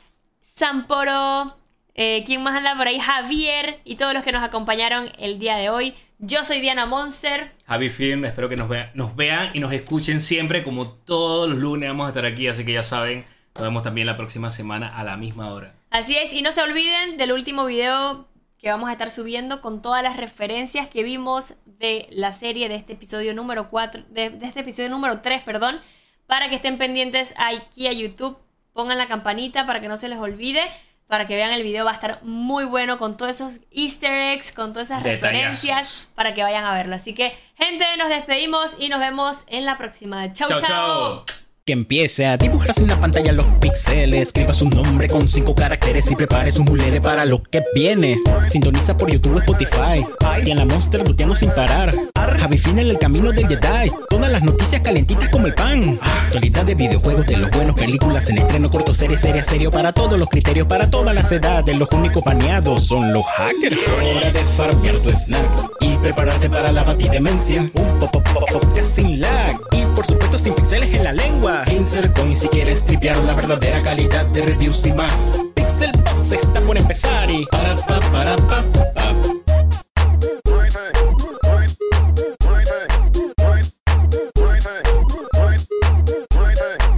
Samporo, 0.41 1.55
eh, 1.93 2.23
¿quién 2.25 2.41
más 2.41 2.55
anda 2.55 2.75
por 2.75 2.87
ahí? 2.87 2.99
Javier 2.99 3.79
y 3.83 3.95
todos 3.95 4.13
los 4.13 4.23
que 4.23 4.31
nos 4.31 4.43
acompañaron 4.43 5.11
el 5.19 5.37
día 5.37 5.55
de 5.55 5.69
hoy. 5.69 5.93
Yo 6.17 6.43
soy 6.43 6.61
Diana 6.61 6.87
Monster. 6.87 7.51
Javi 7.67 7.89
Film, 7.89 8.25
espero 8.25 8.49
que 8.49 8.55
nos, 8.55 8.69
nos 8.95 9.15
vean 9.15 9.51
y 9.53 9.59
nos 9.59 9.71
escuchen 9.71 10.19
siempre, 10.19 10.63
como 10.63 10.89
todos 10.89 11.47
los 11.47 11.59
lunes 11.59 11.89
vamos 11.89 12.05
a 12.05 12.09
estar 12.09 12.25
aquí, 12.25 12.47
así 12.47 12.65
que 12.65 12.73
ya 12.73 12.81
saben, 12.81 13.25
nos 13.53 13.63
vemos 13.63 13.83
también 13.83 14.07
la 14.07 14.15
próxima 14.15 14.49
semana 14.49 14.87
a 14.87 15.03
la 15.03 15.15
misma 15.15 15.53
hora. 15.53 15.75
Así 15.91 16.17
es, 16.17 16.33
y 16.33 16.41
no 16.41 16.51
se 16.51 16.63
olviden 16.63 17.17
del 17.17 17.33
último 17.33 17.65
video 17.65 18.27
que 18.57 18.71
vamos 18.71 18.89
a 18.89 18.93
estar 18.93 19.11
subiendo 19.11 19.61
con 19.61 19.83
todas 19.83 20.01
las 20.01 20.17
referencias 20.17 20.87
que 20.87 21.03
vimos 21.03 21.53
de 21.65 22.07
la 22.11 22.33
serie 22.33 22.67
de 22.67 22.75
este 22.75 22.93
episodio 22.93 23.35
número 23.35 23.69
4, 23.69 24.05
de, 24.09 24.39
este 24.41 24.61
episodio 24.61 24.89
número 24.89 25.21
3, 25.21 25.43
perdón, 25.43 25.79
para 26.25 26.49
que 26.49 26.55
estén 26.55 26.79
pendientes 26.79 27.35
aquí 27.37 27.85
a 27.85 27.93
YouTube, 27.93 28.39
pongan 28.77 28.99
la 28.99 29.07
campanita 29.07 29.65
para 29.65 29.81
que 29.81 29.87
no 29.87 29.97
se 29.97 30.07
les 30.07 30.19
olvide, 30.19 30.61
para 31.07 31.25
que 31.25 31.35
vean 31.35 31.51
el 31.51 31.63
video, 31.63 31.83
va 31.83 31.91
a 31.91 31.95
estar 31.95 32.19
muy 32.21 32.63
bueno 32.63 32.99
con 32.99 33.17
todos 33.17 33.31
esos 33.31 33.59
easter 33.71 34.33
eggs, 34.33 34.51
con 34.51 34.71
todas 34.71 34.91
esas 34.91 35.01
referencias, 35.01 36.11
para 36.13 36.35
que 36.35 36.43
vayan 36.43 36.63
a 36.63 36.73
verlo. 36.73 36.95
Así 36.95 37.15
que, 37.15 37.33
gente, 37.55 37.85
nos 37.97 38.09
despedimos 38.09 38.75
y 38.77 38.89
nos 38.89 38.99
vemos 38.99 39.37
en 39.47 39.65
la 39.65 39.77
próxima. 39.77 40.31
chao. 40.31 40.47
chao. 40.47 40.59
chao. 40.59 41.25
Que 41.65 41.73
empiece 41.73 42.25
a 42.25 42.37
dibujarse 42.37 42.81
en 42.81 42.87
la 42.87 42.97
pantalla 42.97 43.33
los 43.33 43.45
píxeles. 43.59 44.27
Escriba 44.27 44.53
su 44.53 44.69
nombre 44.69 45.09
con 45.09 45.27
cinco 45.27 45.53
caracteres 45.53 46.09
y 46.09 46.15
prepare 46.15 46.51
su 46.53 46.63
mulere 46.63 47.01
para 47.01 47.25
lo 47.25 47.43
que 47.43 47.61
viene. 47.75 48.17
Sintoniza 48.47 48.95
por 48.95 49.11
YouTube 49.11 49.39
Spotify. 49.39 50.05
Y 50.45 50.51
en 50.51 50.59
la 50.59 50.65
Monster 50.65 51.05
luteando 51.05 51.35
sin 51.35 51.49
parar. 51.49 51.93
Javi 52.39 52.61
en 52.67 52.79
el 52.79 52.97
camino 52.97 53.33
del 53.33 53.47
Jedi. 53.47 53.91
Las 54.37 54.45
noticias 54.45 54.81
calentitas 54.81 55.29
como 55.29 55.47
el 55.47 55.55
pan. 55.55 55.97
Actualidad 55.99 56.63
de 56.63 56.75
videojuegos, 56.75 57.25
de 57.25 57.37
los 57.37 57.49
buenos, 57.49 57.73
películas 57.73 58.29
en 58.29 58.37
estreno, 58.37 58.69
corto, 58.69 58.93
serie, 58.93 59.17
serie, 59.17 59.41
serio. 59.41 59.71
Para 59.71 59.93
todos 59.93 60.19
los 60.19 60.29
criterios, 60.29 60.67
para 60.67 60.91
todas 60.91 61.15
las 61.15 61.31
edades. 61.31 61.75
Los 61.75 61.89
únicos 61.91 62.23
baneados 62.23 62.83
son 62.83 63.11
los 63.13 63.25
hackers. 63.25 63.79
Hora 63.87 64.31
de 64.31 64.39
farmear 64.55 64.95
tu 64.97 65.09
snack 65.09 65.41
y 65.79 65.95
prepararte 65.95 66.51
para 66.51 66.71
la 66.71 66.83
batidemencia. 66.83 67.61
Un 67.61 67.99
pop, 67.99 68.11
pop, 68.11 68.47
pop, 68.51 68.63
sin 68.83 69.21
lag. 69.21 69.59
Y 69.71 69.81
por 69.95 70.05
supuesto 70.05 70.37
sin 70.37 70.53
pixeles 70.53 70.93
en 70.93 71.03
la 71.03 71.13
lengua. 71.13 71.63
Insert 71.71 72.15
Coin 72.15 72.37
si 72.37 72.47
quieres 72.47 72.85
tripear 72.85 73.17
la 73.17 73.33
verdadera 73.33 73.81
calidad 73.81 74.27
de 74.27 74.43
reviews 74.43 74.85
y 74.85 74.93
más. 74.93 75.39
Pixel 75.55 75.91
Box 75.93 76.31
está 76.33 76.61
por 76.61 76.77
empezar 76.77 77.31
y 77.31 77.43
para 77.47 77.75
pa 77.75 77.99
para 78.11 78.35
pa 78.35 78.63
pa 78.93 79.36